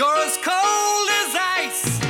You're 0.00 0.16
as 0.26 0.38
cold 0.42 1.08
as 1.20 1.36
ice. 1.60 2.00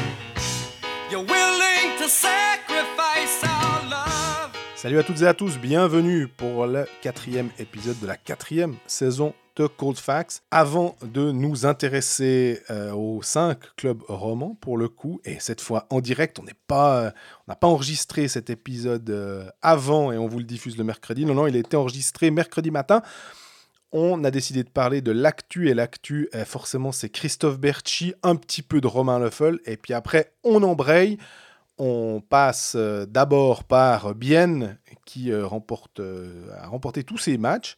You're 1.11 1.25
willing 1.25 1.99
to 1.99 2.09
sacrifice 2.09 3.43
our 3.43 3.91
love. 3.91 4.53
Salut 4.77 5.01
à 5.01 5.03
toutes 5.03 5.23
et 5.23 5.27
à 5.27 5.35
tous, 5.35 5.59
bienvenue 5.59 6.29
pour 6.29 6.69
le 6.69 6.87
quatrième 7.03 7.51
épisode 7.59 7.99
de 7.99 8.07
la 8.07 8.17
quatrième 8.17 8.77
saison 8.87 9.35
de 9.57 9.67
Cold 9.67 9.97
Facts. 9.99 10.45
Avant 10.53 10.95
de 11.03 11.33
nous 11.33 11.67
intéresser 11.67 12.63
euh, 12.71 12.93
aux 12.93 13.23
cinq 13.23 13.59
clubs 13.75 14.05
romans 14.07 14.57
pour 14.61 14.79
le 14.79 14.89
coup, 14.89 15.21
et 15.25 15.41
cette 15.41 15.61
fois 15.61 15.89
en 15.91 16.01
direct, 16.01 16.39
on 16.39 16.45
n'est 16.45 16.55
pas, 16.69 17.01
euh, 17.01 17.11
on 17.49 17.51
n'a 17.51 17.57
pas 17.57 17.67
enregistré 17.67 18.29
cet 18.29 18.51
épisode 18.51 19.11
euh, 19.11 19.51
avant 19.63 20.13
et 20.13 20.17
on 20.17 20.29
vous 20.29 20.39
le 20.39 20.45
diffuse 20.45 20.79
le 20.79 20.85
mercredi. 20.85 21.25
Non, 21.25 21.35
non, 21.35 21.49
il 21.49 21.57
a 21.57 21.59
été 21.59 21.77
enregistré 21.77 22.31
mercredi 22.31 22.71
matin. 22.71 23.03
On 23.93 24.23
a 24.23 24.31
décidé 24.31 24.63
de 24.63 24.69
parler 24.69 25.01
de 25.01 25.11
l'actu 25.11 25.69
et 25.69 25.75
l'actu, 25.75 26.29
euh, 26.35 26.45
forcément, 26.45 26.93
c'est 26.93 27.09
Christophe 27.09 27.59
Berchi, 27.59 28.15
un 28.23 28.37
petit 28.37 28.63
peu 28.63 28.81
de 28.81 28.87
Romain 28.87 29.19
Leffel, 29.19 29.59
et 29.65 29.77
puis 29.77 29.95
après, 29.95 30.33
on 30.45 30.63
embraye. 30.63 31.19
On 31.77 32.21
passe 32.21 32.75
euh, 32.77 33.05
d'abord 33.07 33.65
par 33.65 34.15
Bienne, 34.15 34.79
qui 35.07 35.33
euh, 35.33 35.45
remporte, 35.45 36.01
a 36.01 36.69
remporté 36.69 37.03
tous 37.03 37.19
ses 37.19 37.37
matchs, 37.39 37.77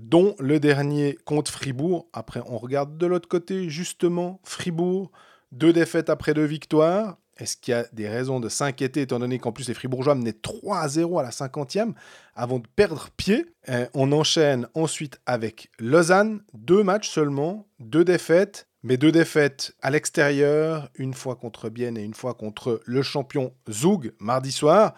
dont 0.00 0.34
le 0.38 0.60
dernier 0.60 1.16
contre 1.24 1.50
Fribourg. 1.50 2.06
Après, 2.12 2.42
on 2.44 2.58
regarde 2.58 2.98
de 2.98 3.06
l'autre 3.06 3.26
côté, 3.26 3.70
justement, 3.70 4.38
Fribourg, 4.44 5.10
deux 5.50 5.72
défaites 5.72 6.10
après 6.10 6.34
deux 6.34 6.44
victoires. 6.44 7.16
Est-ce 7.38 7.56
qu'il 7.56 7.72
y 7.72 7.74
a 7.74 7.86
des 7.92 8.08
raisons 8.08 8.40
de 8.40 8.48
s'inquiéter, 8.48 9.02
étant 9.02 9.18
donné 9.18 9.38
qu'en 9.38 9.52
plus 9.52 9.68
les 9.68 9.74
Fribourgeois 9.74 10.14
menaient 10.14 10.34
3 10.34 10.78
à 10.78 10.88
0 10.88 11.18
à 11.18 11.22
la 11.22 11.30
50e 11.30 11.94
avant 12.34 12.58
de 12.58 12.66
perdre 12.76 13.08
pied? 13.16 13.46
Euh, 13.68 13.86
On 13.94 14.12
enchaîne 14.12 14.68
ensuite 14.74 15.20
avec 15.26 15.70
Lausanne, 15.78 16.42
deux 16.52 16.82
matchs 16.82 17.08
seulement, 17.08 17.66
deux 17.80 18.04
défaites, 18.04 18.68
mais 18.82 18.96
deux 18.96 19.12
défaites 19.12 19.74
à 19.80 19.90
l'extérieur, 19.90 20.90
une 20.96 21.14
fois 21.14 21.36
contre 21.36 21.70
Bienne 21.70 21.96
et 21.96 22.02
une 22.02 22.14
fois 22.14 22.34
contre 22.34 22.80
le 22.84 23.02
champion 23.02 23.54
Zug 23.70 24.12
mardi 24.18 24.52
soir. 24.52 24.94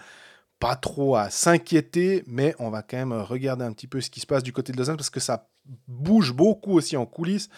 Pas 0.58 0.76
trop 0.76 1.16
à 1.16 1.30
s'inquiéter, 1.30 2.24
mais 2.26 2.54
on 2.58 2.70
va 2.70 2.82
quand 2.82 2.96
même 2.96 3.12
regarder 3.12 3.64
un 3.64 3.72
petit 3.72 3.86
peu 3.86 4.00
ce 4.00 4.08
qui 4.08 4.20
se 4.20 4.26
passe 4.26 4.42
du 4.42 4.52
côté 4.52 4.72
de 4.72 4.78
Lausanne 4.78 4.96
parce 4.96 5.10
que 5.10 5.20
ça 5.20 5.48
bouge 5.86 6.32
beaucoup 6.32 6.72
aussi 6.72 6.96
en 6.96 7.06
coulisses. 7.06 7.48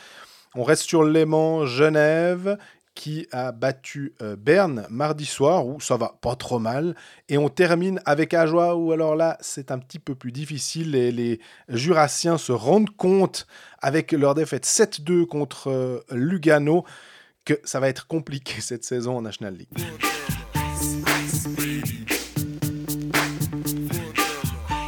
On 0.54 0.64
reste 0.64 0.82
sur 0.82 1.04
Léman, 1.04 1.66
Genève, 1.66 2.56
qui 2.96 3.28
a 3.30 3.52
battu 3.52 4.14
euh, 4.22 4.34
Berne 4.34 4.86
mardi 4.90 5.26
soir, 5.26 5.66
où 5.66 5.78
ça 5.80 5.96
va 5.96 6.16
pas 6.20 6.34
trop 6.34 6.58
mal. 6.58 6.96
Et 7.28 7.38
on 7.38 7.48
termine 7.48 8.00
avec 8.06 8.34
Ajoie, 8.34 8.74
où 8.74 8.90
alors 8.90 9.14
là, 9.14 9.36
c'est 9.40 9.70
un 9.70 9.78
petit 9.78 10.00
peu 10.00 10.16
plus 10.16 10.32
difficile. 10.32 10.96
Et 10.96 11.12
les 11.12 11.38
Jurassiens 11.68 12.38
se 12.38 12.50
rendent 12.50 12.90
compte, 12.96 13.46
avec 13.80 14.10
leur 14.10 14.34
défaite 14.34 14.64
7-2 14.64 15.26
contre 15.26 15.70
euh, 15.70 16.00
Lugano, 16.10 16.84
que 17.44 17.60
ça 17.62 17.78
va 17.78 17.88
être 17.88 18.08
compliqué 18.08 18.54
cette 18.60 18.82
saison 18.82 19.18
en 19.18 19.22
National 19.22 19.54
League. 19.54 19.68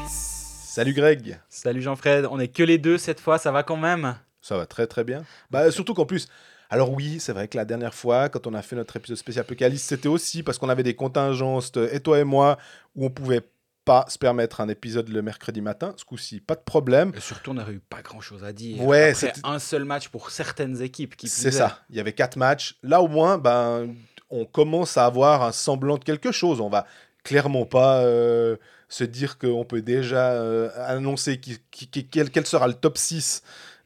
Salut 0.09 0.95
Greg, 0.95 1.39
Salut 1.48 1.83
Jean-Fred, 1.83 2.27
on 2.31 2.39
est 2.39 2.48
que 2.48 2.62
les 2.62 2.78
deux 2.78 2.98
cette 2.98 3.20
fois, 3.20 3.37
ça 3.39 3.50
va 3.50 3.65
quand 3.65 3.77
même? 3.77 4.15
Ça 4.41 4.56
va 4.56 4.65
très 4.65 4.87
très 4.87 5.05
bien. 5.05 5.25
Bah, 5.50 5.70
surtout 5.72 5.93
qu'en 5.93 6.06
plus, 6.06 6.28
alors 6.71 6.91
oui, 6.93 7.19
c'est 7.21 7.33
vrai 7.33 7.49
que 7.49 7.57
la 7.57 7.65
dernière 7.65 7.95
fois, 7.95 8.29
quand 8.29 8.47
on 8.47 8.55
a 8.55 8.63
fait 8.63 8.77
notre 8.77 8.97
épisode 8.97 9.17
spécial 9.17 9.43
Apocalypse, 9.45 9.83
c'était 9.83 10.09
aussi 10.09 10.43
parce 10.43 10.59
qu'on 10.59 10.69
avait 10.69 10.83
des 10.83 10.95
contingences, 10.95 11.73
et 11.93 12.01
toi 12.01 12.19
et 12.19 12.25
moi, 12.25 12.59
où 12.95 13.07
on 13.07 13.11
pouvait 13.11 13.43
pas 13.85 14.05
se 14.09 14.19
permettre 14.19 14.61
un 14.61 14.69
épisode 14.69 15.09
le 15.09 15.23
mercredi 15.23 15.63
matin. 15.63 15.95
Ce 15.97 16.05
coup-ci, 16.05 16.41
pas 16.41 16.55
de 16.57 16.61
problème. 16.61 17.13
Et 17.17 17.21
surtout, 17.21 17.53
on 17.53 17.55
n'aurait 17.55 17.73
eu 17.73 17.81
pas 17.81 18.03
grand-chose 18.03 18.45
à 18.45 18.53
dire. 18.53 18.83
Ouais, 18.85 19.15
c'était- 19.15 19.41
un 19.45 19.59
seul 19.59 19.85
match 19.87 20.09
pour 20.09 20.31
certaines 20.31 20.83
équipes 20.83 21.17
qui 21.17 21.27
C'est 21.29 21.51
ça. 21.51 21.79
Il 21.89 21.97
y 21.97 22.01
avait 22.01 22.13
quatre 22.13 22.37
matchs. 22.37 22.77
Là, 22.83 23.01
au 23.01 23.09
moins, 23.09 23.39
ben, 23.39 23.95
on 24.29 24.45
commence 24.45 24.99
à 24.99 25.07
avoir 25.07 25.43
un 25.43 25.53
semblant 25.53 25.97
de 25.97 26.05
quelque 26.05 26.33
chose. 26.33 26.61
On 26.61 26.69
va 26.69 26.85
clairement 27.25 27.65
pas 27.65 28.03
euh, 28.03 28.57
se 28.91 29.05
dire 29.05 29.39
qu'on 29.39 29.65
peut 29.65 29.81
déjà 29.81 30.33
euh, 30.33 30.69
annoncer 30.87 31.41
qui- 31.41 31.59
qui- 31.71 31.89
qui- 31.89 32.07
quel, 32.07 32.31
quel 32.31 32.45
sera 32.47 32.69
le 32.69 32.75
top 32.75 32.99
6 32.99 33.43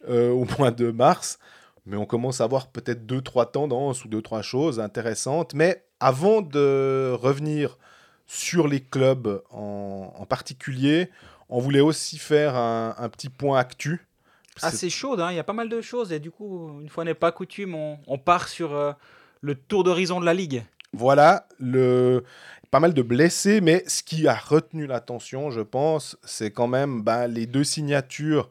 euh, 0.08 0.30
au 0.30 0.46
mois 0.58 0.72
de 0.72 0.90
mars. 0.90 1.38
Mais 1.86 1.96
on 1.96 2.06
commence 2.06 2.40
à 2.40 2.44
avoir 2.44 2.68
peut-être 2.68 3.06
deux, 3.06 3.20
trois 3.20 3.50
tendances 3.50 4.04
ou 4.04 4.08
deux, 4.08 4.22
trois 4.22 4.42
choses 4.42 4.78
intéressantes. 4.80 5.54
Mais 5.54 5.84
avant 6.00 6.42
de 6.42 7.12
revenir 7.20 7.78
sur 8.26 8.68
les 8.68 8.80
clubs 8.80 9.42
en, 9.50 10.12
en 10.16 10.26
particulier, 10.26 11.10
on 11.48 11.58
voulait 11.60 11.80
aussi 11.80 12.18
faire 12.18 12.54
un, 12.56 12.94
un 12.98 13.08
petit 13.08 13.28
point 13.28 13.58
actu. 13.58 14.06
C'est- 14.56 14.66
assez 14.66 14.90
chaude, 14.90 15.20
hein, 15.20 15.30
il 15.32 15.36
y 15.36 15.40
a 15.40 15.44
pas 15.44 15.52
mal 15.52 15.68
de 15.68 15.80
choses. 15.80 16.12
Et 16.12 16.20
du 16.20 16.30
coup, 16.30 16.80
une 16.80 16.88
fois 16.88 17.04
n'est 17.04 17.14
pas 17.14 17.32
coutume, 17.32 17.74
on, 17.74 17.98
on 18.06 18.18
part 18.18 18.48
sur 18.48 18.74
euh, 18.74 18.92
le 19.40 19.54
tour 19.54 19.82
d'horizon 19.82 20.20
de 20.20 20.24
la 20.26 20.34
Ligue. 20.34 20.64
Voilà, 20.92 21.48
le... 21.58 22.22
pas 22.70 22.78
mal 22.78 22.92
de 22.92 23.02
blessés, 23.02 23.60
mais 23.62 23.82
ce 23.86 24.02
qui 24.02 24.28
a 24.28 24.34
retenu 24.34 24.86
l'attention, 24.86 25.50
je 25.50 25.62
pense, 25.62 26.18
c'est 26.22 26.50
quand 26.50 26.68
même 26.68 27.02
ben, 27.02 27.26
les 27.28 27.46
deux 27.46 27.64
signatures 27.64 28.50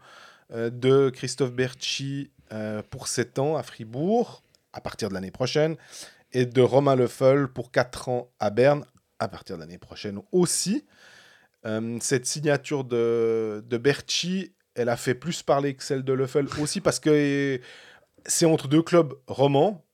euh, 0.51 0.71
de 0.71 1.11
Christophe 1.11 1.53
Berchi 1.53 2.31
euh, 2.51 2.81
pour 2.89 3.07
7 3.07 3.39
ans 3.39 3.55
à 3.55 3.63
Fribourg, 3.63 4.43
à 4.73 4.81
partir 4.81 5.09
de 5.09 5.13
l'année 5.13 5.31
prochaine, 5.31 5.75
et 6.33 6.45
de 6.45 6.61
Romain 6.61 6.95
Leffel 6.95 7.47
pour 7.47 7.71
4 7.71 8.09
ans 8.09 8.31
à 8.39 8.49
Berne, 8.49 8.85
à 9.19 9.27
partir 9.27 9.55
de 9.55 9.61
l'année 9.61 9.77
prochaine 9.77 10.19
aussi. 10.31 10.85
Euh, 11.65 11.97
cette 12.01 12.25
signature 12.25 12.83
de, 12.83 13.63
de 13.67 13.77
Berchi, 13.77 14.53
elle 14.75 14.89
a 14.89 14.97
fait 14.97 15.15
plus 15.15 15.43
parler 15.43 15.75
que 15.75 15.83
celle 15.83 16.03
de 16.03 16.13
Leffel 16.13 16.47
aussi, 16.59 16.81
parce 16.81 16.99
que 16.99 17.59
c'est 18.25 18.45
entre 18.45 18.67
deux 18.67 18.81
clubs 18.81 19.13
romans, 19.27 19.85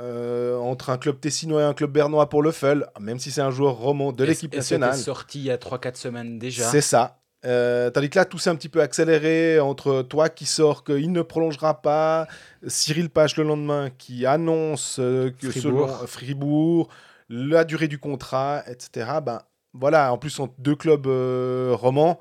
euh, 0.00 0.56
entre 0.58 0.90
un 0.90 0.98
club 0.98 1.18
tessinois 1.18 1.62
et 1.62 1.64
un 1.64 1.74
club 1.74 1.90
bernois 1.90 2.28
pour 2.28 2.42
Leffel, 2.42 2.86
même 3.00 3.18
si 3.18 3.32
c'est 3.32 3.40
un 3.40 3.50
joueur 3.50 3.74
roman 3.74 4.12
de 4.12 4.22
l'équipe 4.24 4.54
nationale. 4.54 4.96
sorti 4.96 5.40
il 5.40 5.44
y 5.46 5.50
a 5.50 5.56
3-4 5.56 5.96
semaines 5.96 6.38
déjà? 6.38 6.70
C'est 6.70 6.80
ça. 6.80 7.17
Euh, 7.44 7.90
tandis 7.90 8.10
que 8.10 8.18
là, 8.18 8.24
tout 8.24 8.38
s'est 8.38 8.50
un 8.50 8.56
petit 8.56 8.68
peu 8.68 8.80
accéléré 8.80 9.60
entre 9.60 10.02
toi 10.02 10.28
qui 10.28 10.44
sors 10.44 10.82
qu'il 10.82 11.12
ne 11.12 11.22
prolongera 11.22 11.80
pas, 11.80 12.26
Cyril 12.66 13.10
Page 13.10 13.36
le 13.36 13.44
lendemain 13.44 13.90
qui 13.96 14.26
annonce 14.26 14.98
euh, 14.98 15.30
que 15.30 15.50
Fribourg. 15.50 15.88
selon 15.88 16.06
Fribourg, 16.06 16.88
la 17.28 17.64
durée 17.64 17.88
du 17.88 17.98
contrat, 17.98 18.64
etc. 18.66 19.18
Ben 19.22 19.42
voilà, 19.72 20.12
en 20.12 20.18
plus 20.18 20.40
entre 20.40 20.54
deux 20.58 20.74
clubs 20.74 21.06
euh, 21.06 21.76
romans, 21.78 22.18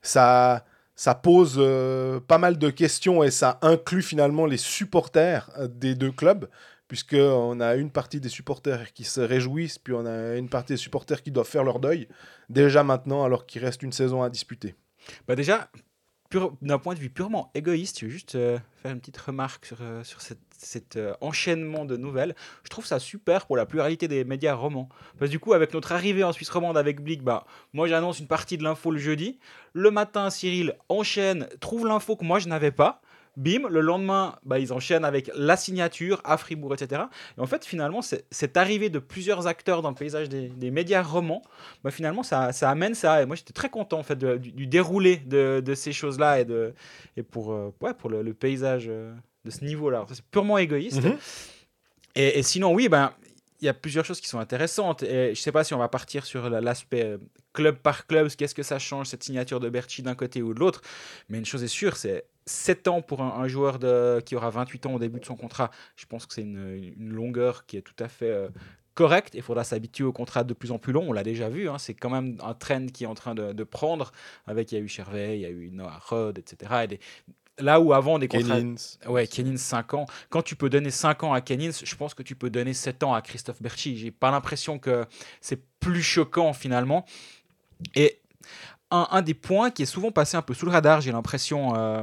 ça, 0.00 0.64
ça 0.94 1.16
pose 1.16 1.60
pas 2.28 2.38
mal 2.38 2.58
de 2.58 2.70
questions 2.70 3.24
et 3.24 3.32
ça 3.32 3.58
inclut 3.62 4.02
finalement 4.02 4.46
les 4.46 4.58
supporters 4.58 5.50
des 5.68 5.96
deux 5.96 6.12
clubs, 6.12 6.48
puisqu'on 6.88 7.60
a 7.60 7.74
une 7.76 7.90
partie 7.90 8.20
des 8.20 8.28
supporters 8.28 8.92
qui 8.92 9.04
se 9.04 9.20
réjouissent, 9.20 9.78
puis 9.78 9.92
on 9.94 10.06
a 10.06 10.36
une 10.36 10.48
partie 10.48 10.74
des 10.74 10.78
supporters 10.78 11.22
qui 11.22 11.30
doivent 11.30 11.48
faire 11.48 11.64
leur 11.64 11.80
deuil 11.80 12.08
déjà 12.48 12.82
maintenant 12.82 13.24
alors 13.24 13.46
qu'il 13.46 13.64
reste 13.64 13.82
une 13.82 13.92
saison 13.92 14.22
à 14.22 14.30
disputer. 14.30 14.74
Bah 15.26 15.36
déjà, 15.36 15.70
d'un 16.62 16.78
point 16.78 16.94
de 16.94 16.98
vue 16.98 17.10
purement 17.10 17.50
égoïste, 17.54 18.00
je 18.00 18.06
veux 18.06 18.10
juste 18.10 18.34
euh, 18.34 18.58
faire 18.82 18.92
une 18.92 19.00
petite 19.00 19.16
remarque 19.16 19.66
sur, 19.66 19.78
euh, 19.80 20.02
sur 20.04 20.20
cet 20.20 20.38
cet, 20.58 20.96
euh, 20.96 21.14
enchaînement 21.20 21.84
de 21.84 21.96
nouvelles. 21.96 22.34
Je 22.64 22.70
trouve 22.70 22.86
ça 22.86 22.98
super 22.98 23.46
pour 23.46 23.56
la 23.56 23.66
pluralité 23.66 24.08
des 24.08 24.24
médias 24.24 24.54
romans. 24.54 24.88
Parce 25.18 25.28
que 25.28 25.32
du 25.32 25.38
coup, 25.38 25.52
avec 25.52 25.72
notre 25.74 25.92
arrivée 25.92 26.24
en 26.24 26.32
Suisse 26.32 26.50
romande 26.50 26.76
avec 26.76 27.00
Blick, 27.00 27.22
bah, 27.22 27.46
moi 27.72 27.88
j'annonce 27.88 28.18
une 28.20 28.26
partie 28.26 28.58
de 28.58 28.64
l'info 28.64 28.90
le 28.90 28.98
jeudi. 28.98 29.38
Le 29.72 29.90
matin, 29.90 30.30
Cyril 30.30 30.76
enchaîne, 30.88 31.48
trouve 31.60 31.86
l'info 31.86 32.16
que 32.16 32.24
moi 32.24 32.38
je 32.38 32.48
n'avais 32.48 32.70
pas. 32.70 33.00
Bim, 33.36 33.68
le 33.68 33.80
lendemain, 33.82 34.36
bah, 34.44 34.58
ils 34.58 34.72
enchaînent 34.72 35.04
avec 35.04 35.30
la 35.34 35.56
signature 35.56 36.20
à 36.24 36.38
Fribourg, 36.38 36.72
etc. 36.72 37.02
Et 37.36 37.40
en 37.40 37.46
fait, 37.46 37.64
finalement, 37.66 38.00
cette 38.02 38.56
arrivée 38.56 38.88
de 38.88 38.98
plusieurs 38.98 39.46
acteurs 39.46 39.82
dans 39.82 39.90
le 39.90 39.94
paysage 39.94 40.28
des, 40.30 40.48
des 40.48 40.70
médias 40.70 41.02
romans, 41.02 41.42
bah, 41.84 41.90
finalement, 41.90 42.22
ça, 42.22 42.52
ça 42.52 42.70
amène 42.70 42.94
ça. 42.94 43.22
Et 43.22 43.26
moi, 43.26 43.36
j'étais 43.36 43.52
très 43.52 43.68
content 43.68 43.98
en 43.98 44.02
fait, 44.02 44.16
de- 44.16 44.38
du, 44.38 44.52
du 44.52 44.66
déroulé 44.66 45.18
de, 45.18 45.60
de 45.64 45.74
ces 45.74 45.92
choses-là 45.92 46.40
et, 46.40 46.44
de, 46.46 46.72
et 47.18 47.22
pour, 47.22 47.52
euh, 47.52 47.74
ouais, 47.82 47.92
pour 47.92 48.08
le, 48.08 48.22
le 48.22 48.32
paysage 48.32 48.86
euh, 48.88 49.12
de 49.44 49.50
ce 49.50 49.62
niveau-là. 49.64 50.06
C'est 50.10 50.24
purement 50.24 50.56
égoïste. 50.56 51.02
Mhm. 51.04 51.16
Et, 52.14 52.38
et 52.38 52.42
sinon, 52.42 52.72
oui, 52.72 52.88
ben, 52.88 53.12
il 53.60 53.66
y 53.66 53.68
a 53.68 53.74
plusieurs 53.74 54.04
choses 54.06 54.20
qui 54.20 54.28
sont 54.28 54.38
intéressantes. 54.38 55.02
Et 55.02 55.34
je 55.34 55.40
sais 55.40 55.52
pas 55.52 55.64
si 55.64 55.74
on 55.74 55.78
va 55.78 55.88
partir 55.88 56.24
sur 56.24 56.48
la- 56.48 56.60
l'aspect 56.62 57.04
euh, 57.04 57.18
club 57.52 57.76
par 57.76 58.06
club, 58.06 58.28
qu'est-ce 58.36 58.54
que 58.54 58.62
ça 58.62 58.78
change, 58.78 59.08
cette 59.08 59.22
signature 59.24 59.60
de 59.60 59.68
Berchi 59.68 60.02
d'un 60.02 60.14
côté 60.14 60.40
ou 60.42 60.54
de 60.54 60.60
l'autre. 60.60 60.80
Mais 61.28 61.38
une 61.38 61.44
chose 61.46 61.62
est 61.62 61.68
sûre, 61.68 61.96
c'est 61.96 62.24
7 62.46 62.88
ans 62.88 63.02
pour 63.02 63.22
un, 63.22 63.40
un 63.40 63.48
joueur 63.48 63.78
de, 63.78 64.20
qui 64.24 64.36
aura 64.36 64.50
28 64.50 64.86
ans 64.86 64.94
au 64.94 64.98
début 64.98 65.20
de 65.20 65.24
son 65.24 65.36
contrat. 65.36 65.70
Je 65.96 66.06
pense 66.06 66.26
que 66.26 66.34
c'est 66.34 66.42
une, 66.42 66.94
une 66.98 67.12
longueur 67.12 67.66
qui 67.66 67.76
est 67.76 67.82
tout 67.82 68.00
à 68.02 68.08
fait 68.08 68.30
euh, 68.30 68.48
correcte. 68.94 69.34
Il 69.34 69.42
faudra 69.42 69.64
s'habituer 69.64 70.04
au 70.04 70.12
contrat 70.12 70.44
de 70.44 70.54
plus 70.54 70.70
en 70.72 70.78
plus 70.78 70.92
long. 70.92 71.04
On 71.08 71.12
l'a 71.12 71.24
déjà 71.24 71.48
vu. 71.48 71.68
hein. 71.68 71.78
C'est 71.78 71.94
quand 71.94 72.10
même 72.10 72.38
un 72.42 72.54
trend 72.54 72.86
qui 72.86 73.04
est 73.04 73.08
en 73.08 73.14
train 73.14 73.34
de, 73.34 73.52
de 73.52 73.64
prendre. 73.64 74.12
Avec, 74.46 74.70
il 74.72 74.76
y 74.76 74.78
a 74.78 74.80
eu 74.80 74.88
Chervey, 74.88 75.38
il 75.38 75.42
y 75.42 75.46
a 75.46 75.50
eu 75.50 75.70
Noah 75.72 76.00
Rod, 76.08 76.38
etc. 76.38 76.72
Et 76.84 76.86
des- 76.86 77.00
là 77.58 77.80
où 77.80 77.92
avant, 77.94 78.18
des 78.18 78.28
contrats. 78.28 78.60
Ouais, 79.08 79.26
Kennins 79.26 79.56
5 79.56 79.94
ans. 79.94 80.06
Quand 80.28 80.42
tu 80.42 80.56
peux 80.56 80.68
donner 80.70 80.90
5 80.90 81.24
ans 81.24 81.32
à 81.32 81.40
Kennins, 81.40 81.72
je 81.82 81.96
pense 81.96 82.14
que 82.14 82.22
tu 82.22 82.36
peux 82.36 82.50
donner 82.50 82.74
7 82.74 83.02
ans 83.02 83.14
à 83.14 83.22
Christophe 83.22 83.60
Berchi. 83.62 83.96
J'ai 83.96 84.10
pas 84.10 84.30
l'impression 84.30 84.78
que 84.78 85.04
c'est 85.40 85.60
plus 85.80 86.02
choquant 86.02 86.52
finalement. 86.52 87.06
Et 87.94 88.20
un, 89.10 89.22
des 89.22 89.34
points 89.34 89.70
qui 89.70 89.82
est 89.82 89.86
souvent 89.86 90.10
passé 90.10 90.36
un 90.36 90.42
peu 90.42 90.54
sous 90.54 90.66
le 90.66 90.72
radar, 90.72 91.00
j'ai 91.00 91.12
l'impression, 91.12 91.74
euh, 91.76 92.02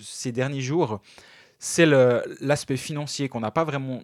ces 0.00 0.32
derniers 0.32 0.60
jours, 0.60 1.00
c'est 1.58 1.86
l'aspect 2.40 2.76
financier 2.76 3.28
qu'on 3.28 3.40
n'a 3.40 3.50
pas 3.50 3.64
vraiment. 3.64 4.02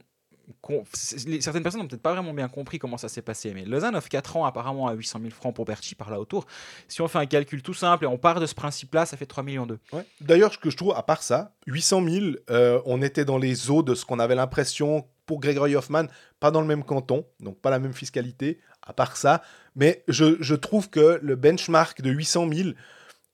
Certaines 0.92 1.62
personnes 1.62 1.82
n'ont 1.82 1.86
peut-être 1.86 2.02
pas 2.02 2.12
vraiment 2.12 2.34
bien 2.34 2.48
compris 2.48 2.80
comment 2.80 2.96
ça 2.96 3.08
s'est 3.08 3.22
passé, 3.22 3.52
mais 3.54 3.64
Lausanne 3.64 3.94
offre 3.94 4.08
4 4.08 4.36
ans 4.36 4.44
apparemment 4.44 4.88
à 4.88 4.94
800 4.94 5.20
000 5.20 5.30
francs 5.30 5.54
pour 5.54 5.64
Berchi 5.64 5.94
par 5.94 6.10
là 6.10 6.18
autour. 6.18 6.46
Si 6.88 7.00
on 7.00 7.06
fait 7.06 7.18
un 7.18 7.26
calcul 7.26 7.62
tout 7.62 7.74
simple 7.74 8.04
et 8.04 8.06
on 8.08 8.18
part 8.18 8.40
de 8.40 8.46
ce 8.46 8.54
principe-là, 8.54 9.06
ça 9.06 9.16
fait 9.16 9.26
3 9.26 9.44
millions 9.44 9.66
d'euros. 9.66 9.80
Ouais. 9.92 10.04
D'ailleurs, 10.20 10.52
ce 10.52 10.58
que 10.58 10.68
je 10.68 10.76
trouve, 10.76 10.92
à 10.96 11.04
part 11.04 11.22
ça, 11.22 11.52
800 11.68 12.04
000, 12.08 12.26
euh, 12.50 12.80
on 12.84 13.00
était 13.00 13.24
dans 13.24 13.38
les 13.38 13.70
eaux 13.70 13.84
de 13.84 13.94
ce 13.94 14.04
qu'on 14.04 14.18
avait 14.18 14.34
l'impression 14.34 15.06
pour 15.30 15.38
Gregory 15.38 15.76
Hoffman, 15.76 16.06
pas 16.40 16.50
dans 16.50 16.60
le 16.60 16.66
même 16.66 16.82
canton, 16.82 17.24
donc 17.38 17.60
pas 17.60 17.70
la 17.70 17.78
même 17.78 17.92
fiscalité, 17.92 18.58
à 18.90 18.92
part 18.92 19.16
ça. 19.16 19.40
Mais 19.76 20.02
je, 20.08 20.36
je 20.40 20.54
trouve 20.56 20.90
que 20.90 21.20
le 21.22 21.36
benchmark 21.36 22.02
de 22.02 22.10
800 22.10 22.48
000, 22.52 22.68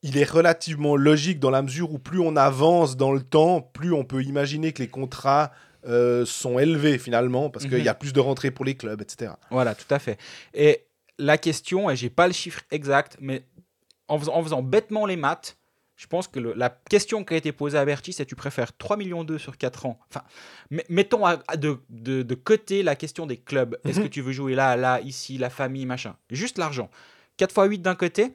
il 0.03 0.19
est 0.19 0.31
relativement 0.31 0.95
logique 0.97 1.41
dans 1.41 1.51
la 1.51 1.63
mesure 1.63 1.93
où 1.93 1.99
plus 1.99 2.21
on 2.21 2.37
avance 2.37 2.97
dans 2.97 3.13
le 3.13 3.23
temps, 3.23 3.63
plus 3.63 3.93
on 3.93 4.05
peut 4.05 4.23
imaginer 4.23 4.73
que 4.73 4.83
les 4.83 4.89
contrats 4.89 5.51
euh, 5.89 6.27
sont 6.27 6.59
élevés 6.59 6.99
finalement, 6.99 7.49
parce 7.49 7.65
qu'il 7.65 7.79
Mhm. 7.79 7.85
y 7.85 7.89
a 7.89 7.95
plus 7.95 8.13
de 8.13 8.21
rentrées 8.21 8.51
pour 8.51 8.65
les 8.65 8.75
clubs, 8.75 9.01
etc. 9.01 9.33
Voilà, 9.51 9.75
tout 9.75 9.87
à 9.95 9.99
fait. 9.99 10.19
Et 10.53 10.85
la 11.19 11.39
question, 11.39 11.89
et 11.91 11.97
j'ai 11.97 12.11
pas 12.11 12.27
le 12.27 12.33
chiffre 12.35 12.61
exact, 12.71 13.17
mais 13.21 13.43
en 14.09 14.19
faisant, 14.19 14.35
en 14.35 14.43
faisant 14.43 14.63
bêtement 14.63 15.07
les 15.07 15.17
maths, 15.17 15.57
je 15.97 16.07
pense 16.07 16.29
que 16.29 16.39
le- 16.39 16.53
la 16.55 16.71
question 16.71 17.25
qui 17.25 17.35
a 17.35 17.37
été 17.39 17.53
posée 17.53 17.79
à 17.79 17.85
Berti, 17.85 18.13
c'est 18.13 18.27
tu 18.27 18.37
préfères 18.37 18.77
3 18.77 18.97
millions 18.97 19.25
d'euros 19.25 19.39
sur 19.39 19.57
4 19.57 19.87
ans? 19.87 19.99
Enfin, 20.11 20.23
mettons 20.89 21.25
à- 21.27 21.43
à 21.49 21.57
de, 21.57 21.79
de, 21.89 22.23
de 22.23 22.35
côté 22.35 22.83
la 22.83 22.97
question 22.97 23.27
des 23.27 23.37
clubs. 23.39 23.79
Est-ce 23.85 23.99
Mhm. 24.01 24.05
que 24.05 24.11
tu 24.11 24.21
veux 24.21 24.33
jouer 24.33 24.55
là, 24.55 24.77
là, 24.77 25.01
ici, 25.01 25.39
la 25.39 25.51
famille, 25.51 25.87
machin? 25.87 26.17
Juste 26.31 26.59
l'argent. 26.59 26.91
4 27.39 27.51
x 27.51 27.69
8 27.71 27.79
d'un 27.83 27.95
côté, 27.95 28.35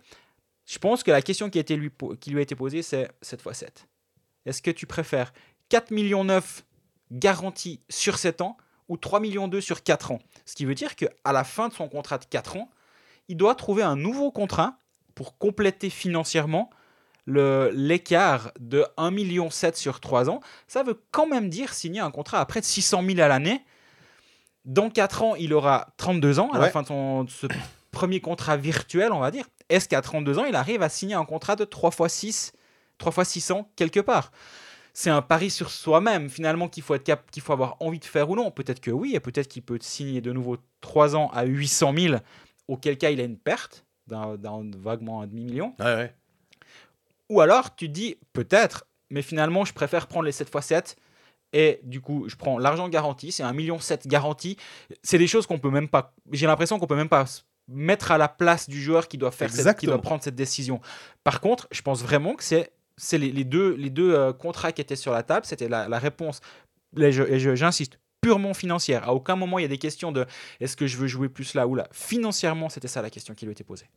je 0.65 0.77
pense 0.79 1.03
que 1.03 1.11
la 1.11 1.21
question 1.21 1.49
qui, 1.49 1.57
a 1.59 1.61
été 1.61 1.75
lui, 1.75 1.91
qui 2.19 2.31
lui 2.31 2.39
a 2.39 2.41
été 2.41 2.55
posée, 2.55 2.81
c'est 2.81 3.09
7 3.21 3.41
x 3.45 3.57
7. 3.59 3.87
Est-ce 4.45 4.61
que 4.61 4.71
tu 4.71 4.85
préfères 4.87 5.31
4 5.69 5.91
millions 5.91 6.23
9 6.23 6.63
garantis 7.11 7.81
sur 7.89 8.17
7 8.17 8.41
ans 8.41 8.57
ou 8.87 8.97
3 8.97 9.19
millions 9.19 9.47
2 9.47 9.61
sur 9.61 9.83
4 9.83 10.11
ans? 10.11 10.19
Ce 10.45 10.55
qui 10.55 10.65
veut 10.65 10.75
dire 10.75 10.95
qu'à 10.95 11.09
la 11.31 11.43
fin 11.43 11.67
de 11.67 11.73
son 11.73 11.87
contrat 11.87 12.17
de 12.17 12.25
4 12.25 12.57
ans, 12.57 12.69
il 13.27 13.37
doit 13.37 13.55
trouver 13.55 13.83
un 13.83 13.95
nouveau 13.95 14.31
contrat 14.31 14.77
pour 15.15 15.37
compléter 15.37 15.89
financièrement 15.89 16.69
l'écart 17.27 18.51
de 18.59 18.85
1,7 18.97 19.11
million 19.13 19.49
sur 19.51 19.99
3 19.99 20.29
ans. 20.29 20.39
Ça 20.67 20.83
veut 20.83 21.01
quand 21.11 21.27
même 21.27 21.49
dire 21.49 21.73
signer 21.73 21.99
un 21.99 22.11
contrat 22.11 22.39
à 22.39 22.45
près 22.45 22.59
de 22.61 22.65
600 22.65 23.03
000 23.05 23.19
à 23.19 23.27
l'année. 23.27 23.63
Dans 24.65 24.89
4 24.89 25.23
ans, 25.23 25.35
il 25.35 25.53
aura 25.53 25.87
32 25.97 26.39
ans 26.39 26.51
à 26.51 26.57
la 26.59 26.65
Ouais. 26.65 26.69
fin 26.71 26.81
de, 26.83 26.87
son, 26.87 27.23
de 27.23 27.29
ce 27.29 27.47
premier 27.91 28.19
contrat 28.19 28.57
virtuel, 28.57 29.11
on 29.11 29.19
va 29.19 29.31
dire. 29.31 29.45
Est-ce 29.69 29.87
qu'à 29.87 30.01
32 30.01 30.37
ans, 30.39 30.45
il 30.45 30.55
arrive 30.55 30.81
à 30.83 30.89
signer 30.89 31.15
un 31.15 31.25
contrat 31.25 31.55
de 31.55 31.63
3 31.65 31.91
x 31.99 32.13
6, 32.13 32.53
3 32.97 33.13
x 33.23 33.29
600 33.29 33.71
quelque 33.75 33.99
part? 33.99 34.31
C'est 34.93 35.09
un 35.09 35.21
pari 35.21 35.49
sur 35.49 35.69
soi-même 35.71 36.29
finalement 36.29 36.67
qu'il 36.67 36.83
faut 36.83 36.93
être 36.95 37.05
cap 37.05 37.31
qu'il 37.31 37.41
faut 37.41 37.53
avoir 37.53 37.77
envie 37.79 37.99
de 37.99 38.05
faire 38.05 38.29
ou 38.29 38.35
non. 38.35 38.51
Peut-être 38.51 38.81
que 38.81 38.91
oui, 38.91 39.15
et 39.15 39.19
peut-être 39.21 39.47
qu'il 39.47 39.61
peut 39.63 39.79
signer 39.81 40.19
de 40.19 40.33
nouveau 40.33 40.57
3 40.81 41.15
ans 41.15 41.29
à 41.33 41.45
800 41.45 41.93
000, 41.97 42.15
auquel 42.67 42.97
cas 42.97 43.09
il 43.09 43.21
a 43.21 43.23
une 43.23 43.37
perte 43.37 43.85
d'un 44.07 44.35
d'un 44.35 44.69
vaguement 44.77 45.21
un 45.21 45.27
demi-million. 45.27 45.73
Ouais, 45.79 45.85
ouais. 45.95 46.15
Ou 47.31 47.41
alors 47.41 47.75
tu 47.75 47.87
te 47.87 47.91
dis 47.93 48.17
peut-être, 48.33 48.85
mais 49.09 49.21
finalement 49.21 49.65
je 49.65 49.73
préfère 49.73 50.07
prendre 50.07 50.25
les 50.25 50.31
7 50.31 50.49
x 50.53 50.65
7 50.65 50.95
et 51.53 51.79
du 51.83 51.99
coup 52.01 52.27
je 52.29 52.35
prends 52.35 52.57
l'argent 52.59 52.87
garanti, 52.89 53.31
c'est 53.31 53.43
un 53.43 53.53
million 53.53 53.79
7 53.79 54.07
garanti. 54.07 54.57
C'est 55.03 55.17
des 55.17 55.27
choses 55.27 55.45
qu'on 55.47 55.59
peut 55.59 55.69
même 55.71 55.87
pas. 55.89 56.13
J'ai 56.31 56.47
l'impression 56.47 56.77
qu'on 56.79 56.87
peut 56.87 56.95
même 56.95 57.09
pas 57.09 57.25
mettre 57.67 58.11
à 58.11 58.17
la 58.17 58.27
place 58.27 58.67
du 58.67 58.81
joueur 58.81 59.07
qui 59.07 59.17
doit 59.17 59.31
faire 59.31 59.47
cette- 59.55 59.63
qui 59.79 59.85
doit 59.85 59.95
prendre 60.01 60.23
cette 60.23 60.35
décision. 60.35 60.81
Par 61.23 61.39
contre, 61.41 61.67
je 61.71 61.81
pense 61.81 62.01
vraiment 62.03 62.35
que 62.35 62.43
c'est 62.43 62.71
c'est 62.97 63.17
les, 63.17 63.31
les 63.31 63.45
deux 63.45 63.75
les 63.75 63.89
deux 63.89 64.13
euh, 64.13 64.33
contrats 64.33 64.71
qui 64.73 64.81
étaient 64.81 64.95
sur 64.97 65.11
la 65.13 65.23
table, 65.23 65.45
c'était 65.45 65.69
la, 65.69 65.87
la 65.87 65.99
réponse. 65.99 66.41
Et 66.97 67.11
j'insiste 67.11 67.97
purement 68.19 68.53
financière. 68.53 69.07
À 69.07 69.13
aucun 69.13 69.35
moment 69.35 69.57
il 69.57 69.61
y 69.63 69.65
a 69.65 69.69
des 69.69 69.77
questions 69.77 70.11
de 70.11 70.25
est-ce 70.59 70.75
que 70.75 70.85
je 70.85 70.97
veux 70.97 71.07
jouer 71.07 71.29
plus 71.29 71.53
là 71.53 71.65
ou 71.67 71.75
là? 71.75 71.87
Financièrement, 71.91 72.67
c'était 72.69 72.89
ça 72.89 73.01
la 73.01 73.09
question 73.09 73.33
qui 73.33 73.45
lui 73.45 73.53
était 73.53 73.63
posée. 73.63 73.89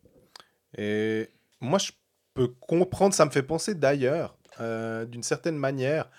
Et 0.79 1.29
moi, 1.61 1.79
je 1.79 1.91
peux 2.35 2.49
comprendre, 2.49 3.15
ça 3.15 3.25
me 3.25 3.31
fait 3.31 3.43
penser 3.43 3.75
d'ailleurs, 3.75 4.37
euh, 4.61 5.05
d'une 5.05 5.23
certaine 5.23 5.57
manière, 5.57 6.11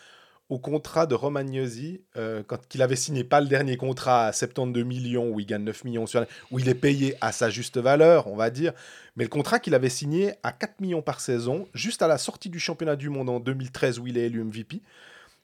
au 0.48 0.60
contrat 0.60 1.08
de 1.08 1.16
Romagnosi, 1.16 2.02
euh, 2.18 2.44
quand 2.46 2.60
il 2.76 2.82
avait 2.84 2.96
signé 2.96 3.24
pas 3.24 3.42
le 3.42 3.48
dernier 3.48 3.78
contrat 3.78 4.28
à 4.28 4.32
72 4.32 4.84
millions, 4.84 5.30
où 5.30 5.40
il 5.40 5.46
gagne 5.48 5.64
9 5.64 5.84
millions 5.86 6.06
sur 6.06 6.24
où 6.52 6.60
il 6.60 6.70
est 6.70 6.76
payé 6.76 7.16
à 7.20 7.32
sa 7.32 7.50
juste 7.50 7.78
valeur, 7.78 8.28
on 8.28 8.36
va 8.36 8.52
dire, 8.52 8.74
mais 9.16 9.24
le 9.24 9.30
contrat 9.30 9.58
qu'il 9.60 9.74
avait 9.74 9.90
signé 9.90 10.34
à 10.44 10.52
4 10.52 10.82
millions 10.82 11.02
par 11.02 11.20
saison, 11.20 11.68
juste 11.74 12.02
à 12.04 12.08
la 12.08 12.18
sortie 12.20 12.50
du 12.50 12.60
championnat 12.60 12.96
du 12.96 13.10
monde 13.10 13.30
en 13.30 13.40
2013, 13.40 13.98
où 14.00 14.06
il 14.08 14.18
est 14.20 14.28
élu 14.28 14.44
MVP. 14.44 14.82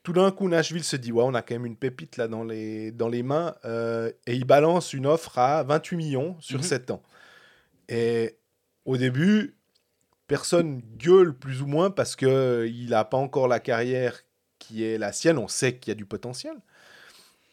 Tout 0.03 0.13
d'un 0.13 0.29
coup, 0.31 0.47
Nashville 0.47 0.83
se 0.83 0.95
dit, 0.95 1.11
ouais, 1.11 1.23
on 1.25 1.33
a 1.33 1.41
quand 1.41 1.55
même 1.55 1.65
une 1.65 1.75
pépite 1.77 2.17
là 2.17 2.27
dans 2.27 2.43
les, 2.43 2.91
dans 2.91 3.09
les 3.09 3.23
mains, 3.23 3.55
euh, 3.65 4.11
et 4.27 4.35
il 4.35 4.45
balance 4.45 4.93
une 4.93 5.07
offre 5.07 5.37
à 5.39 5.63
28 5.63 5.95
millions 5.97 6.35
sur 6.39 6.59
Mhm. 6.59 6.63
7 6.63 6.91
ans. 6.91 7.01
Et 7.89 8.35
au 8.85 8.97
début, 8.97 9.55
personne 10.31 10.81
gueule 10.95 11.33
plus 11.33 11.61
ou 11.61 11.67
moins 11.67 11.91
parce 11.91 12.15
que 12.15 12.65
il 12.65 12.91
n'a 12.91 13.03
pas 13.03 13.17
encore 13.17 13.49
la 13.49 13.59
carrière 13.59 14.21
qui 14.59 14.85
est 14.85 14.97
la 14.97 15.11
sienne. 15.11 15.37
On 15.37 15.49
sait 15.49 15.75
qu'il 15.75 15.91
y 15.91 15.93
a 15.93 15.95
du 15.95 16.05
potentiel. 16.05 16.53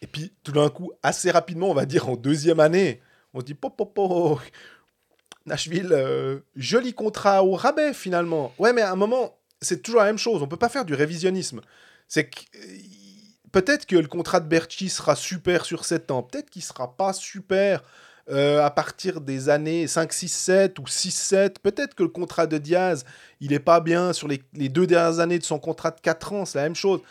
Et 0.01 0.07
puis, 0.07 0.31
tout 0.45 0.53
d'un 0.53 0.69
coup, 0.69 0.93
assez 1.03 1.29
rapidement, 1.29 1.69
on 1.69 1.73
va 1.73 1.85
dire 1.85 2.07
en 2.07 2.15
deuxième 2.15 2.61
année, 2.61 3.01
on 3.33 3.41
dit 3.41 3.53
pop, 3.53 3.75
pop, 3.75 3.93
pop, 3.93 4.39
Nashville, 5.45 5.89
euh, 5.91 6.39
joli 6.55 6.93
contrat 6.93 7.43
au 7.43 7.55
rabais 7.55 7.93
finalement. 7.93 8.53
Ouais, 8.59 8.71
mais 8.71 8.81
à 8.81 8.93
un 8.93 8.95
moment, 8.95 9.37
c'est 9.61 9.81
toujours 9.81 9.99
la 9.99 10.05
même 10.05 10.17
chose. 10.17 10.41
On 10.41 10.47
peut 10.47 10.55
pas 10.55 10.69
faire 10.69 10.85
du 10.85 10.93
révisionnisme. 10.93 11.59
C'est 12.07 12.29
que 12.29 12.39
euh, 12.55 12.77
peut-être 13.51 13.87
que 13.87 13.97
le 13.97 14.07
contrat 14.07 14.39
de 14.39 14.47
Berchi 14.47 14.87
sera 14.87 15.17
super 15.17 15.65
sur 15.65 15.83
7 15.83 16.11
ans. 16.11 16.23
Peut-être 16.23 16.49
qu'il 16.49 16.63
sera 16.63 16.95
pas 16.95 17.11
super 17.11 17.83
euh, 18.29 18.63
à 18.63 18.69
partir 18.71 19.21
des 19.21 19.49
années 19.49 19.87
5, 19.87 20.11
6, 20.13 20.27
7 20.29 20.79
ou 20.79 20.87
6, 20.87 21.11
7. 21.11 21.59
Peut-être 21.59 21.95
que 21.95 22.03
le 22.03 22.09
contrat 22.09 22.47
de 22.47 22.57
Diaz, 22.57 23.03
il 23.39 23.53
est 23.53 23.59
pas 23.59 23.79
bien 23.79 24.13
sur 24.13 24.27
les, 24.27 24.41
les 24.53 24.69
deux 24.69 24.85
dernières 24.87 25.19
années 25.19 25.39
de 25.39 25.43
son 25.43 25.59
contrat 25.59 25.91
de 25.91 25.99
4 25.99 26.33
ans. 26.33 26.45
C'est 26.45 26.57
la 26.59 26.63
même 26.65 26.75
chose. 26.75 27.01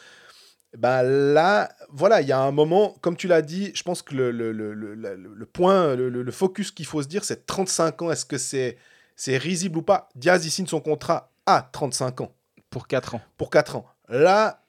Ben 0.76 1.02
là, 1.02 1.70
voilà, 1.90 2.20
il 2.20 2.28
y 2.28 2.32
a 2.32 2.38
un 2.40 2.50
moment, 2.50 2.94
comme 3.00 3.16
tu 3.16 3.26
l'as 3.26 3.40
dit, 3.42 3.72
je 3.74 3.82
pense 3.82 4.02
que 4.02 4.14
le, 4.14 4.30
le, 4.30 4.52
le, 4.52 4.74
le, 4.74 5.46
point, 5.46 5.94
le, 5.96 6.10
le- 6.10 6.22
le 6.22 6.32
focus 6.32 6.70
qu'il 6.70 6.84
faut 6.86 7.02
se 7.02 7.08
dire, 7.08 7.24
c'est 7.24 7.46
35 7.46 8.02
ans. 8.02 8.10
Est-ce 8.12 8.26
que 8.26 8.36
c'est 8.38 8.76
c'est 9.16 9.38
risible 9.38 9.78
ou 9.78 9.82
pas? 9.82 10.08
Diaz, 10.14 10.44
il 10.46 10.50
signe 10.50 10.66
son 10.66 10.80
contrat 10.80 11.32
à 11.46 11.68
35 11.72 12.20
ans 12.20 12.32
Pour 12.70 12.86
4 12.86 13.14
ans. 13.16 13.22
pour 13.38 13.50
4 13.50 13.76
ans. 13.76 13.86
Là, 14.08 14.62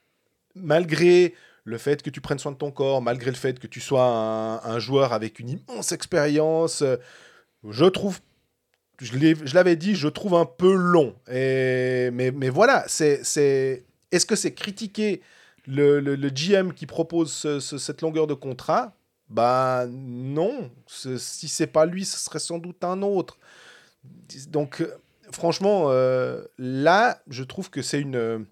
malgré 0.54 1.34
le 1.64 1.78
fait 1.78 2.02
que 2.02 2.10
tu 2.10 2.20
prennes 2.20 2.38
soin 2.38 2.52
de 2.52 2.56
ton 2.56 2.70
corps, 2.70 3.02
malgré 3.02 3.30
le 3.30 3.36
fait 3.36 3.58
que 3.58 3.66
tu 3.66 3.80
sois 3.80 4.04
un, 4.04 4.78
joueur 4.78 5.12
avec 5.12 5.38
une 5.38 5.50
immense 5.50 5.92
expérience, 5.92 6.82
euh, 6.82 6.96
je 7.68 7.84
trouve, 7.84 8.20
je 9.00 9.54
l'avais 9.54 9.76
dit, 9.76 9.94
je 9.94 10.08
trouve 10.08 10.34
un 10.34 10.46
peu 10.46 10.72
long. 10.72 11.14
Et, 11.30 12.10
mais, 12.12 12.30
mais 12.30 12.48
voilà, 12.48 12.84
c'est, 12.88 13.22
c'est, 13.24 13.84
est-ce 14.10 14.26
que 14.26 14.36
c'est 14.36 14.54
critiquer 14.54 15.20
le, 15.66 16.00
le- 16.00 16.30
GM 16.30 16.72
qui 16.72 16.86
propose 16.86 17.32
ce- 17.32 17.60
ce- 17.60 17.78
cette 17.78 18.02
longueur 18.02 18.26
de 18.26 18.34
contrat? 18.34 18.94
Bah 19.28 19.86
non, 19.88 20.70
si 20.88 21.46
c'est 21.46 21.68
pas 21.68 21.86
lui, 21.86 22.04
ce 22.04 22.18
serait 22.18 22.40
sans 22.40 22.58
doute 22.58 22.82
un 22.82 23.02
autre. 23.02 23.38
Donc, 24.48 24.80
euh, 24.80 24.92
franchement, 25.30 25.84
euh, 25.90 26.42
là, 26.58 27.22
je 27.28 27.44
trouve 27.44 27.70
que 27.70 27.80
c'est 27.80 28.00
une, 28.00 28.44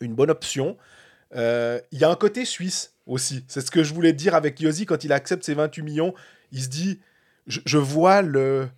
une 0.00 0.14
bonne 0.14 0.30
option. 0.30 0.76
Euh, 1.36 1.80
Il 1.92 1.98
y 1.98 2.04
a 2.04 2.10
un 2.10 2.14
côté 2.16 2.44
suisse 2.44 2.92
aussi. 3.06 3.44
C'est 3.48 3.60
ce 3.60 3.70
que 3.70 3.82
je 3.82 3.92
voulais 3.94 4.12
dire 4.12 4.34
avec 4.34 4.60
Yossi 4.60 4.86
quand 4.86 5.04
il 5.04 5.12
accepte 5.12 5.44
ses 5.44 5.54
28 5.54 5.82
millions. 5.82 6.14
Il 6.52 6.62
se 6.62 6.68
dit, 6.68 7.00
je, 7.46 7.60
je 7.64 7.78
vois 7.78 8.22
le 8.22 8.68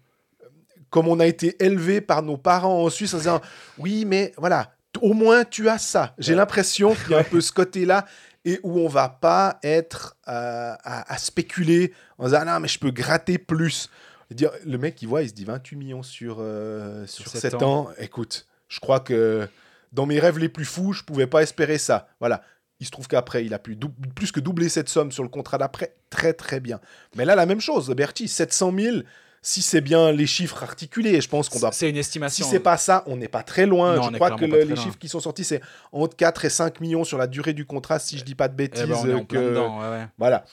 comme 0.91 1.07
on 1.07 1.21
a 1.21 1.27
été 1.27 1.63
élevé 1.65 2.01
par 2.01 2.23
nos 2.23 2.37
parents 2.37 2.83
en 2.85 2.91
Suisse 2.91 3.15
en 3.15 3.19
disant 3.19 3.41
oui 3.79 4.05
mais 4.05 4.33
voilà 4.37 4.75
au 5.01 5.13
moins 5.13 5.45
tu 5.45 5.69
as 5.69 5.79
ça 5.79 6.15
j'ai 6.19 6.33
Ouais. 6.33 6.39
l'impression 6.39 6.97
qu'il 6.97 7.13
y 7.13 7.15
a 7.15 7.19
un 7.19 7.23
peu 7.31 7.41
ce 7.41 7.53
côté 7.53 7.85
là 7.85 8.07
et 8.45 8.59
où 8.65 8.77
on 8.81 8.89
va 8.89 9.09
pas 9.09 9.61
être 9.63 10.17
euh, 10.27 10.73
à, 10.83 11.13
à 11.13 11.17
spéculer 11.19 11.93
en 12.19 12.25
disant 12.25 12.39
ah 12.43 12.45
non 12.55 12.59
mais 12.61 12.67
je 12.67 12.81
peux 12.81 12.91
gratter 12.91 13.39
plus 13.39 13.89
dire, 14.33 14.51
le 14.67 14.79
mec 14.79 15.01
il 15.01 15.07
voit 15.07 15.23
il 15.23 15.29
se 15.29 15.35
dit 15.35 15.45
28 15.45 15.77
millions 15.77 16.03
sur, 16.03 16.39
euh, 16.41 17.07
sur, 17.07 17.23
Sur 17.29 17.41
7 17.41 17.53
sept 17.53 17.63
ans. 17.63 17.89
écoute 17.99 18.47
je 18.67 18.81
crois 18.81 18.99
que 18.99 19.49
dans 19.93 20.07
mes 20.07 20.19
rêves 20.21 20.39
les 20.39 20.49
plus 20.49 20.65
fous 20.65 20.93
je 20.93 21.03
pouvais 21.05 21.27
pas 21.27 21.43
espérer 21.43 21.79
ça 21.79 22.09
voilà 22.21 22.43
il 22.83 22.87
se 22.87 22.91
trouve 22.93 23.09
qu'après, 23.09 23.45
il 23.45 23.53
a 23.53 23.59
pu 23.59 23.77
plus 24.15 24.33
que 24.33 24.41
doubler 24.41 24.71
cette 24.71 24.89
somme 24.89 25.13
sur 25.13 25.23
le 25.23 25.29
contrat 25.29 25.59
d'après. 25.59 25.97
Très, 26.09 26.33
très 26.33 26.61
bien. 26.61 26.81
Mais 27.15 27.27
là, 27.27 27.35
la 27.35 27.45
même 27.45 27.61
chose. 27.61 27.91
Berti, 27.91 28.27
700 28.27 28.73
000, 28.75 28.97
si 29.43 29.61
c'est 29.61 29.83
bien 29.83 30.13
les 30.13 30.27
chiffres 30.27 30.63
articulés, 30.63 31.21
je 31.21 31.29
pense 31.29 31.51
qu'on 31.51 31.59
doit 31.59 31.73
C'est 31.73 31.91
une 31.91 31.97
si 31.97 32.01
estimation. 32.01 32.47
c'est 32.49 32.59
pas 32.59 32.79
ça, 32.79 33.03
on 33.05 33.17
n'est 33.19 33.29
pas 33.29 33.43
très 33.43 33.67
loin. 33.67 33.97
Non, 33.97 34.05
je 34.05 34.15
crois 34.15 34.31
que 34.31 34.47
le- 34.47 34.61
les 34.61 34.65
loin. 34.65 34.77
chiffres 34.83 34.97
qui 34.97 35.11
sont 35.11 35.21
sortis, 35.21 35.45
c'est 35.45 35.61
entre 35.93 36.17
4 36.17 36.47
et 36.47 36.49
5 36.49 36.81
millions 36.81 37.05
sur 37.05 37.19
la 37.19 37.27
durée 37.27 37.53
du 37.53 37.67
contrat, 37.67 37.99
si 37.99 38.17
je 38.17 38.25
dis 38.25 38.35
pas 38.35 38.49
de 38.49 38.55
Eh 38.55 38.57
bêtises. 38.57 38.87
ben, 38.87 38.97
on 38.97 39.09
est 39.11 39.13
en 39.13 39.21
que- 39.25 39.37
plein 39.37 39.43
dedans, 39.43 39.79
ouais, 39.83 39.91
ouais. 39.91 40.07
Voilà. 40.17 40.47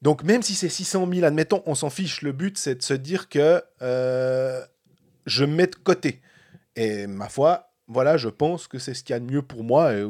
Donc 0.00 0.22
même 0.22 0.40
si 0.40 0.54
c'est 0.54 0.70
600 0.70 1.06
000, 1.12 1.26
admettons, 1.26 1.62
on 1.66 1.74
s'en 1.74 1.90
fiche. 1.90 2.22
Le 2.22 2.32
but, 2.32 2.56
c'est 2.56 2.76
de 2.76 2.82
se 2.82 2.94
dire 2.94 3.28
que 3.28 3.62
euh, 3.82 4.64
je 5.26 5.44
mets 5.44 5.66
de 5.66 5.76
côté. 5.76 6.22
Et 6.76 7.06
ma 7.06 7.28
foi, 7.28 7.73
voilà, 7.88 8.16
je 8.16 8.28
pense 8.28 8.66
que 8.66 8.78
c'est 8.78 8.94
ce 8.94 9.02
qu'il 9.04 9.12
y 9.14 9.16
a 9.16 9.20
de 9.20 9.30
mieux 9.30 9.42
pour 9.42 9.64
moi. 9.64 9.92
Et 9.94 10.04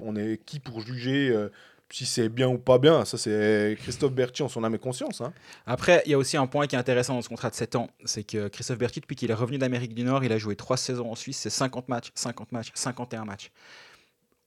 on 0.00 0.16
est 0.16 0.40
qui 0.44 0.58
pour 0.60 0.80
juger 0.80 1.30
euh, 1.30 1.48
si 1.90 2.04
c'est 2.04 2.28
bien 2.28 2.48
ou 2.48 2.58
pas 2.58 2.78
bien 2.78 3.04
Ça, 3.04 3.16
c'est 3.16 3.76
Christophe 3.80 4.12
Berti 4.12 4.42
en 4.42 4.48
son 4.48 4.64
âme 4.64 4.74
et 4.74 4.78
conscience. 4.78 5.20
hein. 5.20 5.32
Après, 5.66 6.02
il 6.04 6.10
y 6.10 6.14
a 6.14 6.18
aussi 6.18 6.36
un 6.36 6.46
point 6.46 6.66
qui 6.66 6.74
est 6.74 6.78
intéressant 6.78 7.14
dans 7.14 7.22
ce 7.22 7.28
contrat 7.28 7.48
de 7.50 7.54
7 7.54 7.76
ans, 7.76 7.88
c'est 8.04 8.24
que 8.24 8.48
Christophe 8.48 8.78
Berti, 8.78 9.00
depuis 9.00 9.16
qu'il 9.16 9.30
est 9.30 9.34
revenu 9.34 9.56
d'Amérique 9.58 9.94
du 9.94 10.02
Nord, 10.02 10.24
il 10.24 10.32
a 10.32 10.38
joué 10.38 10.56
3 10.56 10.76
saisons 10.76 11.10
en 11.10 11.14
Suisse, 11.14 11.38
c'est 11.38 11.50
50 11.50 11.88
matchs, 11.88 12.10
50 12.14 12.52
matchs, 12.52 12.70
51 12.74 13.24
matchs. 13.24 13.50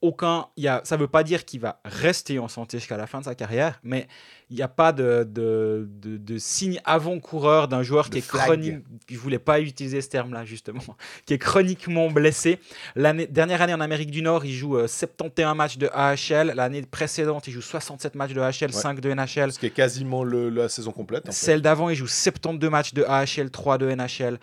Aucun, 0.02 0.46
y 0.56 0.66
a, 0.66 0.80
ça 0.84 0.96
ne 0.96 1.02
veut 1.02 1.08
pas 1.08 1.22
dire 1.22 1.44
qu'il 1.44 1.60
va 1.60 1.80
rester 1.84 2.38
en 2.38 2.48
santé 2.48 2.78
jusqu'à 2.78 2.96
la 2.96 3.06
fin 3.06 3.18
de 3.20 3.24
sa 3.26 3.34
carrière, 3.34 3.78
mais 3.82 4.08
il 4.48 4.56
n'y 4.56 4.62
a 4.62 4.68
pas 4.68 4.92
de, 4.92 5.28
de, 5.30 5.86
de, 5.90 6.16
de 6.16 6.38
signe 6.38 6.80
avant-coureur 6.86 7.68
d'un 7.68 7.82
joueur 7.82 8.08
qui 8.08 8.18
est 8.18 8.26
chronique. 8.26 8.76
Je 9.10 9.18
voulais 9.18 9.38
pas 9.38 9.60
utiliser 9.60 10.00
ce 10.00 10.08
terme-là, 10.08 10.44
justement. 10.46 10.80
Qui 11.26 11.34
est 11.34 11.38
chroniquement 11.38 12.10
blessé. 12.10 12.58
L'année, 12.96 13.26
dernière 13.26 13.60
année 13.62 13.74
en 13.74 13.80
Amérique 13.80 14.10
du 14.10 14.22
Nord, 14.22 14.44
il 14.46 14.54
joue 14.54 14.76
euh, 14.78 14.86
71 14.88 15.54
matchs 15.54 15.76
de 15.76 15.88
AHL. 15.92 16.54
L'année 16.56 16.82
précédente, 16.82 17.46
il 17.46 17.52
joue 17.52 17.60
67 17.60 18.14
matchs 18.14 18.32
de 18.32 18.40
AHL, 18.40 18.72
5 18.72 19.00
de 19.00 19.12
NHL. 19.12 19.52
Ce 19.52 19.58
qui 19.58 19.66
est 19.66 19.70
quasiment 19.70 20.24
le- 20.24 20.48
la 20.48 20.68
saison 20.70 20.92
complète. 20.92 21.28
en 21.28 21.32
fait. 21.32 21.36
Celle 21.36 21.60
d'avant, 21.62 21.90
il 21.90 21.94
joue 21.96 22.06
72 22.08 22.70
matchs 22.70 22.94
de 22.94 23.04
AHL, 23.04 23.50
3 23.50 23.76
de 23.78 23.90
NHL. 23.94 24.38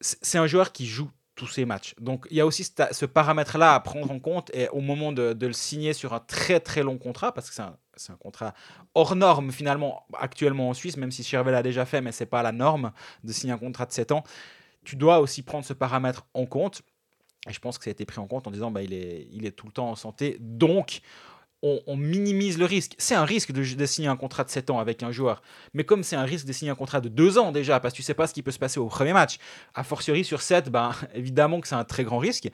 C'est 0.00 0.38
un 0.38 0.46
joueur 0.46 0.70
qui 0.70 0.86
joue 0.86 1.08
tous 1.38 1.46
ses 1.46 1.64
matchs. 1.64 1.94
Donc 2.00 2.26
il 2.30 2.36
y 2.36 2.40
a 2.40 2.46
aussi 2.46 2.64
ce, 2.64 3.06
paramètre-là 3.06 3.74
à 3.74 3.80
prendre 3.80 4.10
en 4.10 4.18
compte 4.18 4.50
et 4.52 4.68
au 4.70 4.80
moment 4.80 5.12
de, 5.12 5.36
le 5.40 5.52
signer 5.52 5.92
sur 5.94 6.12
un 6.12 6.18
très 6.18 6.58
très 6.60 6.82
long 6.82 6.98
contrat, 6.98 7.32
parce 7.32 7.48
que 7.48 7.54
c'est 7.54 8.12
un, 8.12 8.16
contrat 8.16 8.54
hors 8.94 9.14
norme 9.14 9.52
finalement 9.52 10.04
actuellement 10.18 10.68
en 10.68 10.74
Suisse, 10.74 10.96
même 10.96 11.12
si 11.12 11.22
Chervel 11.22 11.54
l'a 11.54 11.62
déjà 11.62 11.86
fait, 11.86 12.00
mais 12.00 12.12
c'est 12.12 12.26
pas 12.26 12.42
la 12.42 12.52
norme 12.52 12.92
de 13.22 13.32
signer 13.32 13.52
un 13.52 13.58
contrat 13.58 13.86
de 13.86 13.92
7 13.92 14.12
ans. 14.12 14.24
Tu 14.84 14.96
dois 14.96 15.20
aussi 15.20 15.42
prendre 15.42 15.64
ce 15.64 15.72
paramètre 15.72 16.26
en 16.34 16.44
compte. 16.44 16.82
Et 17.48 17.52
je 17.52 17.60
pense 17.60 17.78
que 17.78 17.84
ça 17.84 17.90
a 17.90 17.92
été 17.92 18.04
pris 18.04 18.18
en 18.18 18.26
compte 18.26 18.48
en 18.48 18.50
disant 18.50 18.70
bah, 18.72 18.82
il 18.82 18.92
est 18.92 19.52
tout 19.52 19.66
le 19.66 19.72
temps 19.72 19.90
en 19.90 19.94
santé. 19.94 20.36
Donc, 20.40 21.00
on, 21.62 21.96
minimise 21.96 22.58
le 22.58 22.64
risque. 22.64 22.94
C'est 22.98 23.14
un 23.14 23.24
risque 23.24 23.52
de, 23.52 23.86
signer 23.86 24.08
un 24.08 24.16
contrat 24.16 24.44
de 24.44 24.50
7 24.50 24.70
ans 24.70 24.78
avec 24.78 25.02
un 25.02 25.10
joueur. 25.10 25.42
Mais 25.74 25.84
comme 25.84 26.04
c'est 26.04 26.16
un 26.16 26.24
risque 26.24 26.46
de 26.46 26.52
signer 26.52 26.70
un 26.70 26.76
contrat 26.76 27.00
de 27.00 27.08
2 27.08 27.38
ans 27.38 27.52
déjà, 27.52 27.80
parce 27.80 27.94
que 27.94 27.96
tu 27.96 28.02
sais 28.02 28.14
pas 28.14 28.26
ce 28.26 28.34
qui 28.34 28.42
peut 28.42 28.50
se 28.50 28.58
passer 28.58 28.78
au 28.78 28.86
premier 28.86 29.12
match, 29.12 29.38
a 29.74 29.82
fortiori 29.82 30.24
sur 30.24 30.42
7, 30.42 30.68
ben, 30.70 30.92
évidemment 31.14 31.60
que 31.60 31.68
c'est 31.68 31.74
un 31.74 31.84
très 31.84 32.04
grand 32.04 32.18
risque. 32.18 32.48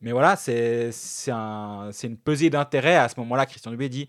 Mais 0.00 0.12
voilà, 0.12 0.36
c'est 0.36 0.90
c'est 0.92 1.30
un, 1.30 1.90
c'est 1.92 2.06
une 2.06 2.16
pesée 2.16 2.48
d'intérêt. 2.48 2.96
À 2.96 3.08
ce 3.08 3.20
moment-là, 3.20 3.44
Christian 3.44 3.70
Dubé 3.70 3.88
dit 3.88 4.08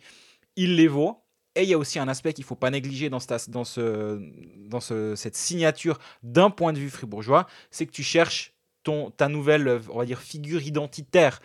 il 0.55 0.75
les 0.75 0.88
vaut. 0.88 1.17
Et 1.53 1.63
il 1.63 1.69
y 1.69 1.73
a 1.73 1.77
aussi 1.77 2.00
un 2.00 2.07
aspect 2.07 2.31
qu'il 2.31 2.43
ne 2.43 2.47
faut 2.47 2.55
pas 2.55 2.69
négliger 2.69 3.09
dans, 3.09 3.19
cette, 3.19 3.50
dans, 3.50 3.65
ce, 3.65 4.21
dans 4.69 4.79
ce, 4.79 5.15
cette 5.17 5.35
signature 5.35 6.00
d'un 6.23 6.50
point 6.50 6.71
de 6.71 6.79
vue 6.79 6.89
fribourgeois, 6.89 7.45
c'est 7.71 7.85
que 7.85 7.91
tu 7.91 8.03
cherches 8.03 8.53
ton, 8.83 9.11
ta 9.11 9.27
nouvelle, 9.27 9.81
on 9.89 9.97
va 9.97 10.05
dire, 10.05 10.21
figure 10.21 10.61
identitaire. 10.61 11.41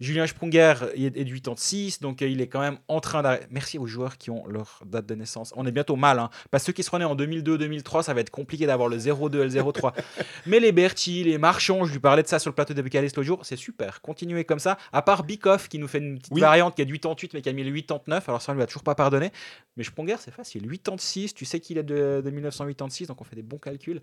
Julien 0.00 0.26
Sprunger 0.26 0.74
est 0.94 1.16
est 1.16 1.24
de 1.24 1.30
86, 1.30 2.00
donc 2.00 2.22
euh, 2.22 2.28
il 2.28 2.40
est 2.40 2.46
quand 2.48 2.60
même 2.60 2.78
en 2.88 3.00
train 3.00 3.22
d'arrêter. 3.22 3.46
Merci 3.50 3.78
aux 3.78 3.86
joueurs 3.86 4.16
qui 4.18 4.30
ont 4.30 4.46
leur 4.46 4.80
date 4.86 5.04
de 5.06 5.14
naissance. 5.14 5.52
On 5.56 5.66
est 5.66 5.72
bientôt 5.72 5.96
mal, 5.96 6.18
hein. 6.18 6.30
Parce 6.50 6.62
que 6.64 6.66
ceux 6.68 6.72
qui 6.72 6.82
seront 6.82 6.98
nés 6.98 7.04
en 7.04 7.14
2002-2003, 7.16 8.02
ça 8.02 8.14
va 8.14 8.20
être 8.22 8.30
compliqué 8.30 8.66
d'avoir 8.66 8.88
le 8.88 8.96
02 8.98 9.42
et 9.44 9.48
le 9.48 9.72
03. 9.72 9.92
Mais 10.46 10.58
les 10.58 10.72
Berti, 10.72 11.24
les 11.24 11.36
Marchands, 11.38 11.84
je 11.84 11.92
lui 11.92 12.00
parlais 12.00 12.22
de 12.22 12.28
ça 12.28 12.38
sur 12.38 12.50
le 12.50 12.54
plateau 12.54 12.72
de 12.74 12.82
Bucarest 12.82 13.14
l'autre 13.16 13.26
jour, 13.26 13.40
c'est 13.44 13.56
super. 13.56 14.00
Continuez 14.00 14.44
comme 14.44 14.58
ça. 14.58 14.78
À 14.92 15.02
part 15.02 15.22
Bikoff 15.24 15.68
qui 15.68 15.78
nous 15.78 15.88
fait 15.88 15.98
une 15.98 16.18
petite 16.18 16.32
Oui. 16.32 16.40
variante 16.40 16.74
qui 16.76 16.82
a 16.82 16.86
du 16.86 16.94
88 16.98 17.34
mais 17.34 17.42
qui 17.42 17.48
a 17.48 17.52
mis 17.52 17.62
le 17.64 17.70
89, 17.72 18.28
alors 18.28 18.40
ça 18.42 18.52
on 18.52 18.54
lui 18.54 18.62
a 18.62 18.66
toujours 18.66 18.82
pas 18.84 18.94
pardonné. 18.94 19.30
Mais 19.76 19.84
Sprunger, 19.84 20.16
c'est 20.18 20.32
facile. 20.34 20.62
86, 20.66 21.34
tu 21.34 21.44
sais 21.44 21.60
qu'il 21.60 21.76
est 21.78 21.82
de, 21.82 22.22
de 22.24 22.30
1986, 22.30 23.06
donc 23.08 23.20
on 23.20 23.24
fait 23.24 23.36
des 23.36 23.42
bons 23.42 23.58
calculs. 23.58 24.00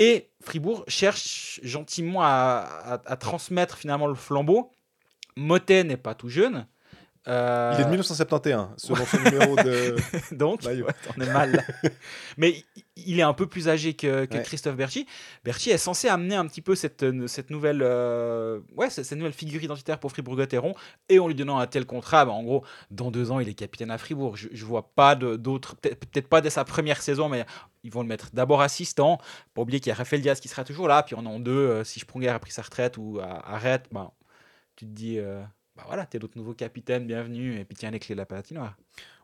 Et 0.00 0.30
Fribourg 0.42 0.84
cherche 0.86 1.58
gentiment 1.64 2.22
à, 2.22 2.26
à- 2.84 3.00
à 3.04 3.16
transmettre 3.16 3.76
finalement 3.76 4.06
le 4.06 4.14
flambeau. 4.14 4.70
Motet 5.38 5.84
n'est 5.84 5.96
pas 5.96 6.14
tout 6.14 6.28
jeune. 6.28 6.66
Euh, 7.26 7.72
Il 7.74 7.80
est 7.80 7.84
de 7.84 7.90
1971, 7.90 8.68
selon 8.78 9.04
son 9.04 9.18
numéro 9.18 9.54
de. 9.56 9.96
donc, 10.34 10.62
ouais, 10.62 10.82
on 11.16 11.20
est 11.20 11.30
mal. 11.30 11.52
là. 11.52 11.62
Mais 12.38 12.64
il 12.96 13.18
est 13.18 13.22
un 13.22 13.34
peu 13.34 13.46
plus 13.46 13.68
âgé 13.68 13.92
que, 13.92 14.24
que 14.24 14.36
Ouais. 14.38 14.42
Christophe 14.42 14.76
Berchi. 14.76 15.06
Berchi 15.44 15.68
est 15.68 15.76
censé 15.78 16.08
amener 16.08 16.36
un 16.36 16.46
petit 16.46 16.62
peu 16.62 16.74
cette, 16.74 17.04
cette 17.26 17.50
nouvelle, 17.50 17.82
euh, 17.82 18.60
ouais, 18.76 18.88
cette, 18.88 19.04
cette 19.04 19.18
nouvelle 19.18 19.34
figure 19.34 19.62
identitaire 19.62 19.98
pour 20.00 20.10
Fribourg-Gotteron. 20.12 20.74
Et 21.10 21.18
en 21.18 21.28
lui 21.28 21.34
donnant 21.34 21.58
un 21.58 21.66
tel 21.66 21.84
contrat, 21.84 22.24
bah, 22.24 22.32
en 22.32 22.42
gros, 22.44 22.64
dans 22.90 23.10
deux 23.10 23.30
ans, 23.30 23.40
il 23.40 23.48
est 23.48 23.54
capitaine 23.54 23.90
à 23.90 23.98
Fribourg. 23.98 24.36
Je, 24.38 24.48
je 24.50 24.64
vois 24.64 24.90
pas 24.94 25.14
d'autres, 25.14 25.76
peut-être 25.76 26.28
pas 26.28 26.40
dès 26.40 26.50
sa 26.50 26.64
première 26.64 27.02
saison, 27.02 27.28
mais 27.28 27.44
ils 27.84 27.92
vont 27.92 28.00
le 28.02 28.08
mettre 28.08 28.30
d'abord 28.32 28.62
assistant. 28.62 29.18
Pas 29.52 29.60
oublier 29.62 29.80
qu'il 29.80 29.90
y 29.90 29.92
a 29.92 29.96
Raphaël 29.96 30.22
Diaz 30.22 30.40
qui 30.40 30.48
sera 30.48 30.64
toujours 30.64 30.88
là. 30.88 31.02
Puis 31.02 31.14
en 31.14 31.26
an 31.26 31.40
deux, 31.40 31.52
euh, 31.52 31.84
si 31.84 32.00
Sprunger 32.00 32.28
a 32.30 32.38
pris 32.38 32.52
sa 32.52 32.62
retraite 32.62 32.96
ou 32.96 33.18
a- 33.20 33.46
arrête, 33.54 33.84
bah, 33.92 34.12
tu 34.78 34.86
te 34.86 34.90
dis. 34.92 35.18
euh, 35.18 35.42
bah 35.76 35.82
voilà, 35.86 36.06
t'es 36.06 36.20
notre 36.20 36.38
nouveau 36.38 36.54
capitaine, 36.54 37.06
bienvenue, 37.06 37.58
et 37.58 37.64
puis 37.64 37.76
tiens 37.76 37.90
les 37.90 37.98
clés 37.98 38.14
de 38.14 38.20
la 38.20 38.26
patinoire. 38.26 38.76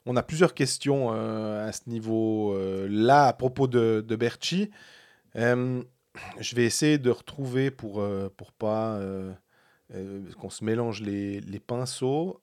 On 0.05 0.17
a 0.17 0.23
plusieurs 0.23 0.53
questions 0.53 1.13
euh, 1.15 1.69
à 1.69 1.73
ce 1.73 1.89
niveau-là 1.89 3.29
à 3.29 3.33
propos 3.33 3.69
de, 3.69 4.05
de 4.07 4.17
Berchi. 4.17 4.71
Je 5.35 6.55
vais 6.55 6.65
essayer 6.65 6.99
de 6.99 7.11
retrouver 7.11 7.71
pour 7.71 8.01
euh, 8.01 8.33
pour 8.37 8.53
pas 8.53 8.97
euh, 8.97 9.33
qu'on 10.39 10.51
se 10.51 10.65
mélange 10.65 11.01
les, 11.03 11.41
pinceaux. 11.61 12.43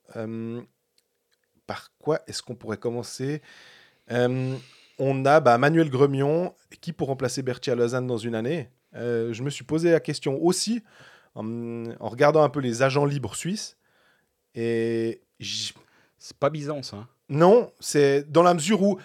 Par 1.68 1.91
quoi 2.00 2.22
est-ce 2.27 2.41
qu'on 2.41 2.56
pourrait 2.56 2.77
commencer? 2.77 3.41
On 4.10 5.25
a 5.25 5.39
bah, 5.39 5.58
Manuel 5.58 5.89
Gremion 5.89 6.56
qui 6.80 6.94
pour 6.94 7.08
remplacer 7.08 7.44
Berchi 7.44 7.72
à 7.72 7.75
Lausanne 7.75 8.08
dans 8.08 8.18
une 8.18 8.36
année. 8.36 8.70
Je 8.94 9.44
me 9.44 9.50
suis 9.50 9.65
posé 9.65 9.91
la 9.91 10.00
question 10.00 10.41
aussi 10.41 10.82
en, 11.36 11.86
en 12.00 12.10
regardant 12.10 12.44
un 12.44 12.50
peu 12.50 12.60
les 12.60 12.82
agents 12.84 13.06
libres 13.06 13.36
suisses. 13.36 13.78
Et 14.56 15.22
C'est 16.20 16.38
pas 16.38 16.50
Byzance, 16.50 16.94
hein. 16.94 17.08
non, 17.30 17.72
c'est 17.80 18.30
dans 18.30 18.44
la 18.44 18.54
mesure 18.54 18.82
où, 18.84 19.00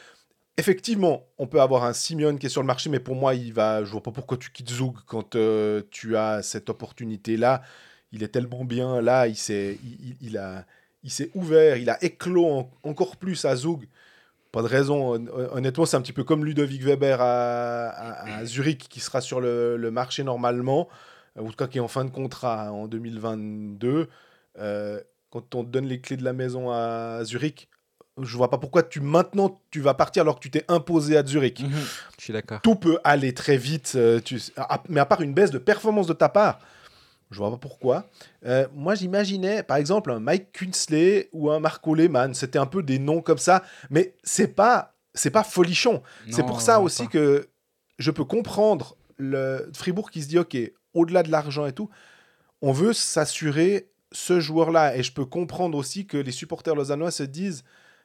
effectivement, 0.56 1.24
on 1.38 1.46
peut 1.46 1.60
avoir 1.60 1.84
un 1.84 1.92
Simeone 1.92 2.38
qui 2.38 2.46
est 2.46 2.50
sur 2.50 2.62
le 2.62 2.66
marché, 2.66 2.90
mais 2.90 2.98
pour 3.00 3.14
moi, 3.14 3.34
il 3.34 3.52
va. 3.52 3.84
Je 3.84 3.90
vois 3.90 4.02
pas 4.02 4.10
pourquoi 4.10 4.36
tu 4.36 4.50
quittes 4.50 4.70
Zug 4.70 4.94
quand 5.06 5.36
euh, 5.36 5.82
tu 5.90 6.16
as 6.16 6.42
cette 6.42 6.68
opportunité-là. 6.68 7.62
Il 8.12 8.22
est 8.22 8.28
tellement 8.28 8.64
bien 8.64 9.00
là, 9.00 9.26
il 9.26 9.36
s'est, 9.36 9.78
il, 10.22 10.38
a, 10.38 10.64
il 11.02 11.10
s'est 11.10 11.30
ouvert, 11.34 11.76
il 11.76 11.90
a 11.90 12.02
éclos 12.04 12.46
en- 12.46 12.70
encore 12.82 13.16
plus 13.16 13.44
à 13.44 13.56
Zug. 13.56 13.88
Pas 14.52 14.62
de 14.62 14.68
raison. 14.68 15.14
hon- 15.14 15.28
Honnêtement, 15.52 15.84
c'est 15.86 15.96
un 15.96 16.00
petit 16.02 16.12
peu 16.12 16.24
comme 16.24 16.44
Ludovic 16.44 16.82
Weber 16.82 17.20
à, 17.20 17.88
à- 17.88 18.36
à 18.38 18.44
Zurich 18.44 18.88
qui 18.88 19.00
sera 19.00 19.20
sur 19.20 19.40
le, 19.40 19.76
le 19.76 19.90
marché 19.90 20.22
normalement, 20.24 20.88
ou 21.38 21.46
en 21.46 21.50
tout 21.50 21.56
cas 21.56 21.66
qui 21.66 21.78
est 21.78 21.80
en 21.80 21.88
fin 21.88 22.04
de 22.04 22.10
contrat 22.10 22.72
en 22.72 22.86
2022. 22.88 24.08
Euh, 24.58 25.00
quand 25.30 25.54
on 25.54 25.64
te 25.64 25.68
donne 25.70 25.86
les 25.86 26.00
clés 26.00 26.16
de 26.16 26.24
la 26.24 26.32
maison 26.32 26.70
à 26.70 27.20
Zurich, 27.24 27.68
je 28.20 28.36
vois 28.36 28.48
pas 28.48 28.56
pourquoi 28.58 28.82
tu 28.82 29.00
maintenant 29.00 29.60
tu 29.70 29.80
vas 29.80 29.92
partir 29.92 30.22
alors 30.22 30.36
que 30.36 30.40
tu 30.40 30.50
t'es 30.50 30.64
imposé 30.68 31.16
à 31.18 31.24
Zurich. 31.26 31.62
Je 32.18 32.24
suis 32.24 32.32
d'accord. 32.32 32.60
Tout 32.62 32.76
peut 32.76 32.98
aller 33.04 33.34
très 33.34 33.58
vite, 33.58 33.92
euh, 33.96 34.20
tu- 34.20 34.40
à- 34.56 34.82
mais 34.88 35.00
à 35.00 35.04
part 35.06 35.20
une 35.20 35.34
baisse 35.34 35.50
de 35.50 35.58
performance 35.58 36.06
de 36.06 36.14
ta 36.14 36.30
part, 36.30 36.58
je 37.30 37.36
vois 37.38 37.50
pas 37.50 37.58
pourquoi. 37.58 38.06
Euh, 38.46 38.66
moi, 38.72 38.94
j'imaginais, 38.94 39.62
par 39.62 39.76
exemple, 39.76 40.10
un 40.12 40.20
Mike 40.20 40.52
Kunsley 40.52 41.28
ou 41.32 41.50
un 41.50 41.60
Marco 41.60 41.94
Lehmann. 41.94 42.32
C'était 42.34 42.58
un 42.58 42.66
peu 42.66 42.82
des 42.82 42.98
noms 42.98 43.20
comme 43.20 43.36
ça, 43.38 43.62
mais 43.90 44.14
c'est 44.22 44.54
pas, 44.54 44.94
c'est 45.12 45.30
pas 45.32 45.42
folichon. 45.44 46.02
C'est 46.30 46.46
pour 46.46 46.60
ça 46.62 46.80
aussi 46.80 47.02
pas. 47.04 47.10
que 47.10 47.48
je 47.98 48.10
peux 48.10 48.24
comprendre 48.24 48.96
le 49.18 49.68
Fribourg 49.74 50.10
qui 50.10 50.22
se 50.22 50.28
dit 50.28 50.38
ok, 50.38 50.56
au-delà 50.96 51.22
de 51.22 51.30
l'argent 51.30 51.66
et 51.66 51.72
tout, 51.72 51.88
on 52.62 52.72
veut 52.72 52.92
s'assurer 52.92 53.90
ce 54.12 54.40
joueur-là. 54.40 54.96
Et 54.96 55.02
je 55.02 55.12
peux 55.12 55.24
comprendre 55.26 55.76
aussi 55.78 56.06
que 56.06 56.16
les 56.16 56.32
supporters 56.32 56.74
lausannois 56.74 57.10
se 57.10 57.22
disent 57.22 57.64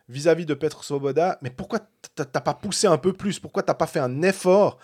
vis-à-vis 0.10 0.46
de 0.46 0.54
Petr 0.54 0.84
Svoboda, 0.84 1.40
mais 1.42 1.50
pourquoi 1.50 1.80
t'as 2.16 2.26
pas 2.26 2.54
poussé 2.54 2.86
un 2.88 2.98
peu 2.98 3.14
plus? 3.14 3.40
Pourquoi 3.40 3.64
t'as 3.64 3.74
pas 3.74 3.88
fait 3.88 4.00
un 4.00 4.22
effort? 4.24 4.78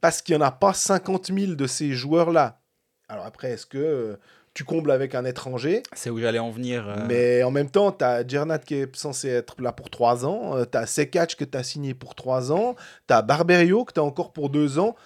Parce 0.00 0.22
qu'il 0.22 0.34
n'y 0.36 0.42
en 0.42 0.46
a 0.46 0.50
pas 0.50 0.72
50 0.72 1.26
000 1.32 1.52
de 1.54 1.66
ces 1.66 1.92
joueurs-là. 1.92 2.60
Alors 3.08 3.26
après, 3.26 3.50
est-ce 3.50 3.66
que 3.66 3.76
euh, 3.76 4.16
tu 4.54 4.64
combles 4.64 4.90
avec 4.90 5.14
un 5.14 5.26
étranger? 5.26 5.82
C'est 5.92 6.08
où 6.08 6.18
j'allais 6.18 6.38
en 6.38 6.50
venir. 6.50 6.88
euh, 6.88 7.04
mais 7.06 7.42
en 7.42 7.50
même 7.50 7.68
temps, 7.68 7.92
tu 7.92 8.04
as 8.04 8.26
Gernat 8.26 8.60
qui 8.60 8.76
est 8.76 8.96
censé 8.96 9.28
être 9.28 9.60
là 9.60 9.72
pour 9.72 9.90
3 9.90 10.24
ans, 10.24 10.64
tu 10.64 10.78
as 10.78 10.86
Sekac 10.86 11.36
que 11.36 11.44
tu 11.44 11.58
as 11.58 11.62
signé 11.62 11.92
pour 11.92 12.14
3 12.14 12.50
ans, 12.52 12.74
tu 13.06 13.12
as 13.12 13.20
Barberio 13.20 13.84
que 13.84 13.92
tu 13.92 14.00
as 14.00 14.04
encore 14.04 14.32
pour 14.32 14.48
2 14.48 14.78
ans, 14.78 14.96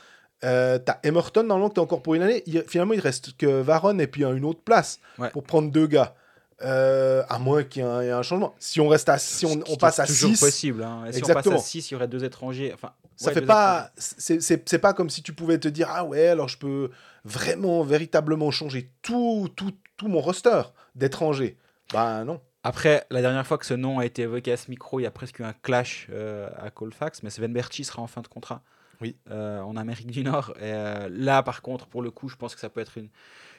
euh, 0.44 0.78
tu 0.78 0.90
as 0.92 1.00
Emerton 1.02 1.42
normalement 1.42 1.68
que 1.70 1.74
tu 1.74 1.80
as 1.80 1.82
encore 1.82 2.02
pour 2.02 2.14
une 2.14 2.22
année. 2.22 2.42
Il- 2.46 2.64
finalement, 2.68 2.94
il 2.94 3.00
reste 3.00 3.36
que 3.36 3.46
Varon 3.46 3.98
et 3.98 4.06
puis 4.06 4.24
hein, 4.24 4.34
une 4.34 4.44
autre 4.44 4.60
place 4.62 5.00
Ouais. 5.18 5.30
pour 5.30 5.42
prendre 5.44 5.70
deux 5.70 5.86
gars. 5.86 6.14
Euh, 6.62 7.24
à 7.28 7.38
moins 7.40 7.64
qu'il 7.64 7.82
y 7.82 7.84
ait 7.84 8.10
un, 8.12 8.22
changement. 8.22 8.54
Si 8.60 8.80
on 8.80 8.86
reste 8.88 9.08
à 9.08 9.18
si 9.18 9.44
on, 9.44 9.58
on 9.68 9.76
passe 9.76 9.98
à 9.98 10.06
toujours 10.06 10.30
6, 10.30 10.40
possible. 10.40 10.84
hein. 10.84 11.04
Et 11.08 11.12
si 11.12 11.18
Exactement. 11.18 11.56
on 11.56 11.58
passe 11.58 11.64
à 11.66 11.68
6, 11.68 11.90
il 11.90 11.94
y 11.94 11.96
aurait 11.96 12.06
deux 12.08 12.22
étrangers. 12.24 12.70
Enfin, 12.72 12.92
ça 13.16 13.28
ouais, 13.28 13.34
fait 13.34 13.42
pas 13.42 13.90
c'est 13.96 14.78
pas 14.78 14.92
comme 14.94 15.10
si 15.10 15.22
tu 15.22 15.32
pouvais 15.32 15.58
te 15.58 15.66
dire 15.68 15.88
ah 15.90 16.04
ouais 16.04 16.28
alors 16.28 16.48
je 16.48 16.56
peux 16.58 16.90
vraiment 17.24 17.82
véritablement 17.82 18.50
changer 18.52 18.90
tout 19.02 19.48
tout, 19.56 19.72
tout 19.96 20.06
mon 20.08 20.20
roster 20.20 20.62
d'étrangers. 20.94 21.56
Bah 21.92 22.22
non. 22.24 22.40
Après, 22.62 23.04
la 23.10 23.20
dernière 23.20 23.46
fois 23.46 23.58
que 23.58 23.66
ce 23.66 23.74
nom 23.74 23.98
a 23.98 24.06
été 24.06 24.22
évoqué 24.22 24.52
à 24.52 24.56
ce 24.56 24.70
micro, 24.70 24.98
il 25.00 25.02
y 25.02 25.06
a 25.06 25.10
presque 25.10 25.40
eu 25.40 25.42
un 25.44 25.52
clash 25.52 26.06
euh, 26.12 26.48
à 26.58 26.70
Colfax, 26.70 27.22
mais 27.22 27.30
Sven 27.30 27.52
Berchi 27.52 27.84
sera 27.84 28.00
en 28.00 28.06
fin 28.06 28.22
de 28.22 28.28
contrat. 28.28 28.62
Oui. 29.04 29.16
euh, 29.30 29.60
en 29.60 29.76
Amérique 29.76 30.10
du 30.10 30.24
Nord. 30.24 30.52
Et, 30.56 30.62
euh, 30.64 31.08
là, 31.10 31.42
par 31.42 31.62
contre, 31.62 31.86
pour 31.86 32.02
le 32.02 32.10
coup, 32.10 32.28
je 32.28 32.36
pense 32.36 32.54
que 32.54 32.60
ça 32.60 32.68
peut 32.68 32.80
être 32.80 32.98
une, 32.98 33.08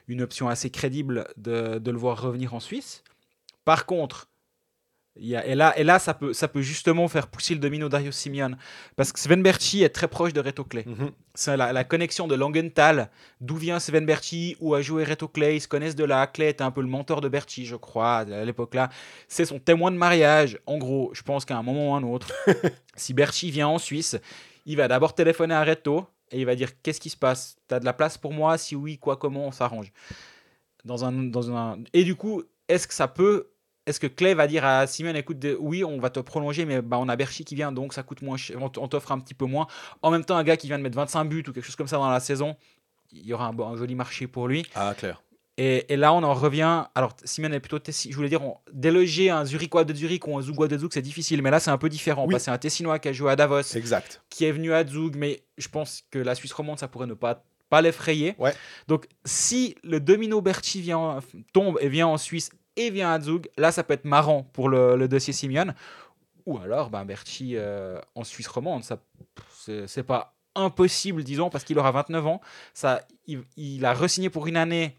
une 0.07 0.21
option 0.21 0.49
assez 0.49 0.69
crédible 0.69 1.27
de, 1.37 1.79
de 1.79 1.91
le 1.91 1.97
voir 1.97 2.21
revenir 2.21 2.53
en 2.53 2.59
Suisse. 2.59 3.03
Par 3.63 3.85
contre, 3.85 4.27
il 5.17 5.27
y 5.27 5.35
a, 5.37 5.45
et 5.45 5.55
là, 5.55 5.73
et 5.79 5.85
là 5.85 5.97
ça, 5.97 6.13
peut, 6.13 6.33
ça 6.33 6.49
peut 6.49 6.61
justement 6.61 7.07
faire 7.07 7.27
pousser 7.27 7.53
le 7.53 7.61
domino 7.61 7.87
Dario 7.87 8.11
Simeon. 8.11 8.51
Parce 8.97 9.13
que 9.13 9.19
Sven 9.19 9.41
Berchi 9.41 9.81
est 9.81 9.89
très 9.89 10.09
proche 10.09 10.33
de 10.33 10.41
Reto 10.41 10.65
Clay. 10.65 10.83
Mhm. 10.85 11.11
C'est 11.33 11.55
la, 11.55 11.71
la 11.71 11.83
connexion 11.85 12.27
de 12.27 12.35
Langenthal, 12.35 13.09
d'où 13.39 13.55
vient 13.55 13.79
Sven 13.79 14.05
Berchi, 14.05 14.57
où 14.59 14.75
a 14.75 14.81
joué 14.81 15.05
Reto 15.05 15.29
Clay, 15.29 15.55
ils 15.55 15.61
se 15.61 15.69
connaissent 15.69 15.95
de 15.95 16.03
là. 16.03 16.27
Clay 16.27 16.49
était 16.49 16.63
un 16.65 16.71
peu 16.71 16.81
le 16.81 16.89
mentor 16.89 17.21
de 17.21 17.29
Berchi, 17.29 17.65
je 17.65 17.77
crois, 17.77 18.17
à 18.17 18.43
l'époque-là. 18.43 18.89
C'est 19.29 19.45
son 19.45 19.57
témoin 19.57 19.89
de 19.91 19.97
mariage. 19.97 20.59
En 20.65 20.77
gros, 20.77 21.11
je 21.13 21.21
pense 21.21 21.45
qu'à 21.45 21.55
un 21.55 21.63
moment 21.63 21.91
ou 21.91 21.95
un 21.95 22.03
autre, 22.03 22.33
si 22.97 23.13
Berchi 23.13 23.51
vient 23.51 23.69
en 23.69 23.77
Suisse, 23.77 24.17
il 24.65 24.77
va 24.77 24.87
d'abord 24.87 25.15
téléphoner 25.15 25.53
à 25.53 25.63
Reto 25.63 26.05
et 26.31 26.39
il 26.39 26.45
va 26.45 26.55
dire 26.55 26.81
Qu'est-ce 26.81 26.99
qui 26.99 27.09
se 27.09 27.17
passe? 27.17 27.57
T'as 27.67 27.79
de 27.79 27.85
la 27.85 27.93
place 27.93 28.17
pour 28.17 28.33
moi? 28.33 28.57
Si 28.57 28.75
oui, 28.75 28.97
quoi, 28.97 29.17
comment 29.17 29.47
on 29.47 29.51
s'arrange? 29.51 29.91
Dans 30.83 31.05
un, 31.05 31.11
dans 31.11 31.55
un... 31.55 31.79
Et 31.93 32.03
du 32.03 32.15
coup, 32.15 32.43
est-ce 32.67 32.87
que 32.87 32.93
ça 32.93 33.07
peut. 33.07 33.51
Est-ce 33.87 33.99
que 33.99 34.07
Clay 34.07 34.33
va 34.33 34.47
dire 34.47 34.65
à 34.65 34.87
Simon 34.87 35.13
écoute, 35.13 35.45
oui, 35.59 35.83
on 35.83 35.99
va 35.99 36.09
te 36.09 36.19
prolonger, 36.19 36.65
mais 36.65 36.81
bah, 36.81 36.97
on 36.97 37.07
a 37.07 37.15
Berchi 37.15 37.45
qui 37.45 37.53
vient, 37.53 37.71
donc 37.71 37.93
ça 37.93 38.01
coûte 38.01 38.23
moins 38.23 38.35
on 38.55 38.71
on 38.77 38.87
t'offre 38.87 39.11
un 39.11 39.19
petit 39.19 39.35
peu 39.35 39.45
moins. 39.45 39.67
En 40.01 40.09
même 40.09 40.25
temps, 40.25 40.35
un 40.35 40.43
gars 40.43 40.57
qui 40.57 40.65
vient 40.65 40.79
de 40.79 40.83
mettre 40.83 40.95
25 40.95 41.25
buts 41.25 41.43
ou 41.47 41.53
quelque 41.53 41.63
chose 41.63 41.75
comme 41.75 41.87
ça 41.87 41.97
dans 41.97 42.09
la 42.09 42.19
saison, 42.19 42.55
il 43.11 43.25
y 43.25 43.33
aura 43.33 43.47
un 43.47 43.75
joli 43.75 43.93
marché 43.93 44.25
pour 44.25 44.47
lui. 44.47 44.65
Ah, 44.73 44.95
clair. 44.97 45.21
Et, 45.57 45.93
et 45.93 45.95
là, 45.95 46.11
on 46.13 46.21
en 46.23 46.33
revient. 46.33 46.83
Alors, 46.95 47.15
Simon 47.23 47.51
est 47.53 47.59
plutôt. 47.61 47.79
Tessi- 47.79 48.11
Je 48.11 48.15
voulais 48.15 48.27
dire, 48.29 48.43
on, 48.43 48.57
déloger 48.73 49.29
un 49.29 49.45
Zurichois 49.45 49.85
de 49.85 49.93
Zurich 49.93 50.27
ou 50.27 50.37
un 50.37 50.41
Zougois 50.41 50.67
de 50.67 50.77
Zug, 50.77 50.91
c'est 50.93 51.01
difficile. 51.01 51.41
Mais 51.41 51.49
là, 51.49 51.59
c'est 51.61 51.71
un 51.71 51.77
peu 51.77 51.87
différent. 51.87 52.25
Oui. 52.27 52.35
C'est 52.39 52.51
un 52.51 52.57
Tessinois 52.57 52.99
qui 52.99 53.07
a 53.07 53.13
joué 53.13 53.31
à 53.31 53.35
Davos, 53.37 53.61
Exact. 53.75 54.21
qui 54.29 54.43
est 54.45 54.51
venu 54.51 54.73
à 54.73 54.85
Zug. 54.85 55.15
Mais 55.15 55.43
je 55.57 55.69
pense 55.69 56.03
que 56.11 56.19
la 56.19 56.35
Suisse 56.35 56.51
romande, 56.51 56.77
ça 56.77 56.89
pourrait 56.89 57.07
ne 57.07 57.13
pas, 57.13 57.43
pas 57.69 57.81
l'effrayer. 57.81 58.35
Ouais. 58.37 58.53
Donc, 58.89 59.07
si 59.23 59.75
le 59.83 60.01
domino 60.01 60.41
Berchi 60.41 60.81
vient, 60.81 60.97
en- 60.97 61.19
tombe 61.53 61.77
et 61.79 61.87
vient 61.87 62.07
en 62.07 62.17
Suisse 62.17 62.49
et 62.75 62.89
vient 62.89 63.13
à 63.13 63.21
Zug, 63.21 63.47
là, 63.57 63.71
ça 63.71 63.83
peut 63.85 63.93
être 63.93 64.03
marrant 64.03 64.43
pour 64.51 64.67
le, 64.67 64.97
le 64.97 65.07
dossier 65.07 65.31
Simeon. 65.31 65.73
Ou 66.45 66.57
alors, 66.59 66.89
ben, 66.89 67.05
Berchi 67.05 67.53
euh, 67.55 67.97
en 68.13 68.25
Suisse 68.25 68.47
romande, 68.47 68.83
ça, 68.83 68.99
c'est 69.87 70.03
pas 70.03 70.35
impossible, 70.53 71.23
disons, 71.23 71.49
parce 71.49 71.63
qu'il 71.63 71.79
aura 71.79 71.91
29 71.91 72.27
ans. 72.27 72.41
Ça, 72.73 73.01
il, 73.25 73.43
il 73.57 73.83
a 73.85 73.93
re-signé 73.93 74.29
pour 74.29 74.47
une 74.47 74.57
année 74.57 74.97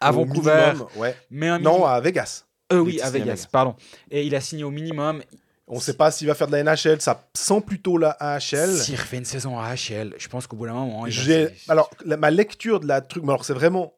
à 0.00 0.10
Au 0.12 0.16
Vancouver, 0.16 0.66
minimum, 0.72 0.86
ouais. 0.96 1.16
mais 1.30 1.48
un 1.48 1.58
Non, 1.58 1.84
à 1.86 2.00
Vegas. 2.00 2.44
Euh, 2.72 2.78
oui, 2.80 3.00
à 3.00 3.10
Vegas, 3.10 3.46
pardon. 3.50 3.74
Et 4.10 4.24
il 4.26 4.34
a 4.34 4.40
signé 4.40 4.64
au 4.64 4.70
minimum. 4.70 5.22
On 5.68 5.76
ne 5.76 5.80
sait 5.80 5.94
pas 5.94 6.10
s'il 6.10 6.26
va 6.28 6.34
faire 6.34 6.46
de 6.46 6.52
la 6.52 6.62
NHL. 6.62 7.00
Ça 7.00 7.28
sent 7.34 7.60
plutôt 7.66 7.98
la 7.98 8.10
AHL. 8.20 8.70
S'il 8.76 8.96
refait 8.96 9.16
une 9.18 9.24
saison 9.24 9.58
à 9.58 9.74
HL, 9.74 10.14
je 10.18 10.28
pense 10.28 10.46
qu'au 10.46 10.56
bout 10.56 10.66
d'un 10.66 10.74
moment. 10.74 11.04
J'ai- 11.08 11.48
Alors, 11.68 11.90
la- 12.04 12.16
ma 12.16 12.30
lecture 12.30 12.78
de 12.80 12.86
la 12.86 13.00
truc, 13.00 13.22
mais 13.24 13.30
alors 13.30 13.44
c'est 13.44 13.52
vraiment 13.54 13.94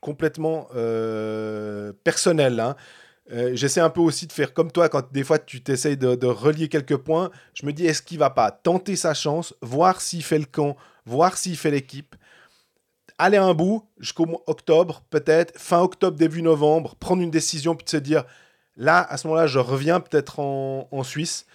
complètement 0.00 0.68
euh, 0.74 1.92
personnel. 2.04 2.60
hein. 2.60 2.76
Euh, 3.32 3.52
J'essaie 3.54 3.80
un 3.80 3.90
peu 3.90 4.00
aussi 4.00 4.26
de 4.26 4.32
faire 4.32 4.52
comme 4.54 4.72
toi 4.72 4.88
quand 4.88 5.12
des 5.12 5.22
fois 5.22 5.38
tu 5.38 5.62
t'essayes 5.62 5.96
de, 5.96 6.14
de 6.14 6.26
relier 6.26 6.68
quelques 6.68 6.96
points. 6.96 7.30
Je 7.54 7.64
me 7.66 7.72
dis, 7.72 7.86
est-ce 7.86 8.02
qu'il 8.02 8.18
va 8.18 8.30
pas 8.30 8.50
tenter 8.50 8.96
sa 8.96 9.14
chance, 9.14 9.54
voir 9.62 10.00
s'il 10.00 10.24
fait 10.24 10.38
le 10.38 10.46
camp, 10.46 10.76
voir 11.06 11.36
s'il 11.36 11.56
fait 11.56 11.70
l'équipe, 11.70 12.16
aller 13.20 13.36
un 13.36 13.54
bout 13.54 13.84
jusqu'au 13.98 14.26
mois 14.26 14.42
octobre, 14.46 15.02
peut-être, 15.10 15.58
fin 15.58 15.80
octobre, 15.80 16.16
début 16.16 16.42
novembre, 16.42 16.94
prendre 16.96 17.22
une 17.22 17.30
décision 17.30 17.74
puis 17.74 17.84
de 17.84 17.90
se 17.90 17.96
dire, 17.96 18.24
là, 18.76 19.00
à 19.08 19.16
ce 19.16 19.26
moment-là, 19.28 19.46
je 19.46 19.58
reviens 19.58 20.00
peut-être 20.00 20.40
en, 20.40 20.88
en 20.90 21.02
Suisse. 21.02 21.46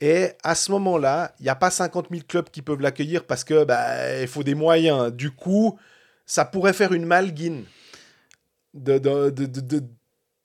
Et 0.00 0.28
à 0.42 0.54
ce 0.54 0.70
moment-là, 0.72 1.32
il 1.40 1.44
n'y 1.44 1.48
a 1.48 1.54
pas 1.54 1.70
50 1.70 2.08
000 2.10 2.22
clubs 2.28 2.50
qui 2.50 2.60
peuvent 2.62 2.80
l'accueillir 2.82 3.24
parce 3.24 3.44
que 3.44 3.64
bah, 3.64 4.20
il 4.20 4.28
faut 4.28 4.42
des 4.42 4.54
moyens. 4.54 5.10
Du 5.12 5.30
coup, 5.30 5.78
ça 6.26 6.44
pourrait 6.44 6.74
faire 6.74 6.92
une 6.92 7.06
malguine. 7.06 7.64
De, 8.74 8.98
de, 8.98 9.30
de, 9.30 9.46
de- 9.46 9.84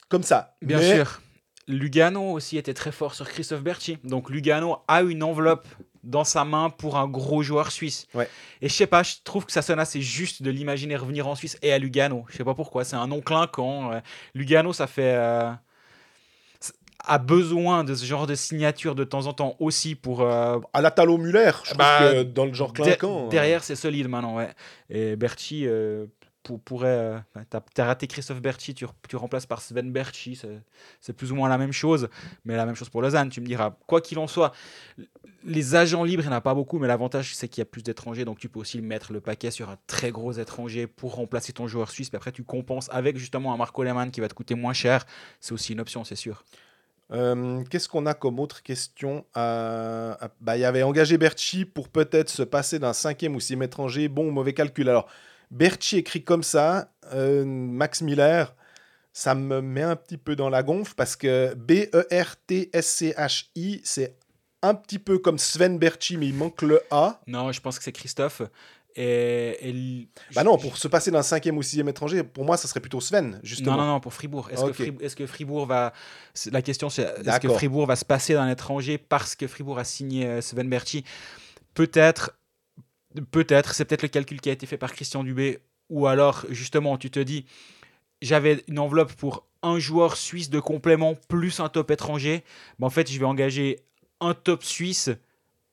comme 0.07 0.23
ça. 0.23 0.55
Bien 0.61 0.77
Mais- 0.79 0.95
sûr. 0.95 1.21
Lugano 1.67 2.31
aussi 2.31 2.57
était 2.57 2.73
très 2.73 2.91
fort 2.93 3.13
sur 3.13 3.27
Christophe 3.29 3.61
Berchi. 3.61 3.97
Donc 4.05 4.29
Lugano 4.29 4.77
a 4.87 5.01
une 5.01 5.21
enveloppe 5.21 5.67
dans 6.03 6.23
sa 6.23 6.43
main 6.45 6.69
pour 6.69 6.97
un 6.97 7.07
gros 7.07 7.43
joueur 7.43 7.71
suisse. 7.71 8.07
Ouais. 8.13 8.27
Et 8.61 8.69
je 8.69 8.73
sais 8.73 8.87
pas, 8.87 9.03
je 9.03 9.15
trouve 9.23 9.45
que 9.45 9.51
ça 9.51 9.61
sonne 9.61 9.79
assez 9.79 10.01
juste 10.01 10.41
de 10.43 10.49
l'imaginer 10.51 10.95
revenir 10.95 11.27
en 11.27 11.35
Suisse 11.35 11.57
et 11.61 11.71
à 11.71 11.77
Lugano. 11.79 12.25
Je 12.29 12.37
sais 12.37 12.43
pas 12.43 12.55
pourquoi, 12.55 12.83
c'est 12.83 12.95
un 12.95 13.07
nom 13.07 13.21
clinquant. 13.21 13.91
euh. 13.93 13.99
Lugano, 14.33 14.73
ça 14.73 14.87
fait 14.87 15.13
euh, 15.15 15.51
a 17.03 17.17
besoin 17.17 17.83
de 17.83 17.95
ce 17.95 18.05
genre 18.05 18.27
de 18.27 18.35
signature 18.35 18.93
de 18.93 19.03
temps 19.03 19.25
en 19.25 19.33
temps 19.33 19.55
aussi 19.59 19.95
pour 19.95 20.21
euh, 20.21 20.59
À 20.73 20.81
la 20.81 20.91
Talo 20.91 21.17
Muller, 21.17 21.51
je 21.63 21.69
trouve 21.69 21.77
Bah, 21.77 21.99
que 22.13 22.23
dans 22.23 22.45
le 22.45 22.53
genre 22.53 22.73
clinquant. 22.73 23.25
euh, 23.25 23.29
derrière, 23.29 23.63
c'est 23.63 23.75
solide 23.75 24.07
maintenant, 24.07 24.35
ouais. 24.37 24.49
Et 24.89 25.15
Berchi 25.15 25.65
euh, 25.65 26.05
pour- 26.43 26.59
pourrait. 26.61 26.87
euh, 26.89 27.17
t'as, 27.49 27.61
t'as 27.73 27.85
raté 27.85 28.05
Christophe 28.05 28.39
Berchi, 28.41 28.75
tu, 28.75 28.85
tu 29.09 29.15
remplaces 29.15 29.47
par 29.47 29.61
Sven 29.61 29.91
c'est, 30.15 30.61
c'est 30.99 31.13
plus 31.13 31.31
ou 31.31 31.35
moins 31.35 31.49
la 31.49 31.57
même 31.57 31.71
chose, 31.73 32.07
mais 32.45 32.55
la 32.55 32.65
même 32.67 32.75
chose 32.75 32.89
pour 32.89 33.01
Lausanne, 33.01 33.29
tu 33.29 33.41
me 33.41 33.47
diras. 33.47 33.75
Quoi 33.87 33.99
qu'il 34.01 34.19
en 34.19 34.27
soit, 34.27 34.51
les 35.43 35.75
agents 35.75 36.03
libres, 36.03 36.23
il 36.23 36.27
n'y 36.27 36.33
en 36.33 36.37
a 36.37 36.41
pas 36.41 36.53
beaucoup, 36.53 36.79
mais 36.79 36.87
l'avantage, 36.87 37.35
c'est 37.35 37.47
qu'il 37.47 37.61
y 37.61 37.63
a 37.63 37.65
plus 37.65 37.83
d'étrangers, 37.83 38.25
donc 38.25 38.39
tu 38.39 38.49
peux 38.49 38.59
aussi 38.59 38.81
mettre 38.81 39.13
le 39.13 39.21
paquet 39.21 39.51
sur 39.51 39.69
un 39.69 39.77
très 39.87 40.11
gros 40.11 40.31
étranger 40.33 40.87
pour 40.87 41.15
remplacer 41.15 41.53
ton 41.53 41.67
joueur 41.67 41.89
suisse, 41.89 42.09
puis 42.09 42.17
après, 42.17 42.31
tu 42.31 42.43
compenses 42.43 42.89
avec 42.91 43.17
justement 43.17 43.53
un 43.53 43.57
Marco 43.57 43.83
Lehmann 43.83 44.11
qui 44.11 44.21
va 44.21 44.27
te 44.27 44.33
coûter 44.33 44.55
moins 44.55 44.73
cher. 44.73 45.05
C'est 45.39 45.53
aussi 45.53 45.73
une 45.73 45.79
option, 45.79 46.03
c'est 46.03 46.15
sûr. 46.15 46.43
Euh, 47.11 47.63
Qu'est-ce 47.69 47.89
qu'on 47.89 48.05
a 48.05 48.13
comme 48.13 48.39
autre 48.39 48.63
question 48.63 49.25
bah, 49.35 50.17
Il 50.55 50.59
y 50.59 50.65
avait 50.65 50.83
engagé 50.83 51.17
Berchi 51.17 51.65
pour 51.65 51.89
peut-être 51.89 52.29
se 52.29 52.43
passer 52.43 52.79
d'un 52.79 52.93
cinquième 52.93 53.35
ou 53.35 53.39
sixième 53.39 53.63
étranger. 53.63 54.07
Bon, 54.07 54.31
mauvais 54.31 54.53
calcul. 54.53 54.87
Alors, 54.89 55.07
Berchi 55.49 55.97
écrit 55.97 56.23
comme 56.23 56.43
ça, 56.43 56.93
euh, 57.13 57.43
Max 57.45 58.01
Miller, 58.01 58.55
ça 59.11 59.35
me 59.35 59.61
met 59.61 59.81
un 59.81 59.97
petit 59.97 60.17
peu 60.17 60.37
dans 60.37 60.49
la 60.49 60.63
gonfle 60.63 60.93
parce 60.95 61.17
que 61.17 61.53
B-E-R-T-S-C-H-I, 61.55 62.21
c'est 63.83 64.15
un 64.61 64.73
petit 64.75 64.99
peu 64.99 65.17
comme 65.17 65.37
Sven 65.37 65.77
Berchi, 65.79 66.17
mais 66.17 66.27
il 66.27 66.35
manque 66.35 66.61
le 66.61 66.81
A. 66.91 67.19
Non, 67.27 67.51
je 67.51 67.59
pense 67.61 67.77
que 67.77 67.83
c'est 67.83 67.91
Christophe. 67.91 68.41
Et, 68.95 70.07
Bah 70.35 70.43
non, 70.43 70.57
pour 70.57 70.77
se 70.77 70.87
passer 70.89 71.11
d'un 71.11 71.21
cinquième 71.23 71.57
ou 71.57 71.63
sixième 71.63 71.87
étranger, 71.89 72.23
pour 72.23 72.43
moi, 72.43 72.57
ça 72.57 72.67
serait 72.67 72.81
plutôt 72.81 72.99
Sven, 72.99 73.39
justement. 73.41 73.77
Non, 73.77 73.83
non, 73.83 73.87
non, 73.93 73.99
pour 74.01 74.13
Fribourg. 74.13 74.49
Est-ce 74.51 74.65
que, 74.65 74.71
Frib- 74.73 75.01
est-ce 75.01 75.15
que 75.15 75.25
Fribourg 75.25 75.65
va. 75.65 75.93
c'est- 76.33 76.51
La 76.51 76.61
question, 76.61 76.89
c'est 76.89 77.03
est-ce 77.03 77.39
que. 77.39 77.47
Fribourg 77.49 77.85
va 77.87 77.95
se 77.95 78.03
passer 78.05 78.33
d'un 78.33 78.49
étranger 78.49 78.97
parce 78.97 79.35
que 79.35 79.47
Fribourg 79.47 79.79
a 79.79 79.83
signé 79.85 80.25
euh, 80.25 80.41
Sven 80.41 80.69
Berchi 80.69 81.05
Peut-être. 81.73 82.37
Peut-être. 83.31 83.73
C'est 83.73 83.85
peut-être 83.85 84.03
le 84.03 84.09
calcul 84.09 84.41
qui 84.41 84.49
a 84.49 84.53
été 84.53 84.65
fait 84.65 84.77
par 84.77 84.91
Christian 84.93 85.23
Dubé. 85.23 85.59
Ou 85.89 86.07
alors, 86.07 86.45
justement, 86.49 86.97
tu 86.97 87.09
te 87.11 87.19
dis 87.19 87.45
j'avais 88.21 88.63
une 88.67 88.77
enveloppe 88.79 89.13
pour 89.13 89.45
un 89.63 89.79
joueur 89.79 90.15
suisse 90.17 90.49
de 90.49 90.59
complément 90.59 91.15
plus 91.27 91.59
un 91.59 91.69
top 91.69 91.91
étranger. 91.91 92.43
Mais 92.79 92.85
en 92.85 92.89
fait, 92.89 93.09
je 93.11 93.17
vais 93.19 93.25
engager 93.25 93.79
un 94.21 94.33
top 94.33 94.63
suisse 94.63 95.09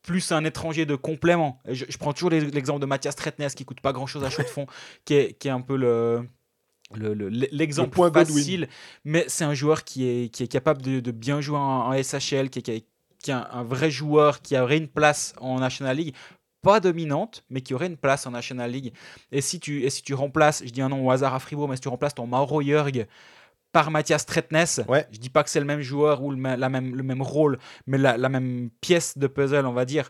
plus 0.01 0.31
un 0.31 0.43
étranger 0.45 0.85
de 0.85 0.95
complément. 0.95 1.59
Je, 1.69 1.85
je 1.87 1.97
prends 1.97 2.13
toujours 2.13 2.29
l'exemple 2.31 2.79
de 2.79 2.85
Mathias 2.85 3.15
Tretnes 3.15 3.47
qui 3.55 3.65
coûte 3.65 3.81
pas 3.81 3.93
grand-chose 3.93 4.23
à 4.23 4.29
chaud 4.29 4.41
de 4.43 4.47
fond, 4.47 4.65
qui 5.05 5.13
est, 5.13 5.33
qui 5.33 5.47
est 5.47 5.51
un 5.51 5.61
peu 5.61 5.75
le 5.77 6.23
le- 6.95 7.13
le- 7.13 7.29
l'exemple 7.29 7.89
Le 7.89 7.93
point 7.95 8.09
Godwin. 8.09 8.35
facile, 8.37 8.67
mais 9.05 9.23
c'est 9.27 9.43
un 9.43 9.53
joueur 9.53 9.83
qui 9.83 10.07
est, 10.07 10.29
qui 10.33 10.41
est 10.41 10.47
capable 10.47 10.81
de, 10.81 10.99
de 10.99 11.11
bien 11.11 11.39
jouer 11.39 11.57
en, 11.57 11.91
en 11.91 11.93
SHL, 11.93 12.49
qui 12.49 12.59
est, 12.59 12.61
qui 12.63 12.71
est- 12.71 12.85
qui 13.21 13.29
est 13.31 13.33
un, 13.35 13.47
un 13.51 13.63
vrai 13.63 13.91
joueur 13.91 14.41
qui 14.41 14.57
aurait 14.57 14.77
une 14.77 14.87
place 14.87 15.33
en 15.39 15.59
National 15.59 15.97
League, 15.97 16.15
pas 16.63 16.79
dominante, 16.79 17.43
mais 17.49 17.61
qui 17.61 17.73
aurait 17.75 17.87
une 17.87 17.97
place 17.97 18.25
en 18.25 18.31
National 18.31 18.71
League. 18.71 18.93
Et 19.31 19.41
si 19.41 19.59
tu, 19.59 19.83
et 19.83 19.89
si 19.91 20.01
tu 20.01 20.13
remplaces, 20.15 20.63
je 20.65 20.71
dis 20.71 20.81
un 20.81 20.89
nom 20.89 21.05
au 21.05 21.11
hasard 21.11 21.35
à 21.35 21.39
Fribourg, 21.39 21.67
mais 21.69 21.75
si 21.75 21.81
tu 21.81 21.89
remplaces 21.89 22.15
ton 22.15 22.25
Mauro 22.25 22.61
Jörg 22.63 23.05
par 23.71 23.91
Mathias 23.91 24.25
Tretnes, 24.25 24.83
Ouais. 24.87 25.07
je 25.11 25.19
dis 25.19 25.29
pas 25.29 25.43
que 25.43 25.49
c'est 25.49 25.59
le 25.59 25.65
même 25.65 25.81
joueur 25.81 26.23
ou 26.23 26.31
le, 26.31 26.41
la 26.55 26.69
même, 26.69 26.95
le 26.95 27.03
même 27.03 27.21
rôle, 27.21 27.59
mais 27.87 27.97
la, 27.97 28.17
la 28.17 28.29
même 28.29 28.69
pièce 28.81 29.17
de 29.17 29.27
puzzle, 29.27 29.65
on 29.65 29.73
va 29.73 29.85
dire. 29.85 30.09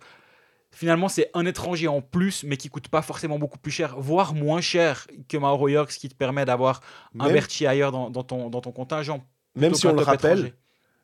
Finalement, 0.71 1.09
c'est 1.09 1.31
un 1.33 1.45
étranger 1.47 1.87
en 1.87 1.99
plus, 2.01 2.43
mais 2.43 2.55
qui 2.55 2.69
coûte 2.69 2.89
pas 2.89 3.01
forcément 3.01 3.39
beaucoup 3.39 3.57
plus 3.57 3.71
cher, 3.71 3.95
voire 3.99 4.35
moins 4.35 4.61
cher 4.61 5.07
que 5.27 5.35
Mauro 5.35 5.67
Jörg, 5.67 5.89
ce 5.89 5.97
qui 5.97 6.09
te 6.09 6.15
permet 6.15 6.45
d'avoir 6.45 6.81
un 7.19 7.27
Berti 7.33 7.65
ailleurs 7.65 7.91
dans, 7.91 8.09
dans 8.11 8.23
ton, 8.23 8.49
dans 8.51 8.61
ton 8.61 8.71
contingent. 8.71 9.25
même 9.55 9.73
si 9.73 9.87
on 9.87 9.93
le 9.95 10.01
rappelle, 10.03 10.37
étranger. 10.37 10.53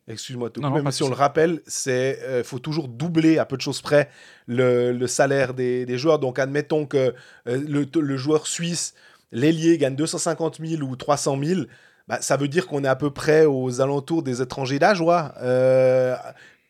Excuse-moi. 0.07 0.51
Non, 0.57 0.69
même 0.69 0.91
si 0.91 1.01
on 1.01 1.09
le 1.09 1.15
rappelle, 1.15 1.61
c'est 1.65 2.19
euh, 2.21 2.43
faut 2.43 2.59
toujours 2.59 2.87
doubler 2.87 3.39
à 3.39 3.45
peu 3.45 3.57
de 3.57 3.61
choses 3.63 3.81
près 3.81 4.07
le, 4.45 4.91
le 4.91 5.07
salaire 5.07 5.55
des, 5.55 5.87
des 5.87 5.97
joueurs. 5.97 6.19
Donc 6.19 6.37
admettons 6.37 6.85
que 6.85 7.15
euh, 7.47 7.63
le, 7.67 7.87
le 7.99 8.17
joueur 8.17 8.45
suisse, 8.45 8.93
l'ailier, 9.31 9.79
gagne 9.79 9.95
250 9.95 10.59
000 10.63 10.83
ou 10.83 10.95
300 10.95 11.39
000. 11.43 11.61
Bah, 12.07 12.21
ça 12.21 12.37
veut 12.37 12.47
dire 12.47 12.67
qu'on 12.67 12.83
est 12.83 12.87
à 12.87 12.95
peu 12.95 13.11
près 13.11 13.45
aux 13.45 13.81
alentours 13.81 14.21
des 14.23 14.41
étrangers 14.41 14.77
d'Ajoie, 14.79 15.33
euh, 15.41 16.15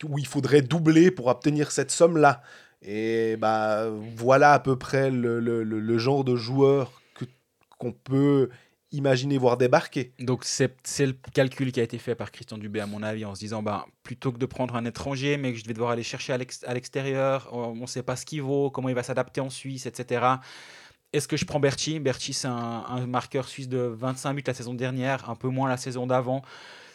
où 0.08 0.18
il 0.18 0.28
faudrait 0.28 0.62
doubler 0.62 1.12
pour 1.12 1.28
obtenir 1.28 1.72
cette 1.72 1.92
somme-là. 1.92 2.42
Et 2.82 3.36
bah, 3.38 3.88
voilà 4.16 4.54
à 4.54 4.60
peu 4.60 4.78
près 4.78 5.10
le, 5.12 5.40
le- 5.40 5.64
le- 5.64 5.98
genre 5.98 6.24
de 6.24 6.36
joueur 6.36 6.92
qu'on 7.80 7.92
peut 7.92 8.50
imaginer 8.92 9.38
voir 9.38 9.58
débarquer. 9.58 10.14
Donc 10.20 10.46
c'est 10.46 10.70
le 11.00 11.14
calcul 11.34 11.72
qui 11.74 11.80
a 11.82 11.84
été 11.84 11.98
fait 11.98 12.16
par 12.16 12.32
Christian 12.32 12.58
Dubé 12.58 12.80
à 12.80 12.86
mon 12.86 13.04
avis 13.04 13.26
en 13.26 13.36
se 13.36 13.40
disant 13.42 13.62
bah 13.62 13.86
plutôt 14.04 14.32
que 14.32 14.38
de 14.38 14.46
prendre 14.46 14.76
un 14.76 14.86
étranger 14.86 15.36
mais 15.38 15.52
que 15.52 15.60
je 15.60 15.66
vais 15.66 15.74
devoir 15.74 15.92
aller 15.92 16.04
chercher 16.04 16.32
à 16.32 16.74
l'extérieur, 16.74 17.50
on 17.52 17.76
ne 17.76 17.86
sait 17.88 18.04
pas 18.04 18.16
ce 18.16 18.26
qu'il 18.26 18.42
vaut, 18.42 18.70
comment 18.70 18.88
il 18.88 18.96
va 18.96 19.04
s'adapter 19.04 19.42
en 19.42 19.50
Suisse, 19.50 19.86
etc. 19.86 20.22
Est-ce 21.16 21.30
que 21.30 21.38
je 21.38 21.46
prends 21.46 21.62
Berchi 21.62 22.00
Berchi 22.00 22.34
c'est 22.34 22.50
un, 22.50 22.84
un 22.88 23.08
marqueur 23.08 23.48
suisse 23.48 23.70
de 23.70 23.78
25 23.78 24.34
buts 24.34 24.44
la 24.46 24.54
saison 24.54 24.74
dernière, 24.74 25.30
un 25.30 25.36
peu 25.36 25.48
moins 25.48 25.70
la 25.70 25.78
saison 25.78 26.06
d'avant. 26.06 26.42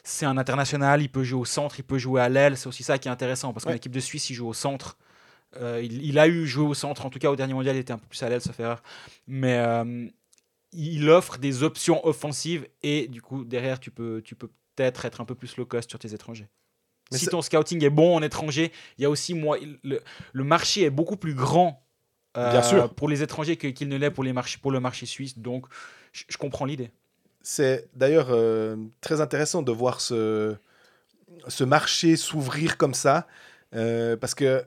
C'est 0.04 0.26
un 0.26 0.36
international, 0.36 1.00
il 1.00 1.08
peut 1.08 1.24
jouer 1.24 1.40
au 1.40 1.44
centre, 1.46 1.78
il 1.78 1.84
peut 1.84 1.98
jouer 1.98 2.20
à 2.20 2.28
l'aile, 2.28 2.56
c'est 2.56 2.66
aussi 2.66 2.82
ça 2.82 2.98
qui 2.98 3.08
est 3.08 3.10
intéressant 3.10 3.52
parce 3.52 3.64
qu'en 3.64 3.72
équipe 3.72 3.92
de 3.92 4.00
Suisse 4.00 4.28
il 4.28 4.34
joue 4.34 4.46
au 4.46 4.52
centre. 4.52 4.98
Euh, 5.56 5.80
il, 5.82 6.04
il 6.04 6.18
a 6.18 6.28
eu 6.28 6.46
joué 6.46 6.64
au 6.64 6.74
centre, 6.74 7.06
en 7.06 7.10
tout 7.10 7.18
cas 7.18 7.30
au 7.30 7.36
dernier 7.36 7.54
mondial 7.54 7.76
il 7.76 7.80
était 7.80 7.92
un 7.92 7.98
peu 7.98 8.06
plus 8.06 8.22
à 8.22 8.28
l'aile 8.28 8.42
sauf 8.42 8.60
erreur. 8.60 8.82
Mais 9.26 9.56
euh, 9.56 10.06
il 10.72 11.08
offre 11.08 11.38
des 11.38 11.62
options 11.62 12.06
offensives 12.06 12.68
et 12.82 13.08
du 13.08 13.22
coup 13.22 13.44
derrière 13.44 13.80
tu 13.80 13.90
peux 13.90 14.20
tu 14.22 14.34
peux 14.34 14.50
peut-être 14.76 15.06
être 15.06 15.22
un 15.22 15.24
peu 15.24 15.34
plus 15.34 15.56
low 15.56 15.64
cost 15.64 15.88
sur 15.88 15.98
tes 15.98 16.12
étrangers. 16.12 16.48
Mais 17.10 17.18
si 17.18 17.26
ton 17.26 17.42
scouting 17.42 17.82
est 17.84 17.90
bon 17.90 18.16
en 18.16 18.22
étranger, 18.22 18.70
il 18.98 19.02
y 19.02 19.04
a 19.04 19.10
aussi 19.10 19.32
moi 19.32 19.56
le, 19.82 20.00
le 20.32 20.44
marché 20.44 20.82
est 20.82 20.90
beaucoup 20.90 21.16
plus 21.16 21.34
grand 21.34 21.82
euh, 22.36 22.50
Bien 22.52 22.62
sûr. 22.62 22.94
pour 22.94 23.08
les 23.08 23.22
étrangers 23.22 23.56
qu'il 23.56 23.88
ne 23.88 23.96
l'est 23.96 24.10
pour 24.10 24.24
les 24.24 24.32
marchés 24.32 24.58
pour 24.62 24.70
le 24.70 24.80
marché 24.80 25.06
suisse. 25.06 25.38
Donc 25.38 25.66
je, 26.12 26.36
comprends 26.36 26.64
l'idée. 26.64 26.90
C'est 27.42 27.88
d'ailleurs 27.94 28.28
euh, 28.30 28.76
très 29.00 29.20
intéressant 29.20 29.62
de 29.62 29.72
voir 29.72 30.00
ce, 30.00 30.54
ce 31.48 31.64
marché 31.64 32.16
s'ouvrir 32.16 32.76
comme 32.76 32.94
ça, 32.94 33.26
euh, 33.74 34.16
parce 34.16 34.34
que 34.34 34.62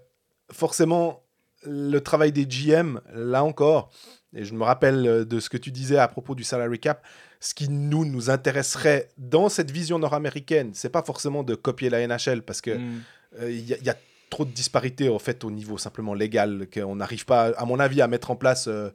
forcément, 0.52 1.23
le 1.65 1.99
travail 1.99 2.32
des 2.32 2.45
GM, 2.45 2.99
là 3.13 3.43
encore, 3.43 3.89
et 4.36 4.43
je 4.43 4.54
me 4.54 4.63
rappelle 4.63 5.08
euh, 5.08 5.26
de 5.26 5.39
ce 5.39 5.49
que 5.49 5.58
tu 5.58 5.71
disais 5.71 5.97
à 5.97 6.08
propos 6.08 6.36
du 6.36 6.43
salary 6.43 6.80
cap, 6.80 7.06
ce 7.39 7.54
qui 7.54 7.69
nous, 7.69 8.06
nous 8.06 8.30
intéresserait 8.30 9.10
dans 9.17 9.49
cette 9.49 9.69
vision 9.71 9.99
nord-américaine, 9.99 10.71
c'est 10.73 10.89
pas 10.89 11.04
forcément 11.04 11.43
de 11.43 11.56
copier 11.56 11.89
la 11.89 12.06
NHL, 12.08 12.41
parce 12.41 12.62
que 12.62 12.71
Mm. 12.71 13.02
euh, 13.41 13.52
y, 13.52 13.73
a- 13.73 13.78
il 13.78 13.84
y 13.86 13.89
a 13.89 13.97
trop 14.33 14.45
de 14.45 14.51
disparités 14.51 15.09
en 15.09 15.19
fait 15.19 15.43
au 15.43 15.51
niveau 15.51 15.77
simplement 15.77 16.15
légal 16.15 16.65
qu'on 16.73 16.95
n'arrive 16.95 17.23
pas, 17.25 17.51
à 17.55 17.65
mon 17.65 17.79
avis, 17.79 18.01
à 18.01 18.07
mettre 18.07 18.31
en 18.31 18.35
place 18.35 18.67
euh, 18.67 18.89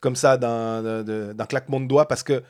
comme 0.00 0.16
ça 0.16 0.36
d'un 0.36 1.46
claquement 1.48 1.78
de 1.78 1.86
doigts 1.86 2.08
parce 2.08 2.24
que 2.24 2.42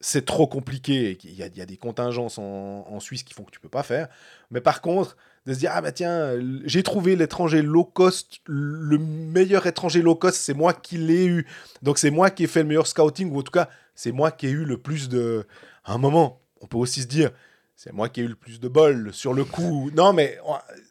c'est 0.00 0.24
trop 0.24 0.46
compliqué. 0.46 1.16
qu'il 1.16 1.34
y, 1.34 1.42
a- 1.42 1.46
il 1.46 1.56
y 1.58 1.60
a 1.60 1.66
des 1.66 1.76
contingences 1.76 2.38
en, 2.38 3.00
Suisse 3.00 3.22
qui 3.22 3.34
font 3.34 3.42
que 3.44 3.50
tu 3.50 3.60
peux 3.60 3.68
pas 3.68 3.82
faire. 3.82 4.08
Mais 4.50 4.62
par 4.62 4.80
contre, 4.80 5.14
de 5.44 5.52
se 5.52 5.58
dire 5.58 5.72
ah 5.74 5.82
bah 5.82 5.92
tiens, 5.92 6.32
j'ai 6.64 6.82
trouvé 6.82 7.16
l'étranger 7.16 7.60
low 7.60 7.84
cost, 7.84 8.40
le 8.46 8.96
meilleur 8.96 9.66
étranger 9.66 10.00
low 10.00 10.14
cost, 10.14 10.38
c'est 10.40 10.54
moi 10.54 10.72
qui 10.72 10.96
l'ai 10.96 11.26
eu. 11.26 11.46
Donc 11.82 11.98
c'est 11.98 12.10
moi 12.10 12.30
qui 12.30 12.44
ai 12.44 12.46
fait 12.46 12.62
le 12.62 12.68
meilleur 12.68 12.86
scouting 12.86 13.30
ou 13.30 13.40
en 13.40 13.42
tout 13.42 13.52
cas 13.52 13.68
c'est 13.94 14.12
moi 14.12 14.30
qui 14.30 14.46
ai 14.46 14.50
eu 14.50 14.64
le 14.64 14.78
plus 14.78 15.10
de. 15.10 15.46
À 15.84 15.92
un 15.92 15.98
moment, 15.98 16.40
on 16.62 16.66
peut 16.66 16.78
aussi 16.78 17.02
se 17.02 17.06
dire 17.08 17.30
c'est 17.76 17.92
moi 17.92 18.08
qui 18.08 18.20
ai 18.20 18.24
eu 18.24 18.28
le 18.28 18.36
plus 18.36 18.58
de 18.58 18.68
bol 18.68 19.12
sur 19.12 19.34
le 19.34 19.44
coup. 19.44 19.90
Non 19.94 20.14
mais 20.14 20.38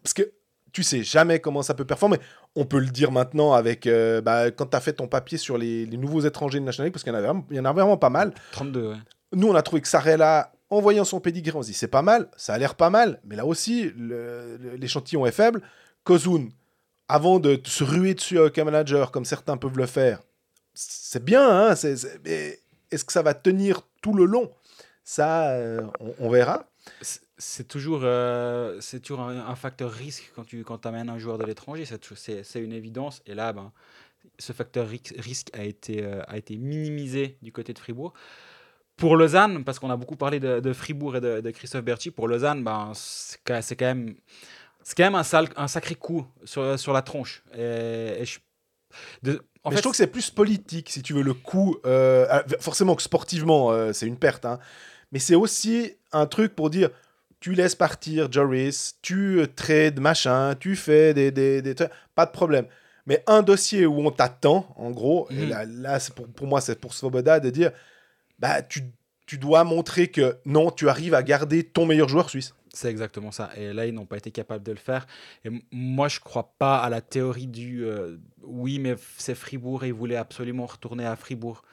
parce 0.03 0.13
que 0.13 0.31
tu 0.73 0.83
sais 0.83 1.03
jamais 1.03 1.39
comment 1.39 1.61
ça 1.61 1.73
peut 1.73 1.85
performer. 1.85 2.17
On 2.55 2.65
peut 2.65 2.79
le 2.79 2.87
dire 2.87 3.11
maintenant 3.11 3.53
avec 3.53 3.87
euh, 3.87 4.19
bah, 4.21 4.51
quand 4.51 4.65
tu 4.65 4.75
as 4.75 4.81
fait 4.81 4.93
ton 4.93 5.07
papier 5.07 5.37
sur 5.37 5.57
les, 5.57 5.85
les 5.85 5.97
nouveaux 5.97 6.21
étrangers 6.21 6.59
de 6.59 6.65
National 6.65 6.87
League, 6.87 6.93
parce 6.93 7.03
qu'il 7.03 7.13
y, 7.13 7.15
en 7.15 7.19
a 7.19 7.21
vraiment- 7.21 7.45
il 7.51 7.55
y 7.55 7.59
en 7.59 7.65
a 7.65 7.71
vraiment 7.71 7.95
pas 7.97 8.09
mal. 8.09 8.33
32. 8.51 8.89
ouais. 8.89 8.95
Nous, 9.33 9.47
on 9.47 9.55
a 9.55 9.61
trouvé 9.61 9.81
que 9.81 9.87
Sarella, 9.87 10.51
en 10.69 10.81
voyant 10.81 11.05
son 11.05 11.19
pedigree, 11.19 11.55
on 11.55 11.61
se 11.61 11.67
dit 11.67 11.73
c'est 11.73 11.87
pas 11.87 12.01
mal, 12.01 12.27
ça 12.35 12.53
a 12.53 12.57
l'air 12.57 12.75
pas 12.75 12.89
mal, 12.89 13.19
mais 13.25 13.35
là 13.35 13.45
aussi, 13.45 13.91
l'échantillon 14.77 15.25
est 15.25 15.31
faible. 15.31 15.61
Kozun, 16.03 16.49
avant 17.07 17.39
de 17.39 17.59
se 17.65 17.83
ruer 17.83 18.13
dessus 18.13 18.39
avec 18.39 18.57
un 18.57 18.63
manager, 18.65 19.11
comme 19.11 19.25
certains 19.25 19.57
peuvent 19.57 19.77
le 19.77 19.85
faire, 19.85 20.19
c'est 20.73 21.23
bien, 21.23 21.47
hein, 21.47 21.73
est-ce 21.73 23.03
que 23.05 23.13
ça 23.13 23.21
va 23.21 23.33
tenir 23.33 23.81
tout 24.01 24.13
le 24.13 24.25
long? 24.25 24.51
Ça, 25.03 25.49
euh, 25.51 25.81
on, 25.99 26.13
on 26.19 26.29
verra. 26.29 26.65
C'est- 27.37 27.67
toujours, 27.67 28.01
euh, 28.03 28.77
c'est 28.79 28.99
toujours 28.99 29.21
un, 29.23 29.47
un 29.47 29.55
facteur 29.55 29.91
risque 29.91 30.31
quand 30.35 30.43
tu 30.45 30.63
quand 30.63 30.85
amènes 30.85 31.09
un 31.09 31.17
joueur 31.17 31.37
de 31.37 31.45
l'étranger. 31.45 31.83
C'est 31.85 32.61
une 32.61 32.73
évidence. 32.73 33.21
Et 33.25 33.33
là, 33.33 33.53
ben, 33.53 33.71
ce 34.39 34.53
facteur 34.53 34.87
ri- 34.87 35.01
risque 35.17 35.49
a 35.53 35.63
été, 35.63 36.03
euh, 36.03 36.21
a 36.27 36.37
été 36.37 36.55
minimisé 36.57 37.37
du 37.41 37.51
côté 37.51 37.73
de 37.73 37.79
Fribourg. 37.79 38.13
Pour 38.95 39.15
Lausanne, 39.17 39.63
parce 39.63 39.79
qu'on 39.79 39.89
a 39.89 39.97
beaucoup 39.97 40.15
parlé 40.15 40.39
de, 40.39 40.59
de 40.59 40.73
Fribourg 40.73 41.15
et 41.15 41.21
de, 41.21 41.41
de 41.41 41.51
Christophe 41.51 41.83
Berchi, 41.83 42.11
pour 42.11 42.27
Lausanne, 42.27 42.63
ben, 42.63 42.91
c'est 42.93 43.39
quand 43.43 43.59
c'est 43.63 43.75
quand 43.75 43.85
même, 43.87 44.15
c'est 44.83 44.95
quand 44.95 45.03
même 45.03 45.15
un, 45.15 45.23
sale- 45.23 45.49
un 45.55 45.67
sacré 45.67 45.95
coup 45.95 46.27
sur, 46.43 46.77
sur 46.79 46.93
la 46.93 47.01
tronche. 47.01 47.43
Et, 47.57 48.17
et 48.21 48.25
je- 48.25 48.39
de- 49.23 49.41
en 49.63 49.69
mais 49.71 49.75
fait, 49.75 49.77
je 49.77 49.81
trouve 49.81 49.93
que 49.93 49.97
c'est 49.97 50.07
plus 50.07 50.29
politique, 50.29 50.89
si 50.91 51.01
tu 51.01 51.13
veux, 51.13 51.23
le 51.23 51.33
coup. 51.33 51.77
euh, 51.85 52.27
ah, 52.29 52.43
forcément 52.59 52.95
que 52.95 53.01
sportivement, 53.01 53.91
c'est 53.93 54.05
une 54.05 54.19
perte. 54.19 54.45
hein. 54.45 54.59
Mais 55.11 55.19
c'est 55.19 55.35
aussi 55.35 55.95
un 56.11 56.27
truc 56.27 56.55
pour 56.55 56.69
dire 56.69 56.89
tu 57.43 57.51
laisses 57.51 57.75
partir 57.75 58.31
Joris, 58.31 58.95
tu 59.01 59.41
euh, 59.41 59.47
trades, 59.53 59.99
machin, 59.99 60.55
tu 60.57 60.77
fais 60.77 61.13
des, 61.13 61.29
des, 61.29 61.61
des 61.61 61.75
pas 62.15 62.25
de 62.25 62.31
problème. 62.31 62.67
Mais 63.05 63.21
un 63.27 63.41
dossier 63.41 63.85
où 63.85 63.99
on 63.99 64.11
t'attend, 64.11 64.73
en 64.77 64.91
gros, 64.91 65.29
et 65.29 65.45
Mhm. 65.47 65.81
là, 65.81 65.99
pour, 66.15 66.25
pour 66.29 66.47
moi, 66.47 66.61
c'est 66.61 66.79
pour 66.79 66.93
Svoboda 66.93 67.41
de 67.41 67.49
dire 67.49 67.71
bah, 68.39 68.61
tu, 68.61 68.83
tu 69.25 69.37
dois 69.37 69.65
montrer 69.65 70.07
que 70.07 70.37
non, 70.45 70.71
tu 70.71 70.87
arrives 70.87 71.13
à 71.13 71.21
garder 71.21 71.65
ton 71.65 71.85
meilleur 71.85 72.07
joueur 72.07 72.29
suisse. 72.29 72.53
C'est 72.73 72.89
exactement 72.89 73.31
ça. 73.31 73.49
Et 73.57 73.73
là, 73.73 73.87
ils 73.87 73.93
n'ont 73.93 74.05
pas 74.05 74.15
été 74.15 74.31
capables 74.31 74.63
de 74.63 74.71
le 74.71 74.77
faire. 74.77 75.05
Et 75.43 75.49
moi, 75.73 76.07
je 76.07 76.21
crois 76.21 76.53
pas 76.57 76.77
à 76.77 76.89
la 76.89 77.01
théorie 77.01 77.47
du 77.47 77.83
euh, 77.83 78.15
oui, 78.41 78.79
mais 78.79 78.95
c'est 79.17 79.35
Fribourg 79.35 79.83
et 79.83 79.87
ils 79.87 79.93
voulaient 79.93 80.15
absolument 80.15 80.65
retourner 80.65 81.05
à 81.05 81.17
Fribourg. 81.17 81.63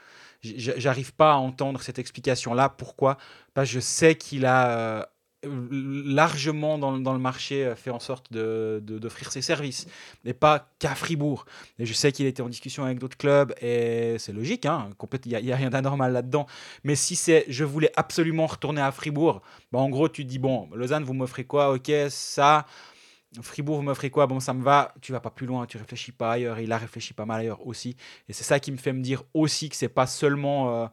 J'arrive 0.42 1.14
pas 1.14 1.34
à 1.34 1.36
entendre 1.36 1.80
cette 1.80 2.00
explication-là. 2.00 2.70
Pourquoi? 2.70 3.18
Parce 3.54 3.68
que 3.68 3.74
je 3.74 3.80
sais 3.80 4.16
qu'il 4.16 4.46
a 4.46 5.00
euh, 5.00 5.04
largement 5.42 6.78
dans, 6.78 6.98
dans 6.98 7.12
le 7.14 7.18
marché 7.18 7.64
euh, 7.64 7.74
fait 7.74 7.90
en 7.90 7.98
sorte 7.98 8.30
de- 8.32 8.80
de- 8.84 8.98
d'offrir 8.98 9.32
ses 9.32 9.40
services, 9.42 9.86
et 10.24 10.34
pas 10.34 10.68
qu'à 10.78 10.94
Fribourg. 10.94 11.46
Et 11.78 11.86
je 11.86 11.92
sais 11.94 12.12
qu'il 12.12 12.26
était 12.26 12.42
en 12.42 12.48
discussion 12.48 12.84
avec 12.84 12.98
d'autres 12.98 13.16
clubs, 13.16 13.54
et 13.62 14.16
c'est 14.18 14.32
logique, 14.32 14.66
hein, 14.66 14.90
il 15.24 15.42
n'y 15.42 15.52
a, 15.52 15.56
rien 15.56 15.70
d'anormal 15.70 16.12
là-dedans. 16.12 16.46
Mais 16.84 16.94
si 16.94 17.16
c'est 17.16 17.44
je 17.48 17.64
voulais 17.64 17.90
absolument 17.96 18.46
retourner 18.46 18.82
à 18.82 18.92
Fribourg, 18.92 19.40
bah, 19.72 19.78
en 19.78 19.88
gros, 19.88 20.08
tu 20.08 20.24
dis, 20.24 20.38
bon, 20.38 20.68
Lausanne, 20.74 21.04
vous 21.04 21.14
m'offrez 21.14 21.44
quoi? 21.44 21.72
Ok, 21.72 21.90
ça. 22.10 22.66
Fribourg, 23.42 23.76
vous 23.76 23.82
m'offrez 23.82 24.10
quoi? 24.10 24.26
Bon, 24.26 24.40
ça 24.40 24.52
me 24.54 24.62
va. 24.62 24.92
Tu 25.00 25.12
vas 25.12 25.20
pas 25.20 25.30
plus 25.30 25.46
loin, 25.46 25.64
tu 25.66 25.78
réfléchis 25.78 26.10
pas 26.12 26.32
ailleurs. 26.32 26.58
Il 26.58 26.72
a 26.72 26.78
réfléchi 26.78 27.14
pas 27.14 27.26
mal 27.26 27.40
ailleurs 27.40 27.64
aussi. 27.66 27.96
Et 28.28 28.32
c'est 28.32 28.42
ça 28.44 28.58
qui 28.58 28.72
me 28.72 28.76
fait 28.76 28.92
me 28.92 29.02
dire 29.02 29.22
aussi 29.34 29.68
que 29.68 29.76
c'est 29.76 29.88
pas 29.88 30.06
seulement. 30.06 30.84
euh, 30.84 30.86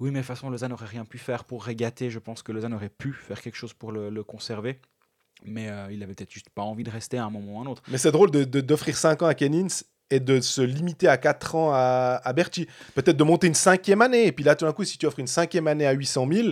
oui, 0.00 0.10
mais 0.10 0.20
de 0.20 0.24
toute 0.24 0.26
façon, 0.28 0.50
Lausanne 0.50 0.70
n'aurait 0.70 0.86
rien 0.86 1.04
pu 1.04 1.18
faire 1.18 1.44
pour 1.44 1.64
régater. 1.64 2.10
Je 2.10 2.18
pense 2.18 2.42
que 2.42 2.52
Lausanne 2.52 2.74
aurait 2.74 2.88
pu 2.88 3.12
faire 3.12 3.40
quelque 3.40 3.56
chose 3.56 3.72
pour 3.72 3.92
le, 3.92 4.10
le 4.10 4.24
conserver. 4.24 4.80
Mais 5.44 5.68
euh, 5.68 5.88
il 5.90 6.02
avait 6.02 6.14
peut-être 6.14 6.30
juste 6.32 6.48
pas 6.50 6.62
envie 6.62 6.84
de 6.84 6.90
rester 6.90 7.18
à 7.18 7.24
un 7.24 7.30
moment 7.30 7.56
ou 7.56 7.58
à 7.60 7.62
un 7.62 7.66
autre. 7.66 7.82
Mais 7.90 7.98
c'est 7.98 8.12
drôle 8.12 8.30
de- 8.30 8.44
de- 8.44 8.60
d'offrir 8.60 8.96
5 8.96 9.22
ans 9.22 9.26
à 9.26 9.34
Kennings 9.34 9.82
et 10.10 10.20
de 10.20 10.40
se 10.40 10.62
limiter 10.62 11.08
à 11.08 11.16
4 11.16 11.54
ans 11.54 11.70
à, 11.72 12.20
à 12.24 12.32
Berti. 12.32 12.66
Peut-être 12.94 13.16
de 13.16 13.24
monter 13.24 13.46
une 13.46 13.54
cinquième 13.54 14.00
année. 14.02 14.26
Et 14.26 14.32
puis 14.32 14.44
là, 14.44 14.54
tout 14.54 14.64
d'un 14.64 14.72
coup, 14.72 14.84
si 14.84 14.96
tu 14.98 15.06
offres 15.06 15.18
une 15.20 15.26
cinquième 15.26 15.66
année 15.66 15.86
à 15.86 15.92
800 15.92 16.28
000, 16.30 16.48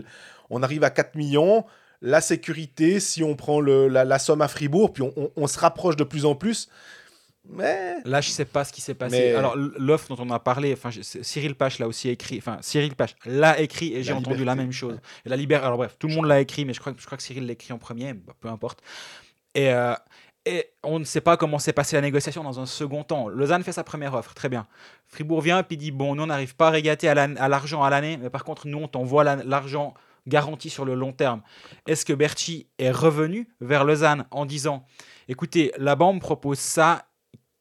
on 0.50 0.62
arrive 0.62 0.84
à 0.84 0.90
4 0.90 1.14
millions. 1.16 1.64
La 2.00 2.20
sécurité, 2.20 2.98
si 3.00 3.22
on 3.22 3.36
prend 3.36 3.60
le- 3.60 3.86
la, 3.88 4.18
somme 4.18 4.42
à 4.42 4.48
Fribourg, 4.48 4.92
puis 4.92 5.02
on- 5.04 5.30
on 5.36 5.46
se 5.46 5.58
rapproche 5.58 5.96
de 5.96 6.04
plus 6.04 6.24
en 6.24 6.34
plus. 6.34 6.68
Mais 7.48 7.96
Là, 8.04 8.20
je 8.20 8.30
sais 8.30 8.44
pas 8.44 8.64
ce 8.64 8.72
qui 8.72 8.80
s'est 8.80 8.94
passé. 8.94 9.16
Mais- 9.30 9.34
Alors, 9.34 9.56
l'offre 9.56 10.14
dont 10.14 10.24
on 10.24 10.30
a 10.30 10.38
parlé, 10.38 10.72
enfin, 10.72 10.90
Cyril 11.22 11.54
Pache 11.54 11.78
l'a 11.78 11.88
aussi 11.88 12.08
écrit. 12.08 12.38
Enfin, 12.38 12.58
Cyril 12.60 12.94
Pache 12.94 13.14
l'a 13.26 13.60
écrit 13.60 13.94
et 13.94 14.02
j'ai 14.02 14.12
entendu 14.12 14.44
la 14.44 14.54
même 14.54 14.72
chose. 14.72 15.00
Et 15.24 15.28
la 15.28 15.36
liberté. 15.36 15.66
Alors 15.66 15.76
bref, 15.78 15.96
tout 15.98 16.06
le 16.08 16.14
monde 16.14 16.26
l'a 16.26 16.40
écrit, 16.40 16.64
mais 16.64 16.72
je 16.72 16.80
crois, 16.80 16.92
que- 16.92 17.00
je 17.00 17.06
crois 17.06 17.16
que 17.18 17.22
Cyril 17.24 17.46
l'a 17.46 17.52
écrit 17.52 17.72
en 17.72 17.78
premier. 17.78 18.14
bah, 18.14 18.32
peu 18.40 18.48
importe. 18.48 18.80
Et, 19.54 19.70
euh, 19.72 19.94
et 20.46 20.66
on 20.82 20.98
ne 20.98 21.04
sait 21.04 21.20
pas 21.20 21.36
comment 21.36 21.58
s'est 21.58 21.72
passée 21.72 21.96
la 21.96 22.02
négociation 22.02 22.42
dans 22.44 22.58
un 22.60 22.66
second 22.66 23.04
temps. 23.04 23.28
Lausanne 23.28 23.62
fait 23.64 23.72
sa 23.72 23.84
première 23.84 24.14
offre, 24.14 24.34
très 24.34 24.48
bien. 24.48 24.66
Fribourg 25.06 25.40
vient 25.40 25.58
et 25.58 25.62
puis 25.62 25.76
dit 25.76 25.90
bon, 25.90 26.14
nous 26.14 26.22
on 26.22 26.26
n'arrive 26.26 26.54
pas 26.56 26.68
à 26.68 26.70
régater 26.70 27.08
à 27.08 27.14
la- 27.14 27.28
à 27.42 27.48
l'argent 27.48 27.82
à 27.82 27.90
l'année, 27.90 28.16
mais 28.16 28.30
par 28.30 28.44
contre 28.44 28.66
nous 28.66 28.78
on 28.78 28.88
t'envoie 28.88 29.24
la- 29.24 29.36
l'argent 29.44 29.94
garanti 30.26 30.70
sur 30.70 30.84
le 30.84 30.94
long 30.94 31.12
terme. 31.12 31.42
Est-ce 31.86 32.04
que 32.04 32.12
Berchi 32.12 32.66
est 32.78 32.90
revenu 32.92 33.48
vers 33.60 33.84
Lausanne 33.84 34.24
en 34.30 34.46
disant 34.46 34.84
écoutez, 35.28 35.72
la 35.78 35.96
banque 35.96 36.16
me 36.16 36.20
propose 36.20 36.58
ça, 36.58 37.04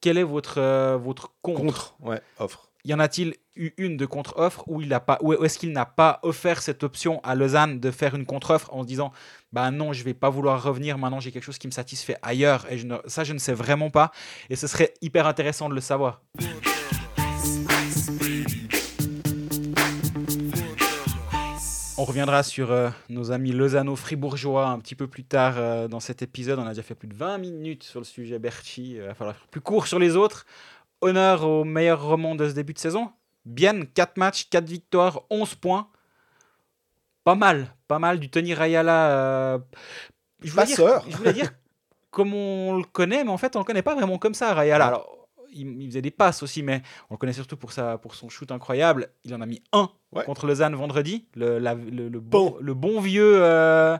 quel 0.02 0.18
est 0.18 0.24
votre, 0.24 0.56
euh, 0.58 0.98
votre 0.98 1.32
contre, 1.42 1.62
contre, 1.62 1.96
ouais, 2.02 2.22
offre. 2.40 2.68
Y 2.84 2.94
en 2.96 3.00
a-t-il 3.00 3.36
eu 3.56 3.72
une 3.78 3.96
de 3.96 4.08
contre-offre 4.08 4.64
où, 4.68 4.82
il 4.82 4.88
n'a 4.88 5.00
pas, 5.00 5.20
ou 5.22 5.34
est-ce 5.34 5.60
qu'il 5.60 5.72
n'a 5.72 5.86
pas 5.86 6.20
offert 6.24 6.62
cette 6.64 6.84
option 6.84 7.20
à 7.24 7.36
Lausanne 7.36 7.80
de 7.80 7.92
faire 7.92 8.16
une 8.16 8.26
contre-offre 8.26 8.74
en 8.74 8.82
se 8.82 8.88
disant 8.88 9.12
bah 9.54 9.70
non, 9.70 9.94
je 9.94 10.04
vais 10.04 10.16
pas 10.16 10.30
vouloir 10.32 10.64
revenir, 10.64 10.98
maintenant 10.98 11.20
j'ai 11.20 11.32
quelque 11.32 11.44
chose 11.44 11.60
qui 11.60 11.68
me 11.68 11.72
satisfait 11.72 12.16
ailleurs 12.24 12.66
et 12.72 12.78
je 12.80 12.88
ne- 12.88 12.98
ça 13.06 13.24
je 13.24 13.34
ne 13.34 13.38
sais 13.40 13.54
vraiment 13.54 13.92
pas 13.92 14.12
et 14.50 14.56
ce 14.56 14.66
serait 14.66 14.94
hyper 15.02 15.28
intéressant 15.28 15.70
de 15.70 15.76
le 15.76 15.82
savoir. 15.82 16.22
On 22.02 22.04
reviendra 22.04 22.42
sur 22.42 22.72
euh, 22.72 22.90
nos 23.10 23.32
amis 23.32 23.52
lausanno-fribourgeois 23.52 24.66
un 24.66 24.80
petit 24.80 24.96
peu 24.96 25.06
plus 25.06 25.24
tard 25.24 25.54
euh, 25.58 25.88
dans 25.88 26.00
cet 26.00 26.24
épisode. 26.24 26.58
On 26.58 26.66
a 26.66 26.70
déjà 26.70 26.82
fait 26.82 26.96
plus 26.96 27.08
de 27.08 27.14
20 27.14 27.38
minutes 27.38 27.84
sur 27.84 28.00
le 28.00 28.06
sujet 28.06 28.40
Berchi. 28.40 28.94
Il 28.94 29.02
va 29.04 29.14
falloir 29.14 29.36
faire 29.36 29.46
plus 29.50 29.62
court 29.62 29.86
sur 29.86 30.00
les 30.00 30.16
autres. 30.16 30.48
Honneur 31.02 31.46
au 31.48 31.64
meilleur 31.64 32.04
roman 32.04 32.34
de 32.34 32.50
ce 32.50 32.56
début 32.56 32.74
de 32.74 32.80
saison. 32.80 33.12
Bien, 33.46 33.82
4 33.86 34.18
matchs, 34.18 34.50
4 34.50 34.66
victoires, 34.66 35.22
11 35.30 35.54
points. 35.54 35.90
pas 37.24 37.36
mal, 37.36 37.68
pas 37.88 38.00
mal 38.00 38.20
du 38.20 38.32
Tony 38.32 38.56
Rayala. 38.56 39.12
euh, 39.12 39.60
je 40.42 40.50
voulais 40.52 40.66
dire- 40.66 40.78
Passeur. 40.78 41.06
je 41.08 41.18
voulais 41.18 41.34
dire 41.34 41.52
comme 42.10 42.34
on 42.34 42.78
le 42.78 42.84
connaît, 42.84 43.24
mais 43.24 43.30
en 43.30 43.38
fait, 43.38 43.56
on 43.56 43.60
le 43.60 43.66
connaît 43.66 43.84
pas 43.84 43.94
vraiment 43.94 44.18
comme 44.18 44.34
ça, 44.34 44.56
Rayala. 44.56 44.88
Alors, 44.88 45.21
il, 45.52 45.82
il 45.82 45.88
faisait 45.88 46.02
des 46.02 46.12
passes 46.12 46.44
aussi, 46.44 46.64
mais 46.64 46.82
on 47.10 47.16
le 47.16 47.18
connaît 47.18 47.34
surtout 47.34 47.58
pour, 47.58 47.72
sa, 47.72 47.98
pour 47.98 48.16
son 48.16 48.30
shoot 48.30 48.52
incroyable. 48.52 49.10
Il 49.26 49.34
en 49.36 49.42
a 49.42 49.46
mis 49.46 49.62
un 49.74 49.90
Ouais. 50.14 50.26
contre 50.26 50.46
Lausanne 50.46 50.76
vendredi. 50.76 51.26
Le, 51.36 51.58
la- 51.58 51.74
le, 51.74 52.10
le 52.10 52.20
bon, 52.20 52.52
Bon. 52.52 52.58
le 52.60 52.74
bon 52.74 53.00
vieux, 53.00 53.42
euh, 53.42 53.98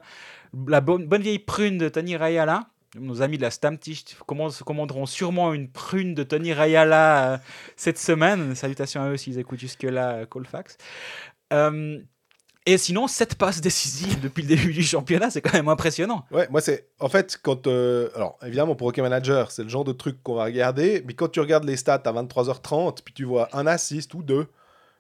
la 0.68 0.82
bonne, 0.82 1.06
bonne 1.08 1.22
vieille 1.22 1.40
prune 1.40 1.78
de 1.78 1.88
Tony 1.88 2.18
Rayala. 2.18 2.68
Nos 3.00 3.22
amis 3.22 3.38
de 3.38 3.42
la 3.44 3.52
se 4.52 4.64
commanderont 4.66 5.06
sûrement 5.06 5.54
une 5.54 5.70
prune 5.70 6.14
de 6.14 6.24
Tony 6.24 6.52
Rayala 6.52 7.34
euh, 7.34 7.38
cette 7.78 7.98
semaine. 7.98 8.54
Salutations 8.56 9.02
à 9.02 9.10
eux 9.10 9.16
s'ils 9.16 9.40
écoutent 9.40 9.60
jusque-là 9.62 10.12
euh, 10.16 10.26
Colfax. 10.26 10.78
Euh, 11.54 12.00
et 12.68 12.78
sinon, 12.78 13.08
7 13.08 13.36
passes 13.36 13.60
décisives 13.60 14.20
depuis 14.20 14.44
le 14.44 14.50
début 14.50 14.72
du 14.72 14.84
championnat, 14.84 15.32
c'est 15.32 15.42
quand 15.42 15.54
même 15.54 15.68
impressionnant. 15.68 16.26
Ouais, 16.30 16.48
moi 16.52 16.62
c'est 16.62 16.86
en 17.00 17.10
fait 17.10 17.40
quand 17.42 17.66
euh, 17.66 18.10
alors 18.16 18.38
évidemment 18.46 18.76
pour 18.76 18.88
Hockey 18.88 19.02
Manager 19.02 19.50
c'est 19.50 19.64
le 19.64 19.70
genre 19.70 19.84
de 19.84 19.94
truc 19.94 20.22
qu'on 20.22 20.36
va 20.36 20.44
regarder, 20.44 21.04
mais 21.08 21.14
quand 21.14 21.28
tu 21.28 21.40
regardes 21.40 21.64
les 21.64 21.76
stats 21.76 22.04
à 22.06 22.14
23h30 22.14 23.00
puis 23.04 23.16
tu 23.16 23.24
vois 23.24 23.50
un 23.54 23.66
assist 23.66 24.14
ou 24.14 24.22
deux, 24.22 24.46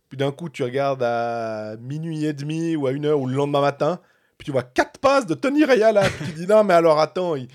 puis 0.10 0.17
d'un 0.17 0.32
coup 0.32 0.50
tu 0.50 0.63
regardes 0.63 1.04
à 1.04 1.76
minuit 1.80 2.26
et 2.26 2.34
demi 2.34 2.76
ou 2.76 2.88
à 2.88 2.91
une 2.91 3.06
heure 3.06 3.19
ou 3.19 3.28
le 3.28 3.36
lendemain 3.36 3.62
matin, 3.62 4.00
puis 4.39 4.45
tu 4.45 4.52
vois 4.52 4.63
quatre 4.63 4.97
passes 4.97 5.28
de 5.28 5.36
Tony 5.36 5.63
Rayala, 5.63 6.02
puis 6.02 6.26
tu 6.30 6.34
dis 6.34 6.47
non 6.47 6.63
mais 6.63 6.74
alors 6.74 7.00
attends 7.00 7.36
il, 7.36 7.47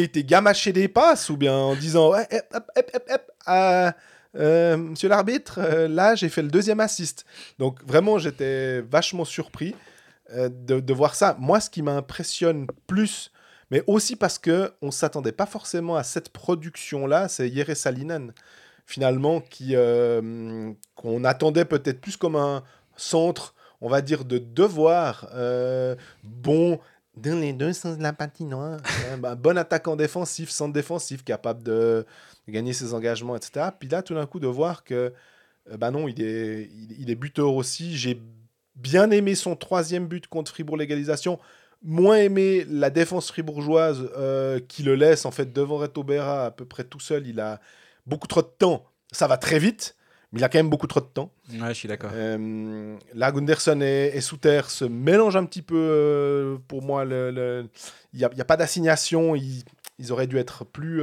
a 0.00 0.02
été 0.02 0.24
gamaché 0.24 0.72
des 0.72 0.88
passes 0.88 1.28
ou 1.28 1.36
bien 1.36 1.54
en 1.54 1.74
disant 1.74 2.14
hop, 2.14 2.26
hop, 2.54 2.70
hop, 2.74 3.10
hop, 3.10 3.32
euh, 3.48 3.90
euh, 4.34 4.76
monsieur 4.78 5.10
l'arbitre 5.10 5.58
euh, 5.58 5.88
là 5.88 6.14
j'ai 6.14 6.30
fait 6.30 6.40
le 6.40 6.48
deuxième 6.48 6.80
assist 6.80 7.26
donc 7.58 7.84
vraiment 7.86 8.16
j'étais 8.16 8.80
vachement 8.80 9.26
surpris 9.26 9.74
euh, 10.32 10.48
de, 10.48 10.94
voir 10.94 11.14
ça. 11.14 11.36
Moi, 11.38 11.60
ce 11.60 11.68
qui 11.68 11.82
m'impressionne 11.82 12.66
plus, 12.86 13.30
mais 13.70 13.84
aussi 13.86 14.16
parce 14.16 14.38
que 14.38 14.72
on 14.80 14.90
s'attendait 14.90 15.32
pas 15.32 15.44
forcément 15.44 15.96
à 15.96 16.04
cette 16.04 16.30
production-là, 16.30 17.28
c'est 17.28 17.52
Jere 17.52 17.76
Salinen, 17.76 18.32
finalement, 18.86 19.42
qui 19.42 19.74
qu'on 20.94 21.24
attendait 21.24 21.66
peut-être 21.66 22.00
plus 22.00 22.16
comme 22.16 22.36
un 22.36 22.62
centre, 22.96 23.54
on 23.82 23.90
va 23.90 24.00
dire, 24.00 24.24
de 24.24 24.38
devoir 24.38 25.28
bon 26.22 26.80
dans 27.16 27.38
les 27.38 27.52
deux 27.52 27.74
sens 27.74 27.98
de 27.98 28.02
la 28.02 28.14
patinoire, 28.14 28.80
bon 29.38 29.58
attaquant 29.58 29.96
défensif, 29.96 30.48
centre 30.48 30.72
défensif, 30.72 31.24
capable 31.24 31.62
de, 31.62 32.06
de 32.48 32.52
gagner 32.52 32.72
ses 32.72 32.94
engagements, 32.94 33.36
etc. 33.36 33.66
Puis 33.78 33.88
là, 33.88 34.02
tout 34.02 34.14
d'un 34.14 34.26
coup, 34.26 34.40
de 34.40 34.46
voir 34.46 34.84
que, 34.84 35.12
euh, 35.70 35.76
bah 35.76 35.90
non, 35.90 36.08
il 36.08 36.20
est, 36.22 36.68
il, 36.72 36.96
il 37.02 37.10
est 37.10 37.14
buteur 37.14 37.54
aussi. 37.54 37.96
J'ai 37.96 38.20
bien 38.74 39.10
aimé 39.10 39.34
son 39.34 39.54
troisième 39.56 40.06
but 40.06 40.26
contre 40.26 40.50
Fribourg 40.50 40.76
l'égalisation. 40.76 41.38
Moins 41.84 42.16
aimé 42.18 42.64
la 42.68 42.90
défense 42.90 43.28
fribourgeoise 43.28 44.08
euh, 44.16 44.60
qui 44.68 44.82
le 44.84 44.94
laisse 44.94 45.24
en 45.26 45.30
fait 45.32 45.52
devant 45.52 45.78
Reto 45.78 46.04
Berra 46.04 46.46
à 46.46 46.50
peu 46.52 46.64
près 46.64 46.84
tout 46.84 47.00
seul. 47.00 47.26
Il 47.26 47.40
a 47.40 47.60
beaucoup 48.06 48.28
trop 48.28 48.42
de 48.42 48.50
temps. 48.58 48.84
Ça 49.10 49.26
va 49.26 49.36
très 49.36 49.58
vite, 49.58 49.96
mais 50.32 50.40
il 50.40 50.44
a 50.44 50.48
quand 50.48 50.58
même 50.60 50.70
beaucoup 50.70 50.86
trop 50.86 51.00
de 51.00 51.06
temps. 51.06 51.32
Ouais, 51.52 51.68
je 51.68 51.72
suis 51.74 51.88
d'accord. 51.88 52.10
Euh, 52.14 52.96
là, 53.14 53.32
Gunderson 53.32 53.80
et, 53.82 54.12
et 54.14 54.20
Souter 54.20 54.62
se 54.68 54.84
mélangent 54.84 55.36
un 55.36 55.44
petit 55.44 55.60
peu 55.62 55.74
euh, 55.76 56.56
pour 56.68 56.82
moi. 56.82 57.04
le- 57.04 57.30
le- 57.32 57.68
Il 58.12 58.20
n'y 58.20 58.24
a, 58.24 58.30
il 58.36 58.44
pas 58.44 58.56
d'assignation. 58.56 59.34
Ils, 59.34 59.64
ils 59.98 60.12
auraient 60.12 60.28
dû 60.28 60.38
être 60.38 60.64
plus, 60.64 61.02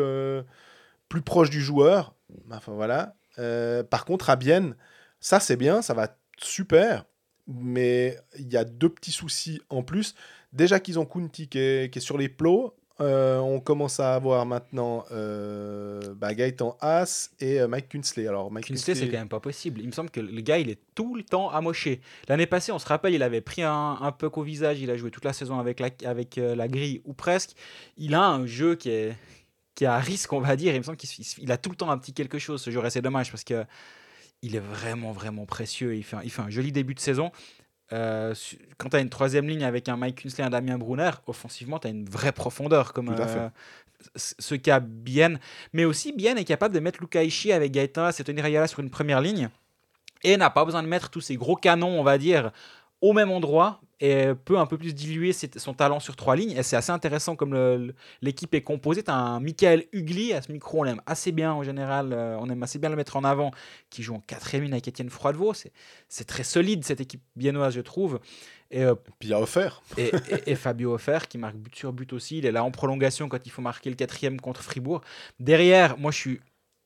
plus 1.09 1.21
proches 1.21 1.49
du 1.49 1.61
joueur. 1.61 2.15
Enfin 2.51 2.73
voilà. 2.73 3.15
Euh, 3.39 3.83
par 3.83 4.05
contre, 4.05 4.29
à 4.29 4.35
Bienne, 4.35 4.75
ça 5.19 5.39
c'est 5.39 5.57
bien, 5.57 5.81
ça 5.81 5.93
va 5.93 6.15
super. 6.37 7.05
Mais 7.47 8.17
il 8.37 8.51
y 8.51 8.57
a 8.57 8.63
deux 8.63 8.89
petits 8.89 9.11
soucis 9.11 9.59
en 9.69 9.83
plus. 9.83 10.15
Déjà 10.53 10.79
qu'ils 10.79 10.99
ont 10.99 11.05
Kunti 11.05 11.47
qui 11.47 11.59
est, 11.59 11.91
qui 11.91 11.99
est 11.99 12.01
sur 12.01 12.17
les 12.17 12.29
plots. 12.29 12.75
Euh, 13.01 13.37
on 13.37 13.61
commence 13.61 14.01
à 14.01 14.13
avoir 14.13 14.45
maintenant 14.45 15.05
euh, 15.11 16.13
bah, 16.15 16.33
Gaëtan 16.33 16.75
Haas 16.81 17.29
et 17.39 17.61
euh, 17.61 17.67
Mike 17.67 17.87
Kunsley. 17.87 18.27
Alors, 18.27 18.51
Mike 18.51 18.65
Kinsley, 18.65 18.93
c'est 18.93 19.07
quand 19.07 19.17
même 19.17 19.29
pas 19.29 19.39
possible. 19.39 19.79
Il 19.79 19.87
me 19.87 19.93
semble 19.93 20.09
que 20.09 20.19
le 20.19 20.41
gars, 20.41 20.57
il 20.57 20.69
est 20.69 20.79
tout 20.95 21.15
le 21.15 21.23
temps 21.23 21.49
amoché. 21.49 22.01
L'année 22.27 22.45
passée, 22.45 22.73
on 22.73 22.79
se 22.79 22.85
rappelle, 22.85 23.13
il 23.13 23.23
avait 23.23 23.39
pris 23.39 23.63
un, 23.63 23.97
un 24.01 24.11
puck 24.11 24.37
au 24.37 24.43
visage. 24.43 24.81
Il 24.81 24.91
a 24.91 24.97
joué 24.97 25.11
toute 25.11 25.23
la 25.23 25.31
saison 25.31 25.59
avec 25.59 25.79
la, 25.79 25.89
avec, 26.03 26.35
la 26.35 26.67
grille, 26.67 27.01
ou 27.05 27.13
presque. 27.13 27.51
Il 27.97 28.15
a 28.15 28.27
un 28.27 28.45
jeu 28.45 28.75
qui 28.75 28.89
est, 28.89 29.15
qui 29.79 29.85
est 29.85 29.87
à 29.87 29.97
risque, 29.97 30.33
on 30.33 30.41
va 30.41 30.57
dire. 30.57 30.75
Il 30.75 30.79
me 30.79 30.83
semble 30.83 30.97
qu'il 30.97 31.51
a 31.53 31.57
tout 31.57 31.69
le 31.69 31.75
temps 31.77 31.89
un 31.89 31.97
petit 31.97 32.11
quelque 32.11 32.37
chose, 32.37 32.61
ce 32.61 32.69
joueur. 32.69 32.85
Et 32.85 32.89
c'est 32.89 33.01
dommage 33.01 33.31
parce 33.31 33.45
que 33.45 33.63
il 34.41 34.57
est 34.57 34.59
vraiment, 34.59 35.13
vraiment 35.13 35.45
précieux. 35.45 35.95
Il 35.95 36.03
fait 36.03 36.17
un, 36.17 36.21
il 36.21 36.29
fait 36.29 36.41
un 36.41 36.49
joli 36.49 36.73
début 36.73 36.95
de 36.95 36.99
saison. 36.99 37.31
Euh, 37.93 38.35
quand 38.77 38.89
tu 38.89 38.97
as 38.97 38.99
une 38.99 39.09
troisième 39.09 39.47
ligne 39.47 39.63
avec 39.63 39.87
un 39.87 39.95
Mike 39.95 40.21
Kunsley 40.21 40.43
et 40.43 40.47
un 40.47 40.49
Damien 40.49 40.77
Brunner, 40.77 41.11
offensivement, 41.27 41.79
tu 41.79 41.87
as 41.87 41.91
une 41.91 42.09
vraie 42.09 42.33
profondeur, 42.33 42.91
comme 42.91 43.15
euh, 43.17 43.49
ce 44.17 44.55
qu'a 44.55 44.81
Bien. 44.81 45.39
Mais 45.71 45.85
aussi, 45.85 46.11
Bien 46.11 46.35
est 46.35 46.43
capable 46.43 46.75
de 46.75 46.81
mettre 46.81 46.99
Luca 46.99 47.23
Ishii 47.23 47.53
avec 47.53 47.71
Gaëtan 47.71 48.09
et 48.09 48.23
Tony 48.25 48.41
Rayala 48.41 48.67
sur 48.67 48.81
une 48.81 48.89
première 48.89 49.21
ligne 49.21 49.49
et 50.23 50.35
n'a 50.35 50.49
pas 50.49 50.65
besoin 50.65 50.83
de 50.83 50.89
mettre 50.89 51.09
tous 51.09 51.21
ces 51.21 51.37
gros 51.37 51.55
canons, 51.55 51.97
on 51.97 52.03
va 52.03 52.17
dire, 52.17 52.51
au 53.01 53.13
même 53.13 53.31
endroit 53.31 53.81
et 54.01 54.27
peut 54.45 54.57
un 54.57 54.65
peu 54.65 54.77
plus 54.77 54.93
diluer 54.95 55.33
son 55.33 55.73
talent 55.73 55.99
sur 55.99 56.15
trois 56.15 56.35
lignes. 56.37 56.51
Et 56.51 56.63
c'est 56.63 56.77
assez 56.77 56.91
intéressant 56.91 57.35
comme 57.35 57.91
l'équipe 58.21 58.53
est 58.55 58.61
composée. 58.61 59.03
Tu 59.03 59.11
as 59.11 59.15
un 59.15 59.39
Michael 59.41 59.85
Hugli, 59.91 60.31
à 60.33 60.41
ce 60.41 60.51
micro, 60.51 60.79
on 60.79 60.83
l'aime 60.83 61.01
assez 61.05 61.31
bien 61.33 61.51
en 61.51 61.63
général, 61.63 62.13
euh, 62.13 62.37
on 62.39 62.49
aime 62.49 62.63
assez 62.63 62.79
bien 62.79 62.89
le 62.89 62.95
mettre 62.95 63.17
en 63.17 63.23
avant, 63.25 63.51
qui 63.89 64.01
joue 64.03 64.15
en 64.15 64.19
quatrième 64.21 64.63
ligne 64.63 64.73
avec 64.73 64.87
Étienne 64.87 65.09
Froidevaux. 65.09 65.53
C'est- 65.53 65.71
très 66.25 66.43
solide 66.43 66.85
cette 66.85 67.01
équipe 67.01 67.21
biennoise, 67.35 67.73
je 67.73 67.81
trouve. 67.81 68.19
Et, 68.71 68.83
euh, 68.83 68.95
Puis 69.19 69.29
il 69.29 69.33
a 69.33 69.41
offert. 69.41 69.81
et, 69.97 70.11
et- 70.29 70.51
et 70.51 70.55
Fabio 70.55 70.93
Offer 70.93 71.19
qui 71.27 71.37
marque 71.37 71.55
but 71.55 71.75
sur 71.75 71.91
but 71.91 72.13
aussi. 72.13 72.37
Il 72.37 72.45
est 72.45 72.51
là 72.51 72.63
en 72.63 72.71
prolongation 72.71 73.27
quand 73.27 73.45
il 73.45 73.49
faut 73.51 73.61
marquer 73.61 73.89
le 73.89 73.95
quatrième 73.95 74.39
contre 74.39 74.61
Fribourg. 74.61 75.01
Derrière, 75.39 75.97
moi 75.97 76.11
je 76.11 76.17
suis. 76.17 76.39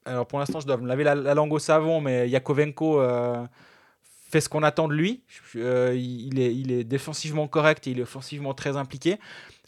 Alors 0.06 0.26
pour 0.26 0.40
l'instant, 0.40 0.60
je 0.60 0.66
dois 0.68 0.78
me 0.78 0.88
laver 0.88 1.04
la, 1.04 1.14
la 1.16 1.34
langue 1.34 1.54
au 1.54 1.60
savon, 1.60 2.02
mais 2.02 2.28
Yakovenko 2.30 3.02
euh, 3.02 3.46
fait 4.34 4.42
ce 4.42 4.50
qu'on 4.50 4.64
attend 4.64 4.88
de 4.88 4.94
lui. 4.96 5.24
Euh, 5.56 5.94
il, 5.96 6.40
est, 6.40 6.54
il 6.56 6.72
est 6.72 6.84
défensivement 6.84 7.48
correct 7.48 7.88
et 7.88 7.92
il 7.92 8.00
est 8.00 8.04
offensivement 8.04 8.54
très 8.54 8.76
impliqué. 8.76 9.18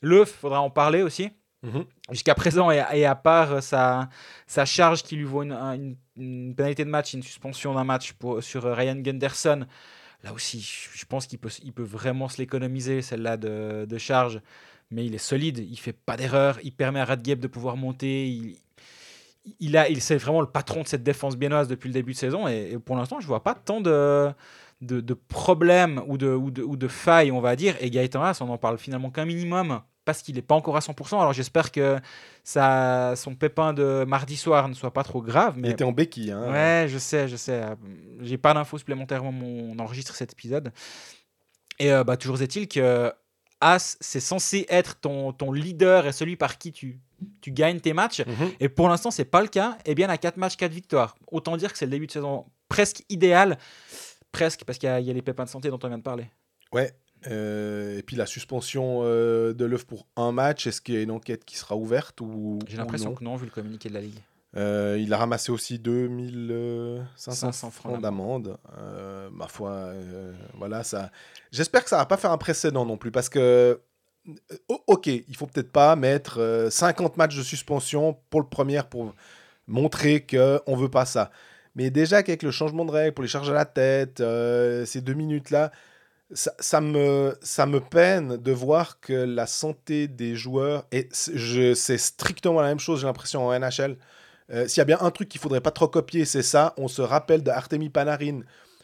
Le, 0.02 0.26
faudra 0.26 0.60
en 0.62 0.70
parler 0.70 1.02
aussi. 1.04 1.30
Mhm. 1.64 1.86
Jusqu'à 2.12 2.36
présent, 2.36 2.70
et, 2.72 2.84
et 2.94 3.06
à 3.06 3.16
part 3.16 3.64
sa, 3.64 4.10
sa 4.48 4.66
charge 4.66 5.02
qui 5.04 5.16
lui 5.16 5.24
vaut 5.24 5.44
une, 5.44 5.52
un- 5.54 5.74
une- 5.76 5.96
une 6.18 6.54
pénalité 6.56 6.84
de 6.86 6.90
match, 6.90 7.14
une 7.14 7.24
suspension 7.24 7.74
d'un 7.74 7.84
match 7.84 8.14
pour, 8.14 8.42
sur 8.44 8.66
euh, 8.66 8.74
Ryan 8.74 8.96
Gunderson, 8.96 9.66
là 10.24 10.32
aussi, 10.34 10.62
je 10.62 10.90
je 11.00 11.06
pense 11.06 11.28
qu'il 11.28 11.40
peut, 11.40 11.50
il 11.64 11.74
peut 11.74 11.84
vraiment 11.84 12.28
se 12.30 12.38
l'économiser, 12.38 13.02
celle-là 13.02 13.38
de, 13.38 13.86
de 13.86 13.98
charge. 13.98 14.42
Mais 14.92 15.06
il 15.06 15.16
est 15.16 15.18
solide, 15.32 15.58
il 15.60 15.78
fait 15.78 15.94
pas 15.94 16.16
d'erreur, 16.18 16.60
il 16.64 16.72
permet 16.72 17.00
à 17.00 17.06
Radgeb 17.06 17.40
de 17.40 17.48
pouvoir 17.48 17.76
monter. 17.78 18.28
Il, 18.30 18.58
il, 19.60 19.78
a, 19.78 19.90
il 19.90 20.02
c'est 20.02 20.18
vraiment 20.18 20.42
le 20.42 20.48
patron 20.48 20.82
de 20.82 20.88
cette 20.88 21.04
défense 21.04 21.38
biennoise 21.38 21.68
depuis 21.68 21.88
le 21.88 21.94
début 21.94 22.14
de 22.14 22.18
saison. 22.18 22.48
Et, 22.48 22.72
et 22.74 22.80
pour 22.80 22.96
l'instant, 22.96 23.20
je 23.20 23.28
vois 23.28 23.44
pas 23.44 23.56
tant 23.56 23.82
de, 23.82 24.32
de, 24.82 25.02
de 25.02 25.14
problèmes 25.14 26.02
ou 26.08 26.18
de, 26.18 26.30
ou, 26.30 26.52
de, 26.52 26.64
ou 26.64 26.78
de 26.78 26.88
failles, 26.88 27.32
on 27.32 27.42
va 27.42 27.56
dire. 27.56 27.76
Et 27.80 27.90
Gaëtan 27.90 28.24
Haas, 28.24 28.40
on 28.42 28.50
en 28.50 28.58
parle 28.58 28.78
finalement 28.78 29.10
qu'un 29.10 29.26
minimum 29.26 29.82
parce 30.06 30.22
qu'il 30.22 30.36
n'est 30.36 30.42
pas 30.42 30.56
encore 30.56 30.78
à 30.78 30.80
100%. 30.80 31.20
Alors 31.20 31.34
j'espère 31.34 31.72
que 31.72 32.00
ça, 32.44 33.14
son 33.16 33.36
pépin 33.36 33.74
de 33.74 34.06
mardi 34.08 34.38
soir 34.38 34.70
ne 34.70 34.74
soit 34.74 34.94
pas 34.94 35.04
trop 35.04 35.22
grave. 35.22 35.56
Il 35.58 35.64
Mais 35.64 35.72
était 35.72 35.84
en 35.84 35.92
béquille. 35.92 36.32
Hein. 36.32 36.52
Ouais, 36.52 36.88
je 36.88 36.98
sais, 36.98 37.28
je 37.28 37.36
sais. 37.36 37.64
J'ai 38.22 38.38
pas 38.38 38.54
d'infos 38.54 38.78
supplémentaires 38.78 39.26
au 39.26 39.32
moment 39.32 39.48
où 39.48 39.74
on 39.76 39.80
enregistre 39.80 40.16
cet 40.16 40.34
épisode. 40.34 40.72
Et 41.80 41.92
euh, 41.92 42.04
bah, 42.04 42.18
toujours 42.18 42.42
est-il 42.42 42.68
que 42.68 43.12
As, 43.62 43.98
c'est 44.02 44.20
censé 44.20 44.66
être 44.70 45.00
ton, 45.00 45.32
ton 45.34 45.52
leader 45.52 46.06
et 46.08 46.12
celui 46.12 46.36
par 46.36 46.58
qui 46.58 46.72
tu, 46.72 47.00
tu 47.42 47.52
gagnes 47.52 47.80
tes 47.80 47.94
matchs. 47.94 48.22
Mhm. 48.26 48.52
Et 48.60 48.70
pour 48.70 48.90
l'instant, 48.90 49.12
c'est 49.12 49.26
pas 49.26 49.42
le 49.42 49.48
cas. 49.48 49.78
Et 49.86 49.96
bien, 49.96 50.10
à 50.10 50.18
4 50.18 50.38
matchs, 50.38 50.58
4 50.58 50.72
victoires. 50.72 51.16
Autant 51.32 51.56
dire 51.58 51.72
que 51.72 51.78
c'est 51.78 51.86
le 51.86 51.92
début 51.92 52.08
de 52.08 52.12
saison 52.12 52.46
presque 52.70 53.04
idéal. 53.10 53.58
Presque, 54.32 54.64
parce 54.66 54.78
qu'il 54.78 54.88
y, 54.90 54.92
a- 54.92 55.00
il 55.00 55.06
y 55.08 55.10
a 55.10 55.14
les 55.14 55.22
pépins 55.22 55.46
de 55.46 55.50
santé 55.50 55.70
dont 55.70 55.80
on 55.82 55.88
vient 55.88 55.98
de 55.98 56.04
parler. 56.04 56.26
Ouais. 56.74 56.92
Euh, 57.28 57.98
et 57.98 58.04
puis 58.04 58.16
la 58.16 58.26
suspension 58.28 59.00
euh, 59.04 59.54
de 59.54 59.66
l'œuf 59.66 59.86
pour 59.86 60.06
un 60.16 60.32
match, 60.32 60.68
est-ce 60.68 60.82
qu'il 60.82 60.94
y 60.96 60.98
a 60.98 61.02
une 61.02 61.10
enquête 61.12 61.44
qui 61.46 61.58
sera 61.58 61.76
ouverte 61.76 62.22
ou 62.22 62.60
J'ai 62.68 62.78
l'impression 62.78 63.16
que 63.16 63.24
non, 63.24 63.36
vu 63.36 63.46
le 63.46 63.52
communiqué 63.52 63.90
de 63.90 63.94
la 63.96 64.02
Ligue. 64.02 64.20
Euh, 64.58 64.98
Il 65.00 65.14
a 65.14 65.18
ramassé 65.18 65.52
aussi 65.52 65.80
2500 65.80 67.32
500 67.32 67.52
francs 67.52 67.74
francs 67.74 68.02
d'amende. 68.02 68.58
Euh, 68.78 69.30
ma 69.32 69.48
foi, 69.48 69.72
euh, 69.72 70.34
voilà 70.54 70.84
ça. 70.84 71.12
J'espère 71.52 71.84
que 71.84 71.90
ça 71.90 71.98
va 71.98 72.06
pas 72.06 72.18
faire 72.18 72.32
un 72.32 72.38
précédent 72.38 72.86
non 72.86 72.98
plus 72.98 73.12
parce 73.12 73.30
que 73.30 73.80
ok, 74.88 75.08
il 75.08 75.36
faut 75.36 75.46
peut-être 75.46 75.72
pas 75.72 75.96
mettre 75.96 76.40
euh, 76.40 76.70
50 76.70 77.18
matchs 77.18 77.38
de 77.38 77.44
suspension 77.44 78.18
pour 78.30 78.42
le 78.42 78.48
premier 78.48 78.82
pour 78.90 79.14
montrer 79.68 80.22
que 80.22 80.62
on 80.68 80.76
veut 80.76 80.90
pas 80.90 81.06
ça. 81.06 81.32
Mais 81.76 81.90
déjà 81.90 82.24
qu'avec 82.24 82.42
le 82.42 82.52
changement 82.52 82.86
de 82.86 82.92
règle 82.92 83.14
pour 83.14 83.24
les 83.24 83.28
charges 83.28 83.50
à 83.50 83.54
la 83.54 83.66
tête, 83.66 84.24
ces 84.88 85.02
deux 85.02 85.14
minutes 85.14 85.50
là, 85.52 85.72
ça, 86.32 86.54
ça 86.60 86.82
me, 86.82 87.38
ça 87.42 87.66
me 87.66 87.80
peine 87.80 88.38
de 88.38 88.52
voir 88.52 89.00
que 89.00 89.14
la 89.14 89.46
santé 89.46 90.08
des 90.08 90.36
joueurs, 90.36 90.86
et 90.92 91.10
c'est 91.12 91.98
strictement 91.98 92.62
la 92.62 92.70
même 92.70 92.80
chose, 92.80 93.02
j'ai 93.02 93.08
l'impression, 93.08 93.46
en 93.48 93.60
NHL. 93.60 93.98
Euh, 94.52 94.68
S'il 94.68 94.80
y 94.80 94.82
a 94.82 94.86
bien 94.86 94.98
un 95.02 95.12
truc 95.12 95.30
qu'il 95.30 95.42
faudrait 95.42 95.62
pas 95.62 95.72
trop 95.72 95.88
copier, 95.88 96.26
c'est 96.26 96.44
ça. 96.44 96.74
On 96.78 96.88
se 96.88 97.02
rappelle 97.02 97.42
de 97.44 97.50
Artemi 97.52 97.90
Panarin, 97.90 98.42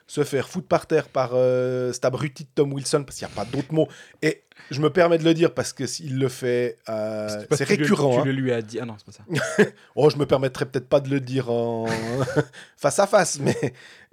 se 0.07 0.23
faire 0.23 0.49
foutre 0.49 0.67
par 0.67 0.87
terre 0.87 1.07
par 1.07 1.31
euh, 1.33 1.93
cet 1.93 2.03
abruti 2.03 2.43
de 2.43 2.49
Tom 2.53 2.73
Wilson, 2.73 3.03
parce 3.05 3.17
qu'il 3.17 3.27
n'y 3.27 3.33
a 3.33 3.35
pas 3.35 3.45
d'autre 3.45 3.73
mot. 3.73 3.87
Et 4.21 4.43
je 4.69 4.81
me 4.81 4.89
permets 4.89 5.17
de 5.17 5.23
le 5.23 5.33
dire 5.33 5.53
parce 5.53 5.71
que 5.71 5.85
s'il 5.85 6.19
le 6.19 6.27
fait, 6.29 6.77
euh, 6.89 7.27
C'est 7.51 7.65
tu 7.65 7.75
le- 7.77 7.81
récurrent. 7.83 8.13
Tu 8.15 8.19
hein. 8.21 8.25
le 8.25 8.31
lui 8.31 8.51
as 8.51 8.61
dit. 8.61 8.79
Ah 8.81 8.85
non, 8.85 8.95
c'est 8.97 9.05
pas 9.05 9.11
ça. 9.13 9.63
Oh, 9.95 10.09
je 10.09 10.17
me 10.17 10.25
permettrai 10.25 10.65
peut-être 10.65 10.89
pas 10.89 10.99
de 10.99 11.09
le 11.09 11.19
dire 11.19 11.49
en 11.51 11.85
face 12.77 12.99
à 12.99 13.07
face, 13.07 13.39
mais 13.39 13.55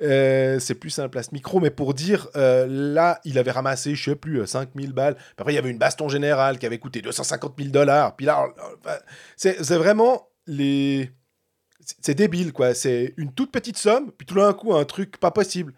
euh, 0.02 0.58
c'est 0.60 0.74
plus 0.74 0.90
simple 0.90 1.18
à 1.18 1.22
ce 1.22 1.30
micro. 1.32 1.58
Mais 1.60 1.70
pour 1.70 1.94
dire, 1.94 2.28
là, 2.34 3.20
il 3.24 3.38
avait 3.38 3.50
ramassé, 3.50 3.94
je 3.94 4.10
sais 4.10 4.16
plus, 4.16 4.40
euh, 4.42 4.46
5000 4.46 4.92
balles. 4.92 5.16
Après, 5.36 5.52
il 5.52 5.56
y 5.56 5.58
avait 5.58 5.70
une 5.70 5.78
baston 5.78 6.08
générale 6.08 6.58
qui 6.58 6.66
avait 6.66 6.78
coûté 6.78 7.00
250 7.02 7.54
000 7.58 7.70
dollars. 7.70 8.14
Puis 8.16 8.26
là, 8.26 8.44
euh, 8.44 8.62
enfin, 8.84 8.98
c'est 9.36 9.64
c'est 9.64 9.76
vraiment 9.78 10.28
les. 10.46 11.10
C'est- 12.00 12.14
débile, 12.14 12.52
quoi. 12.52 12.74
C'est 12.74 13.14
une 13.16 13.32
toute 13.32 13.50
petite 13.52 13.76
somme, 13.78 14.10
puis 14.12 14.26
tout 14.26 14.34
d'un 14.34 14.52
coup, 14.52 14.74
un 14.74 14.84
truc 14.84 15.18
pas 15.18 15.30
possible. 15.30 15.72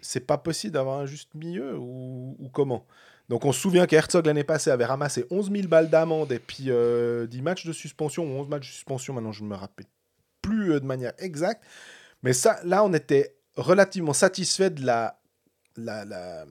C'est 0.00 0.26
pas 0.26 0.38
possible 0.38 0.72
d'avoir 0.74 1.00
un 1.00 1.06
juste 1.06 1.34
milieu 1.34 1.76
ou, 1.76 2.36
ou 2.38 2.48
comment? 2.48 2.86
Donc 3.28 3.44
on 3.44 3.52
se 3.52 3.60
souvient 3.60 3.86
qu'Herzog 3.86 4.26
l'année 4.26 4.44
passée 4.44 4.70
avait 4.70 4.84
ramassé 4.84 5.24
11 5.30 5.50
000 5.50 5.66
balles 5.68 5.88
d'amende 5.90 6.32
et 6.32 6.38
puis 6.38 6.66
euh, 6.68 7.26
10 7.26 7.40
matchs 7.42 7.66
de 7.66 7.72
suspension 7.72 8.24
ou 8.24 8.40
11 8.40 8.48
matchs 8.48 8.68
de 8.68 8.72
suspension, 8.72 9.14
maintenant 9.14 9.32
je 9.32 9.42
ne 9.42 9.48
me 9.48 9.54
rappelle 9.54 9.86
plus 10.42 10.72
euh, 10.72 10.80
de 10.80 10.84
manière 10.84 11.12
exacte. 11.18 11.62
Mais 12.22 12.32
ça, 12.32 12.60
là 12.64 12.84
on 12.84 12.92
était 12.92 13.34
relativement 13.56 14.12
satisfait 14.12 14.70
de 14.70 14.84
la... 14.84 15.18
la, 15.76 16.04
la- 16.04 16.44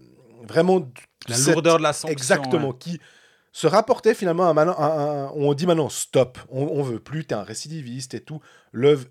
vraiment 0.48 0.90
La 1.28 1.36
cette- 1.36 1.54
lourdeur 1.54 1.78
de 1.78 1.84
la 1.84 1.94
sanction. 1.94 2.12
Exactement, 2.12 2.70
ouais. 2.70 2.76
qui 2.80 3.00
se 3.52 3.68
rapportait 3.68 4.14
finalement 4.14 4.50
à 4.50 4.62
un- 4.64 5.32
on 5.36 5.54
dit 5.54 5.68
maintenant 5.68 5.90
stop, 5.90 6.38
on, 6.50 6.64
on 6.64 6.84
veut 6.84 7.00
plus, 7.00 7.26
t'es 7.26 7.36
un 7.36 7.44
récidiviste 7.44 8.14
et 8.14 8.22
tout. 8.22 8.40
L'œuvre, 8.72 9.06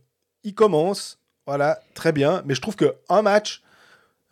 il 0.44 0.54
commence, 0.54 1.18
voilà, 1.46 1.80
très 1.94 2.12
bien, 2.12 2.42
mais 2.46 2.54
je 2.54 2.60
trouve 2.60 2.76
que 2.76 2.94
un 3.08 3.22
match, 3.22 3.62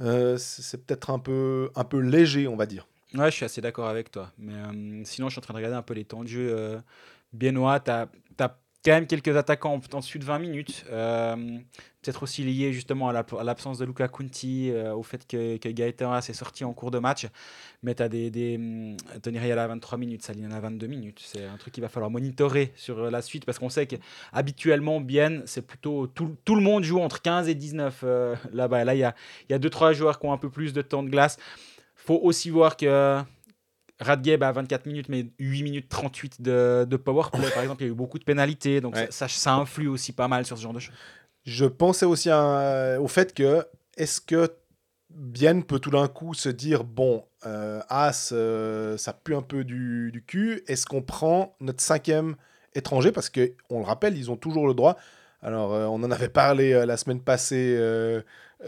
euh, 0.00 0.36
c'est 0.38 0.84
peut-être 0.86 1.10
un 1.10 1.18
peu, 1.18 1.70
un 1.74 1.84
peu 1.84 1.98
léger, 1.98 2.48
on 2.48 2.56
va 2.56 2.66
dire. 2.66 2.86
Ouais, 3.14 3.30
je 3.30 3.36
suis 3.36 3.44
assez 3.44 3.60
d'accord 3.60 3.88
avec 3.88 4.10
toi. 4.10 4.32
Mais 4.38 4.52
euh, 4.54 5.02
sinon, 5.04 5.28
je 5.28 5.32
suis 5.32 5.38
en 5.38 5.42
train 5.42 5.54
de 5.54 5.58
regarder 5.58 5.76
un 5.76 5.82
peu 5.82 5.94
les 5.94 6.04
temps 6.04 6.22
de 6.22 6.28
jeu 6.28 6.54
euh. 6.56 6.78
Tu 7.38 7.46
as, 7.90 8.08
quand 8.84 8.92
même 8.92 9.06
quelques 9.06 9.36
attaquants 9.36 9.74
en, 9.74 9.96
en 9.96 10.00
dessus 10.00 10.18
de 10.18 10.24
20 10.24 10.38
minutes. 10.38 10.84
Peut-être 12.08 12.22
aussi 12.22 12.42
lié 12.42 12.72
justement 12.72 13.10
à 13.10 13.12
la- 13.12 13.26
à 13.38 13.44
l'absence 13.44 13.76
de 13.76 13.84
Luca 13.84 14.08
Conti, 14.08 14.70
euh, 14.70 14.94
au 14.94 15.02
fait 15.02 15.26
que, 15.26 15.58
que 15.58 15.68
Gaëtan 15.68 16.18
s'est 16.22 16.32
sorti 16.32 16.64
en 16.64 16.72
cours 16.72 16.90
de 16.90 16.98
match. 16.98 17.26
Mais 17.82 17.94
tu 17.94 18.02
as 18.02 18.08
des. 18.08 18.30
des 18.30 18.96
Tony 19.22 19.38
Rial 19.38 19.58
à 19.58 19.66
23 19.66 19.98
minutes, 19.98 20.22
Saline 20.22 20.50
à 20.54 20.58
22 20.58 20.86
minutes. 20.86 21.20
C'est 21.22 21.44
un 21.44 21.58
truc 21.58 21.74
qu'il 21.74 21.82
va 21.82 21.90
falloir 21.90 22.10
monitorer 22.10 22.72
sur 22.76 22.98
euh, 22.98 23.10
la 23.10 23.20
suite 23.20 23.44
parce 23.44 23.58
qu'on 23.58 23.68
sait 23.68 23.86
qu'habituellement, 23.86 25.02
bien, 25.02 25.42
c'est 25.44 25.60
plutôt. 25.60 26.06
Tout, 26.06 26.34
tout 26.46 26.54
le 26.54 26.62
monde 26.62 26.82
joue 26.82 26.98
entre 27.00 27.20
15 27.20 27.46
et 27.50 27.54
19 27.54 28.00
euh, 28.04 28.34
là-bas. 28.54 28.84
Là, 28.84 28.94
il 28.94 29.00
y 29.00 29.04
a, 29.04 29.14
il 29.50 29.52
y 29.52 29.54
a 29.54 29.58
2-3 29.58 29.92
joueurs 29.92 30.18
qui 30.18 30.24
ont 30.24 30.32
un 30.32 30.38
peu 30.38 30.48
plus 30.48 30.72
de 30.72 30.80
temps 30.80 31.02
de 31.02 31.10
glace 31.10 31.36
faut 31.94 32.18
aussi 32.22 32.48
voir 32.48 32.76
que 32.78 33.20
Radgeb 34.00 34.42
a 34.42 34.52
24 34.52 34.86
minutes, 34.86 35.08
mais 35.10 35.26
8 35.38 35.62
minutes 35.62 35.88
38 35.90 36.40
de, 36.40 36.86
de 36.88 36.96
powerplay, 36.96 37.50
par 37.50 37.62
exemple. 37.62 37.82
Il 37.82 37.86
y 37.86 37.88
a 37.90 37.92
eu 37.92 37.94
beaucoup 37.96 38.18
de 38.18 38.24
pénalités, 38.24 38.80
donc 38.80 38.94
Ouais. 38.94 39.08
ça, 39.10 39.28
ça, 39.28 39.40
ça 39.40 39.54
influe 39.56 39.88
aussi 39.88 40.12
pas 40.12 40.28
mal 40.28 40.46
sur 40.46 40.56
ce 40.56 40.62
genre 40.62 40.72
de 40.72 40.78
choses. 40.78 40.94
Je 41.48 41.64
pensais 41.64 42.04
aussi 42.04 42.28
à- 42.30 42.98
au 43.00 43.08
fait 43.08 43.32
que 43.34 43.64
est-ce 43.96 44.20
que 44.20 44.50
Bien 45.10 45.62
peut 45.62 45.78
tout 45.78 45.90
d'un 45.90 46.06
coup 46.06 46.34
se 46.34 46.50
dire 46.50 46.84
bon, 46.84 47.24
euh, 47.46 47.80
As, 47.88 48.30
euh, 48.32 48.98
ça 48.98 49.14
pue 49.14 49.34
un 49.34 49.40
peu 49.40 49.64
du, 49.64 50.10
du 50.12 50.22
cul. 50.22 50.62
Est-ce 50.68 50.84
qu'on 50.84 51.00
prend 51.00 51.56
notre 51.60 51.80
cinquième 51.80 52.36
étranger? 52.74 53.10
Parce 53.10 53.30
que 53.30 53.52
on 53.70 53.78
le 53.78 53.86
rappelle, 53.86 54.18
ils 54.18 54.30
ont 54.30 54.36
toujours 54.36 54.68
le 54.68 54.74
droit. 54.74 54.98
Alors, 55.40 55.72
euh, 55.72 55.86
on 55.86 56.02
en 56.02 56.10
avait 56.10 56.28
parlé 56.28 56.74
euh, 56.74 56.84
la 56.84 56.98
semaine 56.98 57.20
passée 57.22 57.74
euh, 57.78 58.20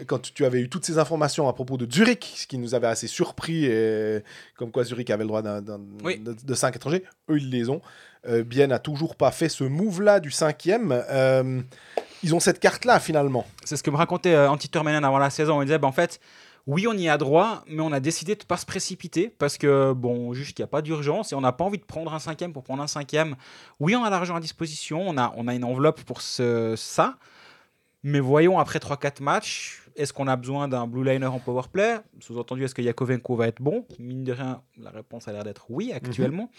quand 0.07 0.33
tu 0.33 0.47
avais 0.47 0.61
eu 0.63 0.71
toutes 0.71 0.87
ces 0.87 0.99
informations 0.99 1.47
à 1.47 1.53
propos 1.53 1.77
de 1.77 1.87
Zurich, 1.93 2.33
ce 2.37 2.47
qui 2.47 2.57
nous 2.57 2.75
avait 2.75 2.87
assez 2.87 3.07
surpris, 3.07 3.67
et, 3.67 4.23
comme 4.57 4.71
quoi 4.73 4.85
Zurich 4.85 5.11
avait 5.11 5.25
le 5.25 5.29
droit 5.29 5.43
d'un- 5.43 5.61
d'un- 5.61 5.81
Oui. 6.03 6.19
de, 6.21 6.33
de 6.33 6.55
cinq 6.55 6.75
étrangers. 6.75 7.05
Eux, 7.29 7.37
ils 7.37 7.51
les 7.51 7.69
ont. 7.69 7.83
Euh, 8.29 8.43
Bien 8.45 8.67
n'a 8.67 8.79
toujours 8.79 9.17
pas 9.17 9.31
fait 9.31 9.49
ce 9.49 9.65
move-là 9.65 10.21
du 10.21 10.31
cinquième. 10.31 10.93
Euh, 11.11 11.63
ils 12.23 12.35
ont 12.35 12.41
cette 12.41 12.61
carte-là, 12.61 13.01
finalement. 13.01 13.47
C'est 13.65 13.77
ce 13.77 13.83
que 13.83 13.91
me 13.91 13.97
racontait 13.97 14.35
euh, 14.35 14.51
Antti 14.51 14.69
Turmenen 14.69 15.05
avant 15.05 15.19
la 15.19 15.31
saison. 15.31 15.63
Il 15.63 15.67
disait, 15.67 15.79
bah, 15.79 15.89
en 15.89 15.93
fait, 15.93 16.21
oui, 16.67 16.87
on 16.87 16.93
y 16.93 17.09
a 17.09 17.17
droit, 17.17 17.65
mais 17.67 17.81
on 17.81 17.93
a 17.93 18.01
décidé 18.01 18.35
de 18.35 18.43
ne 18.43 18.47
pas 18.47 18.59
se 18.59 18.67
précipiter 18.67 19.35
parce 19.39 19.57
que, 19.57 19.93
bon, 19.93 20.29
on 20.29 20.35
juge 20.35 20.55
qu'il 20.55 20.63
n'y 20.63 20.69
a 20.69 20.71
pas 20.71 20.83
d'urgence 20.83 21.33
et 21.33 21.35
on 21.35 21.41
n'a 21.41 21.53
pas 21.53 21.65
envie 21.65 21.79
de 21.79 21.85
prendre 21.85 22.13
un 22.13 22.19
cinquième 22.19 22.53
pour 22.53 22.63
prendre 22.63 22.83
un 22.83 22.87
cinquième. 22.87 23.37
Oui, 23.81 23.97
on 23.97 24.05
a 24.05 24.11
l'argent 24.11 24.37
à 24.37 24.41
disposition, 24.41 25.03
on 25.07 25.17
a, 25.17 25.33
on 25.37 25.49
a 25.49 25.55
une 25.55 25.65
enveloppe 25.65 26.03
pour 26.03 26.21
ce, 26.21 26.75
ça, 26.77 27.17
mais 28.03 28.21
voyons 28.21 28.59
après 28.59 28.79
3-4 28.79 29.23
matchs, 29.23 29.83
est-ce 29.97 30.13
qu'on 30.13 30.27
a 30.29 30.37
besoin 30.37 30.69
d'un 30.69 30.87
blue 30.87 31.05
liner 31.05 31.27
en 31.27 31.39
powerplay 31.39 31.99
Sous-entendu, 32.21 32.65
est-ce 32.65 32.75
que 32.75 32.81
Yakovenko 32.83 33.37
va 33.37 33.49
être 33.49 33.61
bon? 33.61 33.85
Mine 33.99 34.25
de 34.25 34.33
rien, 34.33 34.63
la 34.79 34.91
réponse 34.91 35.29
a 35.29 35.33
l'air 35.33 35.45
d'être 35.45 35.67
oui 35.69 35.93
actuellement. 35.93 36.51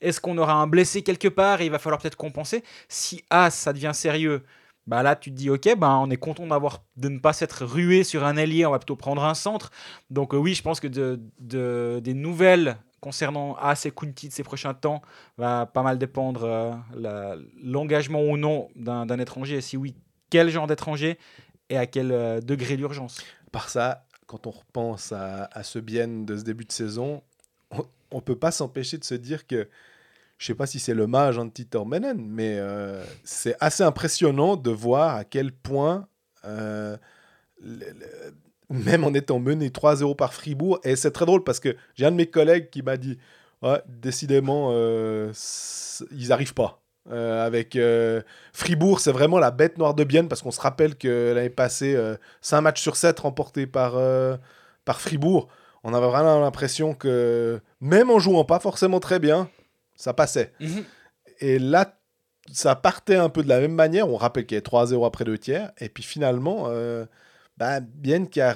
Est-ce 0.00 0.20
qu'on 0.20 0.36
aura 0.36 0.54
un 0.54 0.66
blessé 0.66 1.02
quelque 1.02 1.28
part 1.28 1.60
et 1.60 1.66
il 1.66 1.70
va 1.70 1.78
falloir 1.78 2.00
peut-être 2.00 2.16
compenser? 2.16 2.62
Si 2.88 3.24
As, 3.30 3.50
ça 3.50 3.72
devient 3.72 3.92
sérieux, 3.94 4.42
bah 4.86 5.02
là 5.04 5.14
tu 5.14 5.30
te 5.30 5.36
dis 5.36 5.48
ok 5.48 5.76
bah 5.78 5.96
on 5.98 6.10
est 6.10 6.16
content 6.16 6.44
d'avoir 6.44 6.82
de 6.96 7.08
ne 7.08 7.20
pas 7.20 7.32
s'être 7.32 7.64
rué 7.64 8.02
sur 8.02 8.24
un 8.24 8.36
ailier 8.36 8.66
on 8.66 8.72
va 8.72 8.80
plutôt 8.80 8.96
prendre 8.96 9.24
un 9.24 9.34
centre. 9.34 9.70
Donc 10.10 10.34
euh, 10.34 10.38
oui 10.38 10.54
je 10.54 10.62
pense 10.62 10.80
que 10.80 10.88
de, 10.88 11.20
de- 11.38 12.00
des 12.02 12.14
nouvelles 12.14 12.76
concernant 13.00 13.54
As 13.60 13.86
et 13.86 13.92
Kunti 13.92 14.26
de 14.28 14.32
ces 14.32 14.42
prochains 14.42 14.74
temps 14.74 15.00
va 15.38 15.66
pas 15.66 15.82
mal 15.82 15.98
dépendre 15.98 16.42
euh, 16.96 17.36
l'engagement 17.62 18.22
ou 18.22 18.36
non 18.36 18.68
d'un 18.74 19.06
d'un 19.06 19.20
étranger. 19.20 19.56
Et 19.58 19.60
si 19.60 19.76
oui 19.76 19.94
quel 20.32 20.48
genre 20.48 20.66
d'étranger 20.66 21.18
et 21.68 21.76
à 21.76 21.86
quel 21.86 22.10
euh, 22.10 22.40
degré 22.40 22.78
d'urgence 22.78 23.22
Par 23.52 23.68
ça, 23.68 24.06
quand 24.26 24.46
on 24.46 24.50
repense 24.50 25.12
à, 25.12 25.62
ce 25.62 25.78
bien 25.78 26.08
de 26.08 26.38
ce 26.38 26.42
début 26.42 26.64
de 26.64 26.72
saison, 26.72 27.22
on 27.70 28.16
ne 28.16 28.20
peut 28.22 28.38
pas 28.38 28.50
s'empêcher 28.50 28.96
de 28.96 29.04
se 29.04 29.14
dire 29.14 29.46
que, 29.46 29.68
je 30.38 30.46
sais 30.46 30.54
pas 30.54 30.64
si 30.64 30.78
c'est 30.78 30.94
le 30.94 31.06
mage 31.06 31.36
anti 31.36 31.66
Tormenen, 31.66 32.16
mais 32.26 32.56
euh, 32.56 33.04
c'est 33.24 33.56
assez 33.60 33.82
impressionnant 33.82 34.56
de 34.56 34.70
voir 34.70 35.16
à 35.16 35.24
quel 35.24 35.52
point, 35.52 36.08
euh, 36.46 36.96
même 38.70 39.04
en 39.04 39.12
étant 39.12 39.38
mené 39.38 39.68
3-0 39.68 40.16
par 40.16 40.32
Fribourg, 40.32 40.80
et 40.82 40.96
c'est 40.96 41.10
très 41.10 41.26
drôle 41.26 41.44
parce 41.44 41.60
que 41.60 41.76
j'ai 41.94 42.06
un 42.06 42.10
de 42.10 42.16
mes 42.16 42.30
collègues 42.30 42.70
qui 42.70 42.80
m'a 42.80 42.96
dit, 42.96 43.18
décidément, 43.86 44.72
ils 44.72 46.28
n'arrivent 46.28 46.54
pas. 46.54 46.81
Euh, 47.10 47.44
avec 47.44 47.74
euh, 47.74 48.22
Fribourg, 48.52 49.00
c'est 49.00 49.10
vraiment 49.10 49.40
la 49.40 49.50
bête 49.50 49.76
noire 49.76 49.94
de 49.94 50.04
Bienne 50.04 50.28
parce 50.28 50.40
qu'on 50.40 50.52
se 50.52 50.60
rappelle 50.60 50.96
que 50.96 51.32
l'année 51.34 51.50
passée, 51.50 51.96
euh, 51.96 52.16
5 52.42 52.60
matchs 52.60 52.80
sur 52.80 52.94
7 52.94 53.18
remportés 53.20 53.66
par, 53.66 53.96
euh, 53.96 54.36
par 54.84 55.00
Fribourg. 55.00 55.48
On 55.82 55.94
avait 55.94 56.06
vraiment 56.06 56.40
l'impression 56.40 56.94
que 56.94 57.60
même 57.80 58.10
en 58.10 58.20
jouant 58.20 58.44
pas 58.44 58.60
forcément 58.60 59.00
très 59.00 59.18
bien, 59.18 59.50
ça 59.96 60.14
passait. 60.14 60.52
Et 61.40 61.58
là, 61.58 61.98
ça 62.52 62.76
partait 62.76 63.16
un 63.16 63.28
peu 63.28 63.42
de 63.42 63.48
la 63.48 63.58
même 63.58 63.74
manière. 63.74 64.08
On 64.08 64.16
rappelle 64.16 64.46
qu'il 64.46 64.54
y 64.54 64.58
avait 64.58 64.62
3-0 64.64 65.04
après 65.04 65.24
deux 65.24 65.38
tiers. 65.38 65.72
Et 65.78 65.88
puis 65.88 66.04
finalement, 66.04 66.68
bah, 67.56 67.80
Bienne 67.80 68.28
qui 68.28 68.40
a, 68.40 68.54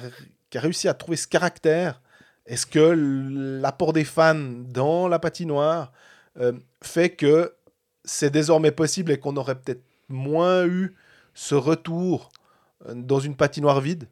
qui 0.49 0.57
a 0.57 0.61
réussi 0.61 0.87
à 0.87 0.93
trouver 0.93 1.17
ce 1.17 1.27
caractère. 1.27 2.01
Est-ce 2.45 2.65
que 2.65 3.59
l'apport 3.61 3.91
des 3.91 4.05
fans 4.05 4.35
dans 4.35 5.09
la 5.09 5.19
patinoire 5.19 5.91
fait 6.81 7.09
que 7.09 7.56
c'est 8.07 8.31
désormais 8.31 8.71
possible 8.71 9.11
et 9.13 9.19
qu'on 9.19 9.37
aurait 9.37 9.59
peut-être 9.61 9.83
moins 10.09 10.65
eu 10.67 10.95
ce 11.35 11.55
retour 11.55 12.29
euh, 12.87 12.95
dans 12.95 13.19
une 13.21 13.37
patinoire 13.37 13.81
vide? 13.81 14.09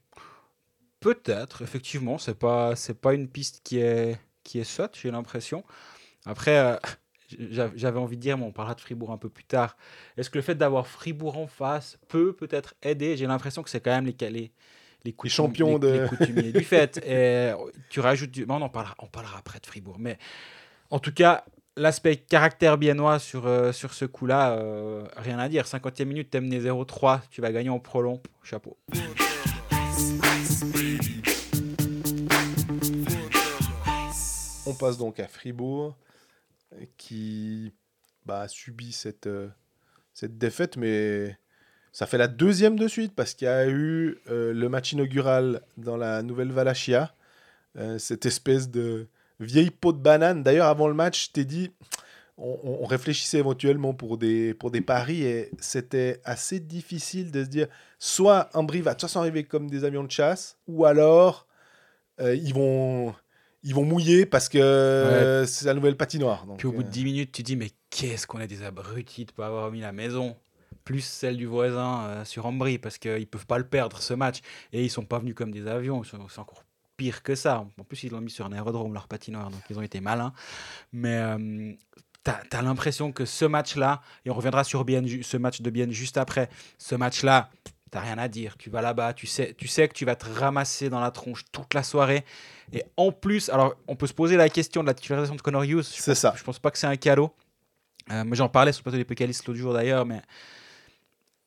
Peut-être, 0.99 1.62
effectivement, 1.62 2.17
c'est 2.17 2.34
pas 2.39 2.75
c'est 2.75 2.99
pas 2.99 3.13
une 3.13 3.27
piste 3.29 3.62
qui 3.63 3.77
est 3.79 4.19
qui 4.43 4.60
est 4.60 4.63
sotte, 4.63 4.97
j'ai 5.01 5.12
l'impression. 5.12 5.63
Après, 6.25 6.58
euh, 6.60 6.77
j'a- 7.51 7.71
j'avais 7.75 7.99
envie 7.99 8.17
de 8.17 8.21
dire, 8.21 8.38
mais 8.38 8.45
on 8.45 8.51
parlera 8.53 8.75
de 8.75 8.81
Fribourg 8.81 9.12
un 9.12 9.17
peu 9.17 9.29
plus 9.29 9.45
tard. 9.45 9.77
Est-ce 10.17 10.29
que 10.31 10.38
le 10.39 10.43
fait 10.43 10.55
d'avoir 10.55 10.88
Fribourg 10.88 11.38
en 11.38 11.47
face 11.47 11.99
peut 12.10 12.34
peut-être 12.34 12.75
aider? 12.84 13.17
J'ai 13.17 13.27
l'impression 13.27 13.63
que 13.63 13.69
c'est 13.71 13.81
quand 13.81 13.91
même 13.91 14.05
les 14.08 14.15
les 14.31 14.53
les, 15.05 15.13
coutum- 15.13 15.29
champions 15.29 15.67
les- 15.67 15.79
de- 15.79 15.89
les 15.91 16.01
coutumiers 16.01 16.53
du 16.53 16.63
fait. 16.65 16.97
Et 17.05 17.53
tu 17.89 17.99
rajoutes 18.01 18.31
du, 18.31 18.45
on 18.49 18.62
en 18.62 18.69
parlera 18.69 18.95
on 18.99 19.08
parlera 19.08 19.39
après 19.39 19.60
de 19.60 19.67
Fribourg, 19.67 19.97
mais 19.99 20.17
en 20.91 20.99
tout 20.99 21.13
cas. 21.13 21.45
L'aspect 21.77 22.15
caractère 22.15 22.77
biennois 22.77 23.19
sur, 23.19 23.47
euh, 23.47 23.73
sur 23.73 23.93
ce 23.93 24.05
coup-là, 24.05 24.53
euh, 24.53 25.03
rien 25.17 25.38
à 25.39 25.49
dire. 25.49 25.65
50e 25.65 26.05
minute, 26.05 26.29
t'es 26.29 26.39
mené 26.39 26.61
0-3, 26.61 27.21
tu 27.29 27.41
vas 27.41 27.51
gagner 27.51 27.69
en 27.69 27.79
prolong. 27.79 28.21
Chapeau. 28.43 28.77
On 34.65 34.73
passe 34.73 34.97
donc 34.97 35.19
à 35.19 35.28
Fribourg, 35.28 35.97
qui 36.95 37.73
bah, 38.26 38.41
a 38.41 38.47
subi 38.47 38.93
cette, 38.93 39.28
euh, 39.28 39.49
cette 40.13 40.38
défaite, 40.38 40.78
mais 40.78 41.38
ça 41.91 42.05
fait 42.07 42.17
la 42.17 42.30
deuxième 42.30 42.80
de 42.80 42.88
suite, 42.88 43.13
parce 43.13 43.34
qu'il 43.34 43.47
y 43.47 43.51
a 43.51 43.67
eu 43.67 44.17
le 44.28 44.67
match 44.67 44.93
inaugural 44.93 45.61
dans 45.76 45.97
la 45.97 46.23
nouvelle 46.23 46.53
Valachia, 46.53 47.13
euh, 47.78 47.97
cette 47.97 48.26
espèce 48.26 48.69
de 48.69 49.09
vieille 49.39 49.71
peau 49.71 49.93
de 49.93 49.97
banane. 49.97 50.43
D'ailleurs, 50.43 50.67
avant 50.67 50.88
le 50.88 50.93
match, 50.93 51.27
je 51.27 51.31
t'ai 51.31 51.45
dit, 51.45 51.71
on, 52.38 52.59
on 52.63 52.86
réfléchissait 52.86 53.39
éventuellement 53.39 53.93
pour 53.93 54.17
des, 54.17 54.53
pour 54.53 54.71
des 54.71 54.81
paris 54.81 55.23
et 55.23 55.51
c'était 55.59 56.21
assez 56.23 56.59
difficile 56.59 57.31
de 57.31 57.43
se 57.43 57.49
dire 57.49 57.67
soit 57.99 58.49
Ambry 58.53 58.81
va 58.81 58.91
de 58.91 58.95
toute 58.95 59.01
façon 59.09 59.19
arriver 59.19 59.45
comme 59.45 59.69
des 59.69 59.86
avions 59.86 60.03
de 60.03 60.11
chasse 60.11 60.57
ou 60.67 60.83
alors 60.83 61.47
euh, 62.19 62.36
ils 62.36 62.53
vont 62.53 63.13
ils 63.65 63.73
vont 63.73 63.83
mouiller 63.83 64.27
parce 64.27 64.47
que 64.47 64.59
euh, 64.59 65.45
c'est 65.47 65.65
la 65.65 65.73
nouvelle 65.73 65.97
patinoire. 65.97 66.45
Donc, 66.45 66.59
Puis 66.59 66.67
au 66.67 66.71
bout 66.71 66.83
de 66.83 66.88
euh, 66.88 66.91
10 66.91 67.03
minutes, 67.03 67.31
tu 67.31 67.41
dis, 67.41 67.55
mais 67.55 67.71
qu'est-ce 67.89 68.27
qu'on 68.27 68.39
est 68.39 68.47
des 68.47 68.63
abrutis 68.63 69.25
de 69.25 69.31
pas 69.31 69.47
avoir 69.47 69.71
mis 69.71 69.81
la 69.81 69.91
maison 69.91 70.36
plus 70.83 71.01
celle 71.01 71.36
du 71.36 71.47
voisin 71.47 72.03
euh, 72.05 72.25
sur 72.25 72.45
Ambry, 72.45 72.77
parce 72.77 72.99
qu'ils 72.99 73.25
peuvent 73.25 73.47
pas 73.47 73.57
le 73.57 73.67
perdre 73.67 73.99
ce 73.99 74.13
match. 74.13 74.41
Et 74.71 74.83
ils 74.83 74.91
sont 74.91 75.03
pas 75.03 75.17
venus 75.17 75.33
comme 75.33 75.51
des 75.51 75.65
avions, 75.65 76.03
c'est 76.03 76.15
encore 76.38 76.63
pire 76.98 77.24
que 77.24 77.36
ça. 77.36 77.66
En 77.80 77.84
plus, 77.84 78.04
ils 78.04 78.12
l'ont 78.12 78.22
mis 78.22 78.32
sur 78.32 78.46
un 78.46 78.52
aérodrome, 78.52 78.93
leur 78.93 79.08
patinoire, 79.08 79.50
donc 79.50 79.62
ils 79.70 79.78
ont 79.78 79.82
été 79.82 80.02
malins. 80.02 80.34
Mais 80.93 81.16
euh, 81.18 81.74
t'as 82.24 82.41
as, 82.52 82.62
l'impression 82.62 83.12
que 83.12 83.26
ce 83.26 83.46
match-là, 83.46 84.02
et 84.26 84.30
on 84.30 84.34
reviendra 84.34 84.64
sur 84.64 84.86
ce 84.86 85.38
match 85.38 85.62
de 85.62 85.70
Bienne 85.70 85.91
juste 85.91 86.18
après, 86.18 86.50
ce 86.78 86.96
match-là, 86.96 87.50
t'as 87.91 88.02
rien 88.02 88.18
à 88.18 88.28
dire. 88.28 88.58
Tu 88.58 88.70
vas 88.70 88.82
là-bas, 88.82 89.14
tu 89.14 89.28
sais, 89.28 89.54
tu 89.58 89.68
sais 89.68 89.88
que 89.88 89.93
tu 89.93 90.06
vas 90.06 90.16
te 90.16 90.28
ramasser 90.28 90.89
dans 90.89 91.00
la 91.00 91.12
tronche 91.12 91.46
toute 91.52 91.74
la 91.74 91.84
soirée. 91.84 92.26
Et 92.74 92.84
en 92.98 93.12
plus, 93.12 93.50
alors 93.50 93.76
on 93.88 93.96
peut 93.96 94.08
se 94.08 94.14
poser 94.14 94.38
la 94.38 94.50
question 94.50 94.82
de 94.82 94.88
la 94.88 94.93
titularisation 94.93 95.36
de 95.36 95.41
Connor 95.41 95.64
Hughes. 95.64 95.84
Je 95.96 96.02
C'est 96.02 96.16
ça. 96.16 96.34
je 96.36 96.43
pense 96.43 96.60
pas 96.60 96.72
que 96.72 96.78
c'est 96.78 96.88
un 96.88 96.98
cadeau. 96.98 97.34
Euh, 98.12 98.24
j'en 98.34 98.50
parlais 98.50 98.72
sur 98.72 98.82
le 98.82 98.84
plateau 98.84 98.98
des 98.98 99.06
Pécalistes 99.06 99.46
l'autre 99.48 99.60
jour 99.60 99.74
d'ailleurs, 99.74 100.06
mais 100.06 100.22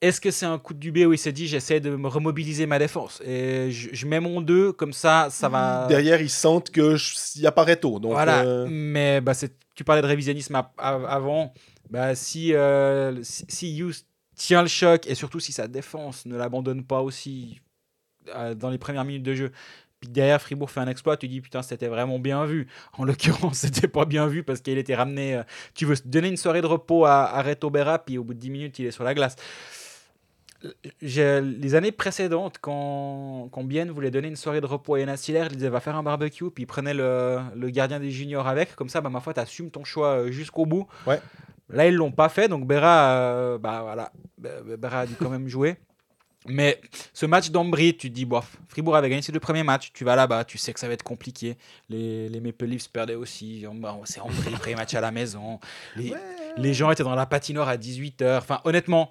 est-ce 0.01 0.21
que 0.21 0.31
c'est 0.31 0.47
un 0.47 0.59
coup 0.59 0.75
de 0.75 0.79
dubé 0.79 1.07
où 1.07 1.13
il 1.13 1.19
s'est 1.19 1.33
dit 1.33 1.49
j'essaie 1.49 1.81
de 1.81 1.97
me 1.97 2.07
remobiliser 2.09 2.67
ma 2.67 2.79
défense 2.79 3.21
et 3.25 3.71
je, 3.71 3.89
je 3.93 4.07
mets 4.07 4.21
mon 4.21 4.41
2 4.41 4.73
comme 4.73 4.93
ça, 4.93 5.29
ça 5.31 5.49
va. 5.49 5.87
Derrière, 5.89 6.21
ils 6.21 6.31
sentent 6.31 6.71
qu'il 6.71 6.97
n'y 7.37 7.47
a 7.47 7.53
pas 7.53 7.65
Reto. 7.65 7.99
Donc, 7.99 8.13
voilà. 8.13 8.43
euh, 8.45 8.67
Mais 8.71 9.21
bah, 9.21 9.33
tu 9.75 9.85
parlais 9.85 10.03
de 10.03 10.07
révisionnisme 10.07 10.61
avant. 10.79 11.53
Bah, 11.91 12.15
si, 12.15 12.53
euh, 12.55 13.23
si, 13.23 13.45
si 13.49 13.79
Hughes 13.79 14.05
tient 14.37 14.63
le 14.63 14.69
choc 14.69 15.07
et 15.07 15.15
surtout 15.15 15.41
si 15.41 15.53
sa 15.53 15.67
défense 15.67 16.27
ne 16.27 16.37
l'abandonne 16.37 16.85
pas 16.85 17.01
aussi 17.01 17.61
euh, 18.37 18.55
dans 18.55 18.71
les 18.71 18.79
premières 18.79 19.05
minutes 19.05 19.23
de 19.25 19.35
jeu. 19.35 19.53
Puis 20.01 20.09
derrière, 20.11 20.41
Fribourg 20.41 20.71
fait 20.71 20.79
un 20.79 20.87
exploit, 20.87 21.17
tu 21.17 21.27
dis 21.27 21.41
putain, 21.41 21.61
c'était 21.63 21.89
vraiment 21.89 22.21
bien 22.21 22.45
vu. 22.45 22.69
En 22.97 23.05
l'occurrence, 23.05 23.59
c'était 23.59 23.89
pas 23.89 24.05
bien 24.05 24.29
vu 24.29 24.45
parce 24.45 24.61
qu'il 24.61 24.79
était 24.79 24.95
ramené. 24.95 25.35
euh, 25.35 25.43
tu 25.75 25.87
veux 25.87 25.97
donner 26.05 26.29
une 26.29 26.37
soirée 26.37 26.61
de 26.61 26.67
repos 26.67 27.05
à, 27.05 27.25
à 27.25 27.43
Reto 27.43 27.69
Berra, 27.71 27.99
puis 27.99 28.17
au 28.17 28.23
bout 28.23 28.35
de 28.35 28.39
10 28.39 28.51
minutes, 28.51 28.79
il 28.79 28.87
est 28.87 28.91
sur 28.93 29.03
la 29.03 29.15
glace. 29.15 29.35
Les 31.01 31.75
années 31.75 31.93
précédentes, 31.93 32.57
quand, 32.61 33.49
quand 33.53 33.65
Bienne 33.65 33.91
voulait 33.91 34.11
donner 34.11 34.29
une 34.29 34.37
soirée 34.37 34.61
de 34.61 34.67
repos 34.67 34.95
à 34.95 35.01
Yana 35.01 35.17
Siller, 35.17 35.47
il 35.51 35.57
disait 35.57 35.69
va 35.69 35.81
faire 35.81 35.97
un 35.97 36.03
barbecue, 36.03 36.51
puis 36.51 36.65
il 36.65 36.67
prenait 36.67 36.95
le, 36.95 37.39
le 37.55 37.71
gardien 37.71 38.01
des 38.01 38.11
juniors 38.11 38.49
avec, 38.49 38.75
comme 38.75 38.89
ça, 38.89 39.01
bah, 39.01 39.11
ma 39.11 39.21
foi, 39.21 39.35
tu 39.35 39.41
assumes 39.41 39.71
ton 39.71 39.85
choix 39.85 40.19
euh, 40.19 40.31
jusqu'au 40.31 40.67
bout. 40.67 40.87
Ouais. 41.07 41.21
Là, 41.71 41.87
ils 41.87 41.95
l'ont 41.95 42.13
pas 42.13 42.29
fait, 42.29 42.49
donc 42.49 42.67
Berra, 42.67 43.11
euh, 43.11 43.59
bah, 43.59 43.83
voilà, 43.83 44.11
Be- 44.41 44.77
Berra 44.77 45.01
a 45.01 45.07
dû 45.07 45.15
quand 45.15 45.31
même 45.31 45.49
jouer. 45.49 45.77
Mais 46.47 46.81
ce 47.13 47.27
match 47.27 47.51
d'Ambry, 47.51 47.97
tu 47.97 48.09
te 48.09 48.15
dis, 48.15 48.25
bof, 48.25 48.57
Fribourg 48.69 48.97
avait 48.97 49.11
gagné 49.11 49.23
ses 49.23 49.33
deux 49.33 49.41
premiers 49.41 49.65
matchs, 49.65 49.93
tu 49.93 50.05
vas 50.05 50.17
là-bas, 50.17 50.45
tu 50.45 50.57
sais 50.57 50.73
que 50.73 50.81
ça 50.81 50.87
va 50.89 50.95
être 50.95 51.03
compliqué. 51.03 51.57
Les, 51.91 52.29
les 52.29 52.41
Maple 52.41 52.65
Leafs 52.65 52.89
perdaient 52.91 53.17
aussi, 53.17 53.67
c'est 54.05 54.21
Ambry, 54.21 54.53
premier 54.59 54.77
match 54.77 54.95
à 54.95 55.01
la 55.01 55.11
maison. 55.11 55.61
Les, 55.97 56.15
les 56.57 56.75
gens 56.75 56.91
étaient 56.91 57.03
dans 57.03 57.15
la 57.15 57.27
patinoire 57.27 57.69
à 57.69 57.77
18h. 57.77 58.39
Enfin, 58.39 58.61
honnêtement, 58.65 59.11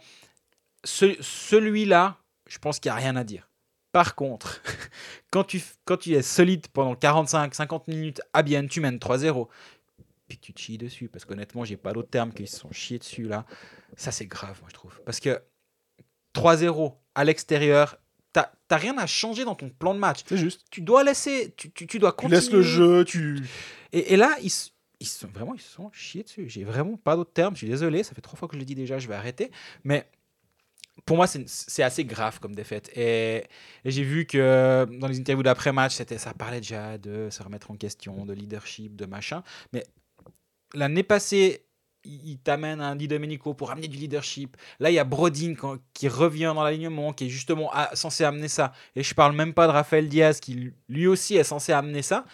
ce- 0.88 1.18
celui-là, 1.22 2.18
je 2.48 2.58
pense 2.60 2.80
qu'il 2.80 2.90
n'y 2.92 2.98
a 2.98 3.00
rien 3.02 3.16
à 3.16 3.24
dire. 3.24 3.50
Par 3.92 4.16
contre, 4.16 4.62
quand 5.32 5.44
tu, 5.44 5.62
quand 5.86 5.98
tu 5.98 6.14
es 6.14 6.22
solide 6.22 6.68
pendant 6.70 6.94
45-50 6.96 7.84
minutes 7.88 8.22
à 8.34 8.42
Bienne, 8.44 8.68
tu 8.70 8.80
mènes 8.82 8.98
3-0, 8.98 9.48
puis 10.28 10.38
tu 10.38 10.54
te 10.54 10.60
chies 10.60 10.78
dessus, 10.78 11.08
parce 11.10 11.26
qu'honnêtement, 11.26 11.66
j'ai 11.66 11.78
pas 11.78 11.94
d'autres 11.94 12.10
termes 12.10 12.32
qu'ils 12.34 12.48
se 12.48 12.58
sont 12.60 12.72
chiés 12.72 13.00
dessus 13.00 13.24
là. 13.24 13.46
Ça, 13.96 14.12
c'est 14.12 14.26
grave, 14.26 14.58
moi, 14.62 14.70
je 14.70 14.74
trouve. 14.76 15.00
Parce 15.06 15.20
que 15.20 15.42
3-0 16.36 16.94
à 17.16 17.24
l'extérieur, 17.24 17.98
t'as 18.34 18.78
rien 18.78 18.98
à 18.98 19.08
changer 19.08 19.46
dans 19.46 19.56
ton 19.56 19.70
plan 19.70 19.94
de 19.94 20.00
match. 20.00 20.20
c'est 20.28 20.38
juste. 20.38 20.66
Tu 20.70 20.82
dois 20.82 21.04
laisser, 21.04 21.54
tu, 21.58 21.72
tu, 21.72 21.88
tu 21.88 22.00
dois 22.00 22.12
Tu 22.12 22.18
continuer. 22.18 22.36
laisses 22.40 22.52
le 22.52 22.62
jeu, 22.62 23.06
tu. 23.06 23.40
Et, 23.94 24.14
et 24.14 24.18
là, 24.18 24.36
ils, 24.44 24.52
ils 25.00 25.08
sont 25.08 25.28
vraiment 25.30 25.56
ils 25.56 25.62
se 25.62 25.72
sont 25.72 25.90
chiés 25.94 26.24
dessus. 26.24 26.48
J'ai 26.50 26.64
vraiment 26.66 26.98
pas 26.98 27.16
d'autres 27.16 27.32
termes. 27.34 27.56
Je 27.56 27.60
suis 27.60 27.70
désolé, 27.70 28.04
ça 28.04 28.14
fait 28.14 28.22
trois 28.22 28.38
fois 28.38 28.48
que 28.48 28.56
je 28.56 28.60
le 28.60 28.66
dis 28.66 28.76
déjà, 28.76 29.00
je 29.00 29.08
vais 29.08 29.16
arrêter. 29.16 29.50
Mais 29.84 30.06
pour 31.08 31.16
moi, 31.16 31.26
c'est 31.26 31.84
assez 31.84 32.04
grave 32.04 32.40
comme 32.40 32.54
défaite. 32.54 32.92
Et, 32.96 33.46
j'ai 33.86 34.04
vu 34.04 34.26
que 34.26 34.86
dans 35.00 35.08
les 35.08 35.18
interviews 35.20 35.42
d'après-match, 35.42 35.94
ça 35.96 36.34
parlait 36.34 36.60
déjà 36.60 36.98
de 36.98 37.30
se 37.32 37.42
remettre 37.42 37.72
en 37.72 37.78
question, 37.78 38.26
de 38.26 38.34
leadership, 38.34 38.96
de 38.96 39.06
machin. 39.06 39.42
Mais 39.72 39.86
l'année 40.74 41.04
passée, 41.04 41.64
il 42.04 42.38
t'amène 42.40 42.82
un 42.82 42.98
Di 42.98 43.08
Domenico 43.08 43.54
pour 43.54 43.72
amener 43.72 43.88
du 43.88 43.98
leadership. 43.98 44.58
Là, 44.82 44.92
il 44.92 44.96
y 44.96 45.00
a 45.00 45.06
Brodin 45.06 45.54
qui 45.94 46.10
revient 46.10 46.52
dans 46.54 46.64
l'alignement, 46.64 47.14
qui 47.14 47.28
est 47.28 47.30
justement 47.30 47.72
censé 47.94 48.26
amener 48.26 48.50
ça. 48.50 48.74
Et 48.98 49.02
je 49.02 49.14
parle 49.14 49.34
même 49.34 49.54
pas 49.54 49.68
de 49.68 49.72
Raphaël 49.72 50.10
Diaz, 50.10 50.42
qui 50.42 50.74
lui 50.90 51.08
aussi 51.08 51.38
est 51.38 51.46
censé 51.46 51.72
amener 51.72 52.02
ça. 52.02 52.26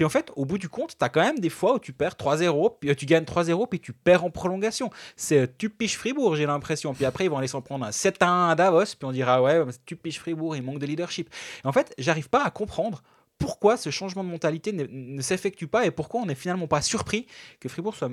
Puis 0.00 0.06
en 0.06 0.08
fait, 0.08 0.32
au 0.34 0.46
bout 0.46 0.56
du 0.56 0.70
compte, 0.70 0.96
tu 0.98 1.04
as 1.04 1.10
quand 1.10 1.20
même 1.20 1.40
des 1.40 1.50
fois 1.50 1.74
où 1.74 1.78
tu 1.78 1.92
perds 1.92 2.14
3-0, 2.14 2.78
puis 2.80 2.88
euh, 2.88 2.94
tu 2.94 3.04
gagnes 3.04 3.24
3-0, 3.24 3.68
puis 3.68 3.80
tu 3.80 3.92
perds 3.92 4.24
en 4.24 4.30
prolongation. 4.30 4.88
C'est 5.14 5.40
euh, 5.40 5.46
tu 5.58 5.68
piches 5.68 5.98
Fribourg, 5.98 6.36
j'ai 6.36 6.46
l'impression. 6.46 6.94
Puis 6.94 7.04
après, 7.04 7.26
ils 7.26 7.28
vont 7.28 7.36
aller 7.36 7.48
s'en 7.48 7.60
prendre 7.60 7.84
un 7.84 7.90
7-1 7.90 8.48
à 8.48 8.54
Davos, 8.54 8.96
puis 8.98 9.04
on 9.04 9.12
dira 9.12 9.42
ouais, 9.42 9.62
tu 9.84 9.96
piches 9.96 10.18
Fribourg, 10.18 10.56
il 10.56 10.62
manque 10.62 10.78
de 10.78 10.86
leadership. 10.86 11.28
En 11.64 11.72
fait, 11.72 11.92
j'arrive 11.98 12.30
pas 12.30 12.42
à 12.42 12.50
comprendre 12.50 13.02
pourquoi 13.36 13.76
ce 13.76 13.90
changement 13.90 14.24
de 14.24 14.30
mentalité 14.30 14.72
ne, 14.72 15.20
s'effectue 15.20 15.66
pas 15.66 15.84
et 15.84 15.90
pourquoi 15.90 16.22
on 16.22 16.24
n'est 16.24 16.34
finalement 16.34 16.66
pas 16.66 16.80
surpris 16.80 17.26
que 17.60 17.68
Fribourg 17.68 17.94
soit, 17.94 18.08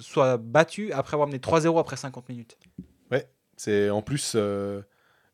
soit 0.00 0.36
battu 0.36 0.90
après 0.90 1.14
avoir 1.14 1.28
mené 1.28 1.38
3-0 1.38 1.78
après 1.78 1.96
50 1.96 2.28
minutes. 2.28 2.58
C'est 3.56 3.88
en 3.88 4.02
plus, 4.02 4.32
euh, 4.34 4.82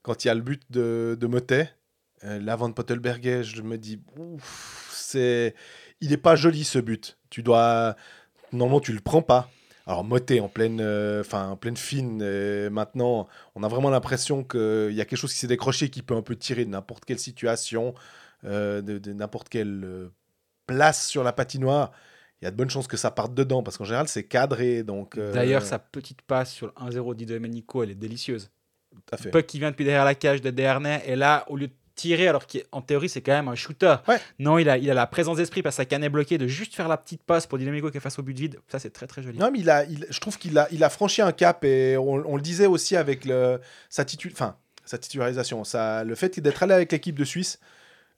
quand 0.02 0.24
il 0.24 0.28
y 0.28 0.30
a 0.30 0.34
le 0.34 0.42
but 0.42 0.60
de, 0.68 1.16
de 1.18 1.26
Motet, 1.26 1.70
euh, 2.24 2.40
l'avant 2.40 2.68
de 2.68 2.74
Pottelberger, 2.74 3.42
je 3.42 3.60
me 3.62 3.76
dis, 3.76 4.00
ouf, 4.18 4.88
c'est, 4.90 5.54
il 6.00 6.12
est 6.12 6.16
pas 6.18 6.36
joli 6.36 6.64
ce 6.64 6.78
but. 6.78 7.18
Tu 7.30 7.42
dois, 7.42 7.96
normalement, 8.52 8.80
tu 8.80 8.92
le 8.92 9.00
prends 9.00 9.22
pas. 9.22 9.48
Alors 9.88 10.02
Motet 10.02 10.40
en 10.40 10.48
pleine, 10.48 10.80
euh, 10.80 11.20
enfin 11.20 11.50
en 11.50 11.56
pleine 11.56 11.76
fine. 11.76 12.20
euh, 12.20 12.68
maintenant, 12.70 13.28
on 13.54 13.62
a 13.62 13.68
vraiment 13.68 13.88
l'impression 13.88 14.42
qu'il 14.42 14.90
y 14.92 15.00
a 15.00 15.04
quelque 15.04 15.18
chose 15.18 15.32
qui 15.32 15.38
s'est 15.38 15.46
décroché 15.46 15.90
qui 15.90 16.02
peut 16.02 16.16
un 16.16 16.22
peu 16.22 16.34
tirer 16.34 16.64
de 16.64 16.70
n'importe 16.70 17.04
quelle 17.04 17.20
situation, 17.20 17.94
euh, 18.44 18.82
de, 18.82 18.98
de 18.98 19.12
n'importe 19.12 19.48
quelle 19.48 19.84
euh, 19.84 20.08
place 20.66 21.06
sur 21.06 21.22
la 21.22 21.32
patinoire. 21.32 21.92
Il 22.42 22.46
y 22.46 22.48
a 22.48 22.50
de 22.50 22.56
bonnes 22.56 22.68
chances 22.68 22.88
que 22.88 22.96
ça 22.96 23.12
parte 23.12 23.32
dedans 23.32 23.62
parce 23.62 23.78
qu'en 23.78 23.84
général 23.84 24.08
c'est 24.08 24.24
cadré. 24.24 24.82
Donc 24.82 25.16
euh, 25.18 25.32
D'ailleurs, 25.32 25.62
sa 25.62 25.78
petite 25.78 26.20
passe 26.22 26.50
sur 26.52 26.66
le 26.66 26.72
1-0 26.72 27.14
Di 27.14 27.24
Domenico, 27.24 27.84
elle 27.84 27.90
est 27.92 27.94
délicieuse. 27.94 28.50
tout 28.92 29.00
à 29.12 29.16
fait. 29.16 29.30
Puck 29.30 29.46
qui 29.46 29.60
vient 29.60 29.70
depuis 29.70 29.84
derrière 29.84 30.04
la 30.04 30.16
cage 30.16 30.40
de 30.42 30.50
Dernay, 30.50 31.00
et 31.06 31.14
là, 31.14 31.44
au 31.48 31.56
lieu 31.56 31.68
de 31.68 31.72
tirer, 31.96 32.28
alors 32.28 32.46
qu'en 32.46 32.80
théorie, 32.82 33.08
c'est 33.08 33.22
quand 33.22 33.32
même 33.32 33.48
un 33.48 33.54
shooter. 33.56 33.96
Ouais. 34.06 34.18
Non, 34.38 34.58
il 34.58 34.68
a, 34.68 34.78
il 34.78 34.88
a 34.90 34.94
la 34.94 35.06
présence 35.08 35.38
d'esprit 35.38 35.62
parce 35.62 35.74
que 35.74 35.82
sa 35.82 35.84
canne 35.86 36.04
est 36.04 36.08
bloquée, 36.08 36.38
de 36.38 36.46
juste 36.46 36.74
faire 36.76 36.86
la 36.86 36.96
petite 36.96 37.22
passe 37.24 37.46
pour 37.48 37.58
Di 37.58 37.64
Domenico 37.64 37.90
qui 37.90 37.96
est 37.96 38.00
face 38.00 38.18
au 38.18 38.22
but 38.22 38.38
vide. 38.38 38.60
Ça, 38.68 38.78
c'est 38.78 38.90
très 38.90 39.06
très 39.08 39.22
joli. 39.22 39.36
Non, 39.38 39.50
mais 39.50 39.58
il 39.58 39.68
a, 39.70 39.84
il- 39.84 40.06
je 40.08 40.20
trouve 40.20 40.38
qu'il 40.38 40.56
a, 40.58 40.68
il 40.70 40.84
a 40.84 40.90
franchi 40.90 41.22
un 41.22 41.32
cap 41.32 41.64
et 41.64 41.96
on, 41.96 42.22
on 42.24 42.36
le 42.36 42.42
disait 42.42 42.66
aussi 42.66 42.94
avec 42.96 43.24
le, 43.24 43.60
sa, 43.90 44.04
titu- 44.04 44.30
enfin, 44.32 44.56
sa 44.84 44.98
titularisation, 44.98 45.64
ça, 45.64 46.04
le 46.04 46.14
fait 46.14 46.38
d'être 46.38 46.62
allé 46.62 46.74
avec 46.74 46.92
l'équipe 46.92 47.18
de 47.18 47.24
Suisse. 47.24 47.58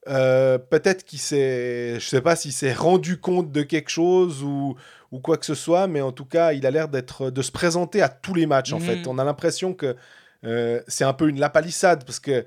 euh, 0.09 0.59
Peut-être 0.59 1.05
qu'il 1.05 1.19
s'est, 1.19 1.99
je 2.01 2.07
sais 2.07 2.21
pas 2.21 2.37
s'il 2.37 2.53
s'est 2.53 2.73
rendu 2.73 3.19
compte 3.19 3.53
de 3.53 3.63
quelque 3.63 3.91
chose 3.91 4.43
ou, 4.43 4.77
ou 5.13 5.21
quoi 5.21 5.37
que 5.37 5.47
ce 5.47 5.55
soit, 5.55 5.87
mais 5.87 6.01
en 6.01 6.13
tout 6.13 6.25
cas, 6.25 6.53
il 6.53 6.67
a 6.67 6.71
l'air 6.71 6.89
d'être, 6.89 7.31
de 7.31 7.43
se 7.43 7.53
présenter 7.53 8.03
à 8.03 8.09
tous 8.09 8.35
les 8.35 8.47
matchs. 8.47 8.73
En 8.73 8.79
Mhm. 8.81 8.85
fait, 8.87 9.07
on 9.07 9.19
a 9.19 9.25
l'impression 9.25 9.73
que 9.75 9.97
euh, 10.45 10.81
c'est 10.89 11.05
un 11.05 11.13
peu 11.15 11.29
une 11.29 11.41
lapalissade 11.41 12.05
parce 12.05 12.21
que 12.21 12.45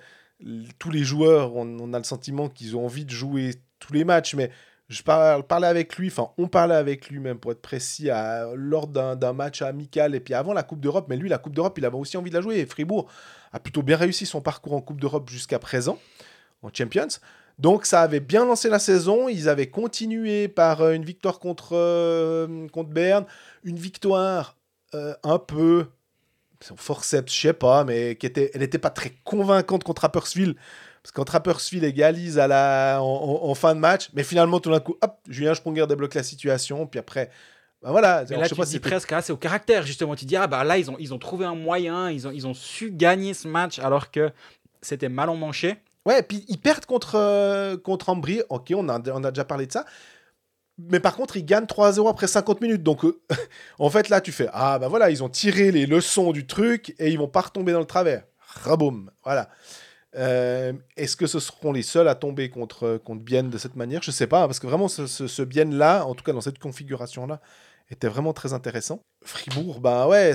tous 0.80 0.92
les 0.92 1.04
joueurs, 1.04 1.56
on, 1.56 1.94
a 1.94 1.98
le 1.98 2.04
sentiment 2.04 2.50
qu'ils 2.50 2.76
ont 2.76 2.86
envie 2.86 3.06
de 3.06 3.12
jouer 3.12 3.56
tous 3.80 3.94
les 3.94 4.04
matchs, 4.04 4.36
mais 4.36 4.52
je 4.90 5.02
parlais 5.04 5.68
avec 5.68 5.96
lui, 5.96 6.08
enfin 6.08 6.30
on 6.38 6.48
parlait 6.48 6.76
avec 6.76 7.10
lui 7.10 7.20
même 7.20 7.38
pour 7.38 7.52
être 7.52 7.62
précis, 7.62 8.10
lors 8.56 8.88
d'un 8.88 9.16
d'un 9.16 9.32
match 9.32 9.62
amical 9.62 10.16
et 10.16 10.20
puis 10.20 10.34
avant 10.34 10.54
la 10.54 10.64
Coupe 10.64 10.82
d'Europe, 10.82 11.06
mais 11.08 11.16
lui 11.16 11.30
la 11.30 11.38
Coupe 11.38 11.56
d'Europe 11.56 11.78
il 11.78 11.86
avait 11.86 11.96
aussi 11.96 12.18
envie 12.18 12.30
de 12.30 12.36
la 12.36 12.42
jouer 12.42 12.60
et 12.60 12.66
Fribourg 12.66 13.08
a 13.54 13.60
plutôt 13.60 13.84
bien 13.84 13.96
réussi 13.96 14.26
son 14.26 14.42
parcours 14.42 14.74
en 14.74 14.82
Coupe 14.82 15.00
d'Europe 15.00 15.30
jusqu'à 15.30 15.60
présent, 15.60 15.98
en 16.62 16.70
Champions. 16.74 17.08
Donc 17.60 17.86
ça 17.86 18.02
avait 18.02 18.20
bien 18.20 18.46
lancé 18.46 18.70
la 18.70 18.80
saison, 18.80 19.30
ils 19.30 19.48
avaient 19.48 19.70
continué 19.70 20.48
par 20.48 20.82
euh, 20.82 20.94
une 20.94 21.06
victoire 21.06 21.40
contre, 21.40 21.76
euh, 21.76 22.68
contre 22.70 22.90
Berne, 22.90 23.26
une 23.64 23.78
victoire 23.78 24.58
euh, 24.96 25.14
un 25.24 25.38
peu 25.38 25.86
forceps, 26.62 27.34
je 27.34 27.40
sais 27.48 27.54
pas, 27.54 27.84
mais 27.84 28.16
qui 28.16 28.26
était, 28.26 28.52
elle 28.54 28.62
n'était 28.62 28.78
pas 28.78 28.90
très 28.90 29.12
convaincante 29.24 29.84
contre 29.84 30.04
Rapperswil. 30.04 30.56
Parce 31.04 31.12
que 31.12 31.16
quand 31.16 31.30
Rapperswil 31.30 31.84
égalise 31.84 32.38
à 32.38 32.48
la, 32.48 33.00
en, 33.02 33.06
en- 33.06 33.50
en 33.50 33.56
fin 33.56 33.74
de 33.74 33.80
match, 33.80 34.10
mais 34.14 34.24
finalement, 34.24 34.60
tout 34.60 34.70
d'un 34.72 34.80
coup, 34.80 34.96
hop, 35.02 35.18
Julien 35.28 35.56
Sponger 35.56 35.88
débloque 35.88 36.14
la 36.14 36.24
situation. 36.24 36.86
Puis 36.86 37.00
après, 37.00 37.30
bah 37.82 37.90
voilà. 37.90 38.24
Mais 38.30 38.36
là, 38.36 38.44
je 38.44 38.50
sais 38.50 38.56
tu 38.56 38.62
pas 38.62 38.66
si 38.68 38.80
presque, 38.80 39.12
ah, 39.12 39.22
c'est 39.24 39.34
au 39.34 39.38
caractère, 39.38 39.84
justement. 39.84 40.16
Tu 40.16 40.26
dis, 40.26 40.36
ah, 40.36 40.46
bah 40.46 40.64
là, 40.64 40.78
ils 40.78 40.92
ont, 40.92 40.96
ils 41.00 41.14
ont 41.14 41.18
trouvé 41.18 41.46
un 41.46 41.56
moyen, 41.56 42.12
ils 42.12 42.28
ont, 42.28 42.32
ils 42.32 42.46
ont 42.46 42.54
su 42.54 42.92
gagner 42.92 43.34
ce 43.34 43.48
match 43.48 43.80
alors 43.80 44.12
que 44.12 44.32
c'était 44.84 45.10
mal 45.10 45.30
en 45.30 45.36
manché. 45.36 45.78
Ouais, 46.06 46.22
puis 46.22 46.46
ils 46.48 46.58
perdent 46.60 46.86
contre, 46.86 47.16
euh, 47.16 47.78
contre 47.78 48.10
Ambry. 48.10 48.42
Ok, 48.50 48.72
on 48.76 48.88
a, 48.90 49.00
on 49.12 49.24
a 49.24 49.32
déjà 49.32 49.46
parlé 49.46 49.66
de 49.66 49.72
ça. 49.72 49.86
Mais 50.90 51.00
par 51.00 51.16
contre, 51.16 51.38
ils 51.38 51.46
gagnent 51.46 51.66
3-0 51.66 52.10
après 52.10 52.28
50 52.28 52.62
minutes. 52.62 52.84
Donc, 52.84 53.06
euh, 53.06 53.20
en 53.80 53.90
fait, 53.90 54.10
là, 54.10 54.22
tu 54.22 54.32
fais 54.32 54.48
Ah, 54.54 54.80
bah 54.80 54.88
voilà, 54.88 55.10
ils 55.10 55.24
ont 55.24 55.30
tiré 55.30 55.72
les 55.72 55.86
leçons 55.86 56.32
du 56.32 56.48
truc 56.48 56.96
et 57.00 57.10
ils 57.10 57.18
vont 57.18 57.28
pas 57.28 57.42
retomber 57.42 57.72
dans 57.74 57.80
le 57.80 57.86
travers. 57.86 58.24
Raboum. 58.40 59.12
Voilà. 59.24 59.50
Euh, 60.16 60.74
Est-ce 60.98 61.16
que 61.16 61.28
ce 61.28 61.40
seront 61.40 61.72
les 61.72 61.84
seuls 61.84 62.08
à 62.08 62.16
tomber 62.16 62.50
contre, 62.50 63.00
contre 63.04 63.22
Bienne 63.22 63.50
de 63.50 63.58
cette 63.58 63.76
manière? 63.76 64.02
Je 64.02 64.12
sais 64.12 64.28
pas, 64.28 64.46
parce 64.48 64.60
que 64.60 64.68
vraiment, 64.68 64.88
ce, 64.88 65.08
ce, 65.08 65.28
ce 65.28 65.42
Bienne-là, 65.42 66.06
en 66.06 66.16
tout 66.16 66.24
cas 66.24 66.34
dans 66.34 66.42
cette 66.42 66.60
configuration-là, 66.60 67.40
était 67.90 68.08
vraiment 68.08 68.34
très 68.34 68.54
intéressant. 68.54 69.00
Fribourg, 69.24 69.80
bah 69.80 70.08
ouais. 70.08 70.34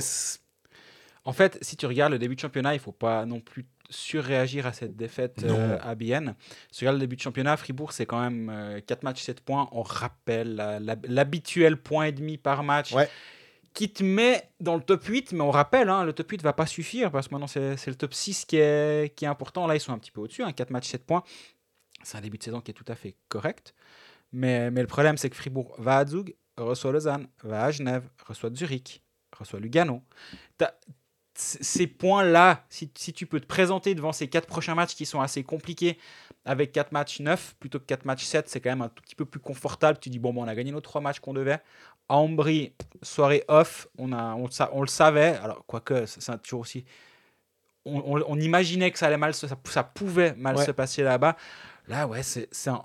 En 1.25 1.33
fait, 1.33 1.57
si 1.61 1.75
tu 1.75 1.85
regardes 1.85 2.13
le 2.13 2.19
début 2.19 2.35
de 2.35 2.39
championnat, 2.39 2.73
il 2.73 2.79
faut 2.79 2.91
pas 2.93 3.25
non 3.25 3.41
plus 3.41 3.65
surréagir 3.89 4.65
à 4.65 4.73
cette 4.73 4.95
défaite 4.95 5.43
euh, 5.43 5.77
à 5.81 5.95
Bienne. 5.95 6.35
Regardes 6.77 6.95
le 6.95 6.99
début 7.01 7.15
de 7.15 7.21
championnat, 7.21 7.57
Fribourg, 7.57 7.91
c'est 7.93 8.05
quand 8.05 8.19
même 8.19 8.81
4 8.85 9.03
matchs, 9.03 9.21
7 9.21 9.41
points. 9.41 9.69
On 9.71 9.81
rappelle 9.81 10.55
l'habituel 11.07 11.77
point 11.77 12.05
et 12.05 12.11
demi 12.11 12.37
par 12.37 12.63
match. 12.63 12.93
Ouais. 12.93 13.09
Qui 13.73 13.91
te 13.93 14.03
met 14.03 14.49
dans 14.59 14.75
le 14.75 14.81
top 14.81 15.03
8, 15.03 15.33
mais 15.33 15.41
on 15.41 15.51
rappelle, 15.51 15.89
hein, 15.89 16.03
le 16.03 16.11
top 16.11 16.31
8 16.31 16.41
va 16.41 16.51
pas 16.51 16.65
suffire 16.65 17.11
parce 17.11 17.27
que 17.27 17.35
maintenant 17.35 17.45
c'est 17.45 17.87
le 17.87 17.95
top 17.95 18.11
6 18.11 18.45
qui 18.45 18.57
est, 18.57 19.15
qui 19.15 19.25
est 19.25 19.27
important. 19.27 19.67
Là, 19.67 19.75
ils 19.75 19.79
sont 19.79 19.93
un 19.93 19.99
petit 19.99 20.09
peu 20.09 20.19
au-dessus, 20.21 20.43
4 20.43 20.71
matchs, 20.71 20.87
7 20.87 21.05
points. 21.05 21.23
C'est 22.03 22.17
un 22.17 22.21
début 22.21 22.37
de 22.39 22.43
saison 22.43 22.59
qui 22.59 22.71
est 22.71 22.73
tout 22.73 22.85
à 22.87 22.95
fait 22.95 23.15
correct. 23.29 23.75
Mais, 24.31 24.71
mais 24.71 24.81
le 24.81 24.87
problème, 24.87 25.17
c'est 25.17 25.29
que 25.29 25.35
Fribourg 25.35 25.75
va 25.77 25.97
à 25.97 26.05
Zug, 26.05 26.35
reçoit 26.57 26.91
Lausanne, 26.91 27.27
va 27.43 27.65
à 27.65 27.71
Genève, 27.71 28.03
reçoit 28.25 28.49
Zurich, 28.53 29.03
reçoit 29.37 29.59
Lugano. 29.59 30.01
Ces 31.39 31.87
points-là, 31.87 32.63
si, 32.69 32.89
si 32.97 33.13
tu 33.13 33.25
peux 33.25 33.39
te 33.39 33.45
présenter 33.45 33.93
devant 33.95 34.11
ces 34.11 34.27
quatre 34.27 34.47
prochains 34.47 34.75
matchs 34.75 34.95
qui 34.95 35.05
sont 35.05 35.21
assez 35.21 35.43
compliqués, 35.43 35.97
avec 36.45 36.71
4 36.71 36.91
matchs 36.91 37.19
9 37.19 37.55
plutôt 37.59 37.79
que 37.79 37.85
4 37.85 38.05
matchs 38.05 38.23
7, 38.23 38.49
c'est 38.49 38.59
quand 38.61 38.69
même 38.69 38.81
un 38.81 38.89
tout 38.89 39.03
petit 39.03 39.15
peu 39.15 39.25
plus 39.25 39.39
confortable. 39.39 39.99
Tu 39.99 40.09
dis, 40.09 40.19
bon, 40.19 40.33
bon 40.33 40.45
on 40.45 40.47
a 40.47 40.55
gagné 40.55 40.71
nos 40.71 40.81
3 40.81 41.01
matchs 41.01 41.19
qu'on 41.19 41.33
devait. 41.33 41.59
À 42.09 42.15
Ambry, 42.15 42.73
soirée 43.01 43.43
off, 43.49 43.87
on, 43.97 44.13
a, 44.13 44.33
on, 44.35 44.47
on 44.71 44.81
le 44.81 44.87
savait. 44.87 45.37
Alors, 45.43 45.63
quoique, 45.67 46.05
c'est 46.05 46.41
toujours 46.41 46.61
aussi. 46.61 46.85
On, 47.85 48.15
on- 48.17 48.23
on 48.27 48.39
imaginait 48.39 48.91
que 48.91 48.97
ça 48.99 49.07
allait 49.07 49.17
mal, 49.17 49.33
ça, 49.33 49.47
ça 49.65 49.83
pouvait 49.83 50.33
mal 50.35 50.55
Ouais. 50.55 50.65
se 50.65 50.71
passer 50.71 51.03
là-bas. 51.03 51.35
Là, 51.87 52.07
ouais, 52.07 52.23
c'est 52.23 52.47
un. 52.67 52.83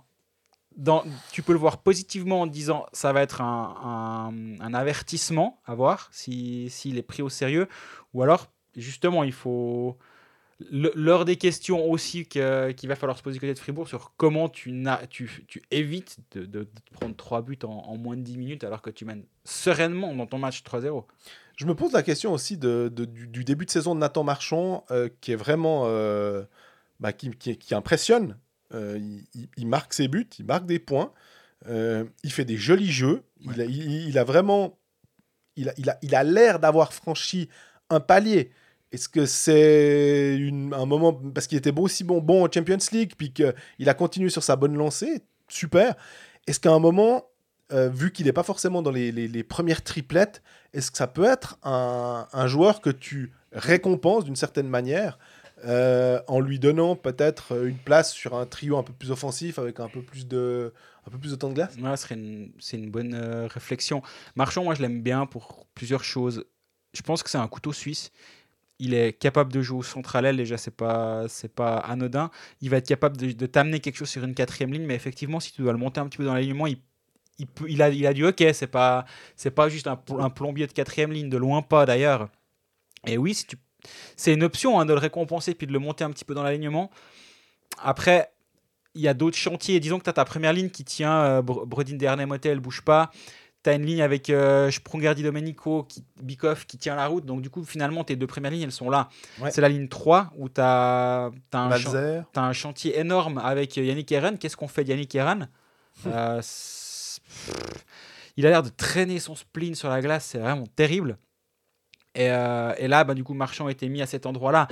Dans, 0.76 1.04
tu 1.32 1.42
peux 1.42 1.52
le 1.52 1.58
voir 1.58 1.78
positivement 1.78 2.42
en 2.42 2.46
disant 2.46 2.86
ça 2.92 3.12
va 3.12 3.22
être 3.22 3.40
un, 3.40 4.30
un- 4.60 4.74
avertissement 4.74 5.60
à 5.66 5.74
voir 5.74 6.08
s'il 6.12 6.70
si, 6.70 6.90
s'il 6.90 6.98
est 6.98 7.02
pris 7.02 7.22
au 7.22 7.28
sérieux 7.28 7.68
ou 8.14 8.22
alors 8.22 8.48
justement 8.76 9.22
il 9.24 9.32
faut 9.32 9.98
l'heure 10.70 11.24
des 11.24 11.36
questions 11.36 11.90
aussi 11.90 12.24
qu'il 12.26 12.40
va 12.42 12.94
falloir 12.96 13.18
se 13.18 13.22
poser 13.22 13.38
côté 13.38 13.52
de 13.54 13.58
Fribourg 13.58 13.88
sur 13.88 14.12
comment 14.16 14.48
tu, 14.48 14.72
tu, 15.10 15.44
tu 15.48 15.62
évites 15.70 16.18
de, 16.32 16.44
de- 16.46 16.68
prendre 16.92 17.16
trois 17.16 17.42
buts 17.42 17.58
en, 17.64 17.96
moins 17.96 18.16
de 18.16 18.22
10 18.22 18.36
minutes 18.38 18.64
alors 18.64 18.80
que 18.82 18.90
tu 18.90 19.04
mènes 19.04 19.24
sereinement 19.44 20.14
dans 20.14 20.26
ton 20.26 20.38
match 20.38 20.62
3-0. 20.62 21.04
Je 21.56 21.66
me 21.66 21.74
pose 21.74 21.92
la 21.92 22.02
question 22.02 22.32
aussi 22.32 22.56
de, 22.56 22.88
du, 22.94 23.26
début 23.44 23.64
de 23.66 23.70
saison 23.70 23.94
de 23.94 24.00
Nathan 24.00 24.22
Marchand, 24.24 24.84
euh, 24.90 25.08
qui 25.20 25.32
est 25.32 25.36
vraiment. 25.36 25.82
euh, 25.86 26.44
bah, 27.00 27.12
qui- 27.12 27.56
qui 27.56 27.74
impressionne. 27.74 28.38
Euh, 28.74 28.98
il, 29.56 29.66
marque 29.66 29.92
ses 29.92 30.08
buts, 30.08 30.28
il 30.38 30.46
marque 30.46 30.66
des 30.66 30.78
points, 30.78 31.12
euh, 31.68 32.04
il 32.24 32.32
fait 32.32 32.44
des 32.44 32.56
jolis 32.56 32.90
jeux. 32.90 33.22
Il, 33.40 33.60
a, 33.60 33.64
il- 33.64 34.08
il 34.08 34.18
a 34.18 34.24
vraiment. 34.24 34.78
Il 35.56 35.68
a, 35.68 35.74
il 36.02 36.10
l'air 36.32 36.58
d'avoir 36.58 36.92
franchi 36.94 37.48
un 37.90 38.00
palier. 38.00 38.50
Est-ce 38.92 39.08
que 39.08 39.26
c'est 39.26 40.38
un 40.72 40.86
moment. 40.86 41.12
Parce 41.12 41.46
qu'il 41.46 41.58
était 41.58 41.72
aussi 41.78 42.04
bon, 42.04 42.20
bon 42.20 42.46
en 42.46 42.50
Champions 42.50 42.78
League, 42.92 43.12
puis 43.16 43.32
qu'il 43.32 43.88
a 43.88 43.94
continué 43.94 44.30
sur 44.30 44.42
sa 44.42 44.56
bonne 44.56 44.76
lancée 44.76 45.22
Super. 45.48 45.94
Est-ce 46.46 46.58
qu'à 46.58 46.72
un 46.72 46.78
moment, 46.78 47.24
euh, 47.72 47.88
vu 47.90 48.12
qu'il 48.12 48.26
n'est 48.26 48.32
pas 48.32 48.42
forcément 48.42 48.80
dans 48.82 48.90
les, 48.90 49.12
les- 49.12 49.28
les 49.28 49.42
premières 49.44 49.82
triplettes, 49.82 50.42
est-ce 50.72 50.90
que 50.90 50.96
ça 50.96 51.06
peut 51.06 51.24
être 51.24 51.58
un, 51.62 52.26
un 52.32 52.46
joueur 52.46 52.80
que 52.80 52.90
tu 52.90 53.32
récompenses 53.52 54.24
d'une 54.24 54.36
certaine 54.36 54.68
manière 54.68 55.18
euh, 55.64 56.20
en 56.28 56.40
lui 56.40 56.58
donnant 56.58 56.96
peut-être 56.96 57.64
une 57.66 57.76
place 57.78 58.12
sur 58.12 58.34
un 58.34 58.46
trio 58.46 58.76
un 58.78 58.82
peu 58.82 58.92
plus 58.92 59.10
offensif 59.10 59.58
avec 59.58 59.80
un 59.80 59.88
peu 59.88 60.02
plus 60.02 60.26
de, 60.26 60.72
un 61.06 61.10
peu 61.10 61.18
plus 61.18 61.30
de 61.30 61.36
temps 61.36 61.48
de 61.48 61.54
glace 61.54 61.76
Ouais, 61.80 61.96
ce 61.96 62.02
serait 62.04 62.14
une- 62.16 62.52
c'est 62.58 62.76
une 62.76 62.90
bonne 62.90 63.14
euh, 63.14 63.46
réflexion. 63.46 64.02
Marchand, 64.36 64.64
moi 64.64 64.74
je 64.74 64.82
l'aime 64.82 65.02
bien 65.02 65.26
pour 65.26 65.66
plusieurs 65.74 66.04
choses. 66.04 66.44
Je 66.94 67.02
pense 67.02 67.22
que 67.22 67.30
c'est 67.30 67.38
un 67.38 67.48
couteau 67.48 67.72
suisse. 67.72 68.10
Il 68.78 68.94
est 68.94 69.12
capable 69.12 69.52
de 69.52 69.62
jouer 69.62 69.78
au 69.78 69.82
centre 69.82 70.16
aile, 70.16 70.36
déjà 70.36 70.56
c'est 70.58 70.72
pas 70.76 71.26
c'est 71.28 71.54
pas 71.54 71.76
anodin. 71.78 72.30
Il 72.60 72.70
va 72.70 72.78
être 72.78 72.88
capable 72.88 73.16
de, 73.16 73.46
t'amener 73.46 73.78
quelque 73.80 73.96
chose 73.96 74.08
sur 74.08 74.24
une 74.24 74.34
quatrième 74.34 74.72
ligne, 74.72 74.84
mais 74.86 74.94
effectivement 74.96 75.38
si 75.40 75.52
tu 75.52 75.62
dois 75.62 75.72
le 75.72 75.78
monter 75.78 76.00
un 76.00 76.06
petit 76.08 76.18
peu 76.18 76.24
dans 76.24 76.34
l'alignement, 76.34 76.66
il, 76.66 76.78
il, 77.68 77.82
a, 77.82 77.90
il 77.90 78.06
a 78.06 78.12
du 78.14 78.24
hockey, 78.24 78.52
c'est 78.52 78.66
pas 78.66 79.04
c'est 79.36 79.50
pas 79.52 79.68
juste 79.68 79.86
un, 79.86 80.00
un 80.18 80.30
plombier 80.30 80.66
de 80.66 80.72
quatrième 80.72 81.12
ligne, 81.12 81.28
de 81.30 81.36
loin 81.36 81.62
pas 81.62 81.86
d'ailleurs. 81.86 82.28
Et 83.06 83.18
oui, 83.18 83.34
si 83.34 83.46
tu, 83.46 83.56
c'est 84.16 84.32
une 84.32 84.42
option 84.42 84.78
hein, 84.80 84.86
de 84.86 84.92
le 84.92 84.98
récompenser 84.98 85.54
puis 85.54 85.66
de 85.66 85.72
le 85.72 85.78
monter 85.78 86.04
un 86.04 86.10
petit 86.10 86.24
peu 86.24 86.34
dans 86.34 86.42
l'alignement. 86.42 86.90
Après, 87.82 88.30
il 88.94 89.00
y 89.02 89.08
a 89.08 89.14
d'autres 89.14 89.36
chantiers. 89.36 89.80
Disons 89.80 89.98
que 89.98 90.04
tu 90.04 90.10
as 90.10 90.14
ta 90.14 90.24
première 90.24 90.52
ligne 90.52 90.68
qui 90.70 90.84
tient 90.84 91.16
euh, 91.22 91.42
Br- 91.42 91.66
Brodin 91.66 91.96
Dernay 91.96 92.26
Motel, 92.26 92.60
bouge 92.60 92.82
pas. 92.82 93.10
Tu 93.64 93.70
as 93.70 93.74
une 93.74 93.86
ligne 93.86 94.02
avec 94.02 94.28
euh, 94.28 94.70
Domenico, 95.22 95.84
qui, 95.84 96.04
Bikoff 96.20 96.66
qui 96.66 96.78
tient 96.78 96.96
la 96.96 97.06
route. 97.06 97.24
Donc, 97.24 97.42
du 97.42 97.48
coup, 97.50 97.64
finalement, 97.64 98.02
tes 98.02 98.16
deux 98.16 98.26
premières 98.26 98.50
lignes, 98.50 98.62
elles 98.62 98.72
sont 98.72 98.90
là. 98.90 99.08
Ouais. 99.40 99.50
C'est 99.52 99.60
la 99.60 99.68
ligne 99.68 99.88
3 99.88 100.32
où 100.36 100.48
tu 100.48 100.60
as, 100.60 101.30
un, 101.52 102.52
chantier 102.52 102.98
énorme 102.98 103.38
avec 103.38 103.78
euh, 103.78 103.84
Yannick 103.84 104.10
Eren. 104.10 104.36
Qu'est-ce 104.36 104.56
qu'on 104.56 104.68
fait 104.68 104.82
de 104.84 104.90
Yannick 104.90 105.14
Eren? 105.14 105.48
Euh, 106.06 106.40
c'est- 106.42 107.20
pff, 107.22 107.84
Il 108.36 108.46
a 108.46 108.50
l'air 108.50 108.62
de 108.64 108.68
traîner 108.70 109.20
son 109.20 109.36
spleen 109.36 109.74
sur 109.76 109.88
la 109.88 110.00
glace. 110.00 110.24
C'est 110.24 110.38
vraiment 110.38 110.66
terrible. 110.74 111.16
Et, 112.14 112.30
euh, 112.30 112.74
et 112.78 112.88
là, 112.88 113.04
bah, 113.04 113.14
du 113.14 113.24
coup, 113.24 113.34
Marchand 113.34 113.68
été 113.68 113.88
mis 113.88 114.02
à 114.02 114.06
cet 114.06 114.26
endroit-là, 114.26 114.68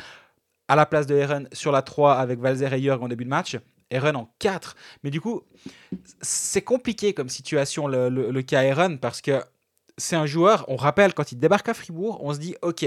à 0.69 0.77
la 0.77 0.87
place 0.87 1.07
de 1.07 1.17
Eren 1.17 1.49
sur 1.53 1.73
la 1.73 1.83
3 1.83 2.15
avec 2.15 2.39
Valzer 2.39 2.73
et 2.73 2.83
Jörg 2.83 3.03
en 3.03 3.09
début 3.09 3.25
de 3.25 3.31
match. 3.31 3.57
Eren 3.91 4.17
en 4.17 4.33
4. 4.39 4.77
Mais 5.03 5.11
du 5.11 5.21
coup, 5.21 5.43
c'est 6.21 6.63
compliqué 6.63 7.13
comme 7.13 7.29
situation 7.29 7.89
le, 7.89 8.09
le, 8.09 8.31
le 8.31 8.43
cas 8.43 8.63
Eren 8.63 8.99
parce 8.99 9.21
que 9.21 9.43
c'est 9.99 10.17
un 10.17 10.27
joueur, 10.27 10.65
on 10.69 10.77
rappelle, 10.77 11.13
quand 11.15 11.33
il 11.33 11.39
débarque 11.39 11.69
à 11.69 11.75
Fribourg, 11.75 12.21
on 12.23 12.33
se 12.33 12.39
dit, 12.39 12.57
ok, 12.63 12.87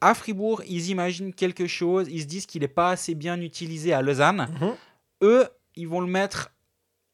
à 0.00 0.14
Fribourg, 0.14 0.62
ils 0.68 0.90
imaginent 0.90 1.32
quelque 1.32 1.66
chose, 1.66 2.06
ils 2.10 2.22
se 2.22 2.26
disent 2.26 2.46
qu'il 2.46 2.62
n'est 2.62 2.68
pas 2.68 2.90
assez 2.90 3.14
bien 3.14 3.40
utilisé 3.40 3.92
à 3.92 4.02
Lausanne. 4.02 4.48
Mhm. 4.60 4.74
Eux, 5.22 5.48
ils 5.74 5.88
vont 5.88 6.00
le 6.00 6.06
mettre 6.06 6.50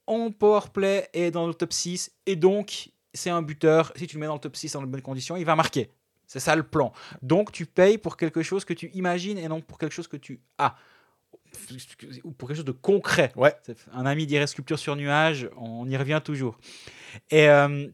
en 0.06 0.30
power 0.30 0.62
play 0.72 1.08
et 1.12 1.30
dans 1.30 1.46
le 1.46 1.54
top 1.54 1.72
6. 1.72 2.10
Et 2.26 2.36
donc, 2.36 2.90
c'est 3.14 3.30
un 3.30 3.42
buteur. 3.42 3.92
Si 3.96 4.06
tu 4.06 4.16
le 4.16 4.20
mets 4.20 4.26
dans 4.26 4.34
le 4.34 4.40
top 4.40 4.56
6 4.56 4.72
dans 4.72 4.82
de 4.82 4.86
bonnes 4.86 5.02
conditions, 5.02 5.36
il 5.36 5.44
va 5.44 5.54
marquer. 5.54 5.90
C'est 6.32 6.40
ça 6.40 6.56
le 6.56 6.62
plan. 6.62 6.94
Donc, 7.20 7.52
tu 7.52 7.66
payes 7.66 7.98
pour 7.98 8.16
quelque 8.16 8.42
chose 8.42 8.64
que 8.64 8.72
tu 8.72 8.88
imagines 8.94 9.36
et 9.36 9.48
non 9.48 9.60
pour 9.60 9.76
quelque 9.76 9.92
chose 9.92 10.08
que 10.08 10.16
tu 10.16 10.40
as. 10.56 10.76
Ou 12.24 12.30
pour 12.30 12.48
quelque 12.48 12.56
chose 12.56 12.64
de 12.64 12.72
concret. 12.72 13.34
Ouais. 13.36 13.54
Un 13.92 14.06
ami 14.06 14.26
dirait 14.26 14.46
sculpture 14.46 14.78
sur 14.78 14.96
nuage, 14.96 15.50
on 15.58 15.86
y 15.90 15.94
revient 15.94 16.22
toujours. 16.24 16.58
Et 17.30 17.50
euh, 17.50 17.86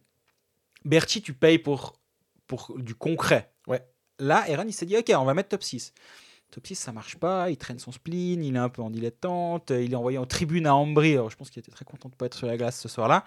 Berti, 0.84 1.20
tu 1.20 1.32
payes 1.32 1.59
pour, 1.59 1.99
pour 2.47 2.78
du 2.78 2.95
concret. 2.95 3.51
Ouais. 3.66 3.84
Là, 4.20 4.49
Eren, 4.49 4.68
il 4.68 4.72
s'est 4.72 4.86
dit, 4.86 4.97
ok, 4.97 5.11
on 5.16 5.24
va 5.24 5.34
mettre 5.34 5.49
top 5.49 5.64
6. 5.64 5.93
Top 6.53 6.64
6, 6.64 6.76
ça 6.76 6.93
marche 6.93 7.16
pas, 7.16 7.51
il 7.51 7.57
traîne 7.57 7.80
son 7.80 7.91
spleen, 7.91 8.45
il 8.45 8.55
est 8.55 8.61
un 8.61 8.68
peu 8.68 8.82
en 8.82 8.91
dilettante, 8.91 9.70
il 9.70 9.93
est 9.93 9.97
envoyé 9.97 10.18
en 10.18 10.26
tribune 10.26 10.68
à 10.68 10.76
Ambry, 10.76 11.14
alors 11.14 11.28
je 11.28 11.36
pense 11.36 11.51
qu'il 11.51 11.59
était 11.59 11.72
très 11.72 11.84
content 11.84 12.09
de 12.09 12.14
pas 12.14 12.26
être 12.26 12.39
sur 12.39 12.47
la 12.47 12.57
glace 12.57 12.78
ce 12.78 12.89
soir-là. 12.89 13.24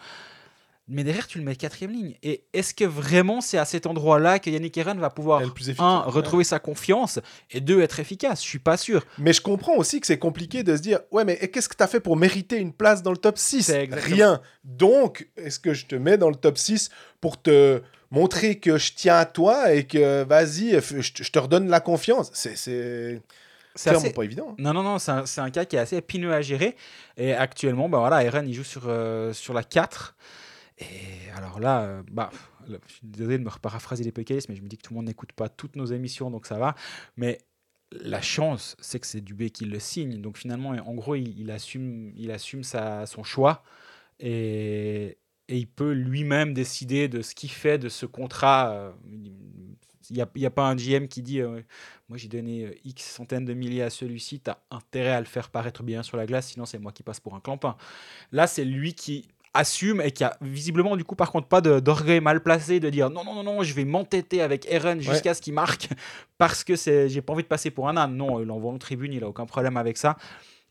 Mais 0.94 1.04
derrière, 1.04 1.26
tu 1.26 1.38
le 1.38 1.44
mets 1.46 1.56
quatrième 1.56 1.92
ligne. 1.94 2.16
Et 2.22 2.44
est-ce 2.54 2.74
que 2.74 2.84
vraiment 2.86 3.40
c'est 3.42 3.58
à 3.58 3.66
cet 3.66 3.86
endroit-là 3.88 4.40
que 4.40 4.50
Yannick 4.50 4.78
Eren 4.78 5.00
va 5.00 5.10
pouvoir, 5.10 5.42
plus 5.54 5.70
efficace. 5.70 5.84
un, 5.86 6.00
Ouais. 6.06 6.12
retrouver 6.12 6.44
sa 6.44 6.60
confiance, 6.60 7.20
et 7.50 7.62
deux, 7.62 7.82
être 7.82 8.00
efficace? 8.00 8.44
Je 8.44 8.48
suis 8.48 8.60
pas 8.60 8.78
sûr. 8.78 9.06
Mais 9.18 9.34
je 9.34 9.42
comprends 9.42 9.76
aussi 9.78 10.02
que 10.02 10.08
c'est 10.08 10.20
compliqué 10.20 10.64
de 10.64 10.76
se 10.76 10.82
dire 10.82 11.00
Ouais, 11.12 11.24
mais 11.26 11.38
qu'est-ce 11.38 11.70
que 11.70 11.76
tu 11.78 11.84
as 11.84 11.88
fait 11.88 12.00
pour 12.02 12.18
mériter 12.18 12.58
une 12.58 12.74
place 12.74 13.02
dans 13.02 13.12
le 13.12 13.18
top 13.18 13.38
6 13.38 13.64
C'est 13.64 13.84
exactement- 13.84 14.16
Rien. 14.16 14.42
Donc, 14.66 15.28
est-ce 15.38 15.60
que 15.60 15.74
je 15.74 15.86
te 15.86 15.96
mets 15.96 16.18
dans 16.18 16.30
le 16.30 16.36
top 16.36 16.58
6 16.58 16.90
pour 17.22 17.42
te 17.42 17.82
montrer 18.12 18.60
que 18.60 18.78
je 18.78 18.92
tiens 18.94 19.16
à 19.16 19.26
toi 19.26 19.74
et 19.74 19.86
que 19.88 20.24
vas-y, 20.26 20.80
je 20.82 21.32
te- 21.32 21.40
redonne 21.40 21.70
la 21.70 21.80
confiance? 21.80 22.30
C'est 22.34 22.58
c'est 22.58 23.22
assez- 23.90 24.12
pas 24.12 24.24
évident. 24.24 24.50
hein. 24.52 24.56
Non, 24.58 24.74
non, 24.74 24.84
non, 24.84 25.00
c'est 25.00 25.12
un, 25.12 25.26
c'est 25.26 25.40
un 25.40 25.50
cas 25.50 25.64
qui 25.64 25.78
est 25.78 25.80
assez 25.80 25.96
épineux 25.96 26.34
à 26.34 26.42
gérer. 26.42 26.76
Et 27.16 27.32
actuellement, 27.34 27.88
bah 27.88 28.00
voilà, 28.00 28.22
Eren, 28.26 28.46
il 28.48 28.54
joue 28.54 28.66
sur, 28.66 28.84
euh, 28.88 29.32
sur 29.32 29.54
la 29.54 29.64
4. 29.64 30.16
Et 30.82 31.30
alors 31.36 31.60
là, 31.60 31.82
euh, 31.82 32.04
bah, 32.12 32.32
je 32.68 32.76
suis 32.88 33.02
désolé 33.04 33.38
de 33.38 33.44
me 33.44 33.50
reparaphraser 33.50 34.04
les 34.04 34.12
PKS, 34.12 34.50
mais 34.50 34.56
je 34.56 34.62
me 34.62 34.68
dis 34.68 34.78
que 34.78 34.84
tout 34.84 34.94
le 34.94 34.98
monde 34.98 35.08
n'écoute 35.08 35.32
pas 35.34 35.50
toutes 35.50 35.76
nos 35.76 35.86
émissions, 35.86 36.32
donc 36.32 36.46
ça 36.46 36.58
va. 36.58 36.76
Mais 37.18 37.40
la 37.92 38.22
chance, 38.22 38.76
c'est 38.80 39.00
que 39.00 39.08
c'est 39.08 39.22
Dubé 39.22 39.50
qui 39.50 39.66
le 39.66 39.80
signe. 39.80 40.22
Donc 40.22 40.38
finalement, 40.38 40.70
en 40.70 40.94
gros, 40.94 41.16
il, 41.16 41.52
assume, 41.52 42.12
il 42.16 42.32
assume 42.32 42.64
son 42.64 43.24
choix. 43.24 43.64
Et, 44.20 45.18
il 45.50 45.68
peut 45.68 45.92
lui-même 45.92 46.54
décider 46.54 47.10
de 47.10 47.22
ce 47.22 47.36
qu'il 47.36 47.52
fait 47.52 47.78
de 47.78 47.90
ce 47.90 48.06
contrat. 48.06 48.72
euh, 48.72 48.92
Il 50.10 50.26
n'y 50.36 50.46
a, 50.46 50.50
pas 50.50 50.64
un 50.70 50.76
GM 50.76 51.08
qui 51.08 51.22
dit 51.22 51.42
euh, 51.42 51.62
Moi, 52.08 52.18
j'ai 52.18 52.30
donné 52.30 52.80
X 52.86 53.04
centaines 53.04 53.44
de 53.44 53.54
milliers 53.54 53.84
à 53.84 53.90
celui-ci, 53.90 54.40
tu 54.40 54.50
as 54.50 54.64
intérêt 54.72 55.12
à 55.12 55.20
le 55.20 55.26
faire 55.26 55.50
paraître 55.50 55.84
bien 55.84 56.04
sur 56.04 56.16
la 56.16 56.26
glace, 56.26 56.48
sinon 56.48 56.66
c'est 56.66 56.80
moi 56.80 56.94
qui 56.94 57.04
passe 57.04 57.20
pour 57.20 57.36
un 57.36 57.42
clampin. 57.42 57.76
Là, 58.32 58.48
c'est 58.48 58.64
lui 58.64 58.94
qui 58.94 59.28
assume 59.54 60.02
et 60.02 60.12
qui 60.12 60.24
a 60.24 60.38
visiblement 60.42 60.96
du 60.96 61.04
coup 61.04 61.16
par 61.16 61.32
contre 61.32 61.48
pas 61.48 61.60
de- 61.62 61.80
d'orgueil 61.80 62.22
mal 62.22 62.42
placé 62.42 62.80
de 62.80 62.90
dire 62.90 63.10
non 63.10 63.24
non 63.24 63.36
non 63.36 63.44
non 63.44 63.64
je 63.64 63.74
vais 63.74 63.84
m'entêter 63.86 64.42
avec 64.42 64.66
Eren 64.72 65.02
jusqu'à 65.02 65.34
ce 65.34 65.42
qu'il 65.42 65.54
marque 65.54 65.90
parce 66.38 66.64
que 66.64 66.76
c'est 66.76 67.10
j'ai 67.10 67.22
pas 67.22 67.34
envie 67.34 67.44
de 67.44 67.48
passer 67.48 67.70
pour 67.72 67.90
un 67.90 67.98
âne. 67.98 68.16
Non 68.16 68.42
il 68.42 68.50
envoie 68.50 68.72
en 68.72 68.78
tribune 68.78 69.12
il 69.14 69.24
a 69.24 69.28
aucun 69.28 69.46
problème 69.46 69.78
avec 69.78 69.98
ça. 69.98 70.18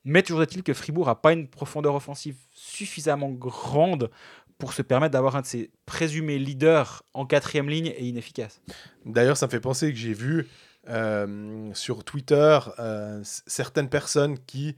Mais 0.05 0.22
toujours 0.22 0.43
est-il 0.43 0.62
que 0.62 0.72
Fribourg 0.72 1.11
a 1.11 1.20
pas 1.20 1.33
une 1.35 1.47
profondeur 1.47 1.95
offensive 1.95 2.37
suffisamment 2.55 3.28
grande 3.31 4.11
pour 4.57 4.72
se 4.72 4.83
permettre 4.83 5.12
d'avoir 5.12 5.37
un 5.37 5.41
de 5.43 5.47
ses 5.47 5.70
présumés 5.85 6.39
leaders 6.39 7.03
en 7.12 7.26
quatrième 7.26 7.68
ligne 7.68 7.93
et 7.97 8.05
inefficace. 8.07 8.62
D'ailleurs, 9.05 9.37
ça 9.37 9.47
me 9.47 9.51
fait 9.51 9.61
penser 9.61 9.91
que 9.93 9.99
j'ai 9.99 10.12
vu 10.14 10.49
euh, 10.89 11.70
sur 11.74 12.05
Twitter 12.05 12.59
euh, 12.78 13.20
certaines 13.24 13.89
personnes 13.89 14.39
qui 14.47 14.76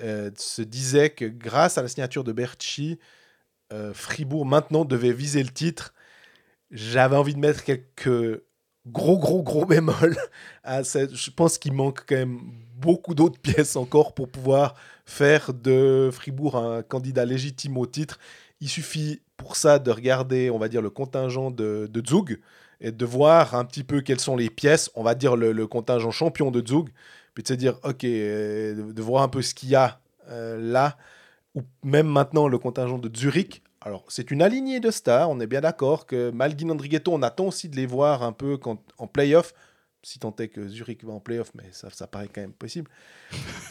euh, 0.00 0.30
se 0.36 0.62
disaient 0.62 1.10
que 1.10 1.24
grâce 1.24 1.78
à 1.78 1.82
la 1.82 1.88
signature 1.88 2.24
de 2.24 2.32
Berchi, 2.32 2.98
euh, 3.72 3.92
Fribourg 3.94 4.46
maintenant 4.46 4.84
devait 4.84 5.12
viser 5.12 5.42
le 5.42 5.50
titre. 5.50 5.94
J'avais 6.70 7.16
envie 7.16 7.34
de 7.34 7.38
mettre 7.40 7.64
quelques 7.64 8.42
gros, 8.86 9.18
gros, 9.18 9.42
gros 9.42 9.66
bémols. 9.66 10.16
à 10.64 10.84
cette- 10.84 11.14
Je 11.14 11.30
pense 11.30 11.58
qu'il 11.58 11.72
manque 11.72 12.04
quand 12.06 12.16
même 12.16 12.40
beaucoup 12.76 13.14
d'autres 13.14 13.40
pièces 13.40 13.76
encore 13.76 14.14
pour 14.14 14.28
pouvoir 14.30 14.74
faire 15.06 15.52
de 15.54 16.10
Fribourg 16.12 16.56
un 16.56 16.82
candidat 16.82 17.24
légitime 17.24 17.76
au 17.78 17.86
titre. 17.86 18.18
Il 18.60 18.68
suffit 18.68 19.22
pour 19.36 19.56
ça 19.56 19.78
de 19.78 19.90
regarder, 19.90 20.50
on 20.50 20.58
va 20.58 20.68
dire, 20.68 20.82
le 20.82 20.90
contingent 20.90 21.50
de, 21.50 21.88
de 21.90 22.02
Zug 22.06 22.40
et 22.80 22.92
de 22.92 23.04
voir 23.04 23.54
un 23.54 23.64
petit 23.64 23.84
peu 23.84 24.00
quelles 24.00 24.20
sont 24.20 24.36
les 24.36 24.50
pièces, 24.50 24.90
on 24.94 25.02
va 25.02 25.14
dire 25.14 25.36
le, 25.36 25.66
contingent 25.66 26.10
champion 26.10 26.50
de 26.50 26.64
Zug, 26.66 26.88
puis 27.34 27.42
de 27.42 27.48
se 27.48 27.54
dire, 27.54 27.78
ok, 27.84 28.04
euh, 28.04 28.74
de, 28.74 28.92
de 28.92 29.02
voir 29.02 29.22
un 29.22 29.28
peu 29.28 29.42
ce 29.42 29.54
qu'il 29.54 29.70
y 29.70 29.74
a 29.76 30.00
euh, 30.30 30.58
là, 30.60 30.96
ou 31.58 31.86
même 31.86 32.06
maintenant 32.06 32.48
le 32.48 32.58
contingent 32.58 32.98
de 32.98 33.14
Zurich. 33.16 33.62
Alors, 33.80 34.04
c'est 34.08 34.30
une 34.30 34.42
alignée 34.42 34.80
de 34.80 34.90
stars, 34.90 35.30
on 35.30 35.40
est 35.40 35.46
bien 35.46 35.60
d'accord 35.60 36.06
que 36.06 36.30
Malguin 36.30 36.70
Andrighetto, 36.70 37.12
on 37.12 37.22
attend 37.22 37.46
aussi 37.46 37.68
de 37.68 37.76
les 37.76 37.86
voir 37.86 38.22
un 38.22 38.32
peu 38.32 38.56
quand, 38.56 38.82
en 38.98 39.06
playoff, 39.06 39.54
si 40.02 40.18
tant 40.18 40.34
est 40.36 40.48
que 40.48 40.68
Zurich 40.68 41.04
va 41.04 41.12
en 41.12 41.20
playoff, 41.20 41.52
mais 41.54 41.64
ça, 41.72 41.88
ça 41.90 42.06
paraît 42.06 42.28
quand 42.28 42.40
même 42.40 42.52
possible. 42.52 42.90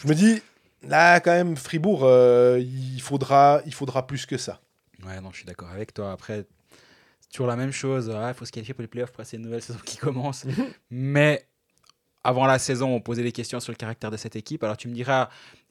Je 0.02 0.08
me 0.08 0.14
dis, 0.14 0.42
là, 0.84 1.20
quand 1.20 1.32
même, 1.32 1.58
Fribourg, 1.58 2.02
euh, 2.04 2.60
il, 2.60 3.02
faudra, 3.02 3.62
il 3.66 3.74
faudra 3.74 4.08
plus 4.08 4.26
que 4.26 4.38
ça. 4.38 4.62
Ouais, 5.06 5.20
non, 5.22 5.32
je 5.32 5.38
suis 5.38 5.46
d'accord 5.46 5.70
avec 5.70 5.94
toi. 5.94 6.12
Après, 6.12 6.46
c'est 7.20 7.30
toujours 7.30 7.48
la 7.48 7.56
même 7.56 7.72
chose. 7.72 8.12
Il 8.14 8.34
faut 8.34 8.46
se 8.46 8.52
qualifier 8.52 8.74
pour 8.74 8.82
les 8.82 8.88
playoffs 8.88 9.12
pour 9.12 9.18
passer 9.18 9.38
une 9.38 9.44
nouvelle 9.44 9.62
saison 9.64 9.80
qui 9.86 9.98
commence. 9.98 10.46
Mais 10.90 11.48
avant 12.24 12.46
la 12.46 12.60
saison, 12.60 12.94
on 12.94 13.02
posait 13.02 13.24
des 13.24 13.32
questions 13.32 13.60
sur 13.60 13.72
le 13.72 13.78
caractère 13.78 14.12
de 14.12 14.18
cette 14.18 14.36
équipe. 14.36 14.64
Alors 14.64 14.78
tu 14.78 14.88
me 14.88 14.94
diras, 14.94 15.30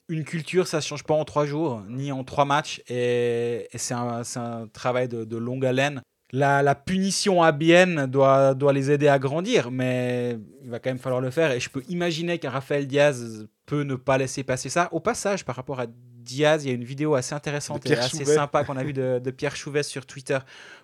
une 0.09 0.23
culture, 0.23 0.67
ça 0.67 0.77
ne 0.77 0.81
change 0.81 1.03
pas 1.03 1.13
en 1.13 1.25
trois 1.25 1.45
jours, 1.45 1.83
ni 1.89 2.11
en 2.11 2.23
trois 2.23 2.45
matchs. 2.45 2.81
Et, 2.87 3.67
et 3.71 3.77
c'est 3.77 3.93
un, 3.93 4.67
travail 4.71 5.07
de, 5.07 5.23
de 5.23 5.37
longue 5.37 5.65
haleine. 5.65 6.01
La, 6.33 6.61
la 6.61 6.75
punition 6.75 7.41
à 7.41 7.53
Bienne 7.53 8.05
doit, 8.05 8.53
doit 8.53 8.73
les 8.73 8.91
aider 8.91 9.07
à 9.07 9.17
grandir, 9.17 9.71
mais 9.71 10.37
il 10.61 10.69
va 10.69 10.79
quand 10.79 10.89
même 10.89 10.99
falloir 10.99 11.21
le 11.21 11.31
faire. 11.31 11.51
Et 11.51 11.59
je 11.59 11.69
peux 11.69 11.83
imaginer 11.87 12.37
qu'un 12.37 12.49
Raphaël 12.49 12.85
Diaz 12.85 13.47
peut 13.65 13.83
ne 13.83 13.95
pas 13.95 14.17
laisser 14.17 14.43
passer 14.43 14.69
ça. 14.69 14.89
Au 14.91 14.99
passage, 14.99 15.45
par 15.45 15.55
rapport 15.55 15.79
à 15.79 15.85
Diaz, 15.87 16.65
il 16.65 16.67
y 16.67 16.71
a 16.71 16.75
une 16.75 16.83
vidéo 16.83 17.15
assez 17.15 17.33
intéressante 17.33 17.89
et 17.89 17.93
assez 17.95 18.19
Chouvet. 18.19 18.35
sympa 18.35 18.65
qu'on 18.65 18.75
a 18.75 18.83
vu 18.83 18.91
de, 18.91 19.19
de 19.23 19.31
Pierre 19.31 19.55
Chouvet 19.55 19.83
sur 19.83 20.05
Twitter, 20.05 20.37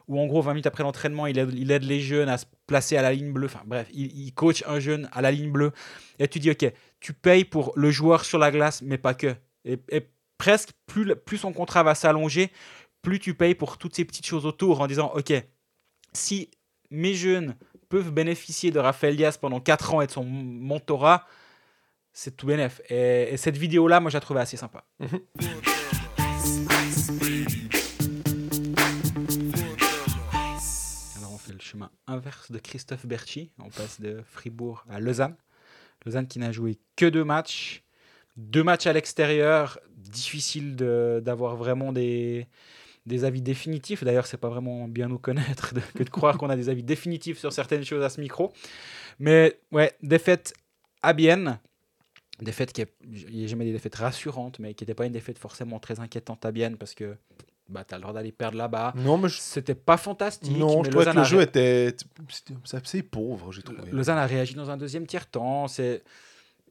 où 0.07 0.17
en 0.17 0.25
gros, 0.27 0.41
20 0.41 0.51
minutes 0.51 0.67
après 0.67 0.83
l'entraînement, 0.83 1.27
il 1.27 1.37
aide, 1.37 1.53
il 1.53 1.71
aide 1.71 1.83
les 1.83 1.99
jeunes 1.99 2.29
à 2.29 2.37
se 2.37 2.45
placer 2.65 2.95
à 2.95 3.01
la 3.01 3.11
ligne 3.11 3.33
bleue. 3.33 3.47
Enfin 3.47 3.63
bref, 3.65 3.87
il, 3.93 4.17
il 4.17 4.33
coach 4.33 4.63
un 4.65 4.79
jeune 4.79 5.09
à 5.11 5.21
la 5.21 5.31
ligne 5.31 5.51
bleue. 5.51 5.71
Et 6.19 6.29
tu 6.29 6.39
dis, 6.39 6.51
OK, 6.51 6.71
tu 7.03 7.11
payes 7.11 7.43
pour 7.43 7.73
le 7.75 7.91
joueur 7.91 8.23
sur 8.23 8.39
la 8.39 8.49
glace, 8.49 8.81
mais 8.81 8.97
pas 8.97 9.13
que. 9.13 9.35
Et, 9.65 9.77
et 9.89 10.07
presque, 10.37 10.69
plus, 10.85 11.13
plus 11.17 11.37
son 11.37 11.51
contrat 11.51 11.83
va 11.83 11.95
s'allonger, 11.95 12.49
plus 13.01 13.19
tu 13.19 13.33
payes 13.33 13.55
pour 13.55 13.77
toutes 13.77 13.93
ces 13.93 14.05
petites 14.05 14.25
choses 14.25 14.45
autour 14.45 14.79
en 14.79 14.87
disant, 14.87 15.11
OK, 15.13 15.33
si 16.13 16.49
mes 16.91 17.13
jeunes 17.13 17.57
peuvent 17.89 18.11
bénéficier 18.11 18.71
de 18.71 18.79
Raphaël 18.79 19.17
Diaz 19.17 19.37
pendant 19.37 19.59
4 19.59 19.93
ans 19.93 20.01
et 20.01 20.07
de 20.07 20.11
son 20.11 20.23
mentorat, 20.23 21.27
c'est 22.13 22.37
tout 22.37 22.47
bénef. 22.47 22.79
Et, 22.89 23.33
et 23.33 23.37
cette 23.37 23.57
vidéo-là, 23.57 23.99
moi, 23.99 24.09
je 24.09 24.15
la 24.15 24.21
trouvais 24.21 24.39
assez 24.39 24.55
sympa. 24.55 24.85
Alors, 31.17 31.33
on 31.33 31.37
fait 31.37 31.51
le 31.51 31.59
chemin 31.59 31.91
inverse 32.07 32.49
de 32.49 32.59
Christophe 32.59 33.05
Berchi. 33.05 33.51
On 33.59 33.69
passe 33.69 33.99
de 33.99 34.23
Fribourg 34.25 34.85
à 34.89 35.01
Lausanne. 35.01 35.35
Lausanne 36.05 36.27
qui 36.27 36.39
n'a 36.39 36.51
joué 36.51 36.79
que 36.95 37.05
deux 37.05 37.23
matchs. 37.23 37.83
Deux 38.37 38.63
matchs 38.63 38.87
à 38.87 38.93
l'extérieur. 38.93 39.79
Difficile 39.97 40.75
d'avoir 40.75 41.55
vraiment 41.55 41.93
des, 41.93 42.47
des 43.05 43.25
avis 43.25 43.41
définitifs. 43.41 44.03
D'ailleurs, 44.03 44.27
c'est 44.27 44.37
pas 44.37 44.49
vraiment 44.49 44.87
bien 44.87 45.07
nous 45.07 45.19
connaître 45.19 45.73
que 45.93 46.03
de 46.03 46.09
croire 46.09 46.37
qu'on 46.37 46.49
a 46.49 46.55
des 46.55 46.69
avis 46.69 46.83
définitifs 46.83 47.39
sur 47.39 47.51
certaines 47.51 47.83
choses 47.83 48.03
à 48.03 48.09
ce 48.09 48.21
micro. 48.21 48.53
Mais 49.19 49.59
ouais, 49.71 49.93
défaite 50.01 50.53
à 51.01 51.13
Bienne. 51.13 51.59
Défaite 52.41 52.73
qui 52.73 52.81
est, 52.81 53.47
jamais 53.47 53.65
des 53.65 53.71
défaites 53.71 53.95
rassurantes, 53.95 54.59
mais 54.59 54.73
qui 54.73 54.83
n'était 54.83 54.95
pas 54.95 55.05
une 55.05 55.11
défaite 55.11 55.37
forcément 55.37 55.79
très 55.79 55.99
inquiétante 55.99 56.45
à 56.45 56.51
Bienne 56.51 56.77
parce 56.77 56.95
que 56.95 57.15
bah, 57.73 57.83
tu 57.87 57.93
as 57.93 57.97
le 57.97 58.01
droit 58.03 58.13
d'aller 58.13 58.31
perdre 58.31 58.57
là-bas. 58.57 58.93
Non, 58.95 59.17
mais 59.17 59.27
je, 59.29 59.37
C'était 59.39 59.75
pas 59.75 59.97
fantastique. 59.97 60.55
non, 60.57 60.77
mais 60.79 60.85
je 60.85 60.89
trouvais 60.91 61.05
que 61.11 61.17
le 61.17 61.23
jeu 61.23 61.37
ré- 61.39 61.43
était 61.43 61.95
assez 62.71 63.03
pauvre, 63.03 63.51
j'ai 63.51 63.61
trouvé. 63.63 63.91
Lausanne 63.91 64.17
a 64.17 64.25
réagi 64.25 64.53
dans 64.55 64.69
un 64.69 64.77
deuxième 64.77 65.05
tiers-temps. 65.07 65.67
C'est... 65.67 66.03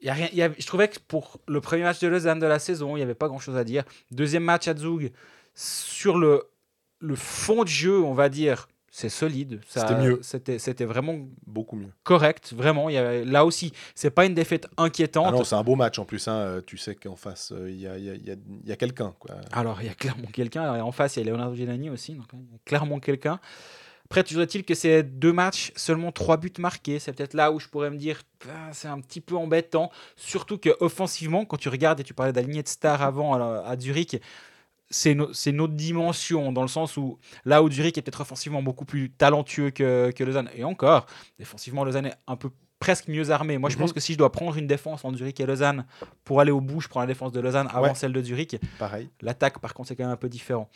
Y 0.00 0.08
a 0.08 0.14
rien, 0.14 0.28
il 0.32 0.38
y 0.38 0.42
a- 0.42 0.50
je 0.58 0.66
trouvais 0.66 0.88
que 0.88 0.98
pour 1.06 1.38
le 1.46 1.60
premier 1.60 1.82
match 1.82 2.00
de 2.00 2.08
Lausanne 2.08 2.38
de 2.40 2.46
la 2.46 2.58
saison, 2.58 2.96
il 2.96 3.00
n'y 3.00 3.04
avait 3.04 3.14
pas 3.14 3.28
grand-chose 3.28 3.56
à 3.56 3.64
dire. 3.64 3.84
Deuxième 4.10 4.42
match 4.44 4.66
à 4.68 4.74
Zug, 4.76 5.12
sur 5.54 6.18
le, 6.18 6.42
le 7.00 7.14
fond 7.14 7.62
de 7.64 7.68
jeu, 7.68 8.00
on 8.02 8.14
va 8.14 8.28
dire, 8.28 8.68
c'est 8.94 9.08
solide. 9.08 9.58
Ça- 9.66 9.80
C'était 9.88 10.00
mieux. 10.00 10.20
C'était, 10.22 10.84
vraiment 10.84 11.16
Beaucoup 11.46 11.76
mieux. 11.76 11.88
correct. 12.04 12.52
Vraiment, 12.54 12.90
il 12.90 12.94
y 12.94 12.98
avait, 12.98 13.24
là 13.24 13.44
aussi, 13.46 13.72
c'est 13.94 14.10
pas 14.10 14.26
une 14.26 14.34
défaite 14.34 14.68
inquiétante. 14.76 15.26
Ah 15.28 15.32
non, 15.32 15.44
c'est 15.44 15.54
un 15.56 15.64
beau 15.64 15.74
match 15.76 15.98
en 15.98 16.04
plus. 16.04 16.28
hein, 16.28 16.34
euh, 16.36 16.60
Tu 16.64 16.76
sais 16.76 16.94
qu'en 16.94 17.16
face, 17.16 17.52
euh, 17.52 17.70
il 17.70 17.80
y 17.80 17.88
a, 17.88 17.96
y 17.96 18.10
a- 18.10 18.14
y 18.14 18.30
a- 18.30 18.36
y 18.66 18.70
a 18.72 18.76
quelqu'un. 18.76 19.14
Alors, 19.50 19.80
il 19.80 19.86
y 19.86 19.90
a 19.90 19.94
clairement 19.94 20.28
quelqu'un. 20.32 20.80
En 20.82 20.92
face, 20.92 21.16
il 21.16 21.24
y 21.26 21.28
a 21.28 21.32
Leonardo 21.32 21.54
Giannini 21.56 21.88
aussi. 21.90 22.12
Donc, 22.14 22.26
il 22.34 22.38
y 22.38 22.54
a 22.54 22.58
clairement 22.66 23.00
quelqu'un. 23.00 23.40
Après, 24.04 24.24
toujours 24.24 24.42
est-il 24.42 24.62
que 24.62 24.74
c'est 24.74 25.02
deux 25.02 25.32
matchs, 25.32 25.72
seulement 25.74 26.12
trois 26.12 26.36
buts 26.36 26.52
marqués. 26.58 26.98
C'est 26.98 27.14
peut-être 27.14 27.32
là 27.32 27.50
où 27.50 27.58
je 27.58 27.68
pourrais 27.68 27.88
me 27.90 27.96
dire, 27.96 28.20
Ah, 28.46 28.68
c'est 28.72 28.88
un 28.88 29.00
petit 29.00 29.22
peu 29.22 29.36
embêtant. 29.36 29.90
Surtout 30.16 30.58
que 30.58 30.68
offensivement, 30.80 31.46
quand 31.46 31.56
tu 31.56 31.70
regardes, 31.70 32.00
et 32.00 32.04
tu 32.04 32.12
parlais 32.12 32.32
d'aligner 32.34 32.62
de 32.62 32.68
stars 32.68 33.00
avant 33.00 33.32
à, 33.34 33.64
à 33.66 33.78
Zurich, 33.78 34.20
c'est 34.92 35.14
no- 35.16 35.32
c'est 35.32 35.50
notre 35.52 35.72
dimension, 35.74 36.52
dans 36.52 36.62
le 36.62 36.68
sens 36.68 36.96
où 36.96 37.18
là 37.44 37.62
où 37.64 37.68
Zurich 37.70 37.98
est 37.98 38.02
peut-être 38.02 38.20
offensivement 38.20 38.62
beaucoup 38.62 38.84
plus 38.84 39.10
talentueux 39.10 39.70
que, 39.70 40.12
que 40.14 40.22
Lausanne. 40.22 40.48
Et 40.54 40.62
encore, 40.62 41.06
défensivement, 41.38 41.82
Lausanne 41.84 42.06
est 42.06 42.14
un 42.28 42.36
peu 42.36 42.50
presque 42.78 43.08
mieux 43.08 43.30
armé. 43.30 43.58
Moi, 43.58 43.70
je 43.70 43.76
Mhm. 43.76 43.80
pense 43.82 43.92
que 43.92 44.00
si 44.00 44.12
je 44.12 44.18
dois 44.18 44.30
prendre 44.30 44.56
une 44.56 44.66
défense 44.66 45.04
entre 45.04 45.16
Zurich 45.16 45.38
et 45.40 45.46
Lausanne 45.46 45.84
pour 46.24 46.40
aller 46.40 46.50
au 46.52 46.60
bout, 46.60 46.80
je 46.80 46.88
prends 46.88 47.00
la 47.00 47.06
défense 47.06 47.32
de 47.32 47.40
Lausanne 47.40 47.68
avant 47.72 47.88
Ouais. 47.88 47.94
celle 47.94 48.12
de 48.12 48.22
Zurich. 48.22 48.56
Pareil. 48.78 49.08
L'attaque, 49.20 49.58
par 49.60 49.72
contre, 49.74 49.88
c'est 49.88 49.96
quand 49.96 50.04
même 50.04 50.12
un 50.12 50.16
peu 50.16 50.28
différent. 50.28 50.68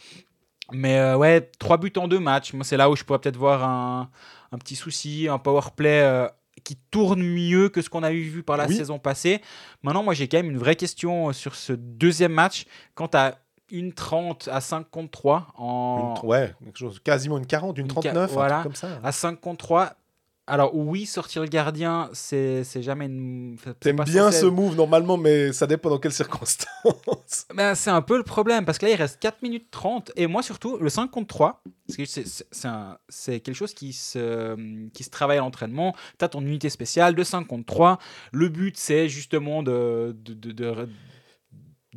Mais 0.73 0.99
euh, 0.99 1.17
ouais, 1.17 1.41
trois 1.59 1.77
buts 1.77 1.93
en 1.97 2.09
deux 2.09 2.19
matchs. 2.19 2.53
Moi, 2.53 2.65
c'est 2.65 2.77
là 2.77 2.91
où 2.91 2.97
je 2.97 3.05
pourrais 3.05 3.21
peut-être 3.21 3.37
voir 3.37 3.63
un, 3.63 4.11
un 4.53 4.59
petit 4.59 4.75
souci, 4.77 5.29
un 5.29 5.39
power 5.39 5.61
play 5.77 6.01
euh, 6.03 6.27
qui 6.65 6.77
tourne 6.91 7.23
mieux 7.23 7.69
que 7.69 7.83
ce 7.83 7.89
qu'on 7.91 8.03
a 8.03 8.13
eu 8.13 8.23
vu 8.23 8.43
par 8.43 8.57
la 8.57 8.67
Oui. 8.67 8.75
saison 8.77 8.99
passée. 8.99 9.41
Maintenant, 9.83 10.03
moi, 10.03 10.15
j'ai 10.15 10.27
quand 10.27 10.39
même 10.39 10.51
une 10.51 10.59
vraie 10.59 10.75
question 10.77 11.29
euh, 11.29 11.33
sur 11.33 11.55
ce 11.55 11.73
deuxième 11.73 12.33
match. 12.33 12.65
Quant 12.95 13.11
à 13.15 13.35
une 13.71 13.93
30 13.93 14.49
à 14.53 14.61
5 14.61 14.89
contre 14.91 15.11
3 15.11 15.49
en, 15.57 16.15
Une 16.23 16.29
ouais, 16.29 16.55
quelque 16.65 16.79
chose, 16.79 17.01
quasiment 17.01 17.39
une 17.39 17.47
40, 17.47 17.79
une 17.79 17.87
Une 17.87 17.91
ca- 17.93 18.01
39, 18.13 18.31
un 18.31 18.33
voilà. 18.35 18.51
truc 18.61 18.63
comme 18.65 18.75
ça. 18.75 18.89
à 19.03 19.13
5 19.13 19.41
contre 19.41 19.65
3. 19.65 19.93
Alors 20.49 20.77
oui, 20.77 21.07
sortir 21.07 21.43
le 21.43 21.49
gardien, 21.49 22.09
c'est 22.13 22.63
c'est 22.63 22.81
jamais 22.81 23.07
une... 23.07 23.57
T'aimes 23.81 24.05
bien 24.05 24.31
ce 24.31 24.47
move 24.47 24.77
normalement, 24.77 25.17
mais 25.17 25.53
ça 25.53 25.67
dépend 25.67 25.91
dans 25.91 25.99
quelles 25.99 26.13
circonstances. 26.13 26.69
Ben, 27.55 27.75
c'est 27.75 27.91
un 27.91 28.01
peu 28.03 28.17
le 28.17 28.23
problème 28.23 28.65
parce 28.65 28.79
que 28.79 28.87
là 28.87 28.93
il 28.93 28.95
reste 28.95 29.19
4 29.19 29.43
minutes 29.43 29.67
30 29.73 30.13
et 30.15 30.29
moi 30.29 30.43
surtout 30.43 30.77
le 30.79 30.89
5 30.89 31.11
contre 31.11 31.27
3 31.27 31.63
parce 31.89 31.97
que 31.97 32.05
c'est- 32.05 32.45
un- 32.65 32.97
quelque 33.27 33.53
chose 33.55 33.75
qui 33.75 33.93
se, 33.93 34.89
qui 34.91 35.03
se 35.03 35.11
travaille 35.11 35.39
à 35.39 35.41
l'entraînement 35.41 35.97
tu 36.19 36.25
as 36.25 36.29
ton 36.29 36.43
unité 36.43 36.69
spéciale 36.71 37.17
de 37.17 37.25
5 37.25 37.45
contre 37.49 37.65
3 37.67 37.99
le 38.31 38.49
but 38.49 38.77
c'est 38.77 39.09
justement 39.09 39.65
de, 39.65 40.15
de, 40.25 40.35
de- 40.35 40.53
de- 40.53 40.89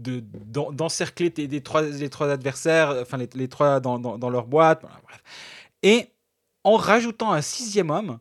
de- 0.01 0.23
d'en- 0.45 0.71
d'encercler 0.71 1.31
trois, 1.61 1.81
les 1.81 2.09
trois 2.09 2.29
adversaires 2.29 2.95
enfin 3.01 3.17
les, 3.17 3.29
les 3.35 3.47
trois 3.47 3.79
dans, 3.79 3.99
dans, 3.99 4.17
dans 4.17 4.29
leur 4.29 4.45
boîte 4.47 4.81
bref. 4.81 5.23
et 5.83 6.07
en 6.63 6.75
rajoutant 6.75 7.31
un 7.33 7.41
sixième 7.41 7.89
homme 7.89 8.19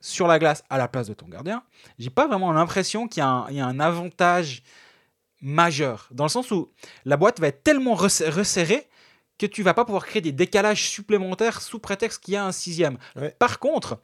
sur 0.00 0.26
la 0.26 0.38
glace 0.38 0.62
à 0.70 0.78
la 0.78 0.88
place 0.88 1.08
de 1.08 1.14
ton 1.14 1.26
gardien 1.28 1.62
j'ai 1.98 2.10
pas 2.10 2.26
vraiment 2.26 2.52
l'impression 2.52 3.08
qu'il 3.08 3.20
y, 3.20 3.24
a 3.24 3.28
un- 3.28 3.48
il 3.50 3.56
y 3.56 3.60
a 3.60 3.66
un 3.66 3.80
avantage 3.80 4.62
majeur, 5.42 6.08
dans 6.12 6.24
le 6.24 6.30
sens 6.30 6.50
où 6.50 6.70
la 7.04 7.16
boîte 7.16 7.40
va 7.40 7.48
être 7.48 7.62
tellement 7.62 7.94
resser- 7.94 8.28
resserrée 8.28 8.88
que 9.38 9.46
tu 9.46 9.62
vas 9.62 9.74
pas 9.74 9.84
pouvoir 9.84 10.06
créer 10.06 10.22
des 10.22 10.32
décalages 10.32 10.88
supplémentaires 10.88 11.60
sous 11.60 11.78
prétexte 11.78 12.24
qu'il 12.24 12.34
y 12.34 12.36
a 12.38 12.44
un 12.46 12.52
sixième. 12.52 12.96
Ouais. 13.16 13.36
Par 13.38 13.58
contre, 13.58 14.00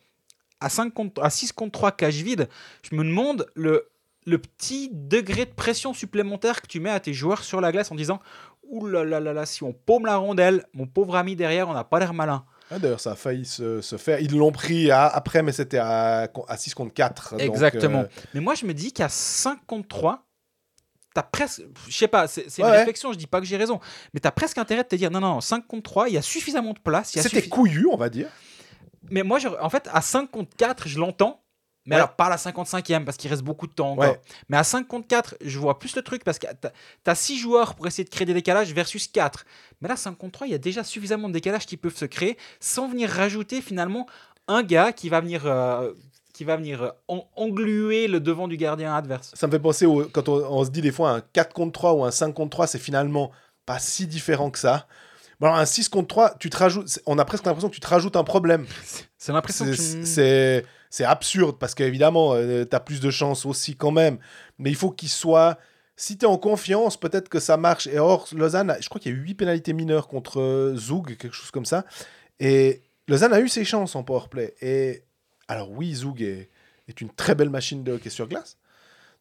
à, 0.60 0.68
5 0.68 0.92
contre, 0.92 1.22
à 1.22 1.30
6 1.30 1.52
contre 1.52 1.72
3 1.72 1.92
cage 1.92 2.16
vide, 2.22 2.48
je 2.88 2.94
me 2.94 3.02
demande 3.02 3.46
le, 3.54 3.88
le 4.26 4.38
petit 4.38 4.90
degré 4.92 5.44
de 5.46 5.50
pression 5.52 5.92
supplémentaire 5.94 6.62
que 6.62 6.66
tu 6.66 6.80
mets 6.80 6.90
à 6.90 7.00
tes 7.00 7.12
joueurs 7.12 7.42
sur 7.44 7.60
la 7.60 7.72
glace 7.72 7.90
en 7.90 7.94
disant 7.94 8.20
Ouh 8.64 8.86
là 8.86 9.04
là 9.04 9.20
là 9.20 9.32
là, 9.32 9.44
si 9.46 9.62
on 9.64 9.72
paume 9.72 10.06
la 10.06 10.16
rondelle, 10.16 10.64
mon 10.72 10.86
pauvre 10.86 11.16
ami 11.16 11.36
derrière, 11.36 11.68
on 11.68 11.74
n'a 11.74 11.84
pas 11.84 11.98
l'air 11.98 12.14
malin. 12.14 12.44
Ah, 12.70 12.78
D'ailleurs, 12.78 13.00
ça 13.00 13.12
a 13.12 13.14
failli 13.16 13.44
se, 13.44 13.82
se 13.82 13.96
faire. 13.98 14.18
Ils 14.20 14.34
l'ont 14.34 14.52
pris 14.52 14.90
à- 14.90 15.06
après, 15.06 15.42
mais 15.42 15.52
c'était 15.52 15.76
à, 15.78 16.30
à 16.48 16.56
6 16.56 16.72
contre 16.72 16.94
4. 16.94 17.32
donc, 17.32 17.40
Exactement. 17.42 18.00
euh, 18.00 18.06
Mais 18.32 18.40
moi, 18.40 18.54
je 18.54 18.64
me 18.64 18.72
dis 18.72 18.92
qu'à 18.92 19.10
5 19.10 19.58
contre 19.66 19.88
3, 19.88 20.24
t'as 21.14 21.22
presque. 21.22 21.62
Je 21.86 21.94
sais 21.94 22.08
pas, 22.08 22.28
c'est 22.28 22.46
une 22.56 22.64
ouais. 22.64 22.70
réflexion, 22.78 23.12
je 23.12 23.18
dis 23.18 23.26
pas 23.26 23.40
que 23.40 23.46
j'ai 23.46 23.58
raison. 23.58 23.78
Mais 24.14 24.20
t'as 24.20 24.30
presque 24.30 24.56
intérêt 24.56 24.84
de 24.84 24.88
te 24.88 24.96
dire 24.96 25.10
non, 25.10 25.20
non, 25.20 25.42
5 25.42 25.66
contre 25.66 25.82
3, 25.90 26.08
il 26.08 26.14
y 26.14 26.18
a 26.18 26.22
suffisamment 26.22 26.72
de 26.72 26.78
place. 26.78 27.10
C'était 27.10 27.40
suffi- 27.40 27.48
couillu, 27.50 27.86
on 27.92 27.96
va 27.98 28.08
dire. 28.08 28.28
Mais 29.10 29.22
moi, 29.22 29.38
je- 29.38 29.48
en 29.48 29.68
fait, 29.68 29.86
à 29.92 30.00
5 30.00 30.30
contre 30.30 30.56
4, 30.56 30.88
je 30.88 30.98
l'entends. 30.98 31.41
Mais 31.84 31.96
Ouais. 31.96 32.00
alors, 32.02 32.14
pas 32.14 32.26
à 32.26 32.30
la 32.30 32.36
55e, 32.36 33.04
parce 33.04 33.16
qu'il 33.16 33.28
reste 33.28 33.42
beaucoup 33.42 33.66
de 33.66 33.72
temps 33.72 33.92
encore. 33.92 34.04
Ouais. 34.12 34.20
Mais 34.48 34.56
à 34.56 34.62
5 34.64 34.86
contre 34.86 35.08
4, 35.08 35.34
je 35.44 35.58
vois 35.58 35.78
plus 35.80 35.96
le 35.96 36.02
truc, 36.02 36.22
parce 36.22 36.38
que 36.38 36.46
tu 36.46 37.10
as 37.10 37.14
6 37.14 37.38
joueurs 37.38 37.74
pour 37.74 37.86
essayer 37.88 38.04
de 38.04 38.08
créer 38.10 38.24
des 38.26 38.34
décalages 38.34 38.72
versus 38.72 39.08
4. 39.08 39.44
Mais 39.80 39.88
là, 39.88 39.96
5 39.96 40.16
contre 40.16 40.32
3, 40.32 40.46
il 40.46 40.50
y 40.50 40.54
a 40.54 40.58
déjà 40.58 40.84
suffisamment 40.84 41.28
de 41.28 41.34
décalages 41.34 41.66
qui 41.66 41.76
peuvent 41.76 41.96
se 41.96 42.04
créer, 42.04 42.38
sans 42.60 42.88
venir 42.88 43.10
rajouter 43.10 43.60
finalement 43.60 44.06
un 44.46 44.62
gars 44.62 44.92
qui 44.92 45.08
va 45.08 45.20
venir, 45.20 45.42
euh, 45.46 45.92
qui 46.32 46.44
va 46.44 46.56
venir 46.56 46.82
euh, 46.82 46.88
en- 47.08 47.26
engluer 47.36 48.06
le 48.06 48.20
devant 48.20 48.46
du 48.48 48.56
gardien 48.56 48.94
adverse. 48.94 49.32
Ça 49.34 49.46
me 49.48 49.52
fait 49.52 49.58
penser 49.58 49.84
au, 49.86 50.04
quand 50.08 50.28
on, 50.28 50.34
on 50.34 50.64
se 50.64 50.70
dit 50.70 50.82
des 50.82 50.92
fois 50.92 51.10
un 51.10 51.20
4 51.20 51.52
contre 51.52 51.72
3 51.72 51.94
ou 51.94 52.04
un 52.04 52.10
5 52.12 52.32
contre 52.32 52.50
3, 52.50 52.66
c'est 52.68 52.78
finalement 52.78 53.32
pas 53.66 53.78
si 53.80 54.06
différent 54.06 54.50
que 54.50 54.58
ça. 54.58 54.86
Bon, 55.40 55.48
alors 55.48 55.58
un 55.58 55.66
6 55.66 55.88
contre 55.88 56.06
3, 56.08 56.34
tu 56.38 56.48
te 56.48 56.56
rajoutes, 56.56 57.00
on 57.06 57.18
a 57.18 57.24
presque 57.24 57.44
l'impression 57.44 57.68
que 57.68 57.74
tu 57.74 57.80
te 57.80 57.86
rajoutes 57.88 58.14
un 58.16 58.22
problème. 58.24 58.66
C'est 59.18 59.32
l'impression 59.32 59.64
que 59.64 59.72
tu- 59.74 60.06
C'est 60.06 60.64
c'est 60.92 61.04
absurde 61.04 61.56
parce 61.58 61.74
qu'évidemment, 61.74 62.36
tu 62.36 62.68
as 62.70 62.80
plus 62.80 63.00
de 63.00 63.10
chances 63.10 63.46
aussi 63.46 63.74
quand 63.76 63.90
même. 63.90 64.18
Mais 64.58 64.68
il 64.68 64.76
faut 64.76 64.90
qu'il 64.90 65.08
soit. 65.08 65.58
Si 65.96 66.18
tu 66.18 66.26
es 66.26 66.28
en 66.28 66.36
confiance, 66.36 66.98
peut-être 66.98 67.30
que 67.30 67.40
ça 67.40 67.56
marche. 67.56 67.86
Et 67.86 67.98
or, 67.98 68.28
Lausanne, 68.32 68.76
je 68.78 68.90
crois 68.90 69.00
qu'il 69.00 69.10
y 69.10 69.14
a 69.14 69.18
eu 69.18 69.22
8 69.22 69.34
pénalités 69.34 69.72
mineures 69.72 70.06
contre 70.06 70.38
euh, 70.38 70.76
Zoug, 70.76 71.16
quelque 71.16 71.32
chose 71.32 71.50
comme 71.50 71.64
ça. 71.64 71.86
Et 72.40 72.82
Lausanne 73.08 73.32
a 73.32 73.40
eu 73.40 73.48
ses 73.48 73.64
chances 73.64 73.96
en 73.96 74.02
powerplay. 74.02 74.54
Et 74.60 75.02
alors, 75.48 75.70
oui, 75.70 75.94
Zoug 75.94 76.20
est, 76.20 76.50
est 76.88 77.00
une 77.00 77.10
très 77.10 77.34
belle 77.34 77.50
machine 77.50 77.82
de 77.82 77.92
hockey 77.92 78.10
sur 78.10 78.28
glace. 78.28 78.58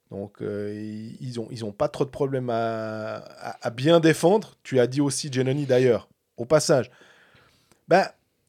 Donc, 0.10 0.42
euh, 0.42 0.74
ils 0.76 1.16
ils 1.22 1.40
ont, 1.40 1.48
ils 1.52 1.64
ont 1.64 1.72
pas 1.72 1.88
trop 1.88 2.04
de 2.04 2.10
problèmes 2.10 2.50
à 2.50 3.70
bien 3.74 4.02
défendre. 4.02 4.58
Tu 4.64 4.78
as 4.82 4.88
dit 4.88 5.00
aussi, 5.00 5.32
Genoni 5.32 5.66
d'ailleurs, 5.66 6.10
au 6.36 6.44
passage. 6.44 6.92
Ben, 7.88 8.08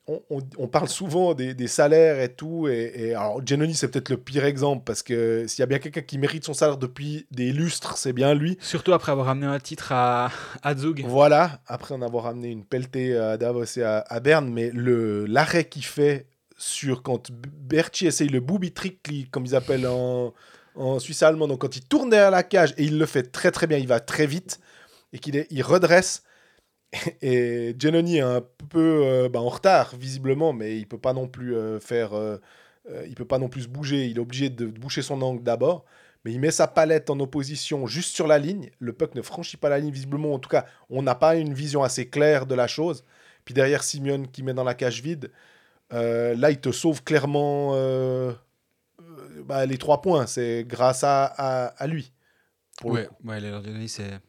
on, 0.08 0.20
on- 0.30 0.40
on 0.58 0.66
parle 0.68 0.88
souvent 0.88 1.32
des, 1.34 1.54
des 1.54 1.68
salaires 1.68 2.20
et 2.20 2.28
tout. 2.34 2.68
Et, 2.68 2.92
et 2.96 3.14
alors, 3.14 3.40
Genoni, 3.46 3.74
c'est 3.74 3.88
peut-être 3.88 4.08
le 4.10 4.16
pire 4.16 4.44
exemple 4.44 4.82
parce 4.84 5.02
que 5.02 5.46
s'il 5.46 5.60
y 5.60 5.62
a 5.62 5.66
bien 5.66 5.78
quelqu'un 5.78 6.00
qui 6.02 6.18
mérite 6.18 6.44
son 6.44 6.54
salaire 6.54 6.76
depuis 6.76 7.26
des 7.30 7.52
lustres, 7.52 7.96
c'est 7.96 8.12
bien 8.12 8.34
lui. 8.34 8.58
Surtout 8.60 8.92
après 8.92 9.12
avoir 9.12 9.28
amené 9.28 9.46
un 9.46 9.60
titre 9.60 9.92
à, 9.92 10.30
à 10.62 10.76
Zug. 10.76 11.04
Voilà, 11.06 11.60
après 11.66 11.94
en 11.94 12.02
avoir 12.02 12.26
amené 12.26 12.48
une 12.48 12.64
pelletée 12.64 13.16
à 13.16 13.36
Davos 13.36 13.64
et 13.76 13.82
à, 13.82 13.98
à 14.08 14.20
Berne, 14.20 14.50
mais 14.52 14.70
le 14.72 15.24
l'arrêt 15.26 15.64
qu'il 15.66 15.84
fait 15.84 16.26
sur 16.58 17.02
quand 17.02 17.30
Berti 17.32 18.06
essaye 18.06 18.28
le 18.28 18.40
booby 18.40 18.72
trick, 18.72 19.30
comme 19.30 19.44
ils 19.46 19.54
appellent 19.56 19.86
en, 19.86 20.32
en 20.74 20.98
suisse 20.98 21.22
allemand, 21.22 21.48
donc 21.48 21.60
quand 21.60 21.76
il 21.76 21.84
tourne 21.84 22.10
derrière 22.10 22.30
la 22.30 22.42
cage 22.42 22.74
et 22.76 22.84
il 22.84 22.98
le 22.98 23.06
fait 23.06 23.24
très 23.32 23.50
très 23.50 23.66
bien, 23.66 23.78
il 23.78 23.88
va 23.88 24.00
très 24.00 24.26
vite 24.26 24.60
et 25.12 25.18
qu'il 25.18 25.46
il 25.50 25.62
redresse. 25.62 26.22
Et 27.22 27.74
Genoni 27.78 28.18
est 28.18 28.20
un 28.20 28.42
peu 28.70 29.02
euh, 29.04 29.28
bah, 29.28 29.40
en 29.40 29.48
retard 29.48 29.96
visiblement, 29.96 30.52
mais 30.52 30.78
il 30.78 30.86
peut 30.86 30.98
pas 30.98 31.12
non 31.12 31.28
plus 31.28 31.56
euh, 31.56 31.80
faire, 31.80 32.14
euh, 32.14 32.36
euh, 32.90 33.04
il 33.08 33.14
peut 33.14 33.24
pas 33.24 33.38
non 33.38 33.48
plus 33.48 33.62
se 33.62 33.68
bouger. 33.68 34.06
Il 34.06 34.16
est 34.18 34.20
obligé 34.20 34.50
de 34.50 34.66
boucher 34.66 35.02
son 35.02 35.20
angle 35.22 35.42
d'abord 35.42 35.84
mais 36.24 36.30
il 36.30 36.38
met 36.38 36.52
sa 36.52 36.68
palette 36.68 37.10
en 37.10 37.18
opposition 37.18 37.88
juste 37.88 38.14
sur 38.14 38.28
la 38.28 38.38
ligne. 38.38 38.70
Le 38.78 38.92
puck 38.92 39.16
ne 39.16 39.22
franchit 39.22 39.56
pas 39.56 39.68
la 39.68 39.80
ligne, 39.80 39.90
visiblement. 39.90 40.32
En 40.32 40.38
tout 40.38 40.48
cas, 40.48 40.66
on 40.88 41.02
n'a 41.02 41.16
pas 41.16 41.34
une 41.34 41.52
vision 41.52 41.82
assez 41.82 42.08
claire 42.08 42.46
de 42.46 42.54
la 42.54 42.68
chose. 42.68 43.02
Puis 43.44 43.54
derrière, 43.54 43.82
Simeone 43.82 44.28
qui 44.28 44.44
met 44.44 44.54
dans 44.54 44.62
la 44.62 44.74
cage 44.74 45.02
vide. 45.02 45.32
Euh, 45.92 46.36
là, 46.36 46.52
il 46.52 46.60
te 46.60 46.70
sauve 46.70 47.02
clairement 47.02 47.72
bah, 49.44 49.66
les 49.66 49.78
trois 49.78 50.00
points. 50.00 50.26
C'est 50.28 50.64
grâce 50.64 51.02
à, 51.02 51.24
à, 51.24 51.64
à 51.66 51.86
lui. 51.88 52.12
Pour 52.78 52.92
Ouais, 52.92 53.08
ouais, 53.24 53.40
c'est. 53.88 54.20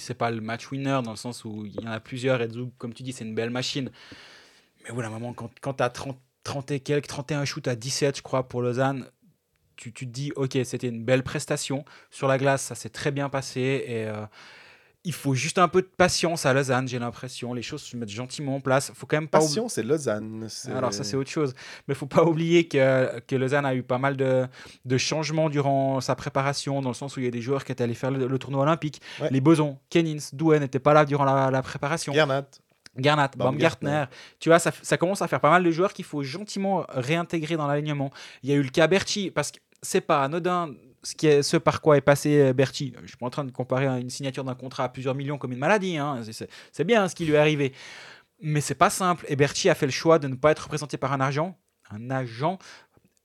C'est 0.00 0.14
pas 0.14 0.30
le 0.30 0.40
match 0.40 0.70
winner 0.70 1.00
dans 1.04 1.10
le 1.10 1.16
sens 1.16 1.44
où 1.44 1.64
il 1.66 1.74
y 1.80 1.86
en 1.86 1.90
a 1.90 2.00
plusieurs 2.00 2.40
et 2.40 2.48
Zug, 2.48 2.70
comme 2.78 2.94
tu 2.94 3.02
dis, 3.02 3.12
c'est 3.12 3.24
une 3.24 3.34
belle 3.34 3.50
machine. 3.50 3.90
Mais 4.84 4.90
voilà, 4.90 5.10
moment, 5.10 5.32
quand, 5.32 5.50
quand 5.60 5.74
tu 5.74 5.82
as 5.82 5.90
30, 5.90 6.18
30 6.44 6.70
et 6.70 6.80
quelques, 6.80 7.06
31 7.06 7.44
shoots 7.44 7.68
à 7.68 7.76
17, 7.76 8.18
je 8.18 8.22
crois, 8.22 8.48
pour 8.48 8.62
Lausanne, 8.62 9.06
tu, 9.76 9.92
tu 9.92 10.06
te 10.06 10.12
dis, 10.12 10.32
ok, 10.36 10.58
c'était 10.64 10.88
une 10.88 11.04
belle 11.04 11.22
prestation. 11.22 11.84
Sur 12.10 12.28
la 12.28 12.38
glace, 12.38 12.62
ça 12.62 12.74
s'est 12.74 12.90
très 12.90 13.10
bien 13.10 13.28
passé 13.28 13.84
et 13.86 14.06
euh, 14.06 14.24
il 15.04 15.12
faut 15.12 15.34
juste 15.34 15.58
un 15.58 15.68
peu 15.68 15.82
de 15.82 15.86
patience 15.86 16.46
à 16.46 16.54
Lausanne, 16.54 16.88
j'ai 16.88 16.98
l'impression. 16.98 17.52
Les 17.52 17.62
choses 17.62 17.82
se 17.82 17.96
mettent 17.96 18.08
gentiment 18.08 18.56
en 18.56 18.60
place. 18.60 18.90
faut 18.94 19.06
quand 19.06 19.18
même 19.18 19.28
pas 19.28 19.38
Passion, 19.38 19.68
c'est 19.68 19.82
Lausanne. 19.82 20.48
alors 20.74 20.94
ça 20.94 21.04
c'est 21.04 21.16
autre 21.16 21.30
chose. 21.30 21.52
Mais 21.86 21.94
il 21.94 21.96
faut 21.96 22.06
pas 22.06 22.24
oublier 22.24 22.66
que, 22.66 23.20
que 23.20 23.36
Lausanne 23.36 23.66
a 23.66 23.74
eu 23.74 23.82
pas 23.82 23.98
mal 23.98 24.16
de, 24.16 24.46
de 24.84 24.98
changements 24.98 25.50
durant 25.50 26.00
sa 26.00 26.14
préparation, 26.14 26.80
dans 26.80 26.88
le 26.88 26.94
sens 26.94 27.16
où 27.16 27.20
il 27.20 27.24
y 27.24 27.28
a 27.28 27.30
des 27.30 27.42
joueurs 27.42 27.64
qui 27.64 27.72
étaient 27.72 27.84
allés 27.84 27.94
faire 27.94 28.10
le, 28.10 28.26
le 28.26 28.38
tournoi 28.38 28.62
olympique. 28.62 29.02
Ouais. 29.20 29.28
Les 29.30 29.40
Bosons, 29.42 29.78
Kennins, 29.90 30.18
Douen 30.32 30.60
n'étaient 30.60 30.78
pas 30.78 30.94
là 30.94 31.04
durant 31.04 31.24
la, 31.24 31.50
la 31.50 31.62
préparation. 31.62 32.12
Gernat. 32.12 32.46
Garnat, 32.96 33.30
Baumgartner. 33.36 34.04
Tu 34.38 34.48
vois, 34.48 34.58
ça, 34.58 34.70
ça 34.82 34.96
commence 34.96 35.20
à 35.20 35.28
faire 35.28 35.40
pas 35.40 35.50
mal 35.50 35.64
de 35.64 35.70
joueurs 35.70 35.92
qu'il 35.92 36.04
faut 36.04 36.22
gentiment 36.22 36.84
réintégrer 36.88 37.56
dans 37.56 37.66
l'alignement. 37.66 38.10
Il 38.42 38.50
y 38.50 38.52
a 38.52 38.56
eu 38.56 38.62
le 38.62 38.68
cas 38.70 38.86
Berti, 38.86 39.30
parce 39.30 39.50
que 39.50 39.58
c'est 39.82 40.00
pas 40.00 40.22
anodin 40.22 40.70
ce, 41.04 41.14
qui 41.14 41.26
est, 41.26 41.42
ce 41.42 41.56
par 41.56 41.80
quoi 41.80 41.96
est 41.96 42.00
passé 42.00 42.40
euh, 42.40 42.52
Berti. 42.52 42.92
Je 43.02 43.08
suis 43.08 43.16
pas 43.16 43.26
en 43.26 43.30
train 43.30 43.44
de 43.44 43.50
comparer 43.52 43.86
une 43.86 44.10
signature 44.10 44.42
d'un 44.44 44.54
contrat 44.54 44.84
à 44.84 44.88
plusieurs 44.88 45.14
millions 45.14 45.38
comme 45.38 45.52
une 45.52 45.58
maladie. 45.58 45.96
hein. 45.98 46.22
C'est- 46.32 46.84
bien 46.84 47.08
ce 47.08 47.14
qui 47.14 47.24
lui 47.26 47.34
est 47.34 47.38
arrivé. 47.38 47.72
Mais 48.40 48.60
c'est 48.60 48.74
pas 48.74 48.90
simple. 48.90 49.24
Et 49.28 49.36
Berti 49.36 49.68
a 49.70 49.74
fait 49.74 49.86
le 49.86 49.92
choix 49.92 50.18
de 50.18 50.26
ne 50.28 50.34
pas 50.34 50.50
être 50.50 50.64
représenté 50.64 50.96
par 50.96 51.12
un 51.12 51.20
agent. 51.20 51.56
Un 51.90 52.10
agent. 52.10 52.58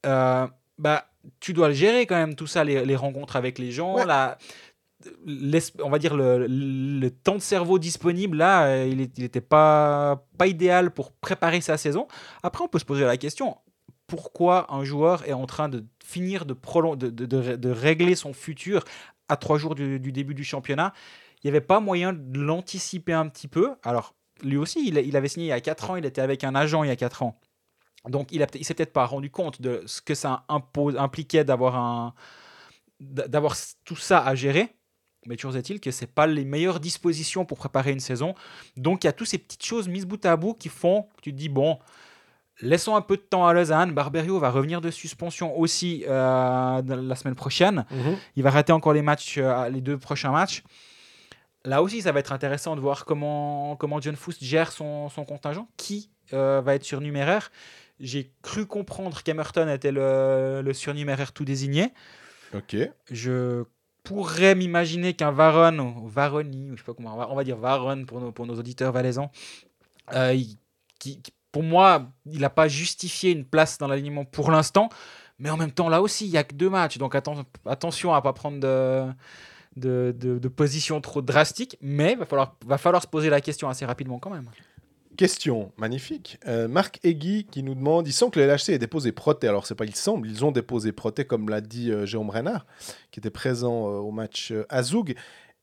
Euh, 0.05 0.47
bah, 0.77 1.05
tu 1.39 1.51
dois 1.53 1.67
le 1.69 1.73
gérer 1.73 2.05
quand 2.05 2.15
même, 2.15 2.35
tout 2.35 2.47
ça, 2.47 2.63
les, 2.63 2.85
les 2.85 2.95
rencontres 2.95 3.35
avec 3.35 3.57
les 3.59 3.71
gens, 3.71 3.95
Ouais. 3.95 4.05
la, 4.05 4.37
on 5.83 5.89
va 5.89 5.99
dire 5.99 6.15
le, 6.15 6.45
le 6.47 7.09
temps 7.09 7.35
de 7.35 7.39
cerveau 7.41 7.79
disponible 7.79 8.37
là, 8.37 8.65
euh, 8.65 8.87
il 8.89 8.97
n'était 8.97 9.41
pas, 9.41 10.25
pas 10.37 10.47
idéal 10.47 10.91
pour 10.91 11.11
préparer 11.13 11.61
sa 11.61 11.77
saison. 11.77 12.07
Après, 12.43 12.63
on 12.63 12.67
peut 12.67 12.79
se 12.79 12.85
poser 12.85 13.03
la 13.05 13.17
question 13.17 13.57
pourquoi 14.09 14.73
un 14.73 14.83
joueur 14.83 15.25
est 15.29 15.33
en 15.33 15.45
train 15.45 15.69
de 15.69 15.85
finir 16.03 16.45
de, 16.45 17.69
régler 17.69 18.15
son 18.15 18.33
futur 18.33 18.83
à 19.29 19.37
trois 19.37 19.57
jours 19.57 19.75
du, 19.75 19.99
début 19.99 20.33
du 20.33 20.43
championnat 20.43 20.93
Il 21.35 21.47
n'y 21.47 21.55
avait 21.55 21.65
pas 21.65 21.79
moyen 21.79 22.11
de 22.11 22.39
l'anticiper 22.39 23.13
un 23.13 23.29
petit 23.29 23.47
peu. 23.47 23.75
Alors, 23.83 24.15
lui 24.43 24.57
aussi, 24.57 24.85
il, 24.87 25.15
avait 25.15 25.27
signé 25.27 25.45
il 25.45 25.49
y 25.49 25.53
a 25.53 25.61
4 25.61 25.91
ans, 25.91 25.95
il 25.95 26.05
était 26.05 26.21
avec 26.21 26.43
un 26.43 26.55
agent 26.55 26.83
il 26.83 26.87
y 26.87 26.91
a 26.91 26.95
4 26.95 27.23
ans. 27.23 27.39
Donc, 28.07 28.31
il 28.31 28.39
ne 28.39 28.63
s'est 28.63 28.73
peut-être 28.73 28.93
pas 28.93 29.05
rendu 29.05 29.29
compte 29.29 29.61
de 29.61 29.83
ce 29.85 30.01
que 30.01 30.15
ça 30.15 30.45
impliquait 30.49 31.43
d'avoir 31.43 32.15
tout 33.85 33.95
ça 33.95 34.25
à 34.25 34.33
gérer. 34.35 34.75
Mais 35.27 35.35
toujours 35.35 35.55
est-il 35.55 35.79
que 35.79 35.91
c'est 35.91 36.07
pas 36.07 36.25
les 36.25 36.45
meilleures 36.45 36.79
dispositions 36.79 37.45
pour 37.45 37.57
préparer 37.57 37.91
une 37.91 37.99
saison. 37.99 38.35
Donc 38.77 39.03
il 39.03 39.07
y 39.07 39.09
a 39.09 39.13
toutes 39.13 39.27
ces 39.27 39.37
petites 39.37 39.65
choses 39.65 39.89
mises 39.89 40.05
bout 40.05 40.25
à 40.25 40.37
bout 40.37 40.53
qui 40.53 40.69
font 40.69 41.03
que 41.17 41.21
tu 41.21 41.33
te 41.33 41.37
dis 41.37 41.49
bon, 41.49 41.77
laissons 42.61 42.95
un 42.95 43.01
peu 43.01 43.17
de 43.17 43.21
temps 43.21 43.47
à 43.47 43.53
Lausanne. 43.53 43.91
Barberio 43.91 44.39
va 44.39 44.49
revenir 44.49 44.81
de 44.81 44.91
suspension 44.91 45.57
aussi 45.57 46.03
euh, 46.07 46.81
la 46.81 47.15
semaine 47.15 47.35
prochaine. 47.35 47.85
Mhm. 47.91 48.17
Il 48.35 48.43
va 48.43 48.51
rater 48.51 48.71
encore 48.71 48.93
les 48.93 49.01
matchs, 49.01 49.37
euh, 49.37 49.69
les 49.69 49.81
deux 49.81 49.97
prochains 49.97 50.31
matchs. 50.31 50.63
Là 51.65 51.81
aussi, 51.81 52.01
ça 52.01 52.11
va 52.11 52.19
être 52.19 52.31
intéressant 52.31 52.75
de 52.75 52.81
voir 52.81 53.05
comment, 53.05 53.75
comment 53.75 53.99
John 53.99 54.15
Foust 54.15 54.43
gère 54.43 54.71
son, 54.71 55.09
son 55.09 55.25
contingent, 55.25 55.67
qui 55.77 56.09
euh, 56.33 56.61
va 56.63 56.75
être 56.75 56.85
surnuméraire? 56.85 57.51
J'ai 57.99 58.31
cru 58.41 58.65
comprendre 58.65 59.23
qu'Emerton 59.23 59.67
était 59.67 59.91
le, 59.91 60.61
le 60.63 60.73
surnuméraire 60.73 61.33
tout 61.33 61.43
désigné. 61.43 61.93
Ok. 62.53 62.77
Je 63.11 63.65
pourrais 64.03 64.55
m'imaginer 64.55 65.13
qu'un 65.13 65.31
Varon, 65.31 66.07
Varoni, 66.07 66.71
ou 66.71 66.77
je 66.77 66.79
sais 66.79 66.85
pas 66.85 66.93
comment, 66.93 67.13
on 67.13 67.17
va, 67.17 67.29
on 67.29 67.35
va 67.35 67.43
dire 67.43 67.57
Varon 67.57 68.05
pour 68.05 68.21
nos, 68.21 68.31
pour 68.31 68.45
nos 68.45 68.57
auditeurs 68.57 68.93
valaisans, 68.93 69.29
qui, 70.97 71.21
pour 71.51 71.63
moi, 71.63 72.11
il 72.25 72.41
n'a 72.41 72.49
pas 72.49 72.67
justifié 72.67 73.31
une 73.31 73.45
place 73.45 73.77
dans 73.77 73.87
l'alignement 73.87 74.25
pour 74.25 74.51
l'instant, 74.51 74.89
mais 75.39 75.49
en 75.49 75.57
même 75.57 75.71
temps, 75.71 75.89
là 75.89 76.01
aussi, 76.01 76.25
il 76.25 76.31
n'y 76.31 76.37
a 76.37 76.43
que 76.43 76.53
deux 76.53 76.69
matchs, 76.69 76.97
donc 76.97 77.15
atten- 77.15 77.45
attention 77.65 78.13
à 78.13 78.17
ne 78.17 78.21
pas 78.21 78.33
prendre 78.33 78.59
de, 79.75 80.47
position 80.49 81.01
trop 81.01 81.21
drastique, 81.21 81.77
mais 81.81 82.13
il 82.13 82.19
va 82.19 82.25
falloir, 82.77 83.01
se 83.01 83.07
poser 83.07 83.29
la 83.29 83.41
question 83.41 83.69
assez 83.69 83.85
rapidement 83.85 84.19
quand 84.19 84.29
même. 84.31 84.49
Question 85.17 85.71
magnifique. 85.77 86.39
Euh, 86.47 86.69
Marc 86.69 86.99
Egui 87.03 87.45
qui 87.51 87.61
nous 87.61 87.75
demande 87.75 88.07
il 88.07 88.13
semble 88.13 88.31
que 88.31 88.39
le 88.39 88.45
LHC 88.45 88.69
ait 88.69 88.77
déposé 88.77 89.11
Proté. 89.11 89.49
Alors, 89.49 89.65
c'est 89.65 89.75
pas 89.75 89.83
il 89.83 89.95
semble, 89.95 90.29
ils 90.29 90.45
ont 90.45 90.51
déposé 90.51 90.93
Proté, 90.93 91.25
comme 91.25 91.49
l'a 91.49 91.59
dit 91.59 91.91
euh, 91.91 92.05
Jérôme 92.05 92.29
Renard, 92.29 92.65
qui 93.11 93.19
était 93.19 93.29
présent 93.29 93.89
euh, 93.89 93.97
au 93.97 94.11
match 94.11 94.51
euh, 94.51 94.65
à 94.69 94.81
Zoug. 94.81 95.15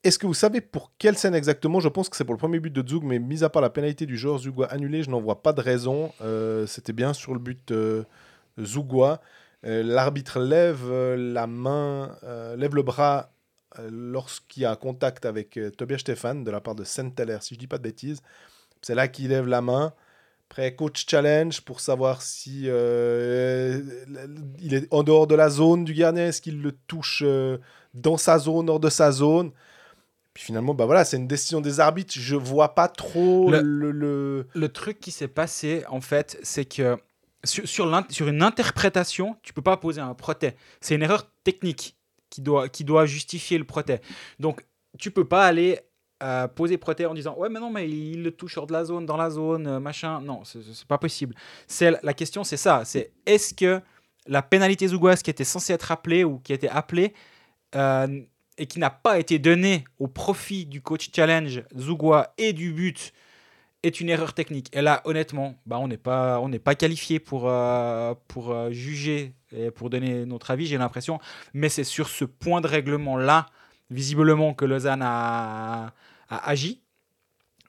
Est-ce 0.05 0.19
que 0.21 0.27
vous 0.27 0.35
savez 0.35 0.61
pour 0.61 0.93
quelle 0.99 1.17
scène 1.19 1.35
exactement? 1.35 1.81
Je 1.81 1.89
pense 1.89 2.09
que 2.09 2.17
c'est 2.17 2.25
pour 2.25 2.35
le 2.35 2.39
premier 2.39 2.61
but 2.61 2.73
de 2.73 2.87
Zoug, 2.87 3.03
mais 3.03 3.19
mis 3.19 3.43
à 3.43 3.49
part 3.49 3.61
la 3.63 3.71
pénalité 3.71 4.07
du 4.07 4.17
joueur 4.17 4.39
zougois 4.39 4.67
annulé, 4.73 5.03
je 5.03 5.11
n'en 5.11 5.21
vois 5.21 5.43
pas 5.43 5.53
de 5.53 5.61
raison. 5.61 6.13
Euh, 6.23 6.65
C'était 6.67 6.93
bien 6.93 7.13
sur 7.13 7.33
le 7.33 7.41
but 7.41 7.73
euh. 7.73 8.05
Euh, 8.59 9.83
L'arbitre 9.83 10.39
lève 10.39 10.83
euh, 10.89 11.17
la 11.17 11.47
main, 11.49 12.17
lève 12.57 12.75
le 12.75 12.83
bras 12.83 13.33
lorsqu'il 13.91 14.63
y 14.63 14.67
a 14.67 14.77
contact 14.77 15.27
avec 15.27 15.59
Tobias 15.77 15.99
Stefan 15.99 16.45
de 16.45 16.51
la 16.51 16.61
part 16.61 16.75
de 16.77 16.85
Saint-Teller, 16.85 17.39
si 17.41 17.55
je 17.55 17.59
dis 17.59 17.67
pas 17.67 17.79
de 17.79 17.83
bêtises. 17.83 18.23
C'est 18.83 18.95
là 18.95 19.09
qu'il 19.09 19.29
lève 19.29 19.47
la 19.47 19.61
main. 19.61 19.93
Après, 20.49 20.77
coach 20.77 21.05
challenge 21.09 21.61
pour 21.63 21.81
savoir 21.81 22.23
si 22.23 22.67
il 22.67 22.71
est 24.73 24.87
en 24.93 25.03
dehors 25.03 25.27
de 25.27 25.35
la 25.35 25.51
zone 25.51 25.85
du 25.85 25.93
gardien, 25.93 26.29
est-ce 26.29 26.41
qu'il 26.41 26.63
le 26.63 26.73
touche 26.87 27.25
dans 27.93 28.17
sa 28.17 28.39
zone, 28.39 28.71
hors 28.71 28.81
de 28.81 28.89
sa 28.89 29.11
zone? 29.11 29.51
Puis 30.37 30.45
finalement, 30.45 30.75
bah 30.75 30.85
voilà, 30.85 31.07
c'est 31.07 31.17
une 31.17 31.27
décision 31.27 31.63
des 31.63 31.81
arbitres. 31.81 32.13
Je 32.15 32.37
vois 32.37 32.75
pas 32.75 32.89
trop 32.89 33.51
Le- 33.51 33.63
le, 33.63 33.91
le- 33.91 34.47
Le 34.53 34.69
truc 34.69 35.01
qui 35.01 35.11
s'est 35.11 35.29
passé, 35.29 35.83
en 35.89 36.03
fait, 36.03 36.39
c'est 36.43 36.67
que 36.67 36.99
sur, 37.43 37.67
sur, 38.11 38.29
une 38.29 38.43
interprétation, 38.43 39.39
tu 39.43 39.55
peux 39.55 39.63
pas 39.63 39.79
poser 39.79 40.03
un 40.03 40.13
protet. 40.13 40.55
C'est 40.83 40.95
une 40.95 41.03
erreur 41.03 41.31
technique 41.43 41.97
qui 42.29 42.43
doit, 42.43 42.69
qui 42.69 42.85
doit 42.85 43.07
justifier 43.07 43.57
le 43.57 43.65
protet. 43.65 44.03
Donc, 44.39 44.63
tu 44.99 45.11
peux 45.11 45.25
pas 45.25 45.47
aller 45.47 45.81
euh, 46.23 46.49
poser 46.49 46.77
protet 46.77 47.07
en 47.07 47.15
disant 47.15 47.35
ouais 47.39 47.49
mais 47.49 47.59
non 47.61 47.71
mais 47.71 47.89
il 47.91 48.23
le 48.23 48.31
touche 48.31 48.59
hors 48.59 48.67
de 48.67 48.75
la 48.75 48.85
zone 48.85 49.07
dans 49.07 49.17
la 49.19 49.29
zone 49.31 49.67
euh, 49.67 49.81
machin 49.81 50.23
non 50.23 50.45
c'est 50.45 50.87
pas 50.89 50.97
possible 50.97 51.35
c'est 51.67 51.93
la 52.03 52.15
question 52.15 52.43
c'est 52.43 52.57
ça 52.57 52.87
c'est 52.87 53.13
est-ce 53.27 53.53
que 53.53 53.83
la 54.27 54.41
pénalité 54.41 54.89
zougoise 54.89 55.23
qui 55.23 55.29
était 55.29 55.45
censée 55.45 55.75
être 55.75 55.93
appelée 55.93 56.25
ou 56.25 56.39
qui 56.39 56.55
été 56.55 56.71
appelée 56.71 57.13
euh, 57.75 58.23
et 58.59 58.67
qui 58.67 58.79
n'a 58.79 58.91
pas 58.91 59.19
été 59.19 59.39
donnée 59.39 59.85
au 59.99 60.09
profit 60.09 60.67
du 60.67 60.81
coach 60.81 61.11
challenge 61.15 61.63
zougois 61.77 62.35
et 62.39 62.53
du 62.53 62.73
but 62.73 63.13
est 63.83 64.01
une 64.01 64.09
erreur 64.09 64.35
technique. 64.35 64.75
Et 64.75 64.83
là, 64.83 65.03
honnêtement, 65.05 65.55
bah, 65.67 65.79
on 65.79 65.89
n'est 65.89 65.97
pas, 65.97 66.43
pas 66.65 66.75
qualifié 66.75 67.21
pour, 67.21 67.49
euh, 67.49 68.15
pour 68.29 68.51
euh, 68.51 68.71
juger 68.71 69.35
et 69.53 69.71
pour 69.71 69.91
donner 69.91 70.27
notre 70.27 70.51
avis, 70.51 70.67
j'ai 70.67 70.79
l'impression. 70.79 71.21
Mais 71.55 71.69
c'est 71.69 71.85
sur 71.85 72.09
ce 72.09 72.25
point 72.25 72.61
de 72.61 72.67
règlement-là, 72.67 73.47
visiblement, 73.91 74.55
que 74.55 74.65
Lausanne 74.65 75.03
a, 75.03 75.93
a 76.29 76.49
agi. 76.49 76.83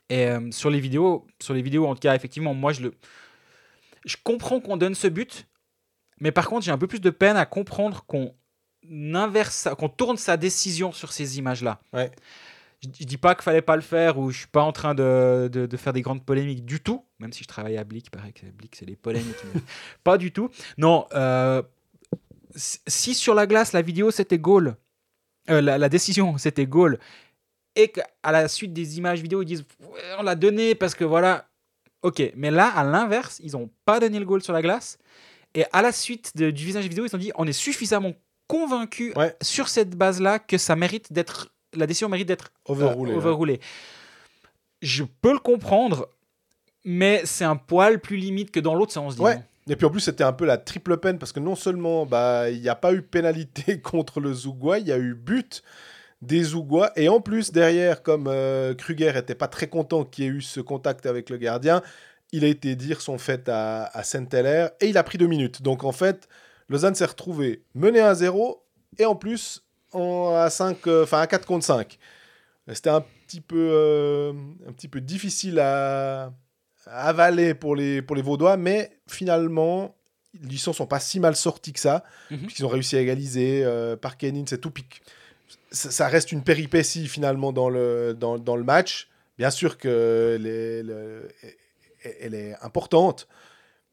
Et 0.09 0.27
euh, 0.27 0.51
sur 0.51 0.69
les 0.69 0.79
vidéos, 0.79 1.27
sur 1.41 1.53
les 1.53 1.61
vidéos, 1.61 1.85
en 1.85 1.93
tout 1.93 1.99
cas, 1.99 2.15
effectivement, 2.15 2.53
moi, 2.53 2.71
je 2.71 2.81
le, 2.81 2.93
je 4.05 4.15
comprends 4.23 4.59
qu'on 4.59 4.77
donne 4.77 4.95
ce 4.95 5.07
but, 5.07 5.47
mais 6.19 6.31
par 6.31 6.47
contre, 6.47 6.65
j'ai 6.65 6.71
un 6.71 6.77
peu 6.77 6.87
plus 6.87 7.01
de 7.01 7.09
peine 7.09 7.37
à 7.37 7.45
comprendre 7.45 8.05
qu'on 8.07 8.33
inverse, 9.15 9.55
ça- 9.55 9.75
qu'on 9.75 9.89
tourne 9.89 10.17
sa 10.17 10.37
décision 10.37 10.91
sur 10.91 11.11
ces 11.13 11.37
images-là. 11.37 11.79
Ouais. 11.93 12.11
Je, 12.83 12.89
je 12.99 13.05
dis 13.05 13.17
pas 13.17 13.33
qu'il 13.33 13.43
fallait 13.43 13.61
pas 13.63 13.75
le 13.75 13.81
faire 13.81 14.19
ou 14.19 14.29
je 14.31 14.37
suis 14.39 14.47
pas 14.47 14.61
en 14.61 14.71
train 14.71 14.93
de, 14.93 15.49
de- 15.51 15.65
de 15.65 15.77
faire 15.77 15.93
des 15.93 16.01
grandes 16.03 16.23
polémiques 16.23 16.63
du 16.65 16.79
tout, 16.79 17.03
même 17.19 17.33
si 17.33 17.43
je 17.43 17.47
travaille 17.47 17.75
à 17.77 17.83
Blick, 17.83 18.05
il 18.07 18.09
paraît 18.11 18.31
que 18.33 18.45
Blick 18.45 18.75
c'est 18.75 18.85
des 18.85 18.95
polémiques, 18.95 19.35
mais 19.53 19.61
pas 20.03 20.17
du 20.17 20.31
tout. 20.31 20.49
Non, 20.77 21.07
euh, 21.13 21.63
si 22.55 23.13
sur 23.13 23.33
la 23.33 23.45
glace 23.47 23.73
la 23.73 23.81
vidéo 23.81 24.11
c'était 24.11 24.37
goal, 24.37 24.75
euh, 25.49 25.61
la, 25.61 25.77
la 25.77 25.89
décision 25.89 26.37
c'était 26.37 26.65
goal, 26.67 26.99
et 27.75 27.89
qu'à 27.89 28.31
la 28.31 28.47
suite 28.47 28.73
des 28.73 28.97
images 28.97 29.21
vidéo 29.21 29.41
ils 29.41 29.45
disent 29.45 29.65
on 30.19 30.23
l'a 30.23 30.35
donné 30.35 30.75
parce 30.75 30.95
que 30.95 31.03
voilà, 31.03 31.47
ok, 32.03 32.31
mais 32.35 32.51
là 32.51 32.67
à 32.67 32.83
l'inverse 32.83 33.39
ils 33.43 33.55
ont 33.57 33.69
pas 33.85 33.99
donné 33.99 34.19
le 34.19 34.25
goal 34.25 34.41
sur 34.43 34.53
la 34.53 34.61
glace 34.61 34.97
et 35.55 35.65
à 35.73 35.81
la 35.81 35.91
suite 35.91 36.35
de- 36.37 36.51
du 36.51 36.63
visage 36.65 36.87
vidéo 36.87 37.05
ils 37.05 37.15
ont 37.15 37.19
dit 37.19 37.31
on 37.35 37.45
est 37.47 37.53
suffisamment 37.53 38.13
convaincu 38.47 39.13
Ouais. 39.15 39.35
sur 39.41 39.67
cette 39.67 39.91
base 39.95 40.19
là 40.21 40.39
que 40.39 40.57
ça 40.57 40.75
mérite 40.75 41.11
d'être 41.13 41.49
la 41.73 41.85
décision 41.85 42.09
mérite 42.09 42.27
d'être 42.27 42.49
overrulé. 42.65 43.11
euh, 43.11 43.15
ouais. 43.15 43.17
overrulé. 43.19 43.59
Je 44.81 45.03
peux 45.03 45.33
le 45.33 45.39
comprendre, 45.39 46.07
mais 46.85 47.21
c'est 47.25 47.43
un 47.45 47.55
poil 47.55 47.99
plus 47.99 48.17
limite 48.17 48.51
que 48.51 48.59
dans 48.59 48.73
l'autre 48.75 48.93
sens. 48.93 49.13
disons. 49.15 49.25
Ouais. 49.25 49.39
Et 49.69 49.75
puis 49.75 49.85
en 49.85 49.89
plus, 49.89 49.99
c'était 49.99 50.23
un 50.23 50.31
peu 50.33 50.45
la 50.45 50.57
triple 50.57 50.97
peine 50.97 51.19
parce 51.19 51.33
que 51.33 51.41
non 51.41 51.55
seulement 51.55 52.05
bah 52.05 52.49
il 52.49 52.61
n'y 52.61 52.69
a 52.69 52.75
pas 52.75 52.93
eu 52.93 53.01
pénalité 53.01 53.81
contre 53.81 54.19
le 54.21 54.33
Zougois, 54.33 54.79
il 54.79 54.87
y 54.87 54.91
a 54.93 54.97
eu 54.97 55.13
but 55.13 55.61
des 56.21 56.41
Zougois. 56.43 56.91
Et 56.95 57.09
en 57.09 57.19
plus, 57.19 57.51
derrière, 57.51 58.01
comme 58.01 58.27
euh, 58.27 58.73
Kruger 58.73 59.11
était 59.17 59.35
pas 59.35 59.47
très 59.49 59.67
content 59.67 60.05
qu'il 60.05 60.23
y 60.23 60.27
ait 60.27 60.31
eu 60.31 60.41
ce 60.41 60.61
contact 60.61 61.05
avec 61.05 61.29
le 61.29 61.37
gardien, 61.37 61.81
il 62.31 62.45
a 62.45 62.47
été 62.47 62.75
dire 62.75 63.01
son 63.01 63.17
fait 63.17 63.49
à, 63.49 63.85
à 63.85 64.03
Saint-Heller 64.03 64.69
et 64.79 64.87
il 64.87 64.97
a 64.97 65.03
pris 65.03 65.17
deux 65.17 65.27
minutes. 65.27 65.61
Donc 65.61 65.83
en 65.83 65.91
fait, 65.91 66.29
Lausanne 66.69 66.95
s'est 66.95 67.05
retrouvé 67.05 67.63
mené 67.75 67.99
à 67.99 68.13
0 68.15 68.63
et 68.97 69.05
en 69.05 69.15
plus 69.15 69.63
en, 69.93 70.33
à 70.35 70.49
5, 70.49 70.85
euh, 70.87 71.03
enfin 71.03 71.19
à 71.21 71.27
4 71.27 71.45
contre 71.45 71.65
5. 71.65 71.97
C'était 72.73 72.89
un 72.89 73.03
petit 73.25 73.39
peu, 73.39 73.69
euh, 73.71 74.33
un 74.67 74.73
petit 74.73 74.89
peu 74.89 74.99
difficile 74.99 75.59
à, 75.59 76.33
à 76.85 77.07
avaler 77.07 77.53
pour 77.53 77.75
les, 77.75 78.01
pour 78.01 78.15
les 78.15 78.21
Vaudois, 78.21 78.57
mais 78.57 78.91
finalement, 79.07 79.95
ils 80.33 80.51
ne 80.51 80.57
sont 80.57 80.85
pas 80.85 80.99
si 80.99 81.19
mal 81.21 81.35
sortis 81.35 81.71
que 81.71 81.79
ça, 81.79 82.03
Mhm. 82.29 82.39
puisqu'ils 82.39 82.65
ont 82.65 82.69
réussi 82.69 82.97
à 82.97 83.01
égaliser 83.01 83.63
euh, 83.63 83.95
par 83.95 84.17
Kenin, 84.17 84.43
c'est 84.47 84.57
tout 84.59 84.71
pique. 84.71 85.01
Ça, 85.71 85.91
ça 85.91 86.07
reste 86.09 86.33
une 86.33 86.43
péripétie 86.43 87.07
finalement 87.07 87.53
dans 87.53 87.69
le, 87.69 88.13
dans, 88.13 88.37
dans 88.37 88.57
le 88.57 88.63
match. 88.65 89.09
Bien 89.37 89.49
sûr 89.49 89.77
que 89.77 90.37
les- 90.39 90.83
le- 90.83 91.29
elle 92.21 92.33
est 92.33 92.55
importante, 92.61 93.27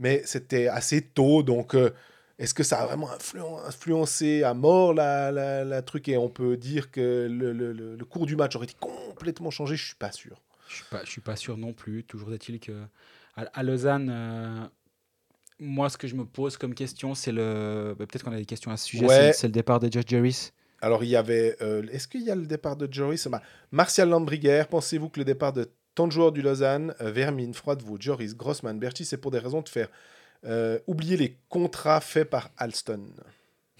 mais 0.01 0.23
c'était 0.25 0.67
assez 0.69 1.01
tôt, 1.03 1.43
donc 1.45 1.75
euh, 1.77 1.91
est-ce 2.39 2.55
que 2.55 2.63
ça 2.63 2.81
a 2.83 2.87
vraiment 2.87 3.09
influen- 3.11 3.65
influencé 3.67 4.43
à 4.43 4.55
mort 4.55 4.93
la, 4.95 5.31
la, 5.31 5.65
la 5.65 5.83
truc 5.83 6.09
et 6.09 6.17
on 6.17 6.29
peut 6.29 6.57
dire 6.57 6.91
que 6.91 7.29
le, 7.31 7.53
le- 7.53 7.73
le- 7.73 8.05
cours 8.05 8.27
du 8.27 8.37
match 8.37 8.57
aurait 8.57 8.65
été 8.67 8.77
complètement 8.81 9.51
changé? 9.51 9.77
Je 9.77 9.85
suis 9.87 9.95
pas 9.95 10.13
sûr. 10.13 10.41
Je 10.69 10.77
suis 10.77 10.85
pas, 10.91 11.05
je 11.05 11.11
suis 11.11 11.21
pas 11.21 11.37
sûr 11.37 11.57
non 11.57 11.73
plus. 11.73 12.05
Toujours 12.05 12.33
est-il 12.33 12.59
que 12.61 12.73
à, 13.37 13.43
à 13.53 13.63
Lausanne, 13.63 14.09
euh, 14.11 14.65
moi, 15.61 15.89
ce 15.89 15.97
que 15.97 16.09
je 16.09 16.15
me 16.17 16.25
pose 16.25 16.57
comme 16.57 16.75
question, 16.75 17.15
c'est 17.15 17.33
le. 17.33 17.95
bah, 17.99 18.07
Peut-être 18.07 18.25
qu'on 18.25 18.33
a 18.33 18.37
des 18.37 18.45
questions 18.47 18.71
à 18.71 18.77
ce 18.77 18.87
sujet. 18.87 19.07
Ouais. 19.07 19.33
c'est- 19.33 19.47
le 19.47 19.53
départ 19.53 19.79
de 19.81 19.91
Josh 19.93 20.05
Jarvis. 20.07 20.51
Alors, 20.81 21.05
il 21.05 21.11
y 21.11 21.17
avait. 21.17 21.57
euh, 21.63 21.83
Est-ce 21.93 22.09
qu'il 22.09 22.23
y 22.23 22.31
a 22.31 22.35
le 22.35 22.47
départ 22.47 22.77
de 22.77 22.89
Joris 22.93 23.29
Martial 23.71 24.09
Lambriguer, 24.09 24.65
pensez-vous 24.69 25.09
que 25.09 25.21
le 25.21 25.25
départ 25.25 25.53
de 25.53 25.71
tant 25.95 26.07
de 26.09 26.13
joueurs 26.13 26.33
du 26.33 26.43
Lausanne, 26.43 26.95
euh, 27.01 27.11
Vermine, 27.13 27.55
Froidevaux, 27.55 27.97
Joris, 28.01 28.35
Grossman, 28.37 28.79
Berti, 28.79 29.05
c'est 29.05 29.17
pour 29.17 29.31
des 29.31 29.39
raisons 29.39 29.63
de 29.63 29.69
faire 29.69 29.89
euh, 30.47 30.79
oublier 30.87 31.17
les 31.17 31.39
contrats 31.49 32.01
faits 32.01 32.29
par 32.31 32.51
Alston 32.57 33.07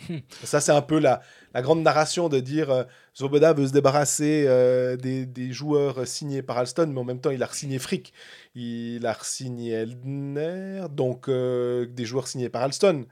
Hmm. 0.09 0.17
Ça, 0.43 0.61
c'est 0.61 0.73
un 0.73 0.83
peu 0.83 0.99
la, 0.99 1.23
la 1.55 1.63
grande 1.63 1.81
narration 1.81 2.29
de 2.29 2.41
dire 2.41 2.69
euh, 2.71 2.83
Zoboda 3.17 3.53
veut 3.53 3.69
se 3.69 3.73
débarrasser 3.73 4.45
euh, 4.49 4.97
des, 4.97 5.25
des 5.25 5.53
joueurs 5.53 6.05
signés 6.05 6.43
par 6.43 6.59
Alston, 6.59 6.89
mais 6.93 6.99
en 6.99 7.05
même 7.05 7.21
temps, 7.21 7.31
il 7.31 7.41
a 7.45 7.49
signé 7.53 7.79
Frick, 7.79 8.13
il 8.57 9.07
a 9.07 9.17
signé 9.23 9.71
Eldner, 9.73 10.87
donc 10.91 11.29
euh, 11.29 11.87
des 11.87 12.07
joueurs 12.07 12.27
signés 12.27 12.49
par 12.49 12.63
Alston. 12.63 13.07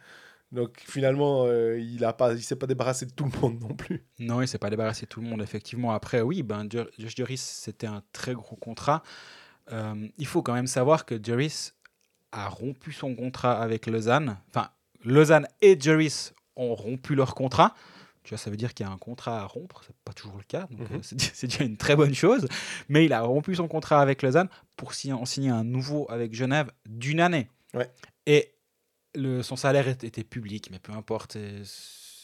Donc 0.50 0.82
finalement, 0.84 1.44
euh, 1.46 1.78
il 1.78 2.00
ne 2.05 2.11
pas, 2.11 2.32
il 2.34 2.42
s'est 2.42 2.57
pas 2.57 2.66
débarrassé 2.66 3.07
de 3.07 3.12
tout 3.12 3.24
le 3.32 3.40
monde 3.40 3.61
non 3.61 3.74
plus. 3.74 4.05
Non, 4.18 4.42
il 4.42 4.48
s'est 4.48 4.59
pas 4.59 4.68
débarrassé 4.68 5.07
de 5.07 5.09
tout 5.09 5.20
le 5.20 5.28
monde, 5.28 5.40
effectivement. 5.40 5.92
Après, 5.92 6.20
oui, 6.20 6.42
ben, 6.42 6.66
Jo- 6.68 6.88
Josh 6.98 7.14
Joris, 7.16 7.40
c'était 7.42 7.86
un 7.86 8.03
très 8.12 8.34
gros 8.34 8.57
contrat. 8.57 9.05
Euh, 9.70 10.09
il 10.18 10.26
faut 10.26 10.42
quand 10.42 10.53
même 10.53 10.66
savoir 10.66 11.07
que 11.07 11.14
Joris 11.22 11.74
a 12.33 12.49
rompu 12.49 12.93
son 12.93 13.14
contrat 13.14 13.61
avec 13.61 13.87
Lausanne. 13.87 14.39
Enfin, 14.49 14.68
Lausanne 15.05 15.47
et 15.61 15.78
Joris 15.78 16.35
ont 16.57 16.74
rompu 16.74 17.14
leur 17.14 17.35
contrat. 17.35 17.74
Tu 18.24 18.30
vois, 18.30 18.39
ça 18.39 18.51
veut 18.51 18.57
dire 18.57 18.72
qu'il 18.72 18.87
y 18.87 18.89
a 18.89 18.93
un 18.93 18.99
contrat 18.99 19.41
à 19.41 19.45
rompre. 19.47 19.83
C'est 19.87 19.97
pas 20.05 20.12
toujours 20.12 20.37
le 20.37 20.45
cas. 20.45 20.66
Donc, 20.70 20.89
Mhm. 20.91 20.97
euh, 20.97 21.01
c'est 21.35 21.47
déjà 21.49 21.64
une 21.64 21.76
très 21.76 21.97
bonne 21.97 22.14
chose. 22.14 22.47
Mais 22.89 23.05
il 23.05 23.12
a 23.12 23.22
rompu 23.22 23.55
son 23.57 23.68
contrat 23.68 24.01
avec 24.01 24.22
Lausanne 24.22 24.49
pour 24.76 24.95
signer, 24.95 25.14
en 25.14 25.24
signer 25.24 25.51
un 25.51 25.64
nouveau 25.64 26.07
avec 26.09 26.35
Genève 26.35 26.70
d'une 26.87 27.20
année. 27.20 27.49
Ouais. 27.74 27.91
Et 28.26 28.55
le, 29.14 29.43
son 29.43 29.57
salaire 29.57 29.89
était, 29.89 30.24
public, 30.24 30.68
mais 30.70 30.78
peu 30.78 30.93
importe. 30.93 31.37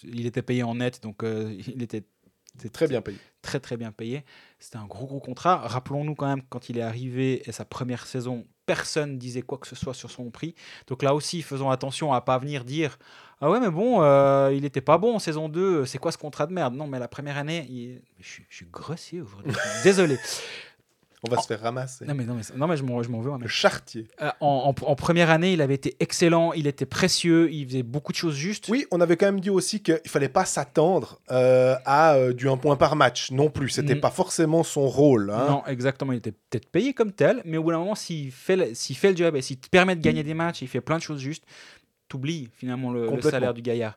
Il 0.05 0.27
était 0.27 0.43
payé 0.43 0.63
en 0.63 0.77
net, 0.77 1.03
donc 1.03 1.25
euh, 1.25 1.53
il 1.67 1.83
était 1.83 2.05
très 2.73 2.87
bien 2.87 3.03
payé. 3.03 3.19
Très 3.49 3.61
très 3.61 3.77
bien 3.79 3.93
payé. 3.93 4.25
C'était 4.59 4.77
un 4.77 4.85
gros 4.87 5.07
gros 5.07 5.21
contrat. 5.21 5.57
Rappelons-nous 5.57 6.15
quand 6.15 6.27
même 6.27 6.43
quand 6.51 6.69
il 6.69 6.77
est 6.77 6.83
arrivé 6.83 7.43
et 7.49 7.53
sa 7.53 7.65
première 7.65 8.07
saison, 8.07 8.45
personne 8.67 9.17
disait 9.19 9.41
quoi 9.41 9.57
que 9.57 9.67
ce 9.67 9.75
soit 9.75 9.95
sur 9.95 10.11
son 10.11 10.31
prix. 10.31 10.55
Donc 10.87 11.03
là 11.03 11.15
aussi, 11.15 11.41
faisons 11.41 11.71
attention 11.71 12.13
à 12.13 12.21
pas 12.21 12.37
venir 12.39 12.65
dire 12.65 12.99
ah 13.41 13.49
ouais 13.51 13.61
mais 13.61 13.71
bon, 13.71 14.03
euh, 14.03 14.53
il 14.55 14.65
était 14.67 14.83
pas 14.83 14.99
bon 14.99 15.15
en 15.15 15.19
saison 15.19 15.49
2. 15.49 15.87
C'est 15.87 15.97
quoi 15.99 16.13
ce 16.13 16.19
contrat 16.19 16.47
de 16.47 16.53
merde? 16.53 16.75
Non 16.75 16.87
mais 16.87 16.99
la 16.99 17.09
première 17.09 17.39
année, 17.39 17.67
il- 17.71 18.03
je, 18.21 18.29
suis- 18.29 18.47
je 18.51 18.57
suis 18.57 18.67
grossier 18.67 19.23
aujourd'hui. 19.23 19.53
Désolé. 19.83 20.19
On 21.27 21.31
va 21.35 21.41
se 21.43 21.47
faire 21.49 21.61
ramasser. 21.61 22.05
Non 22.05 22.14
mais 22.14 22.25
non 22.25 22.35
mais, 22.35 22.43
non, 22.57 22.66
mais 22.69 22.77
je 22.77 22.85
m'en 22.85 23.01
veux. 23.21 23.33
hein, 23.33 23.37
mais- 23.39 23.45
Le 23.45 23.49
chartier. 23.49 24.07
Euh, 24.23 24.31
en, 24.41 24.73
en- 24.81 24.85
en 24.87 24.95
première 24.95 25.31
année, 25.31 25.53
il 25.53 25.61
avait 25.61 25.75
été 25.75 25.97
excellent, 25.99 26.53
il 26.53 26.66
était 26.69 26.87
précieux, 26.87 27.51
il 27.53 27.66
faisait 27.66 27.83
beaucoup 27.83 28.12
de 28.12 28.16
choses 28.16 28.35
justes. 28.37 28.69
Oui, 28.69 28.87
on 28.93 29.01
avait 29.01 29.16
quand 29.16 29.27
même 29.27 29.41
dit 29.41 29.51
aussi 29.51 29.83
qu'il 29.83 30.01
fallait 30.07 30.29
pas 30.29 30.45
s'attendre 30.45 31.21
euh, 31.31 31.75
à 31.85 32.14
euh, 32.14 32.33
du 32.33 32.49
un 32.49 32.57
point 32.57 32.77
par 32.77 32.95
match 32.95 33.31
non 33.33 33.51
plus. 33.51 33.69
C'était 33.71 33.97
Mm. 33.97 34.01
pas 34.01 34.11
forcément 34.11 34.62
son 34.62 34.87
rôle. 34.87 35.31
hein. 35.31 35.47
Non, 35.49 35.62
exactement. 35.66 36.12
Il 36.12 36.19
était 36.19 36.33
peut-être 36.33 36.71
payé 36.71 36.95
comme 36.95 37.11
tel, 37.12 37.43
mais 37.45 37.57
au 37.57 37.62
bout 37.64 37.73
d'un 37.73 37.79
moment, 37.79 37.95
s'il 37.97 38.31
fait, 38.31 38.57
le- 38.57 38.75
s'il 38.75 38.97
fait 38.97 39.11
le 39.11 39.16
job 39.16 39.35
et 39.35 39.43
s'il 39.43 39.59
te 39.59 39.69
permet 39.69 39.97
de 39.97 40.01
gagner 40.03 40.23
des 40.23 40.35
matchs, 40.35 40.62
il 40.62 40.69
fait 40.69 40.81
plein 40.81 40.99
de 40.99 41.03
choses 41.03 41.21
justes, 41.21 41.45
t'oublies 42.09 42.49
finalement 42.57 42.91
le, 42.93 43.21
salaire 43.23 43.53
du 43.55 43.62
gaillard. 43.62 43.97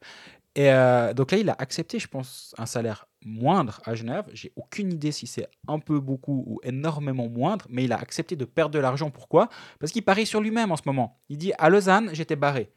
Et 0.56 0.70
euh, 0.72 1.14
donc 1.14 1.32
là, 1.32 1.38
il 1.38 1.50
a 1.50 1.56
accepté, 1.58 1.98
je 2.00 2.08
pense, 2.08 2.54
un 2.58 2.66
salaire 2.66 3.06
moindre 3.24 3.80
à 3.86 3.96
Genève. 3.96 4.26
J'ai 4.34 4.52
aucune 4.58 4.92
idée 4.92 5.12
si 5.14 5.26
c'est 5.28 5.48
un 5.68 5.80
peu 5.80 6.00
beaucoup 6.00 6.44
ou 6.46 6.60
énormément 6.64 7.30
moindre, 7.30 7.66
mais 7.70 7.86
il 7.86 7.94
a 7.94 7.98
accepté 7.98 8.36
de 8.36 8.44
perdre 8.46 8.74
de 8.74 8.80
l'argent. 8.80 9.10
Pourquoi? 9.12 9.48
Parce 9.80 9.92
qu'il 9.94 10.04
parie 10.04 10.26
sur 10.26 10.42
lui-même 10.42 10.72
en 10.72 10.76
ce 10.76 10.82
moment. 10.86 11.20
Il 11.30 11.38
dit 11.38 11.54
à 11.58 11.70
Lausanne, 11.70 12.10
j'étais 12.14 12.36
barré. 12.36 12.70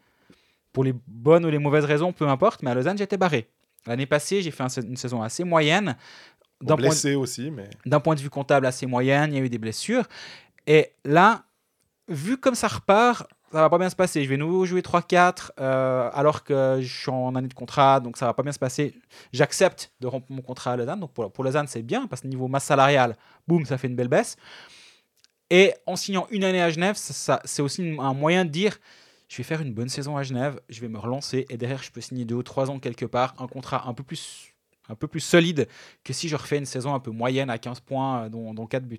pour 0.72 0.82
les 0.82 0.92
bonnes 1.06 1.44
ou 1.46 1.50
les 1.50 1.58
mauvaises 1.60 1.84
raisons, 1.84 2.12
peu 2.12 2.26
importe, 2.28 2.62
mais 2.64 2.70
à 2.72 2.74
Lausanne, 2.74 2.98
j'étais 2.98 3.16
barré. 3.16 3.48
L'année 3.86 4.06
passée, 4.06 4.42
j'ai 4.42 4.50
fait 4.50 4.64
un- 4.64 4.82
une 4.82 4.96
saison 4.96 5.22
assez 5.22 5.44
moyenne. 5.44 5.96
D'un 6.60 6.74
point, 6.74 6.88
blessé 6.88 7.14
aussi, 7.14 7.50
mais. 7.52 7.70
d'un 7.86 8.00
point 8.00 8.16
de 8.16 8.20
vue 8.20 8.28
comptable, 8.30 8.66
assez 8.66 8.84
moyenne, 8.86 9.32
il 9.32 9.38
y 9.38 9.40
a 9.40 9.44
eu 9.44 9.48
des 9.48 9.58
blessures. 9.58 10.04
Et 10.66 10.90
là, 11.04 11.44
vu 12.08 12.38
comme 12.38 12.56
ça 12.56 12.66
repart, 12.66 13.24
ça 13.54 13.60
va 13.60 13.70
pas 13.70 13.78
bien 13.78 13.88
se 13.88 13.94
passer. 13.94 14.24
Je 14.24 14.28
vais 14.28 14.36
nouveau 14.36 14.66
jouer 14.66 14.80
3-4, 14.80 15.52
euh, 15.60 16.10
alors 16.12 16.42
que 16.42 16.78
je 16.80 16.92
suis 17.02 17.10
en 17.10 17.36
année 17.36 17.46
de 17.46 17.54
contrat, 17.54 18.00
donc 18.00 18.16
ça 18.16 18.26
va 18.26 18.34
pas 18.34 18.42
bien 18.42 18.50
se 18.50 18.58
passer. 18.58 18.96
J'accepte 19.32 19.92
de 20.00 20.08
rompre 20.08 20.26
mon 20.30 20.42
contrat 20.42 20.72
à 20.72 20.76
Lausanne. 20.76 20.98
Donc 20.98 21.12
pour, 21.12 21.30
pour 21.30 21.44
Lausanne, 21.44 21.68
c'est 21.68 21.82
bien, 21.82 22.08
parce 22.08 22.22
que 22.22 22.26
niveau 22.26 22.48
masse 22.48 22.64
salariale, 22.64 23.16
boum, 23.46 23.64
ça 23.64 23.78
fait 23.78 23.86
une 23.86 23.94
belle 23.94 24.08
baisse. 24.08 24.36
Et 25.50 25.72
en 25.86 25.94
signant 25.94 26.26
une 26.30 26.42
année 26.42 26.60
à 26.60 26.68
Genève, 26.68 26.96
c'est 26.96 27.62
aussi 27.62 27.96
un 27.96 28.12
moyen 28.12 28.44
de 28.44 28.50
dire 28.50 28.76
je 29.28 29.36
vais 29.36 29.44
faire 29.44 29.60
une 29.60 29.72
bonne 29.72 29.88
saison 29.88 30.16
à 30.16 30.24
Genève, 30.24 30.60
je 30.68 30.80
vais 30.80 30.88
me 30.88 30.98
relancer, 30.98 31.46
et 31.48 31.56
derrière, 31.56 31.82
je 31.82 31.92
peux 31.92 32.00
signer 32.00 32.24
deux 32.24 32.34
ou 32.34 32.42
trois 32.42 32.72
ans 32.72 32.80
quelque 32.80 33.06
part, 33.06 33.34
un 33.38 33.46
contrat 33.46 33.84
un 33.86 33.94
peu 33.94 34.02
plus, 34.02 34.52
un 34.88 34.96
peu 34.96 35.06
plus 35.06 35.20
solide 35.20 35.68
que 36.02 36.12
si 36.12 36.28
je 36.28 36.34
refais 36.34 36.58
une 36.58 36.66
saison 36.66 36.92
un 36.92 37.00
peu 37.00 37.12
moyenne 37.12 37.50
à 37.50 37.58
15 37.58 37.80
points, 37.80 38.24
euh, 38.24 38.28
dont 38.28 38.66
4 38.66 38.84
buts. 38.84 38.98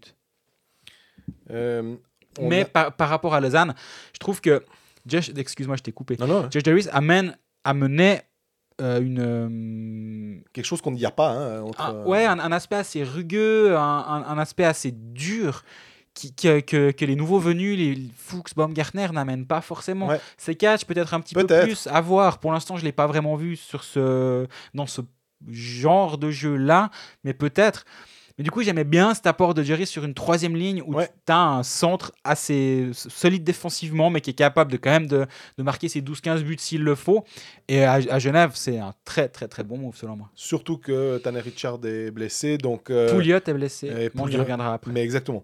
euh, 1.49 1.97
on 2.39 2.47
Mais 2.49 2.61
a- 2.61 2.65
par, 2.65 2.93
par 2.93 3.09
rapport 3.09 3.33
à 3.33 3.39
Lausanne, 3.39 3.73
je 4.13 4.19
trouve 4.19 4.41
que 4.41 4.63
Josh, 5.05 5.31
excuse-moi, 5.35 5.75
je 5.77 5.83
t'ai 5.83 5.91
coupé. 5.91 6.17
Non, 6.19 6.27
non, 6.27 6.47
Josh 6.51 6.63
Davis 6.63 6.89
amène, 6.91 7.37
amenait 7.63 8.23
euh, 8.81 8.99
une, 9.01 9.19
euh, 9.21 10.41
quelque 10.53 10.65
chose 10.65 10.81
qu'on 10.81 10.91
n'y 10.91 11.05
a 11.05 11.11
pas. 11.11 11.29
hein, 11.29 11.61
entre, 11.61 11.81
un, 11.81 11.95
euh, 11.95 12.03
ouais, 12.05 12.25
un, 12.25 12.39
un 12.39 12.51
aspect 12.51 12.75
assez 12.75 13.03
rugueux, 13.03 13.75
un, 13.77 14.25
un- 14.27 14.37
aspect 14.37 14.65
assez 14.65 14.91
dur. 14.91 15.63
Qui, 16.13 16.33
que, 16.33 16.61
que- 16.61 16.91
que 16.91 17.03
les 17.03 17.17
nouveaux 17.17 17.39
venus, 17.39 17.77
les 17.77 18.09
Fuchs, 18.15 18.55
Baumgartner, 18.55 19.09
n'amènent 19.11 19.45
pas 19.45 19.59
forcément. 19.59 20.07
Ouais. 20.07 20.21
C'est 20.37 20.55
catch, 20.55 20.85
peut-être 20.85 21.13
un 21.13 21.19
petit 21.19 21.35
peu 21.35 21.45
plus 21.65 21.87
à 21.87 21.99
voir. 21.99 22.39
Pour 22.39 22.53
l'instant, 22.53 22.77
je 22.77 22.83
ne 22.83 22.85
l'ai 22.85 22.93
pas 22.93 23.05
vraiment 23.05 23.35
vu 23.35 23.57
sur 23.57 23.83
ce, 23.83 24.47
dans 24.73 24.85
ce 24.85 25.01
genre 25.51 26.17
de 26.17 26.31
jeu-là, 26.31 26.89
mais 27.25 27.33
peut-être. 27.33 27.83
Mais 28.37 28.43
du 28.43 28.51
coup, 28.51 28.61
j'aimais 28.63 28.83
bien 28.83 29.13
cet 29.13 29.27
apport 29.27 29.53
de 29.53 29.63
Jerry 29.63 29.85
sur 29.87 30.03
une 30.03 30.13
troisième 30.13 30.55
ligne 30.57 30.81
où 30.85 30.95
Ouais. 30.95 31.09
tu 31.25 31.31
as 31.31 31.39
un 31.39 31.63
centre 31.63 32.11
assez 32.25 32.89
solide 32.93 33.43
défensivement, 33.45 34.09
mais 34.09 34.19
qui 34.19 34.31
est 34.31 34.33
capable 34.33 34.71
de 34.71 34.77
quand 34.77 34.89
même 34.91 35.07
de, 35.07 35.25
de 35.57 35.63
marquer 35.63 35.87
ses 35.87 36.01
12-15 36.01 36.43
buts 36.43 36.57
s'il 36.59 36.83
le 36.83 36.95
faut. 36.95 37.23
Et 37.69 37.83
à, 37.85 37.93
à 37.93 38.19
Genève, 38.19 38.51
c'est 38.53 38.77
un 38.77 38.93
très 39.05 39.29
très 39.29 39.47
très 39.47 39.63
bon 39.63 39.77
move 39.77 39.95
selon 39.95 40.17
moi. 40.17 40.29
Surtout 40.35 40.77
que 40.77 41.17
Tanner 41.19 41.39
Richard 41.39 41.79
est 41.85 42.11
blessé, 42.11 42.57
donc. 42.57 42.89
euh, 42.89 43.09
Pouliot 43.13 43.37
est 43.45 43.53
blessé, 43.53 43.87
et 43.87 43.91
mais 43.93 44.09
on 44.15 44.27
y 44.27 44.31
Pouliot- 44.31 44.39
reviendra 44.41 44.73
après. 44.73 44.91
Mais 44.91 45.01
exactement. 45.01 45.43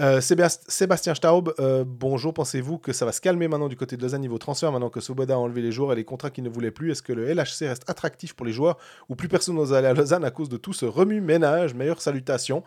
Euh, 0.00 0.20
Sébast- 0.20 0.62
Sébastien 0.68 1.12
Staub, 1.16 1.52
euh, 1.58 1.82
bonjour. 1.84 2.32
Pensez-vous 2.32 2.78
que 2.78 2.92
ça 2.92 3.04
va 3.04 3.10
se 3.10 3.20
calmer 3.20 3.48
maintenant 3.48 3.66
du 3.68 3.74
côté 3.76 3.96
de 3.96 4.02
Lausanne 4.02 4.20
niveau 4.20 4.38
transfert, 4.38 4.70
maintenant 4.70 4.90
que 4.90 5.00
Svoboda 5.00 5.34
a 5.34 5.38
enlevé 5.38 5.60
les 5.60 5.72
joueurs 5.72 5.92
et 5.92 5.96
les 5.96 6.04
contrats 6.04 6.30
qu'il 6.30 6.44
ne 6.44 6.48
voulait 6.48 6.70
plus? 6.70 6.92
Est-ce 6.92 7.02
que 7.02 7.12
le 7.12 7.26
LHC 7.26 7.66
reste 7.66 7.82
attractif 7.90 8.34
pour 8.34 8.46
les 8.46 8.52
joueurs 8.52 8.78
ou 9.08 9.16
plus 9.16 9.26
personne 9.26 9.56
n'ose 9.56 9.74
aller 9.74 9.88
à 9.88 9.94
Lausanne 9.94 10.24
à 10.24 10.30
cause 10.30 10.48
de 10.48 10.56
tout 10.56 10.72
ce 10.72 10.86
remue-ménage? 10.86 11.74
Meilleure 11.74 12.00
salutation. 12.00 12.62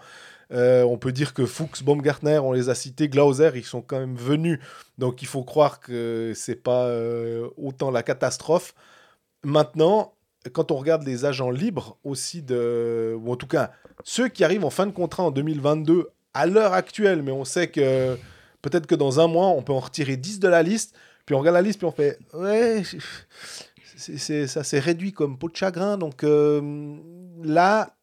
Euh, 0.52 0.84
on 0.84 0.98
peut 0.98 1.14
dire 1.14 1.34
que 1.34 1.46
Fuchs, 1.46 1.84
Baumgartner, 1.84 2.40
on 2.40 2.52
les 2.52 2.68
a 2.68 2.76
cités, 2.76 3.08
Glauser, 3.08 3.52
ils 3.56 3.64
sont 3.64 3.82
quand 3.82 4.00
même 4.00 4.18
venus. 4.18 4.60
Donc 4.98 5.22
il 5.22 5.28
faut 5.28 5.46
croire 5.46 5.80
que 5.80 6.34
c'est 6.36 6.62
pas 6.62 6.94
autant 7.56 7.92
la 7.92 8.04
catastrophe. 8.04 8.76
Maintenant, 9.46 10.16
quand 10.52 10.72
on 10.72 10.76
regarde 10.76 11.04
les 11.04 11.24
agents 11.24 11.50
libres 11.50 11.98
aussi 12.04 12.42
de, 12.42 13.16
ou 13.18 13.32
en 13.32 13.38
tout 13.38 13.48
cas 13.48 13.72
ceux 14.04 14.28
qui 14.28 14.44
arrivent 14.44 14.66
en 14.66 14.70
fin 14.70 14.86
de 14.86 14.92
contrat 14.92 15.24
en 15.24 15.32
2022 15.32 16.10
à 16.34 16.46
l'heure 16.46 16.74
actuelle, 16.74 17.22
mais 17.24 17.32
on 17.32 17.46
sait 17.46 17.68
que 17.70 18.18
peut-être 18.62 18.88
que 18.88 18.96
dans 18.96 19.20
un 19.20 19.28
mois 19.28 19.48
on 19.48 19.62
peut 19.64 19.74
en 19.74 19.80
retirer 19.80 20.18
10 20.18 20.40
de 20.40 20.48
la 20.48 20.64
liste, 20.64 20.96
puis 21.26 21.36
on 21.36 21.40
regarde 21.40 21.56
la 21.56 21.62
liste 21.62 21.80
puis 21.80 21.88
on 21.88 21.92
fait 21.92 22.18
ouais, 22.34 22.84
c'est- 23.98 24.48
ça 24.48 24.64
s'est 24.64 24.80
réduit 24.80 25.12
comme 25.14 25.38
peau 25.38 25.50
de 25.50 25.56
chagrin, 25.56 25.98
donc 25.98 26.24
euh, 26.24 26.98
là 27.44 27.96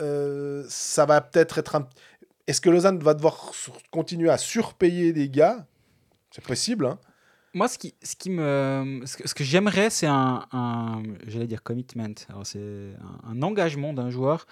euh, 0.00 0.64
ça 0.68 1.06
va 1.06 1.20
peut-être 1.20 1.58
être 1.58 1.76
un... 1.76 1.88
Est-ce 2.46 2.60
que 2.60 2.68
Lausanne 2.68 2.98
va 2.98 3.14
devoir 3.14 3.52
continuer 3.90 4.28
à 4.28 4.38
surpayer 4.38 5.12
des 5.12 5.28
gars? 5.28 5.66
C'est 6.32 6.44
possible, 6.44 6.86
hein 6.86 6.98
Moi, 7.54 7.68
ce 7.68 7.78
qui, 7.78 7.94
ce 8.02 8.16
qui 8.16 8.28
me, 8.30 9.02
ce 9.06 9.32
que, 9.34 9.44
j'aimerais, 9.44 9.88
c'est 9.90 10.08
un, 10.08 10.44
j'allais 11.28 11.46
dire 11.46 11.62
commitment. 11.62 12.12
C'est 12.42 12.58
un 13.24 13.40
engagement 13.42 13.92
d'un 13.92 14.10
joueur 14.10 14.46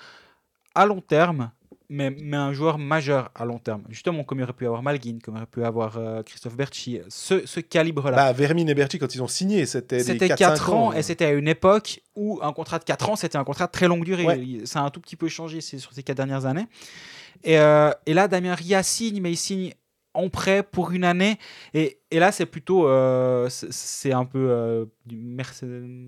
à 0.76 0.86
long 0.86 1.00
terme, 1.00 1.50
mais, 1.92 2.10
mais 2.10 2.36
un 2.36 2.52
joueur 2.52 2.78
majeur 2.78 3.30
à 3.34 3.44
long 3.44 3.58
terme. 3.58 3.82
Justement, 3.90 4.24
comme 4.24 4.38
il 4.38 4.42
aurait 4.42 4.52
pu 4.52 4.66
avoir 4.66 4.82
Malguin, 4.82 5.18
comme 5.22 5.34
il 5.34 5.38
aurait 5.38 5.46
pu 5.46 5.62
avoir 5.64 5.98
euh, 5.98 6.22
Christophe 6.22 6.56
Berchi, 6.56 7.00
ce, 7.08 7.46
ce 7.46 7.60
calibre-là. 7.60 8.16
Bah, 8.16 8.32
Vermin 8.32 8.66
et 8.66 8.74
Berti, 8.74 8.98
quand 8.98 9.14
ils 9.14 9.22
ont 9.22 9.28
signé, 9.28 9.66
c'était 9.66 9.98
des 9.98 10.02
C'était 10.04 10.28
4, 10.28 10.38
4 10.38 10.72
ans, 10.72 10.88
ans. 10.88 10.92
et 10.92 11.02
c'était 11.02 11.26
à 11.26 11.32
une 11.32 11.48
époque 11.48 12.00
où 12.16 12.38
un 12.42 12.52
contrat 12.52 12.78
de 12.78 12.84
4 12.84 13.10
ans, 13.10 13.16
c'était 13.16 13.36
un 13.38 13.44
contrat 13.44 13.66
de 13.66 13.72
très 13.72 13.86
longue 13.88 14.04
durée. 14.04 14.24
Ouais. 14.24 14.60
Ça 14.64 14.80
a 14.80 14.82
un 14.84 14.90
tout 14.90 15.00
petit 15.00 15.16
peu 15.16 15.28
changé 15.28 15.60
sur 15.60 15.92
ces 15.92 16.02
4 16.02 16.16
dernières 16.16 16.46
années. 16.46 16.66
Et, 17.44 17.58
euh, 17.58 17.90
et 18.06 18.14
là, 18.14 18.28
Damien 18.28 18.54
Ria 18.54 18.82
signe, 18.82 19.20
mais 19.20 19.32
il 19.32 19.36
signe 19.36 19.72
en 20.14 20.28
prêt 20.28 20.62
pour 20.62 20.90
une 20.90 21.04
année. 21.04 21.38
Et, 21.72 21.98
et 22.10 22.18
là, 22.18 22.32
c'est 22.32 22.44
plutôt. 22.46 22.86
euh, 22.86 23.48
c'est- 23.48 24.12
un 24.12 24.24
peu. 24.26 24.46
euh, 24.50 24.84
du 25.06 25.18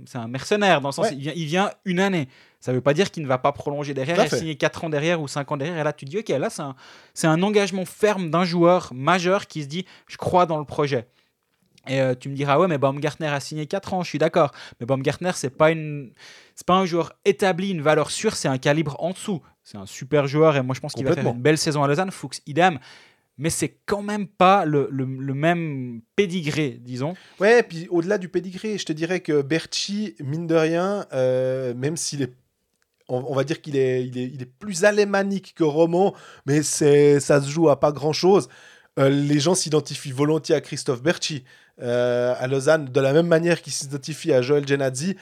c'est 0.05 0.19
un 0.19 0.29
mercenaire, 0.29 0.81
dans 0.83 0.89
le 0.91 0.93
sens 0.93 1.07
Ouais. 1.07 1.15
il, 1.15 1.21
vient, 1.21 1.33
il 1.35 1.47
vient 1.47 1.71
une 1.87 2.01
année. 2.01 2.29
Ça 2.65 2.73
ne 2.73 2.77
veut 2.79 2.81
pas 2.83 2.95
dire 2.95 3.11
qu'il 3.11 3.23
ne 3.23 3.29
va 3.29 3.37
pas 3.37 3.53
prolonger 3.53 3.93
derrière 3.93 4.17
à 4.19 4.25
et 4.25 4.39
signer 4.39 4.57
4 4.57 4.85
ans 4.85 4.89
derrière 4.89 5.21
ou 5.21 5.29
5 5.29 5.53
ans 5.53 5.59
derrière. 5.59 5.77
Et 5.77 5.85
là, 5.85 5.93
tu 5.93 6.07
te 6.07 6.11
dis, 6.11 6.17
OK, 6.21 6.29
là, 6.31 6.49
c'est 6.49 6.63
un, 6.63 6.75
un 7.31 7.43
engagement 7.43 7.85
ferme 7.85 8.31
d'un 8.31 8.45
joueur 8.45 8.91
majeur 8.95 9.47
qui 9.47 9.63
se 9.65 9.69
dit, 9.69 9.85
je 10.07 10.17
crois 10.17 10.47
dans 10.47 10.57
le 10.59 10.65
projet. 10.65 11.07
Et 11.87 12.01
euh, 12.01 12.15
tu 12.15 12.31
me 12.31 12.35
diras, 12.35 12.59
ouais, 12.59 12.67
mais 12.67 12.79
Baumgartner 12.79 13.27
a 13.27 13.39
signé 13.41 13.67
4 13.67 13.93
ans, 13.93 14.03
je 14.03 14.09
suis 14.09 14.19
d'accord. 14.19 14.51
Mais 14.81 14.87
Baumgartner, 14.87 15.33
c'est 15.35 15.51
pas 15.51 15.73
une, 15.73 16.13
pas 16.65 16.77
un 16.77 16.87
joueur 16.87 17.13
établi, 17.27 17.69
une 17.71 17.83
valeur 17.83 18.11
sûre, 18.11 18.35
c'est 18.35 18.49
un 18.49 18.57
calibre 18.57 18.97
en 18.99 19.11
dessous. 19.11 19.43
C'est 19.63 19.77
un 19.77 19.85
super 19.85 20.27
joueur 20.27 20.57
et 20.57 20.63
moi 20.63 20.75
je 20.75 20.81
pense 20.81 20.95
qu'il 20.95 21.05
va 21.05 21.11
faire 21.17 21.25
une 21.35 21.43
belle 21.43 21.59
saison 21.59 21.83
à 21.85 21.87
Lausanne. 21.89 22.11
Fuchs, 22.11 22.41
idem. 22.47 22.79
Mais 23.37 23.51
c'est 23.51 23.77
quand 23.85 24.01
même 24.01 24.27
pas 24.27 24.65
le, 24.65 24.89
le- 24.91 25.05
le 25.05 25.35
même 25.35 26.01
pédigré, 26.17 26.79
disons. 26.81 27.15
Ouais, 27.41 27.63
puis 27.63 27.89
au-delà 27.91 28.17
du 28.17 28.31
pédigré, 28.31 28.79
je 28.79 28.87
te 28.87 28.93
dirais 28.95 29.21
que 29.21 29.43
Berchi, 29.43 30.15
mine 30.21 30.47
de 30.47 30.55
rien, 30.55 31.05
euh, 31.13 31.75
même 31.75 31.99
s'il 31.99 32.23
est. 32.23 32.33
On, 33.09 33.35
va 33.35 33.45
dire 33.45 33.61
qu'il 33.61 33.77
est, 33.77 34.07
il 34.07 34.17
est, 34.17 34.25
il 34.33 34.41
est 34.43 34.47
plus 34.59 34.85
alémanique 34.85 35.55
que 35.55 35.65
Roman, 35.65 36.15
mais 36.47 36.63
c'est, 36.63 37.21
ça 37.21 37.41
se 37.43 37.51
joue 37.51 37.69
à 37.69 37.79
pas 37.79 37.93
grand-chose. 37.93 38.49
Euh, 38.99 39.11
les 39.11 39.41
gens 39.41 39.55
s'identifient 39.55 40.13
volontiers 40.13 40.55
à 40.55 40.61
Christophe 40.63 41.03
Berchi 41.03 41.45
euh, 41.83 42.35
à 42.39 42.47
Lausanne, 42.47 42.87
de 42.87 43.01
la 43.01 43.13
même 43.13 43.27
manière 43.27 43.61
qu'ils 43.61 43.73
s'identifient 43.75 44.33
à 44.33 44.41
Joël 44.41 44.67
Genadzi. 44.67 45.17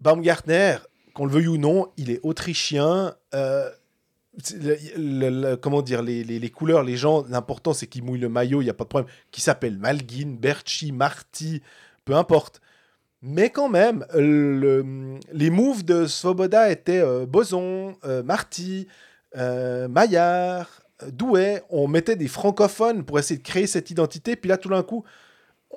Baumgartner, 0.00 0.76
qu'on 1.14 1.26
le 1.26 1.32
veuille 1.32 1.46
ou 1.48 1.56
non, 1.56 1.92
il 1.96 2.10
est 2.10 2.20
autrichien. 2.24 3.14
euh, 3.34 3.70
comment 5.60 5.82
dire, 5.82 6.02
les, 6.02 6.24
les- 6.24 6.38
les 6.40 6.50
couleurs, 6.50 6.82
les 6.82 6.96
gens, 6.96 7.24
l'important 7.28 7.72
c'est 7.72 7.86
qu'ils 7.86 8.02
mouillent 8.02 8.18
le 8.18 8.28
maillot, 8.28 8.60
il 8.62 8.64
n'y 8.64 8.70
a 8.70 8.74
pas 8.74 8.84
de 8.84 8.88
problème. 8.88 9.10
Qui 9.30 9.40
s'appelle 9.40 9.78
Malguin, 9.78 10.36
Berchi, 10.38 10.90
Marty, 10.92 11.62
peu 12.04 12.16
importe. 12.16 12.60
Mais 13.26 13.48
quand 13.48 13.70
même, 13.70 14.04
le- 14.14 15.18
les 15.32 15.48
moves 15.48 15.82
de 15.82 16.06
Svoboda 16.06 16.70
étaient 16.70 17.00
euh, 17.00 17.24
Boson, 17.24 17.96
euh, 18.04 18.22
Marty, 18.22 18.86
euh, 19.36 19.88
Maillard, 19.88 20.82
Douai. 21.10 21.62
On 21.70 21.88
mettait 21.88 22.16
des 22.16 22.28
francophones 22.28 23.02
pour 23.02 23.18
essayer 23.18 23.38
de 23.38 23.42
créer 23.42 23.66
cette 23.66 23.90
identité. 23.90 24.36
Puis 24.36 24.50
là, 24.50 24.58
tout 24.58 24.68
d'un 24.68 24.82
coup, 24.82 25.04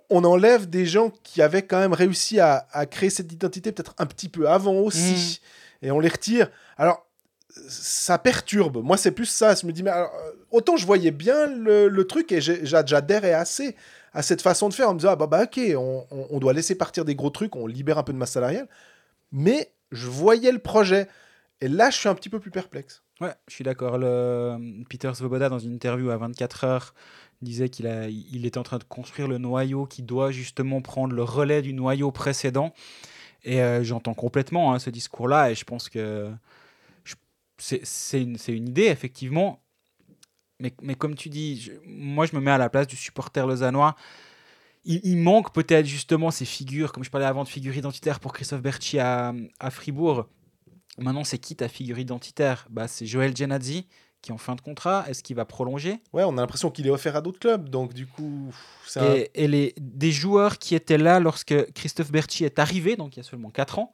on 0.09 0.25
enlève 0.25 0.69
des 0.69 0.85
gens 0.85 1.09
qui 1.23 1.41
avaient 1.41 1.61
quand 1.61 1.79
même 1.79 1.93
réussi 1.93 2.39
à, 2.41 2.67
à 2.73 2.85
créer 2.85 3.09
cette 3.09 3.31
identité 3.31 3.71
peut-être 3.71 3.95
un 3.97 4.05
petit 4.05 4.27
peu 4.27 4.49
avant 4.49 4.75
aussi. 4.75 5.39
Et 5.81 5.89
on 5.91 5.99
les 6.01 6.09
retire. 6.09 6.49
Alors, 6.77 7.07
ça 7.69 8.17
perturbe. 8.19 8.83
Moi, 8.83 8.97
c'est 8.97 9.11
plus 9.11 9.25
ça. 9.25 9.55
Je 9.55 9.65
me 9.65 9.71
dis, 9.71 9.83
mais 9.83 9.89
alors, 9.89 10.11
autant 10.51 10.75
je 10.75 10.85
voyais 10.85 11.11
bien 11.11 11.47
le, 11.47 11.87
le 11.87 12.03
truc 12.07 12.31
et 12.33 12.41
j'adhérais 12.41 13.33
assez 13.33 13.75
à 14.13 14.21
cette 14.21 14.41
façon 14.41 14.69
de 14.69 14.73
faire 14.73 14.89
en 14.89 14.93
me 14.93 14.99
disant, 14.99 15.11
ah 15.11 15.15
bah, 15.15 15.27
bah 15.27 15.43
ok, 15.43 15.59
on, 15.77 16.39
doit 16.39 16.53
laisser 16.53 16.75
partir 16.75 17.05
des 17.05 17.15
gros 17.15 17.29
trucs, 17.29 17.55
on 17.55 17.67
libère 17.67 17.97
un 17.97 18.03
peu 18.03 18.13
de 18.13 18.17
masse 18.17 18.31
salariale. 18.31 18.67
Mais 19.31 19.71
je 19.91 20.07
voyais 20.07 20.51
le 20.51 20.59
projet. 20.59 21.07
Et 21.61 21.67
là, 21.67 21.89
je 21.89 21.97
suis 21.97 22.09
un 22.09 22.15
petit 22.15 22.29
peu 22.29 22.39
plus 22.39 22.51
perplexe. 22.51 23.03
Ouais, 23.19 23.33
je 23.47 23.53
suis 23.53 23.63
d'accord. 23.63 23.97
Le... 23.97 24.83
Peter 24.89 25.11
Svoboda, 25.13 25.49
dans 25.49 25.59
une 25.59 25.73
interview 25.73 26.09
à 26.09 26.17
24 26.17 26.63
heures, 26.63 26.93
disait 27.41 27.69
qu'il 27.69 27.87
a... 27.87 28.07
il 28.07 28.45
était 28.45 28.57
en 28.57 28.63
train 28.63 28.77
de 28.77 28.83
construire 28.83 29.27
le 29.27 29.37
noyau 29.37 29.85
qui 29.85 30.03
doit 30.03 30.31
justement 30.31 30.81
prendre 30.81 31.13
le 31.13 31.23
relais 31.23 31.61
du 31.61 31.73
noyau 31.73 32.11
précédent. 32.11 32.73
Et 33.43 33.61
euh, 33.61 33.83
j'entends 33.83 34.13
complètement 34.13 34.73
hein, 34.73 34.79
ce 34.79 34.89
discours-là. 34.89 35.51
Et 35.51 35.55
je 35.55 35.63
pense 35.63 35.89
que 35.89 36.31
c'est 37.57 38.21
une 38.21 38.67
idée, 38.67 38.85
effectivement. 38.85 39.63
Mais, 40.59 40.73
mais 40.81 40.95
comme 40.95 41.15
tu 41.15 41.29
dis, 41.29 41.59
je- 41.61 41.71
moi, 41.85 42.25
je 42.25 42.35
me 42.35 42.41
mets 42.41 42.51
à 42.51 42.57
la 42.57 42.69
place 42.69 42.87
du 42.87 42.95
supporter 42.95 43.45
lausannois. 43.45 43.95
Il, 44.85 45.01
il 45.03 45.17
manque 45.17 45.53
peut-être 45.53 45.85
justement 45.85 46.31
ces 46.31 46.45
figures, 46.45 46.91
comme 46.93 47.03
je 47.03 47.09
parlais 47.11 47.27
avant 47.27 47.43
de 47.43 47.49
figures 47.49 47.75
identitaires 47.75 48.19
pour 48.19 48.33
Christophe 48.33 48.61
Berchi 48.61 48.99
à, 48.99 49.33
à 49.59 49.69
Fribourg. 49.71 50.27
Maintenant, 50.97 51.23
c'est 51.23 51.37
qui 51.37 51.55
ta 51.55 51.67
figure 51.67 51.99
identitaire? 51.99 52.65
Bah, 52.69 52.87
C'est 52.87 53.05
Joël 53.05 53.35
Genadzi, 53.35 53.85
qui 54.21 54.31
est 54.31 54.33
en 54.33 54.37
fin 54.39 54.55
de 54.55 54.61
contrat. 54.61 55.05
Est-ce 55.07 55.21
qu'il 55.21 55.35
va 55.35 55.45
prolonger? 55.45 55.99
Ouais, 56.13 56.23
on 56.23 56.37
a 56.37 56.41
l'impression 56.41 56.71
qu'il 56.71 56.87
est 56.87 56.91
offert 56.91 57.15
à 57.15 57.21
d'autres 57.21 57.39
clubs, 57.39 57.69
donc 57.69 57.93
du 57.93 58.07
coup, 58.07 58.51
un- 58.95 59.13
Et, 59.13 59.29
et 59.35 59.47
les, 59.47 59.75
des 59.79 60.11
joueurs 60.11 60.57
qui 60.57 60.73
étaient 60.73 60.97
là 60.97 61.19
lorsque 61.19 61.71
Christophe 61.73 62.11
Berchi 62.11 62.45
est 62.45 62.57
arrivé, 62.57 62.95
donc 62.95 63.15
il 63.15 63.19
y 63.19 63.21
a 63.21 63.23
seulement 63.23 63.51
4 63.51 63.77
ans, 63.77 63.93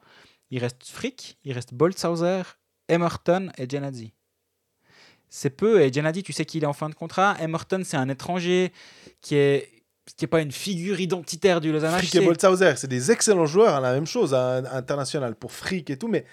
il 0.49 0.59
reste 0.59 0.87
Frick, 0.87 1.37
il 1.43 1.51
reste 1.51 1.73
Boltzhauser, 1.73 2.43
Emerton 2.87 3.51
et 3.57 3.67
Genadzi. 3.69 4.13
C'est 5.35 5.49
peu, 5.49 5.81
et 5.81 5.91
Genadzi, 5.91 6.21
tu 6.21 6.31
sais 6.31 6.45
qu'il 6.45 6.61
est 6.61 6.67
en 6.67 6.73
fin 6.73 6.89
de 6.89 6.93
contrat. 6.93 7.35
Emerton, 7.41 7.81
c'est 7.83 7.97
un 7.97 8.07
étranger 8.07 8.71
qui 9.19 9.33
est 9.35 9.67
qui 10.15 10.25
est 10.25 10.27
pas 10.27 10.41
une 10.41 10.51
figure 10.51 10.99
identitaire 10.99 11.59
du 11.59 11.71
Lausanne 11.71 11.89
Frick 11.97 12.13
et 12.13 12.19
c'est 12.77 12.87
des 12.87 13.09
excellents 13.09 13.47
joueurs, 13.47 13.73
hein, 13.77 13.81
la 13.81 13.93
même 13.93 14.05
chose, 14.05 14.35
hein, 14.35 14.63
international 14.71 15.33
pour 15.33 15.51
Frick 15.51 15.89
et 15.89 15.97
tout, 15.97 16.07
mais 16.07 16.25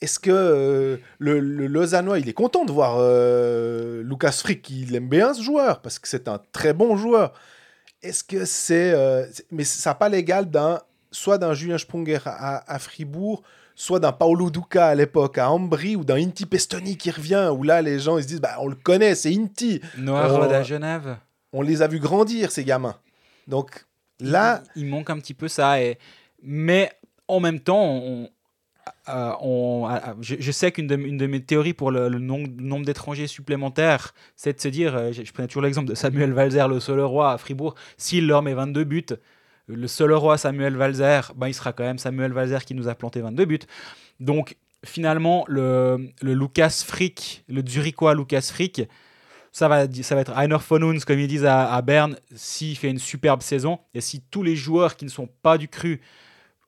est-ce 0.00 0.20
que 0.20 0.30
euh, 0.30 0.98
le, 1.18 1.40
le 1.40 1.66
Lausannois, 1.66 2.20
il 2.20 2.28
est 2.28 2.34
content 2.34 2.64
de 2.64 2.70
voir 2.70 2.98
euh, 3.00 4.04
Lucas 4.04 4.30
Frick 4.30 4.70
Il 4.70 4.94
aime 4.94 5.08
bien 5.08 5.34
ce 5.34 5.42
joueur, 5.42 5.80
parce 5.82 5.98
que 5.98 6.06
c'est 6.06 6.28
un 6.28 6.40
très 6.52 6.72
bon 6.72 6.96
joueur. 6.96 7.32
Est-ce 8.00 8.22
que 8.22 8.44
c'est... 8.44 8.92
euh, 8.92 9.26
mais 9.50 9.64
ça 9.64 9.90
n'a 9.90 9.94
pas 9.96 10.08
l'égal 10.08 10.48
d'un 10.48 10.80
soit 11.10 11.38
d'un 11.38 11.52
Julien 11.52 11.78
Sprunger 11.78 12.20
à, 12.26 12.72
à 12.72 12.78
Fribourg, 12.78 13.42
soit 13.76 14.00
d'un 14.00 14.10
Paolo 14.12 14.50
Duca 14.50 14.86
à 14.88 14.94
l'époque 14.96 15.38
à 15.38 15.50
Ambry, 15.50 15.94
ou 15.94 16.02
d'un 16.04 16.16
Inti 16.16 16.46
Pestoni 16.46 16.96
qui 16.96 17.10
revient, 17.12 17.50
où 17.56 17.62
là, 17.62 17.80
les 17.82 18.00
gens, 18.00 18.16
ils 18.18 18.22
se 18.24 18.28
disent, 18.28 18.40
bah, 18.40 18.56
on 18.60 18.66
le 18.66 18.74
connaît, 18.74 19.14
c'est 19.14 19.32
Inti. 19.32 19.80
Rod 20.26 20.50
à 20.52 20.62
Genève. 20.64 21.16
On 21.52 21.62
les 21.62 21.82
a 21.82 21.86
vus 21.86 22.00
grandir, 22.00 22.50
ces 22.50 22.64
gamins. 22.64 22.96
Donc 23.46 23.86
là, 24.18 24.62
il, 24.74 24.82
il 24.82 24.88
manque 24.88 25.10
un 25.10 25.18
petit 25.18 25.34
peu 25.34 25.46
ça. 25.46 25.80
Et... 25.80 25.98
Mais 26.42 26.90
en 27.28 27.38
même 27.38 27.60
temps, 27.60 27.84
on, 27.84 28.28
euh, 29.08 29.32
on- 29.40 29.88
euh, 29.90 29.98
je, 30.20 30.36
je 30.38 30.50
sais 30.52 30.72
qu'une 30.72 30.86
de, 30.86 30.96
une 30.96 31.16
de 31.18 31.26
mes 31.26 31.40
théories 31.42 31.72
pour 31.74 31.90
le, 31.90 32.08
le 32.08 32.18
nombre, 32.18 32.48
nombre 32.58 32.84
d'étrangers 32.86 33.26
supplémentaires, 33.26 34.14
c'est 34.36 34.54
de 34.56 34.60
se 34.60 34.68
dire, 34.68 34.96
euh, 34.96 35.12
je, 35.12 35.22
je 35.24 35.32
prenais 35.32 35.48
toujours 35.48 35.62
l'exemple 35.62 35.88
de 35.88 35.94
Samuel 35.94 36.32
Valzer, 36.32 36.66
le 36.68 36.80
seul 36.80 37.00
roi 37.00 37.32
à 37.32 37.38
Fribourg, 37.38 37.74
s'il 37.96 38.26
leur 38.26 38.42
met 38.42 38.54
22 38.54 38.84
buts, 38.84 39.06
le 39.68 39.88
seul 39.88 40.12
roi 40.12 40.38
Samuel 40.38 40.76
Valzer, 40.76 41.32
ben, 41.34 41.48
il 41.48 41.54
sera 41.54 41.72
quand 41.72 41.84
même 41.84 41.98
Samuel 41.98 42.32
Valzer 42.32 42.64
qui 42.64 42.74
nous 42.74 42.88
a 42.88 42.94
planté 42.94 43.20
22 43.20 43.44
buts. 43.44 43.58
Donc 44.20 44.56
finalement, 44.84 45.44
le, 45.48 46.12
Lucas 46.22 46.82
Frick, 46.86 47.44
le 47.48 47.66
Zurichois 47.66 48.14
Lucas 48.14 48.48
Frick, 48.52 48.82
ça 49.52 49.68
va, 49.68 49.86
ça 49.90 50.14
va 50.14 50.20
être 50.20 50.36
Einer 50.36 50.58
von 50.68 50.82
Huns, 50.82 51.00
comme 51.06 51.18
ils 51.18 51.28
disent 51.28 51.46
à, 51.46 51.72
à 51.72 51.82
Berne, 51.82 52.16
s'il 52.34 52.76
fait 52.76 52.90
une 52.90 52.98
superbe 52.98 53.42
saison. 53.42 53.80
Et 53.94 54.00
si 54.00 54.20
tous 54.20 54.42
les 54.42 54.54
joueurs 54.54 54.96
qui 54.96 55.04
ne 55.04 55.10
sont 55.10 55.28
pas 55.42 55.58
du 55.58 55.68
cru 55.68 56.00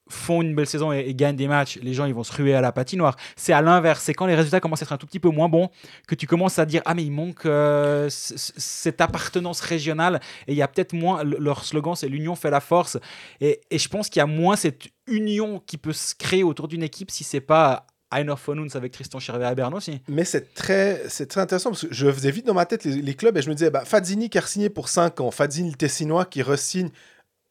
font 0.08 0.42
une 0.42 0.54
belle 0.54 0.66
saison 0.66 0.92
et, 0.92 1.14
gagnent 1.14 1.36
des 1.36 1.48
matchs, 1.48 1.78
les 1.82 1.94
gens 1.94 2.04
ils 2.04 2.14
vont 2.14 2.24
se 2.24 2.32
ruer 2.32 2.54
à 2.54 2.60
la 2.60 2.72
patinoire. 2.72 3.16
C'est 3.36 3.52
à 3.52 3.62
l'inverse, 3.62 4.02
c'est 4.02 4.14
quand 4.14 4.26
les 4.26 4.34
résultats 4.34 4.60
commencent 4.60 4.82
à 4.82 4.84
être 4.84 4.92
un 4.92 4.98
tout 4.98 5.06
petit 5.06 5.20
peu 5.20 5.30
moins 5.30 5.48
bons 5.48 5.70
que 6.06 6.14
tu 6.14 6.26
commences 6.26 6.58
à 6.58 6.66
dire 6.66 6.82
ah 6.84 6.94
mais 6.94 7.04
il 7.04 7.12
manque 7.12 7.46
euh, 7.46 8.08
cette 8.10 9.00
appartenance 9.00 9.60
régionale 9.60 10.20
et 10.46 10.52
il 10.52 10.56
y 10.58 10.62
a 10.62 10.68
peut-être 10.68 10.92
moins 10.92 11.22
le- 11.24 11.38
leur 11.38 11.64
slogan 11.64 11.94
c'est 11.94 12.08
l'union 12.08 12.34
fait 12.34 12.50
la 12.50 12.60
force 12.60 12.98
et, 13.40 13.60
et 13.70 13.78
je 13.78 13.88
pense 13.88 14.08
qu'il 14.08 14.20
y 14.20 14.22
a 14.22 14.26
moins 14.26 14.56
cette 14.56 14.88
union 15.06 15.62
qui 15.66 15.78
peut 15.78 15.92
se 15.92 16.14
créer 16.14 16.42
autour 16.42 16.68
d'une 16.68 16.82
équipe 16.82 17.10
si 17.10 17.24
c'est 17.24 17.40
pas 17.40 17.86
Einer 18.10 18.34
von 18.42 18.58
Huns 18.58 18.74
avec 18.74 18.92
Tristan 18.92 19.18
Chervet 19.18 19.44
à 19.44 19.54
Berne 19.54 19.74
aussi. 19.74 20.00
Mais 20.08 20.24
c'est 20.24 20.54
très, 20.54 21.06
très 21.08 21.40
intéressant 21.40 21.70
parce 21.70 21.86
que 21.86 21.94
je 21.94 22.10
faisais 22.10 22.30
vite 22.30 22.46
dans 22.46 22.54
ma 22.54 22.64
tête 22.64 22.84
les, 22.84 23.14
clubs 23.14 23.36
et 23.36 23.42
je 23.42 23.50
me 23.50 23.54
disais, 23.54 23.70
bah, 23.70 23.84
Fazzini 23.84 24.30
qui 24.30 24.38
a 24.38 24.42
signé 24.42 24.70
pour 24.70 24.88
5 24.88 25.20
ans, 25.20 25.30
Fazzini 25.30 25.70
le 25.70 25.76
Tessinois 25.76 26.24
qui 26.24 26.42
re-signe 26.42 26.90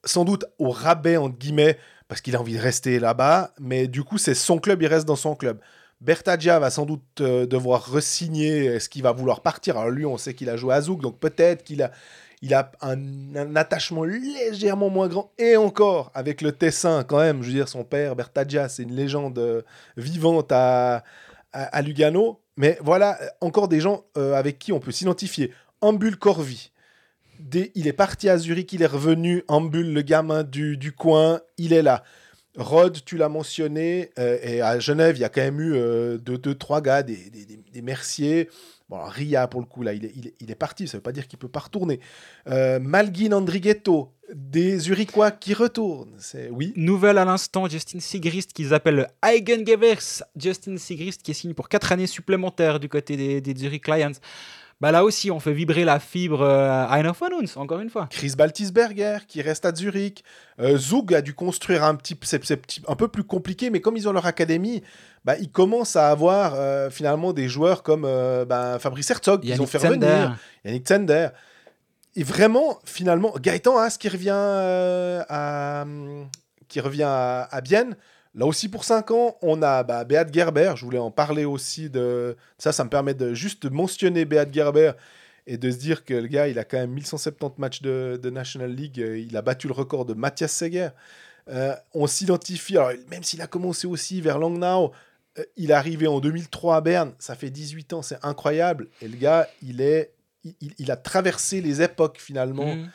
sans 0.04 0.26
doute 0.26 0.46
au 0.58 0.70
rabais, 0.70 1.18
entre 1.18 1.38
guillemets, 1.38 1.78
parce 2.08 2.22
qu'il 2.22 2.36
a 2.36 2.40
envie 2.40 2.56
de 2.56 2.62
rester 2.62 3.00
là-bas, 3.00 3.54
mais 3.60 3.88
du 3.88 4.04
coup, 4.04 4.18
c'est 4.18 4.34
son 4.34 4.60
club, 4.60 4.82
il 4.82 4.88
reste 4.88 5.06
dans 5.06 5.16
son 5.16 5.36
club. 5.36 5.60
Bertagia 6.00 6.60
va 6.60 6.70
sans 6.70 6.86
doute 6.86 7.22
euh, 7.22 7.46
devoir 7.46 7.92
re-signer, 7.92 8.66
est-ce 8.66 8.88
qu'il 8.88 9.04
va 9.04 9.12
vouloir 9.12 9.42
partir? 9.42 9.78
Alors 9.78 9.90
lui, 9.90 10.06
on 10.06 10.18
sait 10.18 10.34
qu'il 10.34 10.50
a 10.50 10.56
joué 10.56 10.76
à 10.76 10.82
Zouk, 10.82 11.02
donc 11.02 11.20
peut-être 11.20 11.64
qu'il 11.64 11.82
a, 11.82 11.92
il 12.42 12.54
a 12.54 12.72
un, 12.82 13.56
attachement 13.56 14.04
légèrement 14.04 14.90
moins 14.90 15.08
grand, 15.08 15.32
et 15.40 15.58
encore, 15.58 16.12
avec 16.14 16.42
le 16.42 16.52
Tessin 16.52 17.04
quand 17.04 17.18
même, 17.18 17.42
je 17.42 17.48
veux 17.48 17.54
dire, 17.54 17.68
son 17.68 17.84
père, 17.84 18.16
Bertagia, 18.16 18.70
c'est 18.70 18.84
une 18.84 18.96
légende 18.96 19.40
euh, 19.40 19.64
vivante 19.98 20.52
à, 20.52 21.04
à, 21.52 21.82
Lugano. 21.82 22.40
Mais 22.58 22.78
voilà, 22.82 23.22
euh, 23.22 23.28
encore 23.42 23.68
des 23.68 23.80
gens 23.80 24.06
avec 24.16 24.60
qui 24.60 24.72
on 24.72 24.80
peut 24.80 24.92
s'identifier. 24.92 25.52
Ambul 25.82 26.18
Corvi. 26.18 26.72
Des- 27.40 27.72
il 27.76 27.88
est 27.88 27.94
parti 27.94 28.30
à 28.30 28.38
Zurich, 28.38 28.74
il 28.74 28.82
est 28.82 28.86
revenu. 28.88 29.44
Ambul, 29.48 29.94
le 29.94 30.02
gamin 30.02 30.44
du, 30.44 30.78
du 30.78 30.92
coin, 30.92 31.42
il 31.58 31.74
est 31.74 31.82
là. 31.82 32.04
Rod, 32.56 32.98
tu 33.06 33.18
l'as 33.18 33.30
mentionné, 33.30 34.10
euh, 34.18 34.40
et 34.42 34.62
à 34.62 34.80
Genève, 34.80 35.16
il 35.16 35.20
y 35.20 35.24
a 35.24 35.30
quand 35.30 35.42
même 35.42 35.60
eu 35.62 35.74
euh, 35.76 36.18
deux, 36.18 36.40
deux, 36.40 36.56
trois 36.56 36.82
gars, 36.82 37.04
des, 37.04 37.16
des, 37.30 37.46
des- 37.46 37.82
Merciers. 37.84 38.50
Bon, 38.90 38.98
Ria, 39.04 39.48
pour 39.48 39.60
le 39.62 39.68
coup, 39.68 39.84
là, 39.84 39.94
il 39.94 40.04
est, 40.06 40.12
il 40.16 40.34
il 40.40 40.50
est 40.50 40.56
parti, 40.56 40.88
ça 40.88 40.98
veut 40.98 41.04
pas 41.04 41.12
dire 41.12 41.28
qu'il 41.28 41.38
peut 41.38 41.48
pas 41.48 41.60
retourner. 41.60 42.00
Euh, 42.50 42.80
Malguin 42.80 43.34
Andrighetto, 43.34 44.12
des 44.34 44.80
Zurichois 44.80 45.30
qui 45.30 45.54
retournent. 45.54 46.16
C'est 46.18 46.50
Oui, 46.50 46.74
Nouvelle 46.76 47.20
à 47.20 47.26
l'instant, 47.26 47.70
Justin 47.70 48.00
Sigrist 48.00 48.52
qu'ils 48.54 48.74
appellent 48.74 48.96
le 48.96 49.06
Eigengewers. 49.24 50.24
Justin 50.36 50.78
Sigrist 50.78 51.22
qui 51.22 51.32
est 51.32 51.34
signé 51.36 51.54
pour 51.54 51.70
4 51.70 51.92
années 51.92 52.08
supplémentaires 52.08 52.80
du 52.80 52.90
côté 52.90 53.16
des, 53.16 53.40
des 53.42 53.56
Zurich 53.56 53.88
Lions. 53.88 54.14
Bah 54.80 54.92
là 54.92 55.04
aussi, 55.04 55.32
on 55.32 55.40
fait 55.40 55.54
vibrer 55.54 55.86
la 55.86 56.00
fibre 56.00 56.42
euh, 56.42 56.86
Einer 56.88 57.12
von 57.20 57.40
Huns, 57.40 57.60
encore 57.60 57.80
une 57.80 57.90
fois. 57.90 58.08
Chris 58.12 58.34
Baltisberger 58.38 59.20
qui 59.28 59.42
reste 59.42 59.66
à 59.66 59.74
Zurich. 59.74 60.24
Euh, 60.60 60.78
Zug 60.78 61.16
a 61.16 61.22
dû 61.22 61.34
construire 61.34 61.84
un 61.84 61.96
petit, 61.96 62.16
c'est, 62.22 62.42
un 62.88 62.96
peu 62.96 63.08
plus 63.08 63.24
compliqué, 63.24 63.72
mais 63.72 63.82
comme 63.82 63.98
ils 63.98 64.08
ont 64.08 64.12
leur 64.14 64.28
académie, 64.28 64.84
bah, 65.26 65.36
ils 65.40 65.52
commencent 65.52 65.96
à 65.96 66.10
avoir 66.10 66.54
euh, 66.56 66.90
finalement 66.90 67.34
des 67.34 67.50
joueurs 67.50 67.82
comme 67.82 68.06
euh, 68.06 68.46
bah, 68.46 68.78
Fabrice 68.80 69.10
Herzog 69.10 69.42
qu'ils 69.42 69.52
ont 69.54 69.56
Yannick 69.56 69.70
fait 69.70 69.80
Zender. 69.80 70.06
revenir, 70.06 70.38
Yannick 70.64 70.88
Zender. 70.88 71.28
Et 72.16 72.24
vraiment, 72.24 72.80
finalement, 72.86 73.34
Gaëtan 73.40 73.78
Haas 73.78 73.98
qui 74.00 74.10
revient 74.10 74.30
euh, 74.32 75.24
à, 75.28 75.86
qui 76.68 76.80
revient 76.80 77.04
à, 77.04 77.44
à 77.44 77.62
Bienne. 77.62 77.96
Là 78.38 78.46
aussi 78.46 78.70
pour 78.70 78.84
5 78.84 79.12
ans, 79.12 79.36
on 79.42 79.62
a 79.64 79.84
bah, 79.84 80.04
Beat 80.04 80.34
Gerber. 80.34 80.74
Je 80.76 80.86
voulais 80.86 81.00
en 81.00 81.12
parler 81.12 81.44
aussi 81.44 81.90
de 81.90 82.38
ça. 82.58 82.72
Ça 82.72 82.84
me 82.84 82.90
permet 82.90 83.16
de 83.16 83.34
juste 83.34 83.66
mentionner 83.66 84.26
Beat 84.26 84.54
Gerber 84.54 84.92
et 85.48 85.58
de 85.58 85.72
se 85.72 85.78
dire 85.78 86.06
que 86.06 86.14
le 86.14 86.28
gars, 86.28 86.48
il 86.48 86.60
a 86.60 86.64
quand 86.64 86.78
même 86.78 86.92
1170 86.92 87.58
matchs 87.58 87.82
de, 87.82 88.20
de 88.22 88.30
National 88.30 88.72
League. 88.72 89.02
euh, 89.02 89.18
Il 89.18 89.36
a 89.36 89.42
battu 89.42 89.68
le 89.68 89.74
record 89.74 90.06
de 90.06 90.14
Mathias 90.14 90.52
Seger. 90.52 90.90
Euh, 91.50 91.74
on 91.94 92.08
s'identifie, 92.08 92.78
alors 92.78 92.92
même 93.10 93.24
s'il 93.24 93.42
a 93.42 93.48
commencé 93.48 93.88
aussi 93.88 94.22
vers 94.22 94.38
Langnau, 94.38 94.92
euh, 95.40 95.44
il 95.56 95.72
est 95.72 95.74
arrivé 95.74 96.08
en 96.08 96.20
2003 96.20 96.76
à 96.76 96.82
Berne, 96.82 97.14
ça 97.20 97.36
fait 97.36 97.50
18 97.50 97.94
ans, 97.94 98.02
c'est 98.02 98.18
incroyable. 98.24 98.90
Et 99.02 99.08
le 99.08 99.18
gars, 99.18 99.48
il, 99.62 99.82
est, 99.82 100.12
il, 100.44 100.92
a 100.92 100.98
traversé 100.98 101.62
les 101.62 101.82
époques 101.82 102.18
finalement. 102.20 102.76
Mhm. 102.76 102.90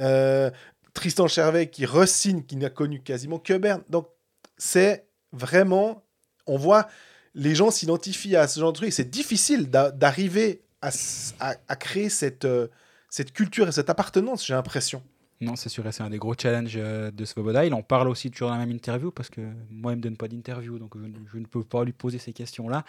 Euh, 0.00 0.50
Tristan 0.94 1.26
Chervet 1.26 1.68
qui 1.68 1.84
resigne, 1.84 2.42
qui 2.42 2.56
n'a 2.56 2.70
connu 2.70 3.00
quasiment 3.00 3.38
que 3.38 3.54
Berne. 3.54 3.82
Donc, 3.90 4.08
c'est 4.56 5.06
vraiment, 5.32 6.04
on 6.46 6.56
voit, 6.56 6.88
les 7.34 7.54
gens 7.54 7.70
s'identifient 7.70 8.36
à 8.36 8.48
ce 8.48 8.60
genre 8.60 8.72
de 8.72 8.78
truc. 8.78 8.92
C'est 8.92 9.10
difficile 9.10 9.70
d'a- 9.70 9.90
d'arriver 9.90 10.62
à, 10.80 11.76
créer 11.76 12.08
euh, 12.44 12.68
cette 13.10 13.32
culture 13.32 13.68
et 13.68 13.72
cette 13.72 13.90
appartenance, 13.90 14.46
j'ai 14.46 14.54
l'impression. 14.54 15.02
Non, 15.42 15.54
c'est 15.54 15.68
sûr, 15.68 15.84
c'est 15.90 16.02
un 16.02 16.08
des 16.08 16.16
gros 16.16 16.32
challenges 16.32 16.76
euh, 16.76 17.10
de 17.10 17.24
Svoboda. 17.26 17.66
Il 17.66 17.74
en 17.74 17.82
parle 17.82 18.08
aussi 18.08 18.30
toujours 18.30 18.48
dans 18.48 18.54
la 18.56 18.64
même 18.64 18.74
interview 18.74 19.10
parce 19.10 19.28
que 19.28 19.42
moi, 19.70 19.92
il 19.92 19.96
me 19.96 20.00
donne 20.00 20.16
pas 20.16 20.28
d'interview, 20.28 20.78
donc 20.78 20.92
je, 20.96 21.02
ne- 21.06 21.12
je 21.30 21.36
ne 21.38 21.44
peux 21.44 21.62
pas 21.62 21.84
lui 21.84 21.92
poser 21.92 22.16
ces 22.18 22.32
questions-là. 22.32 22.84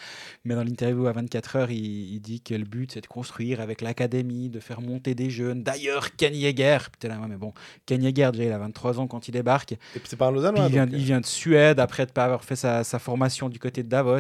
Mais 0.46 0.56
dans 0.56 0.64
l'interview 0.64 1.08
à 1.08 1.12
24 1.12 1.56
heures, 1.58 1.72
il, 1.72 2.14
il 2.14 2.20
dit 2.22 2.40
que 2.40 2.54
le 2.54 2.64
but, 2.64 2.94
c'est 2.94 3.02
de 3.02 3.08
construire 3.08 3.60
avec 3.60 3.82
l'académie, 3.82 4.48
de 4.48 4.62
faire 4.62 4.80
monter 4.80 5.14
des 5.14 5.30
jeunes. 5.30 5.62
D'ailleurs, 5.64 6.16
Ken 6.16 6.34
Yeager, 6.34 6.78
putain, 6.90 7.10
là, 7.10 7.20
ouais, 7.20 7.28
mais 7.28 7.36
bon, 7.36 7.54
Ken 7.86 8.02
Yeager, 8.02 8.30
déjà, 8.32 8.44
il 8.46 8.52
a 8.54 8.58
23 8.60 9.00
ans 9.02 9.08
quand 9.08 9.28
il 9.28 9.32
débarque. 9.32 9.74
Et 9.74 9.78
puis, 9.96 10.04
c'est 10.06 10.16
pas 10.16 10.28
un 10.28 10.30
Puis 10.32 10.38
Lausannois. 10.38 10.68
il, 10.68 10.72
vient, 10.72 10.86
donc, 10.86 10.94
euh, 10.94 10.98
il 10.98 11.04
vient 11.04 11.20
de 11.20 11.26
Suède 11.26 11.82
après 11.82 12.06
de 12.06 12.12
pas 12.12 12.24
avoir 12.24 12.46
fait 12.46 12.56
sa, 12.56 12.86
sa 12.86 12.98
formation 12.98 13.50
du 13.50 13.60
côté 13.60 13.84
de 13.84 13.90
Davos. 13.90 14.12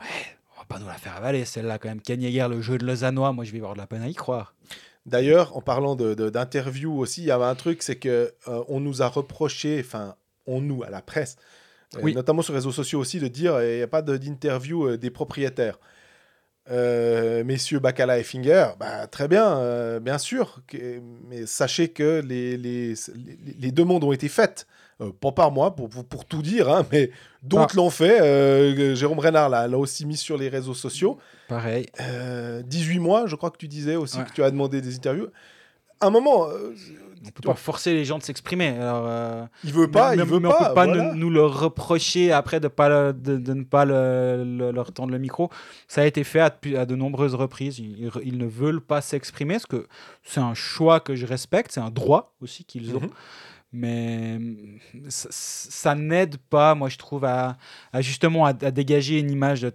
Ouais, 0.00 0.06
on 0.56 0.60
va 0.60 0.64
pas 0.66 0.80
nous 0.80 0.86
la 0.88 0.94
faire 0.94 1.14
avaler, 1.14 1.44
celle-là, 1.44 1.78
quand 1.78 1.88
même. 1.88 2.00
Ken 2.00 2.20
Yeager, 2.20 2.48
le 2.50 2.60
jeu 2.60 2.76
de 2.76 2.84
Lausannois, 2.84 3.32
moi, 3.32 3.44
je 3.44 3.52
vais 3.52 3.58
avoir 3.58 3.74
de 3.74 3.78
la 3.78 3.86
peine 3.86 4.02
à 4.02 4.08
y 4.08 4.14
croire. 4.14 4.52
D'ailleurs, 5.06 5.56
en 5.56 5.60
parlant 5.62 5.94
de- 5.96 6.14
de- 6.14 6.28
d'interviews 6.30 6.98
aussi, 6.98 7.22
il 7.22 7.26
y 7.26 7.30
avait 7.30 7.44
un 7.44 7.54
truc, 7.54 7.82
c'est 7.82 7.96
que 7.96 8.34
euh, 8.48 8.62
on 8.68 8.80
nous 8.80 9.02
a 9.02 9.06
reproché, 9.08 9.80
enfin, 9.80 10.16
on 10.46 10.60
nous, 10.60 10.82
à 10.82 10.90
la 10.90 11.00
presse, 11.00 11.36
euh, 11.96 12.00
notamment 12.14 12.42
sur 12.42 12.52
les 12.52 12.58
réseaux 12.58 12.72
sociaux 12.72 12.98
aussi, 13.00 13.20
de 13.20 13.28
dire 13.28 13.60
il 13.62 13.76
n'y 13.76 13.82
a 13.82 13.86
pas 13.88 14.02
d'interview 14.02 14.88
euh, 14.88 14.96
des 14.98 15.10
propriétaires. 15.10 15.78
Messieurs 17.44 17.78
Bacala 17.78 18.18
et 18.18 18.24
Finger, 18.24 18.66
bah, 18.80 19.06
très 19.06 19.28
bien, 19.28 20.00
bien 20.00 20.18
sûr, 20.18 20.60
que- 20.66 21.00
mais 21.28 21.46
sachez 21.46 21.88
que 21.88 22.20
les, 22.26 22.56
les, 22.56 22.94
les- 23.60 23.84
mondes 23.84 24.02
ont 24.04 24.12
été 24.12 24.28
faites. 24.28 24.66
Euh, 25.00 25.12
pas 25.12 25.30
par 25.30 25.52
moi, 25.52 25.76
pour, 25.76 25.88
pour, 25.90 26.04
pour 26.06 26.24
tout 26.24 26.40
dire, 26.42 26.68
hein, 26.70 26.86
mais 26.90 27.10
d'autres 27.42 27.76
l'ont 27.76 27.90
fait. 27.90 28.20
Euh, 28.20 28.94
Jérôme 28.94 29.18
Renard 29.18 29.48
l'a 29.50 29.68
l'a 29.68 29.78
aussi 29.78 30.06
mis 30.06 30.16
sur 30.16 30.38
les 30.38 30.48
réseaux 30.48 30.74
sociaux. 30.74 31.18
Pareil. 31.48 31.86
Euh, 32.00 32.62
18 32.62 32.98
mois, 32.98 33.26
je 33.26 33.36
crois 33.36 33.50
que 33.50 33.58
tu 33.58 33.68
disais 33.68 33.96
aussi 33.96 34.18
Ouais. 34.18 34.24
que 34.24 34.32
tu 34.32 34.42
as 34.42 34.50
demandé 34.50 34.80
des 34.80 34.96
interviews. 34.96 35.28
À 36.00 36.06
un 36.08 36.10
moment, 36.10 36.48
euh, 36.48 36.74
On 37.24 37.30
peut 37.30 37.42
pas 37.48 37.54
forcer 37.54 37.94
les 37.94 38.04
gens 38.04 38.18
de 38.18 38.22
s'exprimer. 38.22 38.68
Alors, 38.68 39.06
euh, 39.08 39.44
Il 39.64 39.72
veut 39.72 39.90
pas, 39.90 40.10
mais, 40.14 40.22
il 40.22 40.28
veut 40.28 40.38
mais 40.38 40.48
pas. 40.50 40.56
on 40.60 40.68
peut 40.68 40.74
pas 40.74 40.84
voilà. 40.86 41.12
nous, 41.12 41.18
nous 41.18 41.30
le 41.30 41.44
reprocher 41.44 42.30
après 42.32 42.60
de, 42.60 42.68
pas 42.68 42.88
le- 42.88 43.12
de, 43.14 43.36
de 43.38 43.54
ne 43.54 43.64
pas 43.64 43.84
le- 43.86 44.44
le- 44.44 44.70
leur 44.72 44.92
tendre 44.92 45.10
le 45.12 45.18
micro. 45.18 45.48
Ça 45.88 46.02
a 46.02 46.04
été 46.04 46.22
fait 46.24 46.40
à, 46.40 46.50
de- 46.50 46.76
à 46.76 46.84
de 46.84 46.94
nombreuses 46.94 47.34
reprises. 47.34 47.78
Ils, 47.78 48.10
ils 48.24 48.36
ne 48.36 48.46
veulent 48.46 48.82
pas 48.82 49.00
s'exprimer, 49.00 49.54
parce 49.54 49.66
que 49.66 49.86
c'est 50.22 50.40
un 50.40 50.54
choix 50.54 51.00
que 51.00 51.14
je 51.16 51.24
respecte, 51.26 51.72
c'est 51.72 51.80
un 51.80 51.90
droit 51.90 52.34
aussi 52.42 52.64
qu'ils 52.64 52.94
ont. 52.94 53.00
Mhm. 53.00 53.10
Mais 53.72 54.38
mm, 54.38 54.78
ça, 55.08 55.28
ça 55.30 55.94
n'aide 55.94 56.36
pas, 56.36 56.74
moi 56.74 56.88
je 56.88 56.98
trouve, 56.98 57.24
à, 57.24 57.56
à 57.92 58.00
justement 58.02 58.44
à, 58.46 58.50
à 58.50 58.70
dégager 58.70 59.18
une 59.18 59.30
image 59.30 59.66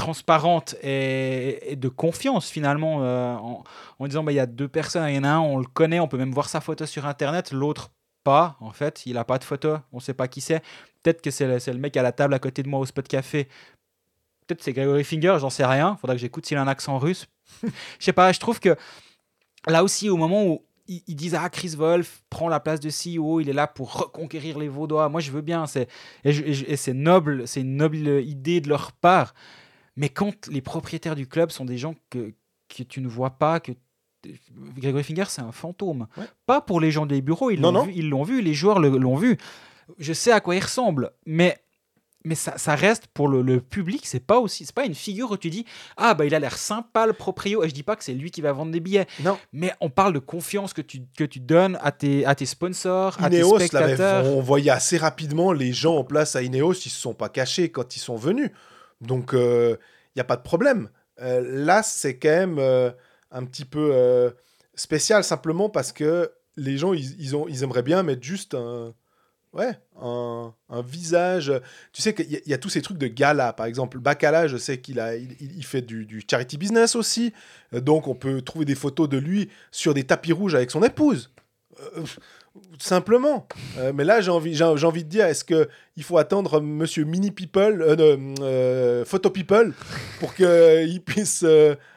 transparente 0.00 0.76
et, 0.82 1.76
de 1.76 1.88
confiance 1.88 2.48
finalement 2.48 3.02
euh, 3.02 3.36
en, 3.98 4.06
disant 4.06 4.24
bah, 4.24 4.32
il 4.32 4.36
y 4.36 4.40
a 4.40 4.46
deux 4.46 4.66
personnes, 4.66 5.06
il 5.10 5.14
y 5.14 5.18
en 5.18 5.24
a 5.24 5.28
un, 5.28 5.40
on 5.40 5.58
le 5.58 5.66
connaît, 5.66 6.00
on 6.00 6.08
peut 6.08 6.16
même 6.16 6.32
voir 6.32 6.48
sa 6.48 6.62
photo 6.62 6.86
sur 6.86 7.04
internet, 7.06 7.52
l'autre 7.52 7.90
pas 8.24 8.56
en 8.60 8.70
fait, 8.70 9.04
il 9.04 9.18
a 9.18 9.24
pas 9.24 9.38
de 9.38 9.44
photo, 9.44 9.76
on 9.92 10.00
sait 10.00 10.14
pas 10.14 10.26
qui 10.26 10.40
c'est. 10.40 10.62
Peut-être 11.02 11.20
que 11.20 11.30
c'est 11.30 11.46
le, 11.46 11.58
le 11.72 11.78
mec 11.78 11.96
à 11.98 12.02
la 12.02 12.12
table 12.12 12.32
à 12.32 12.38
côté 12.38 12.62
de 12.62 12.68
moi 12.68 12.80
au 12.80 12.86
spot 12.86 13.06
café. 13.06 13.44
Peut-être 14.46 14.62
c'est 14.62 14.72
Gregory 14.72 15.04
Finger, 15.04 15.36
j'en 15.38 15.50
sais 15.50 15.66
rien. 15.66 15.96
Faudra 16.00 16.16
que 16.16 16.20
j'écoute 16.20 16.46
s'il 16.46 16.56
a 16.56 16.62
un 16.62 16.68
accent 16.68 16.98
russe. 16.98 17.26
Je 17.62 17.68
sais 18.04 18.12
pas, 18.12 18.32
je 18.32 18.40
trouve 18.40 18.60
que 18.60 18.76
là 19.66 19.84
aussi, 19.84 20.08
au 20.08 20.16
moment 20.16 20.46
où 20.46 20.62
ils, 20.88 21.14
disent 21.14 21.34
Ah, 21.34 21.48
Chris 21.50 21.74
Wolf 21.76 22.22
prend 22.30 22.48
la 22.48 22.60
place 22.60 22.80
de 22.80 22.88
CEO, 22.88 23.40
il 23.40 23.48
est 23.48 23.54
là 23.54 23.66
pour 23.66 23.92
reconquérir 23.92 24.58
les 24.58 24.68
Vaudois. 24.68 25.08
Moi, 25.08 25.20
je 25.20 25.30
veux 25.30 25.40
bien. 25.40 25.66
C'est, 25.66 25.88
et 26.24 26.76
c'est 26.76 26.94
noble, 26.94 27.46
c'est 27.46 27.60
une 27.60 27.76
noble 27.76 27.96
idée 27.96 28.60
de 28.60 28.68
leur 28.68 28.92
part. 28.92 29.34
Mais 30.00 30.08
quand 30.08 30.46
les 30.48 30.62
propriétaires 30.62 31.14
du 31.14 31.26
club 31.26 31.50
sont 31.50 31.66
des 31.66 31.76
gens 31.76 31.94
que, 32.08 32.32
que 32.74 32.82
tu 32.82 33.02
ne 33.02 33.06
vois 33.06 33.32
pas, 33.32 33.60
que 33.60 33.72
Gregory 34.78 35.04
Finger, 35.04 35.24
c'est 35.28 35.42
un 35.42 35.52
fantôme. 35.52 36.06
Ouais. 36.16 36.24
Pas 36.46 36.62
pour 36.62 36.80
les 36.80 36.90
gens 36.90 37.04
des 37.04 37.20
bureaux, 37.20 37.50
ils 37.50 37.60
l'ont 37.60 37.84
vu, 37.84 37.92
ils 37.94 38.08
l'ont 38.08 38.22
vu, 38.22 38.40
les 38.40 38.54
joueurs 38.54 38.78
l'ont 38.80 39.16
vu. 39.16 39.36
Je 39.98 40.14
sais 40.14 40.32
à 40.32 40.40
quoi 40.40 40.54
il 40.56 40.62
ressemble, 40.62 41.10
mais 41.26 41.58
mais 42.24 42.34
ça, 42.34 42.56
ça 42.56 42.74
reste 42.74 43.06
pour 43.08 43.28
le, 43.28 43.42
le 43.42 43.60
public, 43.60 44.02
c'est 44.06 44.20
pas 44.24 44.38
aussi, 44.38 44.64
c'est 44.66 44.74
pas 44.74 44.84
une 44.86 44.94
figure 44.94 45.30
où 45.30 45.36
tu 45.38 45.48
dis 45.50 45.64
ah 45.96 46.12
bah 46.14 46.24
il 46.26 46.34
a 46.34 46.38
l'air 46.38 46.56
sympa 46.56 47.06
le 47.06 47.14
proprio 47.14 47.62
et 47.62 47.68
je 47.70 47.74
dis 47.74 47.82
pas 47.82 47.96
que 47.96 48.04
c'est 48.04 48.12
lui 48.12 48.30
qui 48.30 48.40
va 48.42 48.52
vendre 48.52 48.72
des 48.72 48.80
billets, 48.80 49.06
Non. 49.22 49.38
mais 49.54 49.72
on 49.80 49.88
parle 49.90 50.12
de 50.14 50.18
confiance 50.18 50.72
que 50.74 50.82
tu, 50.82 51.00
que 51.16 51.24
tu 51.24 51.40
donnes 51.40 51.78
à 51.82 51.92
tes, 51.92 52.24
à 52.26 52.34
tes 52.34 52.44
sponsors, 52.46 53.16
à 53.22 53.28
tes 53.30 53.36
Ineos, 53.38 53.56
spectateurs. 53.58 54.26
on 54.26 54.40
voyait 54.42 54.70
assez 54.70 54.98
rapidement 54.98 55.52
les 55.52 55.72
gens 55.72 55.96
en 55.96 56.04
place 56.04 56.36
à 56.36 56.42
Ineos, 56.42 56.74
ils 56.74 56.90
se 56.90 57.00
sont 57.00 57.14
pas 57.14 57.28
cachés 57.30 57.70
quand 57.70 57.96
ils 57.96 58.00
sont 58.00 58.16
venus. 58.16 58.50
Donc, 59.00 59.30
il 59.32 59.76
n'y 60.16 60.20
a 60.20 60.24
pas 60.24 60.36
de 60.36 60.42
problème. 60.42 60.88
Euh, 61.20 61.64
là, 61.64 61.82
c'est 61.82 62.18
quand 62.18 62.28
même 62.28 62.58
euh, 62.58 62.90
un 63.30 63.44
petit 63.44 63.64
peu 63.64 63.90
euh, 63.92 64.30
spécial, 64.74 65.24
simplement 65.24 65.68
parce 65.68 65.92
que 65.92 66.30
les 66.56 66.78
gens, 66.78 66.92
ils, 66.94 67.20
ils 67.20 67.36
ont, 67.36 67.46
ils 67.48 67.62
aimeraient 67.62 67.82
bien 67.82 68.02
mettre 68.02 68.22
juste 68.22 68.54
un, 68.54 68.94
ouais, 69.52 69.72
un, 70.00 70.54
un 70.68 70.82
visage. 70.82 71.52
Tu 71.92 72.02
sais 72.02 72.14
qu'il 72.14 72.30
y, 72.30 72.54
a- 72.54 72.58
tous 72.58 72.70
ces 72.70 72.82
trucs 72.82 72.98
de 72.98 73.06
gala, 73.06 73.52
par 73.52 73.66
exemple. 73.66 73.98
Bacala, 73.98 74.48
je 74.48 74.56
sais 74.56 74.80
qu'il 74.80 75.02
il, 75.40 75.64
fait 75.64 75.82
du, 75.82 76.06
du 76.06 76.22
charity 76.28 76.58
business 76.58 76.96
aussi. 76.96 77.32
Euh, 77.74 77.80
donc, 77.80 78.08
on 78.08 78.14
peut 78.14 78.42
trouver 78.42 78.64
des 78.64 78.74
photos 78.74 79.08
de 79.08 79.18
lui 79.18 79.50
sur 79.70 79.94
des 79.94 80.04
tapis 80.04 80.32
rouges 80.32 80.54
avec 80.54 80.70
son 80.70 80.82
épouse. 80.82 81.30
Euh, 81.96 82.04
simplement. 82.78 83.46
Euh, 83.78 83.92
mais 83.94 84.04
là, 84.04 84.20
j'ai 84.20 84.30
envie, 84.30 84.54
j'ai, 84.54 84.64
envie 84.64 85.04
de 85.04 85.08
dire, 85.08 85.26
est-ce 85.26 85.44
que 85.44 85.68
il 85.96 86.02
faut 86.02 86.18
attendre 86.18 86.60
Monsieur 86.60 87.04
Mini 87.04 87.30
People, 87.30 87.82
euh, 87.82 88.16
euh, 88.40 89.04
Photo 89.04 89.30
People, 89.30 89.72
pour 90.18 90.34
qu'il 90.34 91.02
puisse 91.04 91.44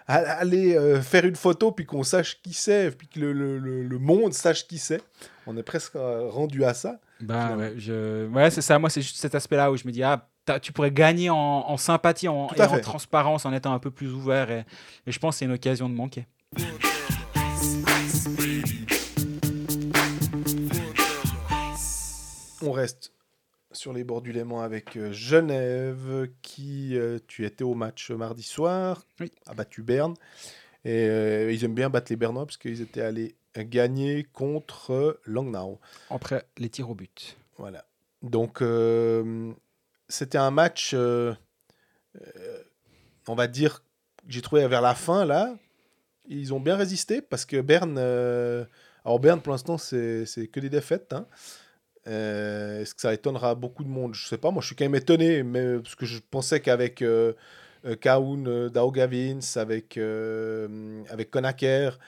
aller 0.07 1.01
faire 1.01 1.25
une 1.25 1.35
photo, 1.35 1.71
puis 1.71 1.85
qu'on 1.85 2.03
sache 2.03 2.41
qui 2.41 2.53
c'est, 2.53 2.91
puis 2.97 3.07
que 3.07 3.19
le, 3.19 3.34
le- 3.34 3.57
le- 3.59 3.84
le 3.84 3.99
monde 3.99 4.34
sache 4.34 4.67
qui 4.67 4.77
c'est? 4.77 5.01
On 5.47 5.57
est 5.57 5.63
presque 5.63 5.93
rendu 5.95 6.63
à 6.63 6.73
ça. 6.73 6.99
Bah 7.21 7.55
ouais, 7.55 7.73
je... 7.77 8.27
ouais 8.27 8.49
c'est 8.51 8.61
ça, 8.61 8.77
moi 8.80 8.89
c'est 8.89 9.01
juste 9.01 9.15
cet 9.17 9.34
aspect-là 9.34 9.71
où 9.71 9.77
je 9.77 9.85
me 9.88 9.91
dis 9.93 10.03
ah 10.03 10.27
tu 10.61 10.73
pourrais 10.73 10.91
gagner 10.91 11.30
en, 11.30 11.35
en 11.38 11.77
sympathie, 11.77 12.27
en, 12.27 12.49
et 12.49 12.81
transparence, 12.81 13.45
en 13.45 13.53
étant 13.53 13.73
un 13.73 13.80
peu 13.80 13.91
plus 13.91 14.11
ouvert 14.11 14.51
et, 14.51 14.65
et 15.07 15.11
je 15.13 15.19
pense 15.19 15.35
que 15.35 15.39
c'est 15.39 15.45
une 15.45 15.53
occasion 15.53 15.88
de 15.88 15.93
manquer. 15.95 16.27
Reste 22.84 23.14
sur 23.72 23.91
les 23.93 24.03
bords 24.03 24.22
du 24.22 24.31
Léman 24.34 24.61
avec 24.61 24.97
euh, 24.97 25.11
Genève, 25.14 26.30
qui 26.41 26.95
euh, 26.97 27.18
tu 27.27 27.45
étais 27.45 27.64
au 27.64 27.73
match 27.73 28.11
mardi 28.11 28.43
soir, 28.43 29.05
Oui. 29.19 29.31
a 29.47 29.53
battu 29.55 29.81
Berne. 29.84 30.14
Et 30.85 31.07
euh, 31.07 31.51
ils 31.51 31.64
aiment 31.64 31.73
bien 31.73 31.89
battre 31.89 32.11
les 32.11 32.18
Bernois 32.18 32.45
parce 32.45 32.57
qu'ils 32.57 32.81
étaient 32.81 33.01
allés 33.01 33.35
gagner 33.57 34.26
contre 34.26 35.19
Langnau. 35.26 35.80
Après 36.10 36.45
les 36.57 36.69
tirs 36.69 36.89
au 36.89 36.95
but. 36.95 37.38
Voilà. 37.57 37.85
Donc, 38.22 38.61
euh, 38.61 39.51
c'était 40.10 40.38
un 40.38 40.51
match, 40.51 40.93
on 40.93 41.35
va 43.35 43.47
dire, 43.47 43.80
que 43.80 43.84
j'ai 44.27 44.41
trouvé 44.41 44.68
vers 44.68 44.81
la 44.81 44.93
fin, 44.95 45.26
là. 45.26 45.55
Ils 46.27 46.53
ont 46.53 46.60
bien 46.60 46.76
résisté 46.76 47.22
parce 47.22 47.45
que 47.45 47.60
Berne. 47.61 47.97
alors, 47.97 49.19
Berne, 49.19 49.41
pour 49.41 49.51
l'instant, 49.51 49.77
c'est 49.77 50.26
c'est 50.26 50.47
que 50.47 50.60
des 50.60 50.69
défaites. 50.69 51.14
hein. 51.14 51.27
Euh, 52.07 52.81
Est-ce 52.81 52.93
que 52.95 53.01
ça 53.01 53.13
étonnera 53.13 53.55
beaucoup 53.55 53.84
de 53.84 53.89
monde? 53.89 54.13
Je 54.13 54.27
sais 54.27 54.38
pas. 54.38 54.51
Moi, 54.51 54.61
je 54.61 54.67
suis 54.67 54.75
quand 54.75 54.85
même 54.85 54.95
étonné, 54.95 55.43
mais, 55.43 55.80
parce 55.80 55.95
que 55.95 56.05
je 56.05 56.19
pensais 56.19 56.59
qu'avec 56.59 57.01
euh, 57.01 57.34
euh, 57.85 57.95
Kaoun, 57.95 58.47
euh, 58.47 58.69
Daugavins, 58.69 59.39
avec, 59.55 59.97
euh, 59.97 61.03
avec 61.09 61.31
Konaker, 61.31 61.99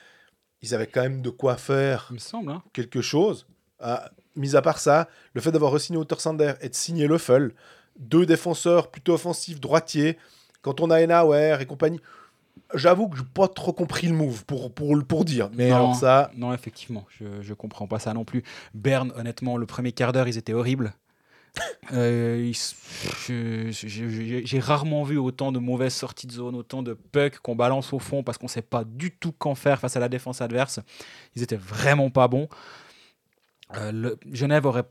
ils 0.61 0.73
avaient 0.73 0.87
quand 0.87 1.01
même 1.01 1.21
de 1.21 1.29
quoi 1.29 1.57
faire 1.57 2.07
Il 2.11 2.15
me 2.15 2.19
semble. 2.19 2.51
Hein. 2.51 2.63
quelque 2.73 3.01
chose. 3.01 3.47
Ah, 3.79 4.09
mis 4.35 4.55
à 4.55 4.61
part 4.61 4.79
ça, 4.79 5.09
le 5.33 5.41
fait 5.41 5.51
d'avoir 5.51 5.71
re-signé 5.71 5.99
Sander 6.17 6.53
et 6.61 6.69
de 6.69 6.75
signer 6.75 7.07
Leffel, 7.07 7.51
deux 7.97 8.25
défenseurs 8.25 8.89
plutôt 8.89 9.13
offensifs, 9.13 9.59
droitiers, 9.59 10.17
quand 10.61 10.79
on 10.81 10.89
a 10.89 11.03
Enauer 11.03 11.57
et 11.61 11.65
compagnie, 11.65 11.99
j'avoue 12.73 13.07
que 13.09 13.17
j'ai 13.17 13.23
pas 13.23 13.47
trop 13.47 13.73
compris 13.73 14.07
le 14.07 14.13
move 14.13 14.45
pour, 14.45 14.73
pour, 14.73 14.95
pour 15.05 15.25
dire. 15.25 15.49
Mais 15.53 15.69
Non. 15.69 15.75
alors 15.75 15.95
ça, 15.95 16.31
Non, 16.35 16.53
effectivement, 16.53 17.05
je, 17.19 17.25
je 17.41 17.53
comprends 17.53 17.87
pas 17.87 17.99
ça 17.99 18.13
non 18.13 18.25
plus. 18.25 18.43
Berne, 18.73 19.11
honnêtement, 19.15 19.57
le 19.57 19.65
premier 19.65 19.91
quart 19.91 20.11
d'heure, 20.13 20.27
ils 20.27 20.37
étaient 20.37 20.53
horribles. 20.53 20.93
Euh, 21.93 22.51
je- 23.27 23.69
je- 23.71 23.87
je- 23.87 24.41
J'ai 24.43 24.59
rarement 24.59 25.03
vu 25.03 25.17
autant 25.17 25.51
de 25.51 25.59
mauvaises 25.59 25.93
sorties 25.93 26.27
de 26.27 26.31
zone, 26.31 26.55
autant 26.55 26.81
de 26.83 26.93
pucks 26.93 27.37
qu'on 27.39 27.55
balance 27.55 27.93
au 27.93 27.99
fond 27.99 28.23
parce 28.23 28.37
qu'on 28.37 28.47
sait 28.47 28.61
pas 28.63 28.83
du 28.83 29.11
tout 29.11 29.31
qu'en 29.31 29.55
faire 29.55 29.79
face 29.79 29.95
à 29.95 29.99
la 29.99 30.09
défense 30.09 30.41
adverse. 30.41 30.79
Ils 31.35 31.43
étaient 31.43 31.55
vraiment 31.55 32.09
pas 32.09 32.27
bons. 32.27 32.49
Euh, 33.75 33.91
le- 33.91 34.19
Genève 34.31 34.65
aurait 34.65 34.83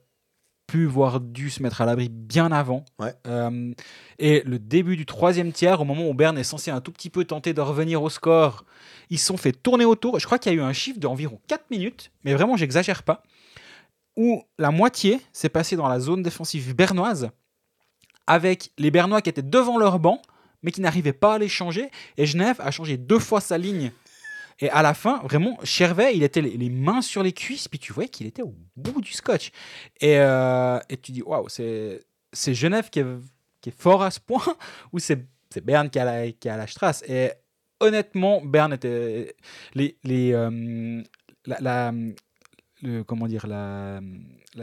pu, 0.67 0.87
voire 0.87 1.21
dû 1.21 1.51
se 1.51 1.63
mettre 1.63 1.81
à 1.81 1.87
l'abri 1.87 2.09
bien 2.09 2.53
avant. 2.53 2.85
Ouais. 2.99 3.15
Euh, 3.27 3.73
et 4.19 4.43
le 4.45 4.59
début 4.59 4.97
du 4.97 5.07
troisième 5.07 5.53
tiers, 5.53 5.81
au 5.81 5.85
moment 5.85 6.09
où 6.09 6.15
Berne 6.15 6.39
est 6.39 6.45
censé 6.45 6.71
un 6.71 6.81
tout 6.81 6.93
petit 6.93 7.11
peu 7.11 7.25
tenter 7.25 7.53
de 7.53 7.61
revenir 7.61 8.03
au 8.03 8.11
score, 8.11 8.65
ils 9.11 9.19
se 9.19 9.27
sont 9.27 9.37
fait 9.37 9.53
tourner 9.53 9.85
autour. 9.85 10.19
Je 10.19 10.27
crois 10.27 10.39
qu'il 10.39 10.53
y 10.53 10.55
a 10.55 10.59
eu 10.59 10.63
un 10.63 10.73
chiffre 10.73 10.99
d'environ 10.99 11.41
4 11.49 11.71
minutes, 11.71 12.11
mais 12.25 12.35
vraiment, 12.35 12.57
j'exagère 12.57 13.03
pas, 13.03 13.23
où 14.17 14.43
la 14.59 14.71
moitié 14.71 15.21
s'est 15.33 15.49
passée 15.49 15.77
dans 15.77 15.89
la 15.89 16.01
zone 16.01 16.23
défensive 16.23 16.75
bernoise, 16.75 17.31
avec 18.27 18.71
les 18.79 18.91
Bernois 18.91 19.21
qui 19.21 19.29
étaient 19.29 19.43
devant 19.43 19.79
leur 19.79 19.99
banc, 19.99 20.23
mais 20.63 20.71
qui 20.71 20.81
n'arrivaient 20.81 21.13
pas 21.13 21.35
à 21.35 21.39
les 21.39 21.49
changer. 21.49 21.91
Et 22.17 22.27
Genève 22.27 22.57
a 22.61 22.71
changé 22.71 22.97
deux 22.97 23.19
fois 23.19 23.41
sa 23.41 23.59
ligne. 23.59 23.93
Et 24.61 24.71
à 24.71 24.83
la 24.83 24.95
fin, 24.95 25.19
vraiment, 25.23 25.59
Chervet, 25.65 26.17
il 26.17 26.23
était 26.23 26.41
les, 26.41 26.71
mains 26.71 27.03
sur 27.03 27.23
les 27.23 27.33
cuisses, 27.33 27.69
puis 27.69 27.79
tu 27.79 27.93
voyais 27.93 28.09
qu'il 28.09 28.27
était 28.27 28.43
au 28.43 28.55
bout 28.77 29.01
du 29.01 29.13
scotch. 29.13 29.51
Et, 30.01 30.19
euh, 30.19 30.79
et 30.89 30.97
tu 30.97 31.13
dis, 31.13 31.23
waouh, 31.23 31.49
c'est 31.49 32.55
Genève 32.55 32.91
qui 32.91 33.01
est, 33.01 33.71
fort 33.77 34.03
à 34.03 34.11
ce 34.11 34.21
point, 34.21 34.57
ou 34.93 34.99
c'est 34.99 35.27
Berne 35.63 35.89
qui 35.89 35.99
a 35.99 36.05
la, 36.05 36.33
qui 36.33 36.49
la 36.49 36.67
strasse. 36.67 37.03
Et 37.09 37.31
honnêtement, 37.81 38.45
Berne 38.45 38.73
était. 38.73 39.37
Les, 39.75 39.97
les, 40.03 40.33
euh, 40.33 41.03
la, 41.47 41.93
comment 43.07 43.27
dire, 43.27 43.47
la, 43.47 44.01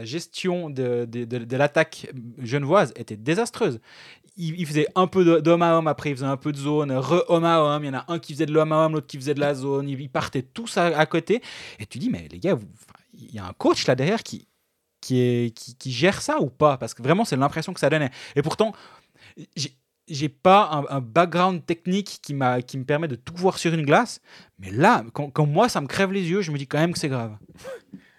gestion 0.04 0.70
de- 0.70 1.06
de 1.06 1.56
l'attaque 1.56 2.08
genevoise 2.38 2.92
était 2.96 3.16
désastreuse. 3.16 3.80
Il, 4.42 4.58
il 4.58 4.66
faisait 4.66 4.86
un 4.96 5.06
peu 5.06 5.40
d'homme 5.40 5.62
à 5.62 5.76
homme, 5.76 5.86
après 5.86 6.10
il 6.10 6.16
faisait 6.16 6.26
un 6.26 6.36
peu 6.36 6.50
de 6.50 6.56
zone, 6.58 6.92
re-homme 6.92 7.44
à 7.44 7.60
homme. 7.60 7.84
Il 7.84 7.86
y 7.86 7.90
en 7.90 7.98
a 7.98 8.04
un 8.08 8.18
qui 8.18 8.32
faisait 8.32 8.46
de 8.46 8.52
l'homme 8.52 8.72
à 8.72 8.84
homme, 8.84 8.94
l'autre 8.94 9.06
qui 9.06 9.16
faisait 9.16 9.34
de 9.34 9.40
la 9.40 9.54
zone. 9.54 9.88
Ils, 9.88 10.08
partaient 10.10 10.42
tous 10.42 10.76
à, 10.76 11.06
côté. 11.06 11.42
Et 11.78 11.86
tu 11.86 11.98
dis, 11.98 12.10
mais 12.10 12.26
les 12.30 12.38
gars, 12.38 12.58
il 13.14 13.34
y 13.34 13.38
a 13.38 13.46
un 13.46 13.52
coach 13.52 13.86
là 13.86 13.94
derrière 13.94 14.22
qui, 14.22 14.48
qui, 15.00 15.52
gère 15.86 16.20
ça 16.20 16.40
ou 16.40 16.50
pas? 16.50 16.76
Parce 16.76 16.94
que 16.94 17.02
vraiment, 17.02 17.24
c'est 17.24 17.36
l'impression 17.36 17.72
que 17.72 17.80
ça 17.80 17.90
donnait. 17.90 18.10
Et 18.34 18.42
pourtant, 18.42 18.72
j'ai 19.56 19.76
j'ai 20.08 20.28
pas 20.28 20.68
un, 20.72 20.96
un 20.96 21.00
background 21.00 21.64
technique 21.64 22.18
qui, 22.22 22.34
me 22.34 22.84
permet 22.84 23.08
de 23.08 23.14
tout 23.14 23.34
voir 23.36 23.58
sur 23.58 23.72
une 23.72 23.84
glace. 23.84 24.20
Mais 24.58 24.70
là, 24.70 25.04
quand, 25.12 25.30
quand 25.30 25.46
moi, 25.46 25.68
ça 25.68 25.80
me 25.80 25.86
crève 25.86 26.12
les 26.12 26.28
yeux, 26.28 26.42
je 26.42 26.50
me 26.50 26.58
dis 26.58 26.66
quand 26.66 26.78
même 26.78 26.92
que 26.92 26.98
c'est 26.98 27.08
grave. 27.08 27.36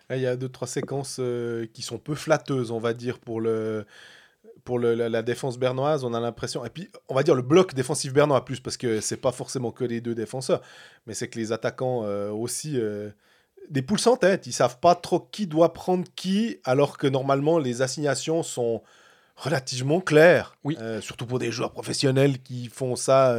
il 0.09 0.19
y 0.19 0.25
a 0.25 0.35
deux, 0.35 0.49
trois 0.49 0.67
séquences 0.67 1.17
euh, 1.19 1.67
qui 1.73 1.81
sont 1.81 1.97
peu 1.97 2.15
flatteuses, 2.15 2.71
on 2.71 2.79
va 2.79 2.93
dire, 2.93 3.19
pour 3.19 3.41
le 3.41 3.85
pour 4.63 4.79
le- 4.79 4.93
la, 4.95 5.09
la 5.09 5.21
défense 5.21 5.57
bernoise, 5.57 6.03
on 6.03 6.13
a 6.13 6.19
l'impression, 6.19 6.63
et 6.65 6.69
puis 6.69 6.89
on 7.09 7.15
va 7.15 7.23
dire 7.23 7.35
le 7.35 7.41
bloc 7.41 7.73
défensif 7.73 8.13
bernois 8.13 8.45
plus, 8.45 8.59
parce 8.59 8.77
que 8.77 9.01
c'est 9.01 9.17
pas 9.17 9.31
forcément 9.31 9.71
que 9.71 9.83
les 9.83 9.99
deux 10.01 10.15
défenseurs, 10.15 10.61
mais 11.05 11.13
c'est 11.13 11.27
que 11.27 11.37
les 11.37 11.51
attaquants 11.51 12.03
euh, 12.05 12.29
aussi, 12.31 12.79
euh, 12.79 13.09
des 13.69 13.81
poules 13.81 13.99
sans 13.99 14.17
tête. 14.17 14.47
Ils 14.47 14.53
savent 14.53 14.79
pas 14.79 14.95
trop 14.95 15.19
qui 15.19 15.47
doit 15.47 15.73
prendre 15.73 16.05
qui, 16.15 16.57
alors 16.63 16.97
que 16.97 17.07
normalement 17.07 17.59
les 17.59 17.81
assignations 17.81 18.43
sont 18.43 18.81
relativement 19.35 19.99
claires. 20.01 20.55
Oui. 20.63 20.77
Euh, 20.79 21.01
surtout 21.01 21.25
pour 21.25 21.39
des 21.39 21.51
joueurs 21.51 21.71
professionnels 21.71 22.39
qui 22.41 22.67
font 22.67 22.95
ça 22.95 23.35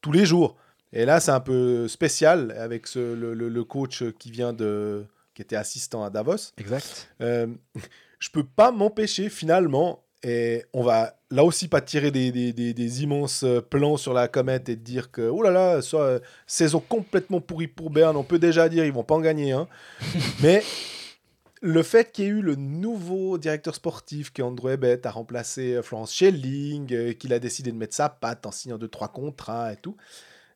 tous 0.00 0.12
les 0.12 0.24
jours. 0.26 0.56
Et 0.92 1.04
là, 1.04 1.20
c'est 1.20 1.30
un 1.30 1.40
peu 1.40 1.88
spécial 1.88 2.52
avec 2.58 2.86
ce, 2.86 2.98
le, 3.14 3.34
le- 3.34 3.48
le 3.48 3.64
coach 3.64 4.04
qui 4.18 4.30
vient 4.30 4.52
de, 4.52 5.04
qui 5.34 5.42
était 5.42 5.56
assistant 5.56 6.04
à 6.04 6.10
Davos. 6.10 6.52
Exact. 6.58 7.08
Je 7.20 8.30
peux 8.30 8.44
pas 8.44 8.70
m'empêcher 8.70 9.28
finalement, 9.28 10.04
et 10.22 10.64
on 10.72 10.82
va 10.82 11.16
là 11.30 11.44
aussi 11.44 11.66
pas 11.68 11.80
tirer 11.80 12.10
des, 12.10 12.30
des- 12.30 12.52
des- 12.52 12.74
des 12.74 13.02
immenses 13.02 13.42
euh, 13.44 13.60
plans 13.60 13.96
sur 13.96 14.12
la 14.12 14.28
comète 14.28 14.68
et 14.68 14.76
dire 14.76 15.10
que, 15.10 15.22
oh 15.22 15.42
là 15.42 15.50
là, 15.50 15.82
soit 15.82 16.02
euh, 16.02 16.20
saison 16.46 16.80
complètement 16.80 17.40
pourrie 17.40 17.66
pour 17.68 17.90
Berne, 17.90 18.16
on 18.16 18.22
peut 18.24 18.38
déjà 18.38 18.68
dire 18.68 18.84
ils 18.84 18.92
vont 18.92 19.02
pas 19.04 19.14
en 19.16 19.20
gagner 19.20 19.52
un. 19.52 19.66
Mais 20.42 20.62
le 21.60 21.82
fait 21.82 22.10
qu'il 22.12 22.24
y 22.24 22.28
ait 22.28 22.30
eu 22.30 22.42
le 22.42 22.56
nouveau 22.56 23.38
directeur 23.38 23.74
sportif 23.74 24.32
qui 24.32 24.40
est 24.40 24.44
Andrew 24.44 24.68
Ebbett 24.70 25.06
a 25.06 25.10
remplacé 25.10 25.74
euh, 25.74 25.82
Florence 25.82 26.12
Schelling, 26.14 26.92
euh, 26.92 27.12
qu'il 27.14 27.32
a 27.32 27.38
décidé 27.38 27.72
de 27.72 27.76
mettre 27.76 27.94
sa 27.94 28.08
patte 28.08 28.46
en 28.46 28.50
signant 28.52 28.78
deux 28.78 28.88
trois 28.88 29.08
contrats 29.08 29.72
et 29.72 29.76
tout. 29.76 29.96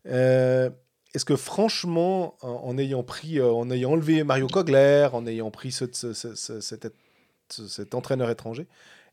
euh, 0.07 0.71
est-ce 1.15 1.25
que 1.25 1.37
franchement, 1.37 2.37
en, 2.43 2.49
en 2.51 2.77
ayant 2.79 3.03
pris, 3.03 3.41
en 3.41 3.71
ayant 3.71 3.93
enlevé 3.93 4.23
Mario 4.23 4.49
Kogler, 4.49 5.09
en 5.15 5.27
ayant 5.27 5.51
pris 5.51 5.73
ce- 5.73 5.87
ce- 5.93 6.13
ce- 6.13 6.35
ce- 6.35 6.61
cet, 6.61 6.93
ce- 7.49 7.67
cet 7.69 7.95
entraîneur 7.95 8.29
étranger, 8.29 8.67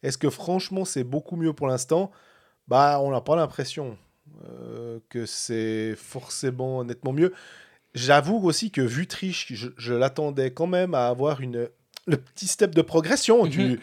est-ce 0.04 0.18
que 0.18 0.30
franchement 0.30 0.86
c'est 0.86 1.04
beaucoup 1.04 1.36
mieux 1.36 1.54
pour 1.54 1.68
l'instant? 1.68 2.12
Bah, 2.68 3.00
on 3.02 3.12
n'a 3.12 3.22
pas 3.22 3.36
l'impression 3.36 3.98
euh, 4.48 5.00
que 5.10 5.26
c'est 5.26 5.96
forcément 5.96 6.84
nettement 6.84 7.14
mieux. 7.14 7.34
J'avoue 7.94 8.40
aussi 8.48 8.72
que 8.72 8.82
Vutriche, 8.82 9.54
je, 9.54 9.70
je 9.78 9.94
l'attendais 9.94 10.52
quand 10.52 10.68
même 10.68 10.96
à 10.96 11.08
avoir 11.08 11.42
une, 11.42 11.70
le 12.08 12.18
petit 12.18 12.48
step 12.48 12.74
de 12.74 12.82
progression 12.82 13.46
du 13.46 13.80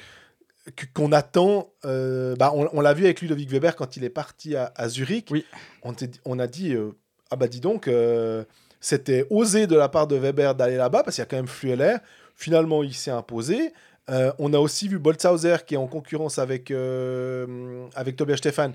que- 0.77 0.87
qu'on 0.95 1.13
attend. 1.13 1.71
euh, 1.85 2.35
bah, 2.37 2.53
on 2.55 2.69
on 2.73 2.81
l'a 2.81 2.95
vu 2.95 3.05
avec 3.05 3.21
Ludovic 3.21 3.51
Weber 3.51 3.77
quand 3.77 3.97
il 3.97 4.05
est 4.05 4.11
parti 4.11 4.57
à, 4.57 4.73
à 4.77 4.89
Zurich. 4.89 5.29
Oui. 5.31 5.45
On, 5.83 5.95
on 6.25 6.39
a 6.39 6.47
dit 6.47 6.75
euh, 6.75 6.93
ah 7.31 7.37
bah 7.37 7.47
dis 7.49 7.61
donc 7.61 7.87
euh, 7.87 8.45
c'était 8.81 9.27
osé 9.31 9.67
de 9.67 9.77
la 9.77 9.89
part 9.89 10.07
de 10.07 10.17
Weber 10.17 10.55
d'aller 10.55 10.77
là-bas 10.77 11.03
parce 11.05 11.17
qu'il 11.17 11.23
y 11.23 11.27
a 11.27 11.27
quand 11.27 11.37
même 11.37 11.47
Flueller. 11.47 11.97
Finalement, 12.35 12.83
il 12.83 12.95
s'est 12.95 13.11
imposé. 13.11 13.75
Euh, 14.11 14.33
on 14.39 14.53
a 14.53 14.59
aussi 14.59 14.89
vu 14.89 14.99
Boltzhauser 14.99 15.57
qui 15.67 15.75
est 15.75 15.79
en 15.79 15.87
concurrence 15.87 16.39
avec, 16.39 16.71
euh, 16.71 17.87
avec 17.95 18.17
Tobias 18.17 18.39
Stefan, 18.39 18.73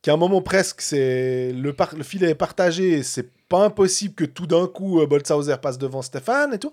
qui 0.00 0.10
à 0.10 0.14
un 0.14 0.16
moment 0.16 0.42
presque, 0.42 0.80
c'est 0.80 1.52
le, 1.52 1.74
filet 2.02 2.30
est 2.30 2.34
partagé, 2.34 2.90
et 2.90 3.02
c'est 3.02 3.30
pas 3.48 3.64
impossible 3.64 4.14
que 4.14 4.24
tout 4.24 4.46
d'un 4.46 4.66
coup 4.66 5.00
euh, 5.00 5.06
Boltzhauser 5.06 5.56
passe 5.62 5.78
devant 5.78 6.02
Stefan 6.02 6.52
et 6.52 6.58
tout. 6.58 6.72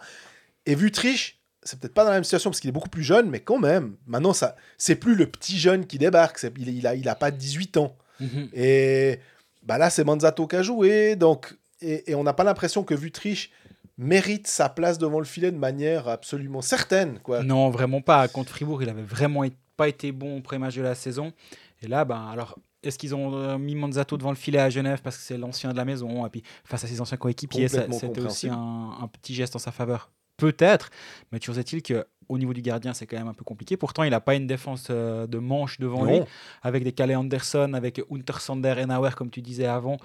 Et 0.66 0.76
Vutriche, 0.76 1.40
c'est 1.62 1.80
peut-être 1.80 1.94
pas 1.94 2.04
dans 2.04 2.10
la 2.10 2.18
même 2.18 2.24
situation 2.24 2.50
parce 2.50 2.60
qu'il 2.60 2.70
est 2.70 2.74
beaucoup 2.74 2.90
plus 2.90 3.04
jeune, 3.04 3.30
mais 3.30 3.42
quand 3.42 3.60
même, 3.60 3.96
maintenant, 4.08 4.34
ça, 4.34 4.56
c'est 4.78 4.96
plus 4.96 5.16
le 5.16 5.28
petit 5.28 5.60
jeune 5.60 5.86
qui 5.86 5.98
débarque, 5.98 6.44
il, 6.58 6.70
il, 6.70 6.88
a, 6.88 6.96
il 6.96 7.08
a 7.08 7.16
pas 7.16 7.32
18 7.32 7.78
ans. 7.78 7.96
Mhm. 8.20 8.50
Et 8.54 9.20
bah 9.64 9.78
là, 9.78 9.90
c'est 9.90 10.04
Manzato 10.04 10.48
qui 10.48 10.56
a 10.56 10.64
joué. 10.64 11.16
Donc, 11.16 11.56
et, 11.82 12.12
et 12.12 12.16
on 12.16 12.24
n'a 12.24 12.34
pas 12.34 12.44
l'impression 12.44 12.84
que 12.84 12.96
Vutriche 12.96 13.52
mérite 14.00 14.48
sa 14.48 14.70
place 14.70 14.98
devant 14.98 15.20
le 15.20 15.26
filet 15.26 15.52
de 15.52 15.58
manière 15.58 16.08
absolument 16.08 16.62
certaine. 16.62 17.20
Quoi. 17.20 17.44
Non, 17.44 17.70
vraiment 17.70 18.02
pas. 18.02 18.28
Contre 18.30 18.52
Fribourg, 18.52 18.82
il 18.82 18.90
avait 18.90 19.04
vraiment 19.04 19.44
pas 19.76 19.90
été 19.90 20.12
bon 20.12 20.38
au 20.38 20.42
premier 20.42 20.60
match 20.60 20.76
de 20.76 20.82
la 20.82 20.96
saison. 20.96 21.34
Et 21.82 21.88
là, 21.88 22.06
ben, 22.06 22.28
alors, 22.32 22.58
est-ce 22.82 22.98
qu'ils 22.98 23.14
ont 23.14 23.36
euh, 23.36 23.58
mis 23.58 23.76
Manzato 23.76 24.18
devant 24.18 24.30
le 24.30 24.38
filet 24.38 24.58
à 24.58 24.70
Genève 24.70 25.02
parce 25.04 25.18
que 25.18 25.24
c'est 25.24 25.38
l'ancien 25.38 25.74
de 25.74 25.78
la 25.78 25.84
maison? 25.84 26.26
Et 26.26 26.30
puis, 26.30 26.44
face 26.64 26.86
à 26.86 26.88
ses 26.88 27.02
anciens 27.02 27.18
coéquipiers, 27.18 27.68
c'était 27.68 28.22
aussi 28.22 28.48
un, 28.48 28.92
un 29.02 29.08
petit 29.08 29.36
geste 29.36 29.56
en 29.58 29.60
sa 29.60 29.72
faveur. 29.72 30.10
Peut-être, 30.38 30.90
mais 31.34 31.40
toujours 31.40 31.58
est-il 31.58 31.84
qu'au 31.84 32.38
niveau 32.38 32.54
du 32.54 32.62
gardien, 32.62 32.94
c'est 32.94 33.06
quand 33.06 33.18
même 33.18 33.28
un 33.28 33.34
peu 33.34 33.44
compliqué. 33.44 33.76
Pourtant, 33.76 34.04
il 34.04 34.12
n'a 34.12 34.22
pas 34.22 34.36
une 34.36 34.48
défense 34.48 34.88
euh, 34.90 35.28
de 35.28 35.38
manche 35.40 35.78
devant 35.78 36.06
lui, 36.06 36.22
avec 36.62 36.86
des 36.86 36.94
Calais 36.94 37.16
Anderson, 37.16 37.74
avec 37.74 38.02
Untersander, 38.10 38.76
Enauer, 38.82 39.10
comme 39.18 39.30
tu 39.30 39.42
disais 39.42 39.66
avant. 39.66 39.98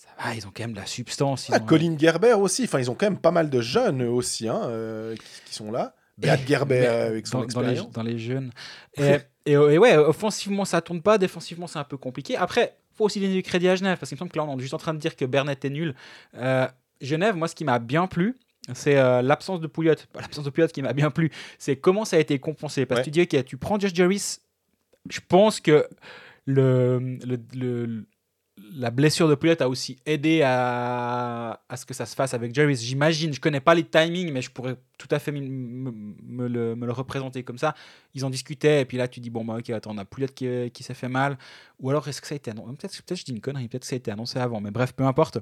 Ça 0.00 0.08
va, 0.24 0.32
ils 0.34 0.46
ont 0.46 0.52
quand 0.54 0.62
même 0.62 0.72
de 0.74 0.78
la 0.78 0.86
substance. 0.86 1.48
ils 1.48 1.54
Ah, 1.54 1.58
ont- 1.60 1.66
Colin 1.66 1.98
Gerber 1.98 2.34
aussi. 2.34 2.62
Enfin, 2.64 2.78
ils 2.78 2.88
ont 2.90 2.94
quand 2.94 3.06
même 3.06 3.18
pas 3.18 3.32
mal 3.32 3.50
de 3.50 3.60
jeunes 3.60 4.04
eux 4.04 4.08
aussi 4.10 4.46
hein, 4.48 4.60
euh, 4.66 5.16
qui, 5.16 5.22
qui 5.46 5.54
sont 5.54 5.72
là. 5.72 5.94
Beat 6.18 6.46
Gerber 6.46 6.86
euh, 6.86 7.06
avec 7.08 7.26
son 7.26 7.40
dans, 7.40 7.46
dans 7.46 7.60
les, 7.62 7.68
expérience. 7.70 7.92
dans 7.92 8.02
les 8.04 8.18
jeunes. 8.18 8.52
Et, 8.96 9.16
et, 9.46 9.52
et 9.52 9.78
ouais, 9.78 9.96
offensivement, 9.96 10.64
ça 10.64 10.80
tourne 10.80 11.02
pas. 11.02 11.18
Défensivement, 11.18 11.66
c'est 11.66 11.78
un 11.80 11.84
peu 11.84 11.96
compliqué. 11.96 12.36
Après, 12.36 12.76
faut 12.94 13.04
aussi 13.06 13.18
donner 13.20 13.34
du 13.34 13.42
crédit 13.42 13.68
à 13.68 13.74
Genève, 13.76 13.98
parce 13.98 14.08
qu'il 14.10 14.16
me 14.16 14.18
semble 14.20 14.30
que 14.30 14.38
là, 14.38 14.44
on 14.44 14.56
est 14.58 14.60
juste 14.62 14.74
en 14.74 14.78
train 14.78 14.94
de 14.94 14.98
dire 15.00 15.16
que 15.16 15.24
Bernet 15.24 15.58
est 15.64 15.70
nul. 15.70 15.94
Euh, 16.36 16.66
Genève, 17.00 17.34
moi, 17.36 17.48
ce 17.48 17.54
qui 17.54 17.64
m'a 17.64 17.78
bien 17.80 18.06
plu, 18.08 18.36
c'est 18.74 18.98
euh, 18.98 19.22
l'absence 19.22 19.60
de 19.60 19.66
Pouliot. 19.66 19.94
L'absence 20.14 20.44
de 20.44 20.50
Pouliot 20.50 20.66
qui 20.68 20.82
m'a 20.82 20.92
bien 20.92 21.10
plu, 21.10 21.30
c'est 21.58 21.76
comment 21.76 22.04
ça 22.04 22.16
a 22.16 22.18
été 22.20 22.38
compensé. 22.38 22.84
Parce 22.86 22.98
Ouais. 22.98 23.02
que 23.04 23.10
tu 23.10 23.26
dis, 23.26 23.36
ok, 23.38 23.44
tu 23.44 23.56
prends 23.56 23.78
Josh 23.80 23.94
Jarvis, 23.94 24.38
je 25.08 25.20
pense 25.26 25.60
que 25.60 25.86
le, 26.44 27.18
le, 27.24 27.38
le- 27.54 28.04
la 28.74 28.90
blessure 28.90 29.28
de 29.28 29.34
Pouliot 29.34 29.54
a 29.60 29.68
aussi 29.68 29.98
aidé 30.06 30.42
à, 30.42 31.60
à 31.68 31.76
ce 31.76 31.84
que 31.86 31.94
ça 31.94 32.06
se 32.06 32.14
fasse 32.14 32.34
avec 32.34 32.54
Jarvis. 32.54 32.76
J'imagine, 32.76 33.32
je 33.32 33.40
connais 33.40 33.60
pas 33.60 33.74
les 33.74 33.84
timings, 33.84 34.32
mais 34.32 34.42
je 34.42 34.50
pourrais 34.50 34.76
tout 34.98 35.08
à 35.10 35.18
fait 35.18 35.32
me, 35.32 35.40
me- 35.40 36.14
me 36.22 36.48
le, 36.48 36.76
me 36.76 36.86
le 36.86 36.92
représenter 36.92 37.42
comme 37.42 37.58
ça. 37.58 37.74
Ils 38.14 38.24
en 38.24 38.30
discutaient, 38.30 38.82
et 38.82 38.84
puis 38.84 38.96
là, 38.96 39.08
tu 39.08 39.20
dis, 39.20 39.30
bon, 39.30 39.44
bah, 39.44 39.56
ok, 39.58 39.70
attends, 39.70 39.92
on 39.94 39.98
a 39.98 40.04
Pouliot 40.04 40.28
qui, 40.34 40.70
qui 40.72 40.82
s'est 40.82 40.94
fait 40.94 41.08
mal. 41.08 41.38
Ou 41.80 41.90
alors, 41.90 42.06
est-ce 42.08 42.20
que 42.20 42.26
ça 42.26 42.34
a 42.34 42.36
été 42.36 42.50
annoncé? 42.50 42.72
Peut-être 42.76 43.02
peut 43.02 43.14
je 43.14 43.24
dis 43.24 43.32
une 43.32 43.40
connerie, 43.40 43.68
peut-être 43.68 43.82
que 43.82 43.88
ça 43.88 43.94
a 43.94 43.98
été 43.98 44.10
annoncé 44.10 44.38
avant, 44.38 44.60
mais 44.60 44.70
bref, 44.70 44.92
peu 44.92 45.04
importe. 45.04 45.38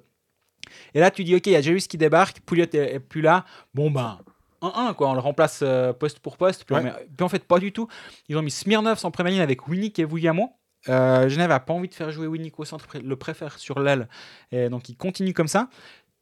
Et 0.94 1.01
là, 1.01 1.10
tu 1.10 1.24
dis, 1.24 1.34
ok, 1.34 1.47
il 1.47 1.52
y 1.52 1.56
a 1.56 1.60
Jarvis 1.60 1.86
qui 1.86 1.98
débarque, 1.98 2.40
Pouliot 2.40 2.66
est, 2.72 2.94
est 2.94 3.01
plus 3.01 3.20
là. 3.22 3.44
Bon, 3.74 3.90
ben. 3.90 4.18
1-1, 4.62 4.94
quoi, 4.94 5.10
on 5.10 5.14
le 5.14 5.20
remplace 5.20 5.60
euh, 5.62 5.93
poste 5.93 6.18
pour 6.20 6.36
poste. 6.38 6.64
Puis, 6.64 6.74
on 6.74 6.78
Ouais. 6.78 6.84
met- 6.84 7.06
puis 7.16 7.24
en 7.24 7.28
fait, 7.28 7.44
pas 7.44 7.59
du 7.59 7.72
tout. 7.72 7.86
Ils 8.28 8.36
ont 8.36 8.43
mis 8.43 8.51
Smirnov 8.51 8.98
en 9.05 9.10
première 9.10 9.30
ligne 9.32 9.43
avec 9.43 9.68
Winnick 9.68 9.98
et 9.98 10.05
Vouillamo. 10.05 10.51
Euh, 10.88 11.28
Genève 11.28 11.50
a 11.50 11.60
pas 11.60 11.72
envie 11.72 11.88
de 11.88 11.94
faire 11.94 12.10
jouer 12.10 12.26
Winnick 12.26 12.58
au 12.58 12.64
centre, 12.64 12.86
le 13.02 13.16
préfère 13.16 13.58
sur 13.58 13.78
l'aile. 13.80 14.08
Et 14.52 14.68
donc, 14.68 14.88
il 14.88 14.96
continue 14.96 15.32
comme 15.34 15.48
ça. 15.48 15.68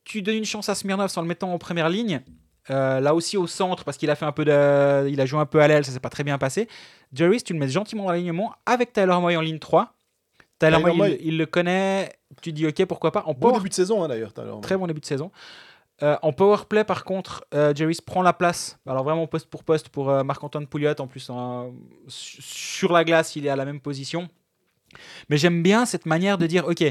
Tu 0.05 0.23
donnes 0.23 0.37
une 0.37 0.45
chance 0.45 0.69
à 0.69 0.75
Smirnov 0.75 1.13
en 1.17 1.21
le 1.23 1.27
mettant 1.29 1.53
en 1.53 1.59
première 1.59 1.89
ligne. 1.89 2.23
Euh, 2.71 2.99
là 3.01 3.15
aussi 3.15 3.37
au 3.37 3.47
centre, 3.47 3.85
parce 3.85 3.99
qu'il 3.99 4.09
a 4.11 4.15
fait 4.17 4.25
un 4.25 4.33
peu 4.33 4.45
de, 4.47 5.07
il 5.11 5.21
a 5.21 5.27
joué 5.27 5.39
un 5.39 5.45
peu 5.47 5.61
à 5.61 5.69
l'aile, 5.69 5.85
ça 5.85 5.93
s'est 5.93 6.01
pas 6.01 6.09
très 6.09 6.25
bien 6.25 6.39
passé. 6.39 6.67
Jarvis, 7.13 7.43
tu 7.43 7.53
le 7.53 7.59
mets 7.59 7.69
gentiment 7.69 8.05
dans 8.05 8.11
l'alignement 8.13 8.55
avec 8.65 8.93
Tyler 8.95 9.19
Moy 9.21 9.37
en 9.37 9.43
ligne 9.43 9.59
3. 9.59 9.93
Tyler, 10.59 10.73
Tyler 10.79 10.83
Moy, 10.83 10.97
Moy. 10.97 11.19
il, 11.21 11.27
il 11.27 11.39
le 11.39 11.45
connaît. 11.45 12.11
Tu 12.41 12.53
dis 12.53 12.67
ok, 12.67 12.87
pourquoi 12.87 13.13
pas. 13.13 13.23
En 13.27 13.35
Bon 13.35 13.49
power, 13.49 13.55
début 13.59 13.69
de 13.69 13.75
saison 13.75 14.03
hein, 14.03 14.09
d'ailleurs. 14.09 14.33
très 14.63 14.77
bon 14.79 14.87
début 14.87 15.01
de 15.01 15.05
saison. 15.07 15.31
Euh, 16.03 16.17
en 16.23 16.33
power 16.33 16.57
play, 16.69 16.85
par 16.85 17.05
contre, 17.05 17.45
euh, 17.55 17.73
prend 18.07 18.23
la 18.23 18.33
place. 18.33 18.79
Alors 18.87 19.05
vraiment 19.05 19.27
poste 19.27 19.47
pour 19.49 19.63
poste 19.63 19.91
pour 19.91 20.09
euh, 20.11 20.25
Marc-Antoine 20.25 20.67
Pouliot. 20.67 20.99
En 21.01 21.07
plus, 21.07 21.31
su- 22.09 22.43
sur 22.43 22.93
la 22.93 23.05
glace, 23.05 23.37
il 23.37 23.47
est 23.47 23.51
à 23.51 23.57
la 23.57 23.65
même 23.67 23.81
position. 23.81 24.29
Mais 25.29 25.37
j'aime 25.37 25.63
bien 25.63 25.87
cette 25.87 26.07
manière 26.07 26.39
de 26.39 26.47
dire, 26.47 26.67
ok, 26.67 26.85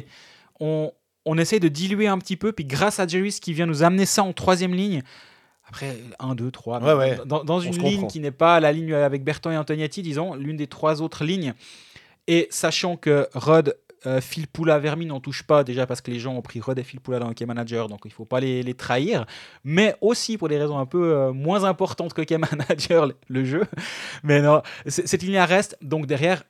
on, 0.59 0.91
on 1.25 1.38
essaie 1.38 1.59
de 1.59 1.67
diluer 1.67 2.07
un 2.07 2.17
petit 2.17 2.38
peu, 2.38 2.51
puis 2.51 2.65
grâce 2.65 2.99
à 2.99 3.07
Jarvis 3.07 3.39
qui 3.41 3.53
vient 3.53 3.65
nous 3.65 3.84
amener 3.84 4.05
ça 4.05 4.23
en 4.23 4.34
troisième 4.34 4.73
ligne, 4.73 5.01
après 5.67 5.95
1, 6.19 6.35
2, 6.35 6.51
3, 6.51 6.81
Ouais, 6.81 6.93
ouais. 6.93 7.17
dans, 7.25 7.59
une 7.59 7.71
comprend. 7.71 7.89
ligne 7.89 8.07
qui 8.07 8.19
n'est 8.19 8.31
pas 8.31 8.59
la 8.59 8.71
ligne 8.71 8.93
avec 8.93 9.23
Berton 9.23 9.49
et 9.51 9.57
Antonietti, 9.57 10.01
disons, 10.01 10.35
l'une 10.35 10.57
des 10.57 10.67
trois 10.67 11.01
autres 11.01 11.23
lignes, 11.23 11.53
et 12.27 12.47
sachant 12.51 12.95
que 12.97 13.27
Rod, 13.34 13.77
euh, 14.05 14.19
Phil 14.19 14.47
Poula, 14.47 14.80
Vermi 14.80 15.05
n'en 15.05 15.21
touche 15.21 15.43
pas, 15.43 15.63
déjà 15.63 15.88
parce 15.88 16.01
que 16.01 16.11
les 16.11 16.19
gens 16.19 16.35
ont 16.35 16.41
pris 16.41 16.59
Rod 16.59 16.77
et 16.77 16.84
Phil 16.84 16.99
Poula 16.99 17.19
dans 17.19 17.30
le 17.30 17.34
Key 17.34 17.45
Manager, 17.45 17.88
donc 17.88 18.01
il 18.03 18.09
ne 18.09 18.13
faut 18.13 18.25
pas 18.25 18.41
les, 18.41 18.61
les 18.61 18.73
trahir, 18.73 19.25
mais 19.63 19.95
aussi 20.01 20.38
pour 20.38 20.49
des 20.49 20.57
raisons 20.57 20.77
un 20.77 20.85
peu 20.85 21.13
euh, 21.13 21.31
moins 21.31 21.63
importantes 21.63 22.13
que 22.13 22.21
Key 22.21 22.38
Manager, 22.59 23.07
le- 23.30 23.45
jeu. 23.45 23.63
Mais 24.23 24.41
non, 24.41 24.61
cette 24.85 25.23
ligne 25.23 25.39
reste, 25.39 25.77
donc 25.81 26.05
derrière, 26.05 26.43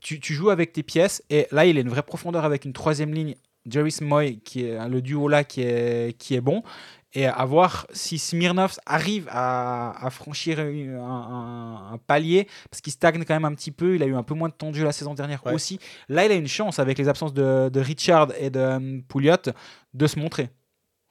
tu, 0.00 0.20
tu 0.20 0.34
joues 0.34 0.50
avec 0.50 0.72
tes 0.72 0.82
pièces, 0.82 1.22
et 1.30 1.46
là, 1.52 1.64
il 1.66 1.76
a 1.76 1.80
une 1.80 1.88
vraie 1.88 2.02
profondeur 2.02 2.44
avec 2.44 2.64
une 2.64 2.72
troisième 2.72 3.12
ligne, 3.14 3.34
Jerry 3.66 3.94
Moy, 4.00 4.38
qui 4.44 4.64
est 4.64 4.88
le 4.88 5.00
duo 5.02 5.28
là 5.28 5.44
qui 5.44 5.62
est, 5.62 6.16
qui 6.18 6.34
est 6.34 6.40
bon, 6.40 6.62
et 7.14 7.26
à 7.26 7.44
voir 7.44 7.86
si 7.92 8.18
Smirnov 8.18 8.76
arrive 8.86 9.28
à, 9.30 10.04
à 10.04 10.10
franchir 10.10 10.58
un, 10.60 10.64
un- 10.98 11.92
un 11.92 11.98
palier, 11.98 12.48
parce 12.70 12.80
qu'il 12.80 12.92
stagne 12.92 13.22
quand 13.24 13.34
même 13.34 13.44
un 13.44 13.54
petit 13.54 13.70
peu, 13.70 13.94
il 13.96 14.02
a 14.02 14.06
eu 14.06 14.14
un 14.14 14.22
peu 14.22 14.34
moins 14.34 14.48
de 14.48 14.54
temps 14.54 14.70
de 14.70 14.76
jeu 14.76 14.84
la 14.84 14.92
saison 14.92 15.14
dernière 15.14 15.44
Ouais. 15.46 15.52
aussi. 15.52 15.78
Là, 16.08 16.24
il 16.24 16.32
a 16.32 16.34
une 16.34 16.48
chance, 16.48 16.78
avec 16.78 16.96
les 16.98 17.08
absences 17.08 17.34
de, 17.34 17.68
de 17.68 17.80
Richard 17.80 18.28
et 18.38 18.50
de 18.50 18.58
euh, 18.58 19.00
Pouliot, 19.08 19.36
de 19.94 20.06
se 20.06 20.18
montrer. 20.18 20.48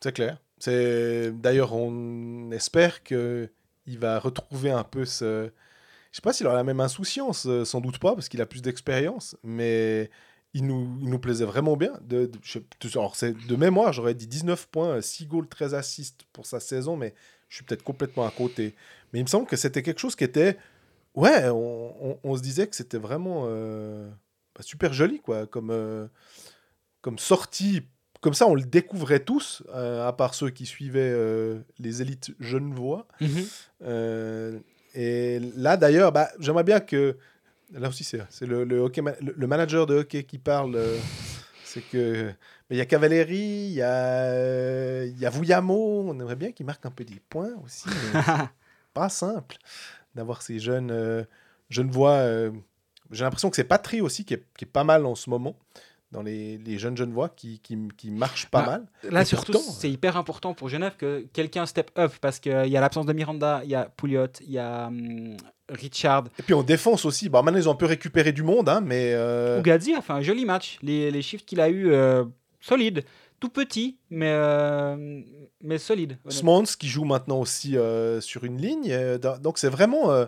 C'est 0.04 0.12
clair. 0.14 0.38
C'est 0.58 1.32
d'ailleurs 1.40 1.74
on 1.74 2.52
espère 2.52 3.04
que 3.04 3.50
il 3.88 3.98
va 3.98 4.20
retrouver 4.20 4.72
un 4.72 4.84
peu 4.84 5.06
ce. 5.06 5.52
Je 6.12 6.18
sais 6.18 6.22
pas 6.22 6.34
s'il 6.34 6.46
aura 6.48 6.56
la 6.56 6.64
même 6.64 6.80
insouciance, 6.82 7.46
euh, 7.48 7.64
sans 7.66 7.80
doute 7.82 7.98
pas, 8.00 8.14
parce 8.16 8.28
qu'il 8.30 8.42
a 8.42 8.46
plus 8.46 8.62
d'expérience, 8.62 9.36
mais 9.44 10.10
il 10.54 10.66
nous, 10.66 10.98
il 11.02 11.10
nous 11.10 11.20
plaisait 11.20 11.46
vraiment 11.46 11.78
bien. 11.78 11.94
De, 12.02 12.26
de- 12.26 12.40
je 12.44 12.60
sais- 12.60 12.98
alors 12.98 13.16
c'est 13.16 13.32
de 13.48 13.56
mémoire, 13.56 13.94
j'aurais 13.94 14.14
dit 14.14 14.28
19 14.28 14.68
points, 14.68 15.00
6 15.02 15.26
goals, 15.26 15.48
13 15.48 15.74
assists 15.74 16.24
pour 16.34 16.46
sa 16.46 16.60
saison, 16.60 16.98
mais 16.98 17.14
je 17.48 17.56
suis 17.56 17.64
peut-être 17.64 17.84
complètement 17.84 18.26
à 18.26 18.32
côté. 18.32 18.76
Mais 19.14 19.20
il 19.20 19.24
me 19.24 19.28
semble 19.30 19.48
que 19.48 19.56
c'était 19.56 19.82
quelque 19.84 20.00
chose 20.00 20.16
qui 20.16 20.24
était. 20.26 20.58
Ouais, 21.16 21.48
on, 21.50 22.12
on- 22.12 22.20
on 22.24 22.36
se 22.38 22.42
disait 22.42 22.68
que 22.68 22.76
c'était 22.76 22.98
vraiment 22.98 23.44
euh, 23.48 24.10
bah, 24.56 24.62
super 24.64 24.92
joli, 24.94 25.20
quoi, 25.22 25.46
comme, 25.48 25.70
euh, 25.72 26.08
comme 27.02 27.18
sortie 27.20 27.84
comme 28.22 28.36
ça, 28.36 28.46
on 28.46 28.54
le 28.54 28.62
découvrait 28.62 29.22
tous, 29.22 29.64
euh, 29.74 30.08
à 30.08 30.14
part 30.14 30.36
ceux 30.36 30.52
qui 30.52 30.68
suivaient 30.68 31.00
euh, 31.12 31.58
les 31.80 32.04
élites 32.04 32.36
genevois. 32.40 33.08
Mhm. 33.20 33.48
Euh, 33.82 34.60
et 34.96 35.40
là, 35.56 35.78
d'ailleurs, 35.78 36.12
bah, 36.12 36.30
j'aimerais 36.40 36.64
bien 36.64 36.80
que. 36.80 37.18
Là 37.74 37.88
aussi, 37.88 38.04
c'est 38.04 38.46
le, 38.46 38.66
le, 38.66 38.80
hockey 38.80 39.02
le- 39.22 39.34
le 39.38 39.48
manager 39.48 39.86
de 39.86 39.96
hockey 40.00 40.24
qui 40.24 40.38
parle. 40.38 40.76
euh, 40.76 40.98
c'est 41.64 41.82
que. 41.82 42.32
Il 42.70 42.78
y 42.78 42.82
a 42.82 42.86
Cavalieri, 42.86 43.38
il 43.68 43.74
y 43.74 43.82
a, 43.82 45.04
il 45.06 45.18
y 45.20 45.26
a 45.26 45.30
Vouillamo. 45.30 46.04
On 46.08 46.14
aimerait 46.20 46.36
bien 46.38 46.52
qu'il 46.52 46.66
marque 46.66 46.86
un 46.86 46.92
peu 46.92 47.04
des 47.04 47.20
points 47.30 47.52
aussi. 47.66 47.88
mais 48.14 48.22
pas 48.94 49.10
simple 49.10 49.58
d'avoir 50.16 50.42
ces 50.42 50.60
jeunes. 50.60 50.92
Euh, 50.92 51.24
Genevois. 51.70 52.12
euh, 52.16 52.52
J'ai 53.12 53.24
l'impression 53.24 53.50
que 53.50 53.56
c'est 53.56 53.64
Patry 53.66 54.02
aussi 54.02 54.26
qui 54.26 54.34
est, 54.36 54.44
qui 54.58 54.66
est 54.66 54.68
pas 54.72 54.84
mal 54.84 55.06
en 55.06 55.16
ce 55.16 55.30
moment. 55.30 55.56
Dans 56.12 56.22
les, 56.22 56.58
les 56.58 56.78
jeunes 56.78 56.98
Genevois 56.98 57.30
qui, 57.30 57.60
qui, 57.60 57.78
qui 57.96 58.12
marchent 58.12 58.48
pas 58.48 58.62
Bah, 58.64 58.68
mal. 58.68 58.86
Là, 59.12 59.22
Et 59.22 59.26
surtout, 59.26 59.60
c'est 59.60 59.90
hyper 59.90 60.18
important 60.18 60.54
pour 60.54 60.68
Genève 60.68 60.96
que 60.98 61.26
quelqu'un 61.32 61.66
step 61.66 61.90
up 61.98 62.12
parce 62.20 62.40
qu'il 62.40 62.52
y 62.68 62.76
a 62.76 62.82
l'absence 62.82 63.06
de 63.06 63.14
Miranda, 63.14 63.62
il 63.64 63.70
y 63.70 63.76
a 63.76 63.86
Pouliot, 63.86 64.28
il 64.42 64.52
y 64.52 64.60
a 64.60 64.88
hum, 64.88 65.38
Richard. 65.70 66.26
Et 66.38 66.44
puis 66.44 66.54
en 66.54 66.64
défense 66.64 67.06
aussi. 67.06 67.30
Bon, 67.30 67.42
maintenant, 67.44 67.60
ils 67.60 67.70
ont 67.70 67.72
un 67.72 67.76
peu 67.76 67.86
récupéré 67.86 68.34
du 68.34 68.44
monde, 68.44 68.68
hein, 68.68 68.82
mais. 68.82 69.14
euh, 69.14 69.62
a 69.66 69.80
fait 70.02 70.14
un 70.14 70.22
joli 70.22 70.44
match. 70.46 70.80
Les, 70.82 71.12
les 71.12 71.22
chiffres 71.22 71.46
qu'il 71.46 71.62
a 71.62 71.70
eu, 71.70 71.92
euh, 71.94 72.26
solides. 72.60 73.04
Tout 73.40 73.50
petit, 73.50 73.98
mais, 74.10 74.30
euh, 74.32 75.22
mais 75.64 75.78
solide. 75.78 76.18
Smans 76.30 76.64
qui 76.78 76.88
joue 76.88 77.06
maintenant 77.06 77.40
aussi 77.40 77.76
euh, 77.78 78.22
sur 78.22 78.44
une 78.44 78.62
ligne. 78.62 78.90
euh, 78.92 79.18
do- 79.18 79.38
donc 79.40 79.58
c'est 79.58 79.70
vraiment. 79.70 80.12
euh, 80.12 80.26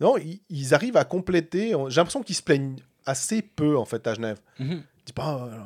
non, 0.00 0.16
ils, 0.16 0.40
ils 0.48 0.74
arrivent 0.74 0.96
à 0.96 1.04
compléter. 1.04 1.74
on- 1.74 1.88
J'ai 1.88 1.96
l'impression 1.96 2.22
qu'ils 2.22 2.36
se 2.36 2.42
plaignent 2.42 2.76
assez 3.04 3.42
peu 3.42 3.76
en 3.76 3.84
fait 3.84 4.06
à 4.06 4.14
Genève. 4.14 4.38
Ils 4.60 4.84
disent 5.06 5.12
pas. 5.14 5.48
euh, 5.50 5.58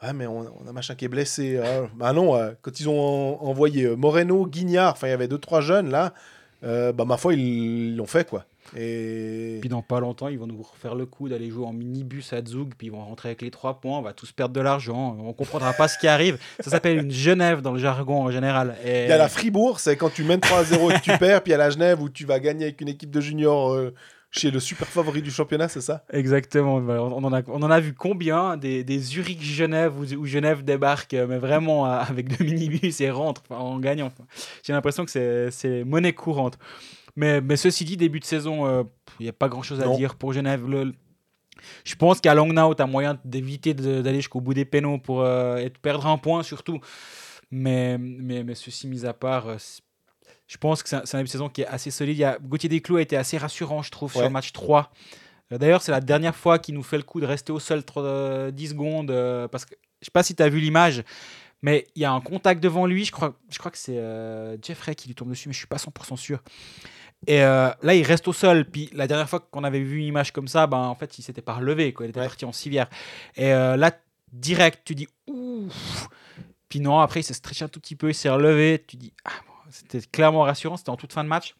ah, 0.00 0.12
mais 0.12 0.26
on, 0.26 0.40
on 0.64 0.66
a 0.68 0.72
machin 0.72 0.94
qui 0.94 1.04
est 1.04 1.08
blessé. 1.08 1.60
ah. 1.62 1.86
bah 1.94 2.12
non, 2.12 2.34
euh, 2.36 2.52
quand 2.62 2.80
ils 2.80 2.88
ont 2.88 2.98
en- 3.40 3.44
envoyé 3.46 3.88
Moreno, 3.96 4.46
Guignard, 4.46 4.92
enfin 4.92 5.06
il 5.06 5.10
y 5.10 5.14
avait 5.14 5.28
deux, 5.28 5.38
trois 5.38 5.60
jeunes 5.60 5.90
là, 5.90 6.12
bah 6.62 7.04
ma 7.04 7.16
foi, 7.16 7.34
ils 7.34 7.96
l'ont 7.96 8.06
fait 8.06 8.28
quoi. 8.28 8.44
Et. 8.76 9.58
Puis 9.60 9.68
dans 9.68 9.82
pas 9.82 10.00
longtemps, 10.00 10.28
ils 10.28 10.38
vont 10.38 10.46
nous 10.46 10.62
refaire 10.62 10.94
le 10.94 11.04
coup 11.04 11.28
d'aller 11.28 11.50
jouer 11.50 11.66
en 11.66 11.72
minibus 11.72 12.32
à 12.32 12.42
Zug, 12.44 12.72
puis 12.78 12.86
ils 12.86 12.90
vont 12.90 13.04
rentrer 13.04 13.30
avec 13.30 13.42
les 13.42 13.50
trois 13.50 13.80
points, 13.80 13.98
on 13.98 14.02
va 14.02 14.12
tous 14.12 14.32
perdre 14.32 14.54
de 14.54 14.60
l'argent, 14.60 15.16
on 15.20 15.32
comprendra 15.32 15.72
pas 15.72 15.88
ce 15.88 15.98
qui 15.98 16.06
arrive. 16.08 16.38
Ça 16.60 16.70
s'appelle 16.70 16.98
une 16.98 17.10
Genève 17.10 17.60
dans 17.60 17.72
le 17.72 17.78
jargon 17.78 18.22
en 18.22 18.30
général. 18.30 18.76
Et... 18.84 19.04
Il 19.04 19.08
y 19.08 19.12
a 19.12 19.18
la 19.18 19.28
Fribourg, 19.28 19.80
c'est 19.80 19.96
quand 19.96 20.10
tu 20.10 20.24
mènes 20.24 20.40
3-0 20.40 20.90
et 20.90 21.00
que 21.00 21.02
tu 21.02 21.18
perds, 21.18 21.42
puis 21.42 21.50
il 21.50 21.52
y 21.52 21.54
a 21.54 21.58
la 21.58 21.70
Genève 21.70 22.00
où 22.00 22.08
tu 22.08 22.24
vas 22.24 22.38
gagner 22.38 22.64
avec 22.66 22.80
une 22.80 22.88
équipe 22.88 23.10
de 23.10 23.20
juniors 23.20 23.72
euh, 23.74 23.92
chez 24.32 24.50
le 24.50 24.58
super 24.60 24.88
favori 24.88 25.20
du 25.22 25.30
championnat, 25.30 25.68
c'est 25.68 25.82
ça? 25.82 26.04
Exactement, 26.10 26.80
voilà, 26.80 27.02
on 27.02 27.22
en 27.22 27.32
a, 27.32 27.42
on 27.48 27.62
en 27.62 27.70
a 27.70 27.78
vu 27.80 27.92
combien? 27.94 28.56
Des, 28.56 28.82
des 28.82 28.98
Zurich-Genève 28.98 29.92
où, 29.96 30.04
où 30.14 30.26
Genève 30.26 30.64
débarque, 30.64 31.14
euh, 31.14 31.26
mais 31.28 31.38
vraiment 31.38 31.84
avec 31.84 32.36
deux 32.36 32.44
minibus 32.44 33.00
et 33.02 33.10
rentre 33.10 33.42
en 33.50 33.78
gagnant. 33.78 34.10
J'ai 34.64 34.72
l'impression 34.72 35.04
que 35.04 35.50
c'est- 35.50 35.84
monnaie 35.84 36.14
courante. 36.14 36.58
Mais, 37.14 37.42
mais 37.42 37.56
ceci 37.56 37.84
dit, 37.84 37.98
début 37.98 38.20
de 38.20 38.24
saison, 38.24 38.66
euh, 38.66 38.82
il 39.20 39.24
n'y 39.24 39.28
a 39.28 39.34
pas 39.34 39.48
grand-chose 39.48 39.80
à 39.82 39.84
Non. 39.84 39.96
dire 39.96 40.14
pour 40.14 40.32
Genève. 40.32 40.66
Le- 40.66 40.94
je 41.84 41.94
pense 41.94 42.20
qu'à 42.22 42.34
Langnau, 42.34 42.74
tu 42.74 42.82
as 42.82 42.86
moyen 42.86 43.18
d'éviter 43.26 43.74
d'aller 43.74 44.16
jusqu'au 44.16 44.40
bout 44.40 44.54
des 44.54 44.64
pénaux 44.64 44.96
pour 44.98 45.20
euh, 45.20 45.58
et 45.58 45.68
de 45.68 45.78
perdre 45.78 46.06
un 46.06 46.16
point 46.16 46.42
surtout. 46.42 46.80
Mais, 47.50 47.98
mais, 47.98 48.44
mais 48.44 48.54
ceci 48.54 48.88
mis 48.88 49.04
à 49.04 49.12
part, 49.12 49.46
je 50.48 50.56
pense 50.58 50.82
que 50.82 50.88
c'est 50.88 50.96
un, 50.96 51.02
c'est 51.04 51.16
un 51.16 51.20
début 51.20 51.28
de 51.28 51.32
saison 51.32 51.48
qui 51.48 51.62
est 51.62 51.66
assez 51.66 51.90
solide. 51.90 52.16
Il 52.16 52.20
y 52.20 52.24
a, 52.24 52.38
Gauthier 52.38 52.68
Desclous 52.68 52.96
a 52.96 53.02
été 53.02 53.16
assez 53.16 53.38
rassurant, 53.38 53.82
je 53.82 53.90
trouve, 53.90 54.12
sur 54.12 54.22
le 54.22 54.28
match 54.30 54.52
3. 54.52 54.90
Euh, 55.52 55.58
D'ailleurs, 55.58 55.82
c'est 55.82 55.92
la 55.92 56.00
dernière 56.00 56.36
fois 56.36 56.58
qu'il 56.58 56.74
nous 56.74 56.82
fait 56.82 56.96
le 56.98 57.02
coup 57.02 57.20
de 57.20 57.26
rester 57.26 57.52
au 57.52 57.58
sol 57.60 57.82
tro- 57.84 58.02
euh, 58.04 58.50
10 58.50 58.68
secondes. 58.70 59.10
euh, 59.10 59.48
parce 59.48 59.64
que 59.64 59.74
je 60.00 60.06
sais 60.06 60.10
pas 60.10 60.22
si 60.22 60.34
tu 60.34 60.42
as 60.42 60.48
vu 60.48 60.58
l'image, 60.60 61.04
mais 61.62 61.86
il 61.94 62.02
y 62.02 62.04
a 62.04 62.12
un 62.12 62.20
contact 62.20 62.62
devant 62.62 62.86
lui. 62.86 63.04
Je 63.04 63.12
crois, 63.12 63.38
je 63.50 63.58
crois 63.58 63.70
que 63.70 63.78
c'est 63.78 63.96
euh, 63.98 64.56
Jeffrey 64.60 64.94
qui 64.94 65.08
lui 65.08 65.14
tombe 65.14 65.30
dessus, 65.30 65.48
mais 65.48 65.52
je 65.52 65.58
suis 65.58 65.66
pas 65.68 65.76
100% 65.76 66.16
sûr. 66.16 66.40
Et 67.28 67.40
euh, 67.44 67.70
là, 67.82 67.94
il 67.94 68.02
reste 68.02 68.26
au 68.26 68.32
sol. 68.32 68.64
Puis 68.64 68.90
la 68.92 69.06
dernière 69.06 69.28
fois 69.28 69.38
qu'on 69.38 69.62
avait 69.62 69.78
vu 69.80 69.98
une 69.98 70.06
image 70.06 70.32
comme 70.32 70.48
ça, 70.48 70.66
ben, 70.66 70.78
en 70.78 70.96
fait, 70.96 71.18
il 71.18 71.22
s'était 71.22 71.40
pas 71.40 71.54
relevé. 71.54 71.92
Quoi. 71.92 72.06
Il 72.06 72.08
était 72.10 72.18
Ouais. 72.18 72.26
parti 72.26 72.44
en 72.44 72.50
civière. 72.52 72.88
Et 73.36 73.52
euh, 73.52 73.76
là, 73.76 73.92
direct, 74.32 74.80
tu 74.84 74.96
dis 74.96 75.06
ouf. 75.28 76.08
Puis 76.68 76.80
non, 76.80 76.98
après, 76.98 77.20
il 77.20 77.22
s'est 77.22 77.34
stretché 77.34 77.64
un 77.64 77.68
tout 77.68 77.78
petit 77.78 77.94
peu, 77.94 78.08
il 78.10 78.14
s'est 78.14 78.28
relevé. 78.30 78.82
Tu 78.88 78.96
dis, 78.96 79.12
ah, 79.24 79.30
bon, 79.46 79.51
c'était 79.72 80.00
clairement 80.00 80.42
rassurant. 80.42 80.76
C'était 80.76 80.90
en 80.90 80.96
toute 80.96 81.12
fin 81.12 81.24
de 81.24 81.28
match. 81.28 81.56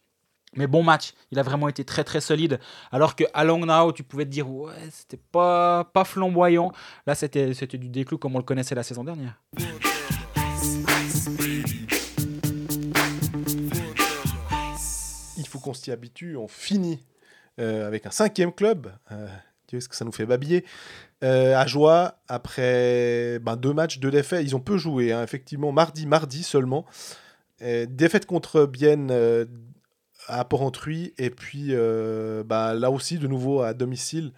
Mais 0.55 0.67
bon 0.67 0.83
match, 0.83 1.13
il 1.31 1.39
a 1.39 1.43
vraiment 1.43 1.67
été 1.67 1.83
très 1.83 2.03
très 2.03 2.21
solide. 2.21 2.59
Alors 2.91 3.15
que 3.15 3.23
à 3.33 3.43
Langnau, 3.43 3.91
tu 3.91 4.03
pouvais 4.03 4.25
te 4.25 4.29
dire 4.29 4.49
ouais, 4.49 4.73
c'était 4.91 5.17
pas 5.17 5.83
pas 5.83 6.03
flamboyant. 6.03 6.71
Là, 7.07 7.15
c'était 7.15 7.53
c'était 7.53 7.79
du 7.79 7.89
déclou 7.89 8.19
comme 8.19 8.35
on 8.35 8.39
le 8.39 8.43
connaissait 8.43 8.75
la 8.75 8.83
saison 8.83 9.03
dernière. 9.03 9.41
il 15.37 15.47
faut 15.47 15.59
qu'on 15.59 15.73
s'y 15.73 15.91
habitue. 15.91 16.37
On 16.37 16.47
finit 16.47 16.99
euh, 17.59 17.87
avec 17.87 18.05
un 18.05 18.11
cinquième 18.11 18.51
club. 18.51 18.91
Euh, 19.11 19.27
Dieu, 19.67 19.77
est-ce 19.77 19.89
que 19.89 19.95
ça 19.95 20.05
nous 20.05 20.11
fait 20.11 20.25
babiller 20.25 20.65
euh, 21.23 21.55
À 21.55 21.67
Joie, 21.67 22.19
après 22.27 23.39
ben, 23.39 23.55
deux 23.55 23.73
matchs, 23.73 23.99
deux 23.99 24.11
défaites. 24.11 24.43
Ils 24.43 24.55
ont 24.55 24.59
peu 24.59 24.77
joué, 24.77 25.11
hein, 25.11 25.23
effectivement. 25.23 25.71
Mardi, 25.71 26.05
mardi 26.05 26.43
seulement. 26.43 26.85
Euh, 27.63 27.85
défaite 27.89 28.25
contre 28.25 28.65
Bienne 28.65 29.09
euh, 29.11 29.45
à 30.27 30.43
Porrentruy. 30.45 31.13
Et 31.17 31.29
puis 31.29 31.67
euh, 31.69 32.43
ben, 32.43 32.73
là 32.73 32.91
aussi, 32.91 33.17
de 33.17 33.27
nouveau 33.27 33.61
à 33.61 33.73
domicile. 33.73 34.31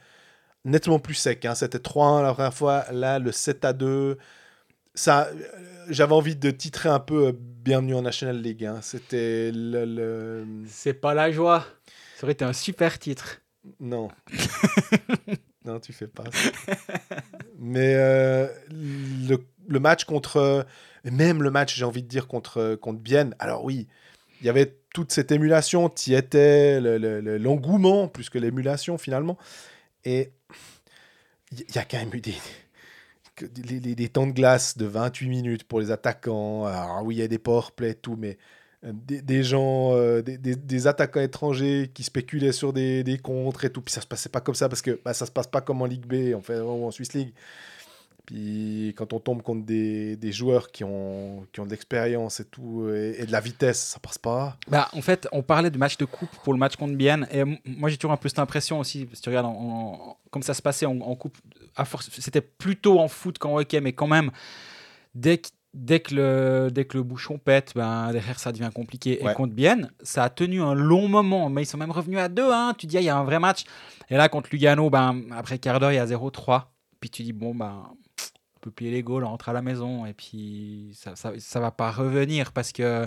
Nettement 0.63 0.99
plus 0.99 1.13
sec. 1.15 1.45
hein. 1.45 1.55
C'était 1.55 1.77
3-1 1.77 2.23
la 2.23 2.33
première 2.33 2.53
fois. 2.53 2.85
Là, 2.91 3.19
le 3.19 3.31
7-2. 3.31 4.17
Ça, 4.95 5.27
euh, 5.27 5.33
j'avais 5.89 6.13
envie 6.13 6.35
de 6.35 6.49
titrer 6.51 6.89
un 6.89 6.99
peu 6.99 7.27
euh, 7.27 7.31
Bienvenue 7.35 7.95
en 7.95 8.01
National 8.03 8.39
League. 8.41 8.63
hein. 8.65 8.79
C'était 8.81 9.51
le- 9.53 9.85
le... 9.85 10.45
C'est 10.67 10.93
pas 10.93 11.13
la 11.13 11.31
joie. 11.31 11.65
Ça 12.17 12.23
aurait 12.23 12.33
été 12.33 12.45
un 12.45 12.53
super 12.53 12.97
titre. 12.97 13.41
Non. 13.79 14.09
non, 15.65 15.79
tu 15.79 15.91
fais 15.93 16.07
pas 16.07 16.23
ça. 16.31 16.75
Mais 17.59 17.95
le, 18.71 19.37
le 19.67 19.79
match 19.79 20.05
contre. 20.05 20.65
Même 21.05 21.43
le 21.43 21.51
match, 21.51 21.75
j'ai 21.75 21.85
envie 21.85 22.03
de 22.03 22.07
dire, 22.07 22.27
contre, 22.27 22.75
contre 22.75 22.99
Bienne. 22.99 23.35
Alors 23.39 23.63
oui, 23.63 23.87
il 24.41 24.47
y 24.47 24.49
avait 24.49 24.75
toute 24.93 25.11
cette 25.11 25.31
émulation, 25.31 25.91
le- 26.07 26.97
le- 26.97 27.37
l'engouement, 27.37 28.07
plus 28.07 28.29
que 28.29 28.37
l'émulation 28.37 28.97
finalement. 28.97 29.37
Et 30.03 30.31
il 31.51 31.75
y, 31.75 31.77
a 31.77 31.85
quand 31.85 31.97
même 31.97 32.13
eu 32.13 32.21
des, 32.21 32.35
des, 33.95 34.09
temps 34.09 34.27
de 34.27 34.31
glace 34.31 34.77
de 34.77 34.85
28 34.85 35.29
minutes 35.29 35.63
pour 35.63 35.79
les 35.79 35.91
attaquants. 35.91 36.65
Alors 36.65 37.03
oui, 37.03 37.15
il 37.15 37.19
y 37.19 37.23
a 37.23 37.27
des 37.27 37.39
powerplays 37.39 37.91
et 37.91 37.95
tout, 37.95 38.15
mais 38.17 38.37
euh, 38.85 38.91
des, 38.93 39.43
gens, 39.43 39.93
euh, 39.93 40.21
des, 40.21 40.87
attaquants 40.87 41.21
étrangers 41.21 41.91
qui 41.93 42.03
spéculaient 42.03 42.51
sur 42.51 42.73
des, 42.73 43.03
des 43.03 43.17
contres 43.17 43.65
et 43.65 43.69
tout. 43.69 43.81
Puis 43.81 43.93
ça 43.93 44.01
se 44.01 44.07
passait 44.07 44.29
pas 44.29 44.41
comme 44.41 44.55
ça 44.55 44.69
parce 44.69 44.81
que 44.81 44.99
bah, 45.03 45.13
ça 45.13 45.25
se 45.25 45.31
passe 45.31 45.47
pas 45.47 45.61
comme 45.61 45.81
en 45.81 45.85
Ligue 45.85 46.05
B, 46.05 46.35
en 46.35 46.41
fait, 46.41 46.59
ou 46.59 46.85
en 46.85 46.91
Swiss 46.91 47.13
League. 47.13 47.33
Puis 48.25 48.93
quand 48.97 49.13
on 49.13 49.19
tombe 49.19 49.41
contre 49.41 49.65
des, 49.65 50.15
des 50.15 50.31
joueurs 50.31 50.71
qui 50.71 50.83
ont, 50.83 51.45
qui 51.53 51.59
ont 51.59 51.65
de 51.65 51.71
l'expérience 51.71 52.39
et 52.39 52.45
tout, 52.45 52.89
et, 52.89 53.15
et 53.19 53.25
de 53.25 53.31
la 53.31 53.39
vitesse, 53.39 53.79
ça 53.79 53.99
passe 53.99 54.17
pas. 54.17 54.57
Bah, 54.67 54.89
en 54.93 55.01
fait, 55.01 55.27
on 55.31 55.43
parlait 55.43 55.69
de 55.69 55.77
match 55.77 55.97
de 55.97 56.05
coupe 56.05 56.29
pour 56.43 56.53
le 56.53 56.59
match 56.59 56.75
contre 56.75 56.95
Bienne. 56.95 57.27
Et 57.31 57.43
moi, 57.65 57.89
j'ai 57.89 57.97
toujours 57.97 58.13
un 58.13 58.17
peu 58.17 58.29
cette 58.29 58.39
impression 58.39 58.79
aussi, 58.79 59.07
si 59.13 59.21
tu 59.21 59.29
regardes 59.29 59.53
comme 60.31 60.43
ça 60.43 60.53
se 60.53 60.61
passait 60.61 60.85
en, 60.85 60.99
en 60.99 61.15
coupe, 61.15 61.37
à 61.75 61.85
force, 61.85 62.09
c'était 62.19 62.41
plutôt 62.41 62.99
en 62.99 63.07
foot 63.07 63.37
qu'en 63.37 63.57
hockey, 63.57 63.79
mais 63.79 63.93
quand 63.93 64.07
même, 64.07 64.31
dès 65.13 65.37
que, 65.37 65.49
dès 65.73 65.99
que, 65.99 66.15
le, 66.15 66.69
dès 66.71 66.85
que 66.85 66.97
le 66.97 67.03
bouchon 67.03 67.37
pète, 67.37 67.73
ben, 67.75 68.11
derrière, 68.11 68.39
ça 68.39 68.51
devient 68.51 68.69
compliqué. 68.73 69.19
Ouais. 69.21 69.31
Et 69.31 69.35
contre 69.35 69.53
Bienne, 69.53 69.91
ça 70.01 70.23
a 70.23 70.29
tenu 70.29 70.61
un 70.61 70.73
long 70.73 71.07
moment, 71.07 71.49
mais 71.49 71.63
ils 71.63 71.67
sont 71.67 71.77
même 71.77 71.91
revenus 71.91 72.19
à 72.19 72.27
2 72.27 72.51
hein. 72.51 72.73
Tu 72.77 72.87
dis, 72.87 72.97
ah, 72.97 73.01
il 73.01 73.05
y 73.05 73.09
a 73.09 73.17
un 73.17 73.23
vrai 73.23 73.39
match. 73.39 73.65
Et 74.09 74.17
là, 74.17 74.29
contre 74.29 74.49
Lugano, 74.51 74.89
ben, 74.89 75.23
après 75.31 75.59
quart 75.59 75.79
d'heure, 75.79 75.91
il 75.91 75.95
y 75.95 75.99
a 75.99 76.05
0-3. 76.05 76.63
Puis 76.99 77.09
tu 77.09 77.23
dis, 77.23 77.33
bon, 77.33 77.53
ben, 77.53 77.83
plier 78.71 78.91
les 78.91 79.03
goals, 79.03 79.23
on 79.23 79.29
rentre 79.29 79.49
à 79.49 79.53
la 79.53 79.61
maison, 79.61 80.05
et 80.05 80.13
puis 80.13 80.91
ça, 80.95 81.15
ça, 81.15 81.31
ça 81.37 81.59
va 81.59 81.71
pas 81.71 81.91
revenir 81.91 82.51
parce 82.51 82.71
que 82.71 83.05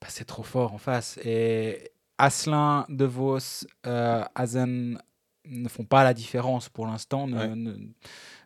bah, 0.00 0.06
c'est 0.08 0.24
trop 0.26 0.42
fort 0.42 0.72
en 0.72 0.78
face. 0.78 1.18
Et 1.24 1.90
Asselin, 2.18 2.84
De 2.88 3.04
Vos, 3.04 3.38
euh, 3.86 4.24
Hazen 4.34 5.00
ne 5.46 5.68
font 5.68 5.84
pas 5.84 6.04
la 6.04 6.14
différence 6.14 6.68
pour 6.68 6.86
l'instant, 6.86 7.26
ne, 7.26 7.36
Ouais. 7.38 7.48
ne, 7.54 7.74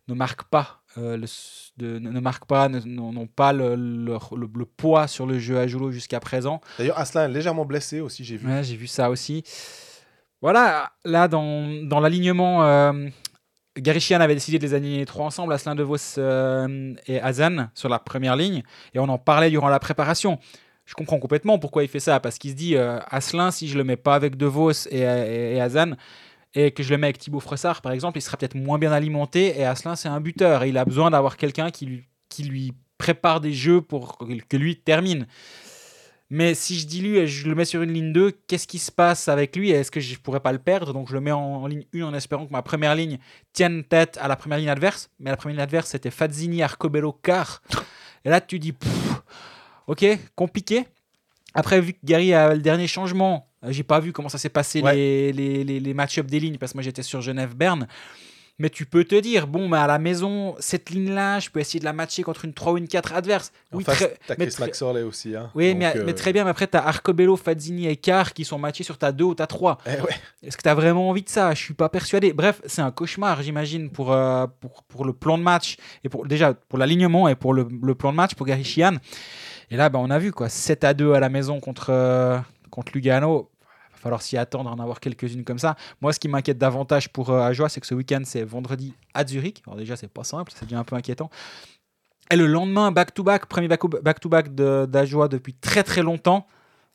ne 0.08 0.14
marquent 0.14 0.44
pas, 0.44 0.82
euh, 0.98 1.16
le, 1.16 1.26
de- 1.78 1.98
ne, 1.98 2.10
ne 2.10 2.20
marquent 2.20 2.44
pas, 2.46 2.68
n'ont 2.68 3.26
pas 3.26 3.52
le, 3.52 3.74
le, 3.76 4.18
le- 4.36 4.48
le 4.58 4.64
poids 4.66 5.06
sur 5.08 5.26
le 5.26 5.38
jeu 5.38 5.58
à 5.58 5.66
Joulot 5.66 5.90
jusqu'à 5.90 6.20
présent. 6.20 6.60
D'ailleurs, 6.78 6.98
Aslan 6.98 7.22
est 7.22 7.28
légèrement 7.28 7.64
blessé 7.64 8.00
aussi, 8.00 8.24
j'ai 8.24 8.36
vu. 8.36 8.46
Ouais, 8.48 8.62
j'ai 8.64 8.76
vu 8.76 8.86
ça 8.86 9.10
aussi. 9.10 9.42
Voilà, 10.40 10.92
là, 11.04 11.28
dans, 11.28 11.68
dans 11.86 12.00
l'alignement, 12.00 12.64
euh, 12.64 13.08
Gary 13.78 14.14
avait 14.14 14.34
décidé 14.34 14.58
de 14.58 14.66
les 14.66 14.74
aligner 14.74 15.06
trois 15.06 15.24
ensemble, 15.24 15.52
Asselin, 15.52 15.74
De 15.74 15.82
Vos 15.82 15.96
euh, 16.18 16.94
et 17.06 17.20
Hazen, 17.20 17.70
sur 17.74 17.88
la 17.88 17.98
première 17.98 18.36
ligne. 18.36 18.62
Et 18.94 18.98
on 18.98 19.08
en 19.08 19.18
parlait 19.18 19.50
durant 19.50 19.68
la 19.68 19.78
préparation. 19.78 20.38
Je 20.84 20.94
comprends 20.94 21.18
complètement 21.18 21.58
pourquoi 21.58 21.82
il 21.82 21.88
fait 21.88 22.00
ça, 22.00 22.20
parce 22.20 22.38
qu'il 22.38 22.50
se 22.50 22.56
dit, 22.56 22.76
euh, 22.76 22.98
si 23.50 23.68
je 23.68 23.78
le 23.78 23.84
mets 23.84 23.96
pas 23.96 24.14
avec 24.14 24.36
De 24.36 24.46
Vos 24.46 24.72
et, 24.90 24.98
et, 24.98 25.54
et 25.54 25.60
Hazen, 25.60 25.96
et 26.54 26.72
que 26.72 26.82
je 26.82 26.90
le 26.90 26.98
mets 26.98 27.06
avec 27.06 27.18
Thibaut 27.18 27.40
Fressard, 27.40 27.80
par 27.80 27.92
exemple, 27.92 28.18
il 28.18 28.22
sera 28.22 28.36
peut-être 28.36 28.56
moins 28.56 28.78
bien 28.78 28.92
alimenté. 28.92 29.58
Et 29.58 29.64
Asselin, 29.64 29.96
c'est 29.96 30.08
un 30.08 30.20
buteur. 30.20 30.64
Et 30.64 30.68
il 30.68 30.76
a 30.76 30.84
besoin 30.84 31.10
d'avoir 31.10 31.38
quelqu'un 31.38 31.70
qui 31.70 32.04
lui 32.42 32.74
prépare 32.98 33.40
des 33.40 33.52
jeux 33.52 33.80
pour 33.80 34.18
que 34.18 34.56
lui 34.56 34.76
termine. 34.76 35.26
Mais 36.34 36.54
si 36.54 36.78
je 36.78 36.86
dilue 36.86 37.16
et 37.16 37.26
je 37.26 37.46
le 37.46 37.54
mets 37.54 37.66
sur 37.66 37.82
une 37.82 37.92
ligne 37.92 38.10
2, 38.10 38.30
qu'est-ce 38.46 38.66
qui 38.66 38.78
se 38.78 38.90
passe 38.90 39.28
avec 39.28 39.54
lui? 39.54 39.70
Est-ce 39.70 39.90
que 39.90 40.00
je 40.00 40.12
ne 40.14 40.16
pourrais 40.18 40.40
pas 40.40 40.50
le 40.52 40.58
perdre? 40.58 40.94
Donc 40.94 41.08
je 41.08 41.12
le 41.12 41.20
mets 41.20 41.30
en, 41.30 41.40
en 41.62 41.66
ligne 41.66 41.84
1 41.94 42.04
en 42.04 42.14
espérant 42.14 42.46
que 42.46 42.52
ma 42.52 42.62
première 42.62 42.94
ligne 42.94 43.18
tienne 43.52 43.84
tête 43.84 44.18
à 44.18 44.28
la 44.28 44.36
première 44.36 44.56
ligne 44.56 44.70
adverse. 44.70 45.10
Mais 45.20 45.28
la 45.28 45.36
première 45.36 45.56
ligne 45.56 45.62
adverse, 45.64 45.90
c'était 45.90 46.10
Fazzini, 46.10 46.62
Arcobello, 46.62 47.12
Carr. 47.12 47.60
Et 48.24 48.30
là, 48.30 48.40
tu 48.40 48.58
dis, 48.58 48.72
pff, 48.72 49.22
ok, 49.88 50.06
compliqué. 50.34 50.86
Après, 51.52 51.82
vu 51.82 51.92
que 51.92 51.98
Gary 52.02 52.32
a 52.32 52.54
le 52.54 52.62
dernier 52.62 52.86
changement, 52.86 53.50
euh, 53.62 53.70
j'ai 53.70 53.82
pas 53.82 54.00
vu 54.00 54.12
comment 54.14 54.30
ça 54.30 54.38
s'est 54.38 54.48
passé 54.48 54.80
Ouais. 54.80 54.94
les, 54.94 55.32
les, 55.34 55.64
les, 55.64 55.80
les 55.80 55.94
match-up 55.94 56.26
des 56.28 56.40
lignes 56.40 56.56
parce 56.56 56.72
que 56.72 56.78
moi 56.78 56.82
j'étais 56.82 57.02
sur 57.02 57.20
Genève-Berne. 57.20 57.86
Mais 58.58 58.68
tu 58.70 58.84
peux 58.86 59.02
te 59.04 59.14
dire, 59.18 59.46
bon, 59.48 59.66
mais 59.68 59.78
à 59.78 59.86
la 59.86 59.98
maison, 59.98 60.54
cette 60.60 60.90
ligne-là, 60.90 61.40
je 61.40 61.48
peux 61.50 61.58
essayer 61.58 61.80
de 61.80 61.84
la 61.84 61.92
matcher 61.94 62.22
contre 62.22 62.44
une 62.44 62.52
3 62.52 62.74
ou 62.74 62.76
une 62.78 62.86
4 62.86 63.14
adverse. 63.14 63.50
Oui, 63.72 63.82
très- 63.82 64.16
mais 64.38 64.46
très- 64.46 64.66
Maxorley 64.66 65.02
aussi. 65.02 65.34
Hein. 65.34 65.50
oui, 65.54 65.70
Donc, 65.70 65.78
mais, 65.78 65.96
euh, 65.96 66.02
mais 66.04 66.12
très 66.12 66.32
bien. 66.32 66.44
Mais 66.44 66.50
après, 66.50 66.68
tu 66.68 66.76
as 66.76 66.86
Arcobello, 66.86 67.36
Fazzini 67.36 67.88
et 67.88 67.96
Carr 67.96 68.34
qui 68.34 68.44
sont 68.44 68.58
matchés 68.58 68.84
sur 68.84 68.98
ta 68.98 69.10
2 69.10 69.24
ou 69.24 69.34
ta 69.34 69.46
3. 69.46 69.78
eh 69.86 70.00
ouais. 70.02 70.10
Est-ce 70.42 70.56
que 70.58 70.62
tu 70.62 70.68
as 70.68 70.74
vraiment 70.74 71.08
envie 71.08 71.22
de 71.22 71.28
ça? 71.30 71.54
Je 71.54 71.60
suis 71.60 71.74
pas 71.74 71.88
persuadé. 71.88 72.32
Bref, 72.34 72.60
c'est 72.66 72.82
un 72.82 72.90
cauchemar, 72.90 73.42
j'imagine, 73.42 73.90
pour, 73.90 74.12
euh, 74.12 74.46
pour, 74.60 74.82
pour 74.84 75.04
le 75.06 75.14
plan 75.14 75.38
de 75.38 75.42
match, 75.42 75.76
et 76.04 76.08
pour, 76.10 76.26
déjà 76.26 76.52
pour 76.54 76.78
l'alignement 76.78 77.28
et 77.28 77.34
pour 77.34 77.54
le, 77.54 77.66
le 77.82 77.94
plan 77.94 78.12
de 78.12 78.16
match 78.16 78.34
pour 78.34 78.46
Gary 78.46 78.64
Sheehan. 78.64 78.96
Et 79.70 79.76
là, 79.76 79.88
bah, 79.88 79.98
on 80.00 80.10
a 80.10 80.18
vu 80.18 80.30
quoi 80.30 80.50
7 80.50 80.84
à 80.84 80.92
2 80.92 81.14
à 81.14 81.20
la 81.20 81.30
maison 81.30 81.58
contre, 81.58 81.86
euh, 81.88 82.38
contre 82.70 82.92
Lugano. 82.94 83.48
Falloir 84.02 84.20
s'y 84.20 84.36
attendre, 84.36 84.68
en 84.68 84.78
avoir 84.80 84.98
quelques-unes 84.98 85.44
comme 85.44 85.60
ça. 85.60 85.76
Moi, 86.00 86.12
ce 86.12 86.18
qui 86.18 86.26
m'inquiète 86.26 86.58
davantage 86.58 87.08
pour 87.10 87.30
euh, 87.30 87.40
Ajoie, 87.40 87.68
c'est 87.68 87.80
que 87.80 87.86
ce 87.86 87.94
week-end, 87.94 88.22
c'est 88.24 88.42
vendredi 88.42 88.94
à 89.14 89.24
Zurich. 89.24 89.62
Alors, 89.66 89.76
déjà, 89.78 89.94
c'est 89.94 90.08
pas 90.08 90.24
simple, 90.24 90.50
ça 90.52 90.64
devient 90.66 90.74
un 90.74 90.84
peu 90.84 90.96
inquiétant. 90.96 91.30
Et 92.30 92.36
le 92.36 92.46
lendemain, 92.46 92.90
back-to-back, 92.90 93.46
premier 93.46 93.68
back- 93.68 93.86
back-to-back 94.02 94.54
de- 94.54 94.86
d'Ajoie 94.88 95.28
depuis 95.28 95.54
très 95.54 95.82
très 95.84 96.02
longtemps, 96.02 96.46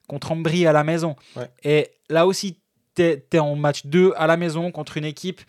contre 0.07 0.31
Ambry 0.33 0.65
à 0.67 0.71
la 0.73 0.83
maison. 0.83 1.15
Ouais. 1.35 1.49
Et 1.63 1.89
là 2.09 2.25
aussi, 2.27 2.59
tu 2.95 3.03
es, 3.03 3.39
en 3.39 3.55
match 3.55 3.85
2 3.85 4.13
à 4.17 4.27
la 4.27 4.35
maison 4.37 4.71
contre 4.71 4.97
une 4.97 5.05
équipe 5.05 5.41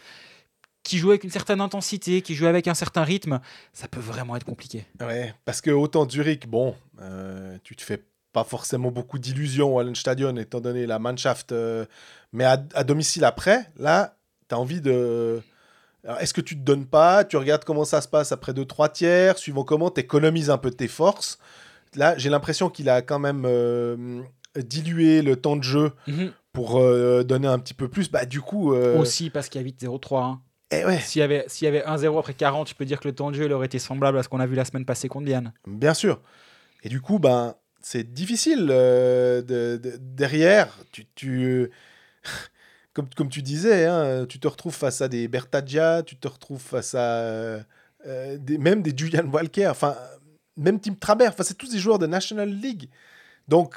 qui 0.82 0.98
joue 0.98 1.10
avec 1.10 1.24
une 1.24 1.30
certaine 1.30 1.60
intensité, 1.60 2.22
qui 2.22 2.34
joue 2.34 2.46
avec 2.46 2.66
un 2.66 2.74
certain 2.74 3.02
rythme. 3.04 3.40
Ça 3.72 3.88
peut 3.88 4.00
vraiment 4.00 4.36
être 4.36 4.44
compliqué. 4.44 4.86
Ouais, 5.00 5.34
parce 5.44 5.60
que 5.60 5.70
autant 5.70 6.08
Zurich, 6.08 6.46
bon, 6.48 6.74
euh, 7.00 7.58
tu 7.62 7.76
te 7.76 7.82
fais 7.82 8.02
pas 8.32 8.44
forcément 8.44 8.90
beaucoup 8.90 9.18
d'illusions 9.18 9.74
au 9.74 9.78
Hallenstadion, 9.80 10.36
étant 10.36 10.60
donné 10.60 10.86
la 10.86 10.98
Mannschaft. 10.98 11.52
euh, 11.52 11.84
mais 12.32 12.44
à, 12.44 12.62
à 12.74 12.84
domicile 12.84 13.24
après, 13.24 13.70
là, 13.78 14.16
tu 14.48 14.54
as 14.54 14.58
envie 14.58 14.80
de. 14.80 15.40
Est-ce 16.20 16.32
que 16.32 16.40
tu 16.40 16.54
te 16.56 16.62
donnes 16.62 16.86
pas? 16.86 17.24
Tu 17.24 17.36
regardes 17.36 17.64
comment 17.64 17.84
ça 17.84 18.00
se 18.00 18.08
passe 18.08 18.32
après 18.32 18.52
2-3 18.52 18.92
tiers, 18.92 19.36
suivant 19.38 19.64
comment 19.64 19.90
tu 19.90 20.00
économises 20.00 20.48
un 20.50 20.56
peu 20.58 20.70
tes 20.70 20.88
forces. 20.88 21.38
Là, 21.96 22.16
j'ai 22.16 22.30
l'impression 22.30 22.70
qu'il 22.70 22.88
a 22.88 23.02
quand 23.02 23.18
même 23.18 23.44
euh, 23.46 24.22
dilué 24.56 25.22
le 25.22 25.36
temps 25.36 25.56
de 25.56 25.62
jeu 25.64 25.92
pour 26.52 26.78
euh, 26.78 27.24
donner 27.24 27.48
un 27.48 27.58
petit 27.58 27.74
peu 27.74 27.88
plus. 27.88 28.10
Bah, 28.10 28.24
du 28.26 28.40
coup. 28.40 28.72
Aussi 28.74 29.28
parce 29.30 29.48
qu'il 29.48 29.60
y 29.60 29.64
a 29.64 29.68
8-0-3. 29.68 30.22
hein. 30.22 30.40
eh 30.70 30.84
ouais, 30.84 30.98
S'il 31.00 31.20
y 31.20 31.22
avait, 31.22 31.44
s'il 31.48 31.64
y 31.64 31.68
avait 31.68 31.82
1-0 31.82 32.18
après 32.18 32.34
40, 32.34 32.68
je 32.68 32.74
peux 32.74 32.84
dire 32.84 33.00
que 33.00 33.08
le 33.08 33.14
temps 33.14 33.30
de 33.30 33.36
jeu 33.36 33.44
il 33.46 33.52
aurait 33.52 33.66
été 33.66 33.78
semblable 33.78 34.18
à 34.18 34.22
ce 34.22 34.28
qu'on 34.28 34.40
a 34.40 34.46
vu 34.46 34.54
la 34.54 34.64
semaine 34.64 34.84
passée 34.84 35.08
contre 35.08 35.26
Bienne. 35.26 35.52
Bien 35.66 35.94
sûr. 35.94 36.20
Et 36.84 36.88
du 36.88 37.00
coup, 37.00 37.18
ben, 37.18 37.54
c'est 37.80 38.12
difficile 38.12 38.68
euh, 38.70 39.42
de- 39.42 39.76
de- 39.82 39.96
derrière. 40.00 40.76
Tu, 40.92 41.06
tu- 41.14 41.70
comme, 42.92 43.08
comme 43.16 43.28
tu 43.28 43.42
disais, 43.42 43.86
hein, 43.86 44.26
tu 44.28 44.40
te 44.40 44.48
retrouves 44.48 44.74
face 44.74 45.00
à 45.02 45.08
des 45.08 45.28
Bertaggia, 45.28 46.02
tu 46.02 46.16
te 46.16 46.28
retrouves 46.28 46.60
face 46.62 46.94
à 46.94 47.20
euh, 47.20 47.60
euh, 48.06 48.38
des, 48.38 48.58
même 48.58 48.82
des 48.82 48.92
Julian 48.96 49.26
Walker, 49.26 49.68
enfin, 49.68 49.96
même 50.56 50.80
Tim 50.80 50.94
Trabert. 50.94 51.30
Enfin, 51.30 51.44
c'est 51.44 51.56
tous 51.58 51.70
des 51.70 51.78
joueurs 51.78 51.98
de 51.98 52.06
National 52.06 52.50
League. 52.50 52.88
Donc, 53.48 53.76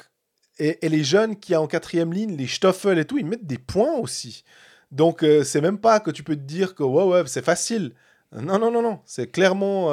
et, 0.58 0.78
les 0.88 1.04
jeunes 1.04 1.38
qui 1.38 1.54
a 1.54 1.60
en 1.62 1.66
quatrième 1.66 2.12
ligne, 2.12 2.36
les 2.36 2.46
Stoffel 2.46 2.98
et 2.98 3.04
tout, 3.04 3.18
ils 3.18 3.26
mettent 3.26 3.46
des 3.46 3.58
points 3.58 3.96
aussi. 3.98 4.44
Donc, 4.90 5.22
euh, 5.24 5.44
c'est 5.44 5.60
même 5.62 5.78
pas 5.78 6.00
que 6.00 6.10
tu 6.10 6.22
peux 6.22 6.36
te 6.36 6.42
dire 6.42 6.74
que 6.74 6.82
ouais, 6.82 7.04
ouais, 7.04 7.22
c'est 7.26 7.44
facile. 7.44 7.94
Non, 8.32 8.58
non, 8.58 8.70
non, 8.70 8.82
non. 8.82 9.00
C'est 9.06 9.28
clairement 9.28 9.90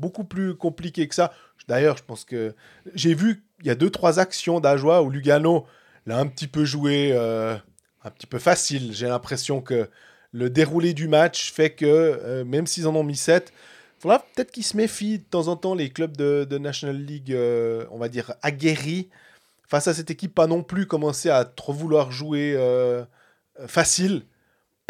beaucoup 0.00 0.24
plus 0.24 0.56
compliqué 0.56 1.06
que 1.06 1.14
ça. 1.14 1.32
D'ailleurs, 1.68 1.96
je 1.96 2.02
pense 2.02 2.24
que 2.24 2.54
j'ai 2.94 3.14
vu 3.14 3.44
il 3.60 3.66
y 3.66 3.70
a 3.70 3.74
deux, 3.74 3.90
trois 3.90 4.18
actions 4.18 4.58
d'Ajoie 4.60 5.02
où 5.02 5.10
Lugano 5.10 5.66
l'a 6.06 6.18
un 6.18 6.26
petit 6.26 6.48
peu 6.48 6.64
joué, 6.64 7.10
euh, 7.12 7.56
un 8.04 8.10
petit 8.10 8.26
peu 8.26 8.38
facile. 8.38 8.92
J'ai 8.92 9.06
l'impression 9.06 9.60
que 9.60 9.88
le 10.32 10.50
déroulé 10.50 10.94
du 10.94 11.08
match 11.08 11.52
fait 11.52 11.70
que 11.70 11.86
euh, 11.86 12.44
même 12.44 12.66
s'ils 12.66 12.88
en 12.88 12.96
ont 12.96 13.04
mis 13.04 13.16
7, 13.16 13.52
il 13.98 14.02
faudra 14.02 14.20
peut-être 14.20 14.50
qu'ils 14.50 14.64
se 14.64 14.76
méfient 14.76 15.18
de 15.18 15.24
temps 15.24 15.48
en 15.48 15.56
temps 15.56 15.74
les 15.74 15.90
clubs 15.90 16.16
de, 16.16 16.58
National 16.58 16.96
League, 16.96 17.32
euh, 17.32 17.84
on 17.90 17.98
va 17.98 18.08
dire, 18.08 18.32
aguerris. 18.42 19.10
Face 19.68 19.86
à 19.86 19.94
cette 19.94 20.10
équipe, 20.10 20.34
pas 20.34 20.48
non 20.48 20.64
plus 20.64 20.86
commencer 20.86 21.30
à 21.30 21.44
trop 21.44 21.72
vouloir 21.72 22.10
jouer 22.10 22.58
facile. 23.68 24.24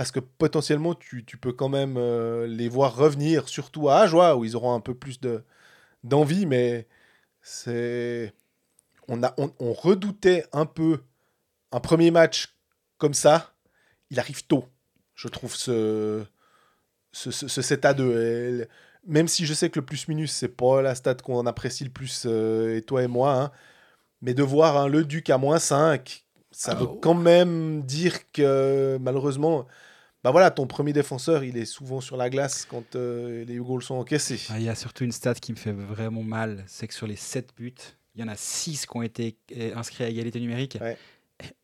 Parce 0.00 0.12
que 0.12 0.20
potentiellement, 0.20 0.94
tu, 0.94 1.26
tu 1.26 1.36
peux 1.36 1.52
quand 1.52 1.68
même 1.68 1.96
euh, 1.98 2.46
les 2.46 2.70
voir 2.70 2.96
revenir, 2.96 3.50
surtout 3.50 3.90
à 3.90 3.98
Ajoie, 3.98 4.34
où 4.34 4.46
ils 4.46 4.56
auront 4.56 4.72
un 4.74 4.80
peu 4.80 4.94
plus 4.94 5.20
de, 5.20 5.44
d'envie, 6.04 6.46
mais 6.46 6.88
c'est. 7.42 8.32
On, 9.08 9.22
a, 9.22 9.34
on, 9.36 9.52
on 9.58 9.74
redoutait 9.74 10.46
un 10.54 10.64
peu 10.64 11.00
un 11.70 11.80
premier 11.80 12.10
match 12.10 12.56
comme 12.96 13.12
ça. 13.12 13.52
Il 14.08 14.18
arrive 14.18 14.46
tôt, 14.46 14.64
je 15.14 15.28
trouve, 15.28 15.54
ce, 15.54 16.24
ce, 17.12 17.30
ce, 17.30 17.46
ce 17.46 17.60
7 17.60 17.84
à 17.84 17.92
2. 17.92 18.10
Et 18.22 18.50
le- 18.52 18.68
même 19.06 19.28
si 19.28 19.44
je 19.44 19.52
sais 19.52 19.68
que 19.68 19.80
le 19.80 19.84
plus-minus, 19.84 20.32
c'est 20.32 20.48
pas 20.48 20.80
la 20.80 20.94
stat 20.94 21.16
qu'on 21.16 21.44
apprécie 21.44 21.84
le 21.84 21.90
plus, 21.90 22.22
euh, 22.24 22.74
et 22.78 22.80
toi 22.80 23.02
et 23.02 23.06
moi, 23.06 23.34
hein, 23.34 23.50
mais 24.22 24.32
de 24.32 24.42
voir 24.42 24.78
un 24.78 24.88
Le 24.88 25.04
Duc 25.04 25.28
à 25.28 25.36
moins 25.36 25.58
5, 25.58 26.24
ça 26.50 26.74
veut 26.74 26.86
Oh. 26.88 26.98
quand 27.02 27.12
même 27.12 27.82
dire 27.82 28.32
que 28.32 28.96
malheureusement. 28.98 29.66
Bah 30.22 30.30
voilà, 30.32 30.50
ton 30.50 30.66
premier 30.66 30.92
défenseur, 30.92 31.44
il 31.44 31.56
est 31.56 31.64
souvent 31.64 32.00
sur 32.02 32.16
la 32.18 32.28
glace 32.28 32.66
quand 32.66 32.94
euh, 32.94 33.44
les 33.46 33.56
goals 33.56 33.82
sont 33.82 33.94
encaissés. 33.94 34.40
Ah, 34.50 34.58
Il 34.58 34.64
y 34.64 34.68
a 34.68 34.74
surtout 34.74 35.04
une 35.04 35.12
stat 35.12 35.34
qui 35.34 35.52
me 35.52 35.56
fait 35.56 35.72
vraiment 35.72 36.22
mal, 36.22 36.62
c'est 36.66 36.86
que 36.88 36.94
sur 36.94 37.06
les 37.06 37.16
7 37.16 37.50
buts, 37.56 37.74
il 38.14 38.20
y 38.20 38.24
en 38.24 38.28
a 38.28 38.36
6 38.36 38.84
qui 38.86 38.96
ont 38.96 39.02
été 39.02 39.36
euh, 39.56 39.74
inscrits 39.76 40.04
à 40.04 40.08
égalité 40.08 40.38
numérique 40.38 40.76
Ouais. 40.78 40.98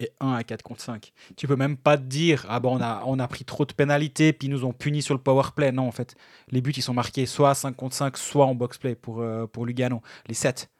et 0.00 0.10
1 0.20 0.32
à 0.32 0.42
4 0.42 0.62
contre 0.62 0.80
5. 0.80 1.12
Tu 1.36 1.46
peux 1.46 1.56
même 1.56 1.76
pas 1.76 1.98
te 1.98 2.04
dire, 2.04 2.46
ah 2.48 2.58
bon, 2.60 2.78
on 2.78 2.80
a, 2.80 3.02
on 3.04 3.18
a 3.18 3.28
pris 3.28 3.44
trop 3.44 3.66
de 3.66 3.74
pénalités, 3.74 4.32
puis 4.32 4.48
ils 4.48 4.50
nous 4.50 4.64
ont 4.64 4.72
punis 4.72 5.02
sur 5.02 5.12
le 5.14 5.20
power 5.20 5.48
play. 5.54 5.70
Non, 5.70 5.86
en 5.86 5.92
fait, 5.92 6.14
les 6.50 6.62
buts, 6.62 6.72
ils 6.74 6.82
sont 6.82 6.94
marqués 6.94 7.26
soit 7.26 7.50
à 7.50 7.54
5 7.54 7.76
contre 7.76 7.94
5, 7.94 8.16
soit 8.16 8.46
en 8.46 8.54
box 8.54 8.78
play 8.78 8.94
pour, 8.94 9.20
euh, 9.20 9.46
pour 9.46 9.66
Lugano. 9.66 10.00
Les 10.28 10.34
7, 10.34 10.70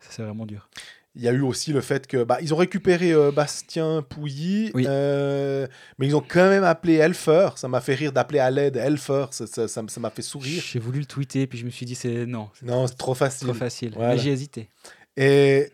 ça 0.00 0.08
c'est 0.10 0.22
vraiment 0.24 0.44
dur. 0.46 0.68
Il 1.14 1.20
y 1.22 1.28
a 1.28 1.32
eu 1.32 1.42
aussi 1.42 1.72
le 1.74 1.82
fait 1.82 2.06
que 2.06 2.24
bah, 2.24 2.38
ils 2.40 2.54
ont 2.54 2.56
récupéré 2.56 3.12
euh, 3.12 3.30
Bastien 3.30 4.00
Pouilly, 4.00 4.70
Oui. 4.74 4.86
euh, 4.88 5.66
mais 5.98 6.06
ils 6.06 6.16
ont 6.16 6.24
quand 6.26 6.48
même 6.48 6.64
appelé 6.64 6.94
Elfer. 6.94 7.50
Ça 7.56 7.68
m'a 7.68 7.82
fait 7.82 7.94
rire 7.94 8.12
d'appeler 8.12 8.38
à 8.38 8.50
l'aide 8.50 8.76
Elfer. 8.76 9.26
Ça 9.30 9.82
m'a 10.00 10.10
fait 10.10 10.22
sourire. 10.22 10.62
J'ai 10.66 10.78
voulu 10.78 11.00
le 11.00 11.04
tweeter, 11.04 11.46
puis 11.46 11.58
je 11.58 11.66
me 11.66 11.70
suis 11.70 11.84
dit, 11.84 11.94
c'est 11.94 12.24
non, 12.24 12.48
c'est 12.58 12.64
Non, 12.64 12.86
c'est 12.86 12.96
trop 12.96 13.12
facile. 13.14 13.48
trop 13.48 13.54
facile. 13.56 13.92
Voilà. 13.94 14.16
J'ai 14.16 14.30
hésité. 14.32 14.70
Et 15.18 15.70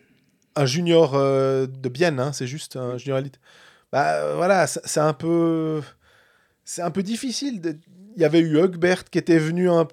un 0.57 0.65
junior 0.65 1.15
euh, 1.15 1.67
de 1.67 1.87
Bienne, 1.87 2.19
hein, 2.19 2.33
c'est 2.33 2.47
juste 2.47 2.75
un 2.75 2.97
junior 2.97 3.19
élite. 3.19 3.39
Bah 3.93 4.35
voilà, 4.35 4.67
c'est 4.67 4.99
un 4.99 5.13
peu, 5.13 5.81
c'est 6.65 6.81
un 6.81 6.91
peu 6.91 7.01
difficile. 7.01 7.61
de- 7.61 7.77
Il 8.17 8.21
y 8.21 8.25
avait 8.25 8.39
eu 8.41 8.57
Hugbert 8.61 9.05
qui 9.05 9.17
était 9.17 9.39
venu. 9.39 9.69
Un... 9.69 9.87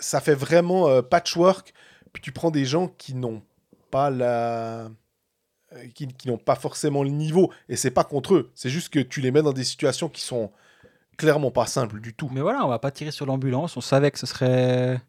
Ça 0.00 0.20
fait 0.20 0.34
vraiment 0.34 1.00
patchwork. 1.02 1.72
Puis 2.12 2.20
tu 2.22 2.32
prends 2.32 2.50
des 2.50 2.64
gens 2.64 2.88
qui 2.88 3.14
n'ont 3.14 3.40
pas 3.94 4.10
la, 4.10 4.88
euh, 5.72 5.86
qui, 5.94 6.08
qui 6.08 6.26
n'ont 6.28 6.36
pas 6.38 6.56
forcément 6.56 7.04
le 7.04 7.10
niveau. 7.10 7.52
Et 7.68 7.76
c'est 7.76 7.92
pas 7.92 8.02
contre 8.04 8.34
eux. 8.34 8.50
C'est 8.56 8.70
juste 8.70 8.88
que 8.88 8.98
tu 8.98 9.20
les 9.20 9.30
mets 9.30 9.42
dans 9.42 9.52
des 9.52 9.62
situations 9.62 10.08
qui 10.08 10.20
sont 10.20 10.50
clairement 11.16 11.52
pas 11.52 11.66
simples 11.66 12.00
du 12.00 12.12
tout. 12.12 12.28
Mais 12.32 12.40
voilà, 12.40 12.64
on 12.64 12.68
va 12.68 12.80
pas 12.80 12.90
tirer 12.90 13.12
sur 13.12 13.24
l'ambulance. 13.24 13.76
On 13.76 13.80
savait 13.80 14.10
que 14.10 14.18
ce 14.18 14.26
serait, 14.26 15.00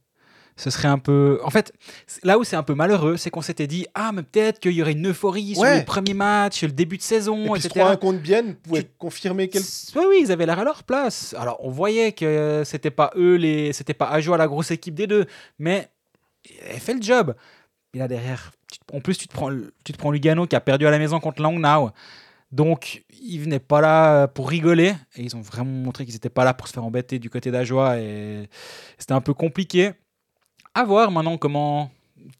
ce 0.55 0.69
serait 0.69 0.87
un 0.87 0.99
peu. 0.99 1.39
En 1.43 1.49
fait, 1.49 1.73
là 2.21 2.37
où 2.37 2.43
c'est 2.43 2.55
un 2.55 2.61
peu 2.61 2.75
malheureux, 2.75 3.17
c'est 3.17 3.31
qu'on 3.31 3.41
s'était 3.41 3.65
dit 3.65 3.87
ah 3.95 4.11
mais 4.13 4.21
peut-être 4.21 4.59
qu'il 4.59 4.73
y 4.73 4.83
aurait 4.83 4.91
une 4.91 5.07
euphorie 5.09 5.55
sur 5.55 5.63
le 5.63 5.83
premier 5.83 6.13
match, 6.13 6.61
le 6.63 6.71
début 6.71 6.97
de 6.97 7.01
saison, 7.01 7.55
Et 7.55 7.59
puis 7.59 7.65
etc. 7.65 7.85
3-1 7.93 7.97
contre 7.97 8.19
Bienne 8.19 8.53
pouvait 8.55 8.83
Tu- 8.83 8.89
confirmer 8.99 9.49
quel... 9.49 9.63
Oui, 9.95 10.03
oui, 10.09 10.17
ils 10.21 10.31
avaient 10.31 10.45
l'air 10.45 10.59
à 10.59 10.63
leur 10.63 10.83
place. 10.83 11.33
Alors, 11.39 11.57
on 11.61 11.71
voyait 11.71 12.11
que 12.11 12.61
c'était 12.65 12.91
pas 12.91 13.09
eux, 13.15 13.35
les, 13.35 13.73
c'était 13.73 13.95
pas 13.95 14.09
Ajo 14.09 14.31
à 14.33 14.37
la 14.37 14.47
grosse 14.47 14.69
équipe 14.69 14.93
des 14.93 15.07
deux, 15.07 15.25
mais 15.57 15.89
elle 16.69 16.79
fait 16.79 16.93
le 16.93 17.01
job. 17.01 17.33
Et 17.95 17.97
là 17.97 18.07
derrière, 18.07 18.51
en 18.93 18.99
plus, 19.01 19.17
tu 19.17 19.27
te 19.27 19.33
prends, 19.33 19.51
tu 19.83 19.93
te 19.93 19.97
prends 19.97 20.11
Lugano 20.11 20.47
qui 20.47 20.55
a 20.55 20.61
perdu 20.61 20.85
à 20.87 20.91
la 20.91 20.99
maison 20.99 21.19
contre 21.19 21.41
Langnau. 21.41 21.89
Donc, 22.51 23.03
ils 23.21 23.39
venaient 23.39 23.59
pas 23.59 23.81
là 23.81 24.23
euh, 24.23 24.27
pour 24.27 24.49
rigoler. 24.49 24.93
Et 25.15 25.23
ils 25.23 25.35
ont 25.35 25.41
vraiment 25.41 25.71
montré 25.71 26.05
qu'ils 26.05 26.13
n'étaient 26.15 26.29
pas 26.29 26.43
là 26.45 26.53
pour 26.53 26.67
se 26.67 26.73
faire 26.73 26.85
embêter 26.85 27.19
du 27.19 27.29
côté 27.29 27.51
d'Ajoie. 27.51 27.99
Et 27.99 28.49
c'était 28.97 29.13
un 29.13 29.21
peu 29.21 29.33
compliqué. 29.33 29.91
À 30.73 30.83
voir 30.83 31.11
maintenant 31.11 31.37
comment, 31.37 31.89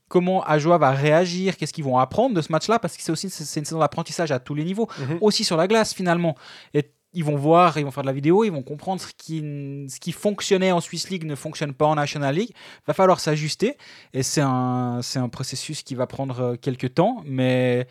comment 0.07 0.43
Ajoie 0.43 0.77
va 0.77 0.91
réagir, 0.91 1.57
qu'est-ce 1.57 1.73
qu'ils 1.73 1.84
vont 1.84 1.97
apprendre 1.97 2.35
de 2.35 2.41
ce 2.41 2.52
match-là, 2.52 2.80
parce 2.80 2.95
que 2.97 3.03
c'est 3.03 3.11
aussi 3.11 3.30
c'est 3.30 3.60
une 3.60 3.65
saison 3.65 3.80
d'apprentissage 3.80 4.31
à 4.31 4.39
tous 4.39 4.56
les 4.56 4.64
niveaux 4.64 4.88
Mhm. 4.99 5.18
aussi 5.22 5.43
sur 5.43 5.57
la 5.57 5.68
glace 5.68 5.93
finalement. 5.93 6.35
Et 6.73 6.91
ils 7.16 7.24
vont 7.24 7.38
voir, 7.38 7.78
ils 7.78 7.86
vont 7.86 7.92
faire 7.92 8.04
de 8.04 8.08
la 8.08 8.14
vidéo, 8.14 8.44
ils 8.44 8.52
vont 8.52 8.62
comprendre 8.62 9.02
ce 9.02 9.08
qui, 9.18 9.40
ce 9.88 10.00
qui 10.00 10.12
fonctionnait 10.12 10.72
en 10.74 10.82
Swiss 10.82 11.10
League 11.10 11.24
ne 11.24 11.36
fonctionne 11.36 11.74
pas 11.74 11.86
en 11.86 11.96
National 11.96 12.36
League. 12.36 12.52
Va 12.86 12.94
falloir 12.94 13.22
s'ajuster 13.22 13.78
et 14.14 14.22
c'est 14.22 14.42
un, 14.42 15.00
c'est 15.02 15.20
un 15.20 15.30
processus 15.30 15.82
qui 15.82 15.96
va 15.96 16.08
prendre 16.08 16.40
euh, 16.42 16.56
quelques 16.58 16.94
temps, 16.94 17.24
mais 17.26 17.88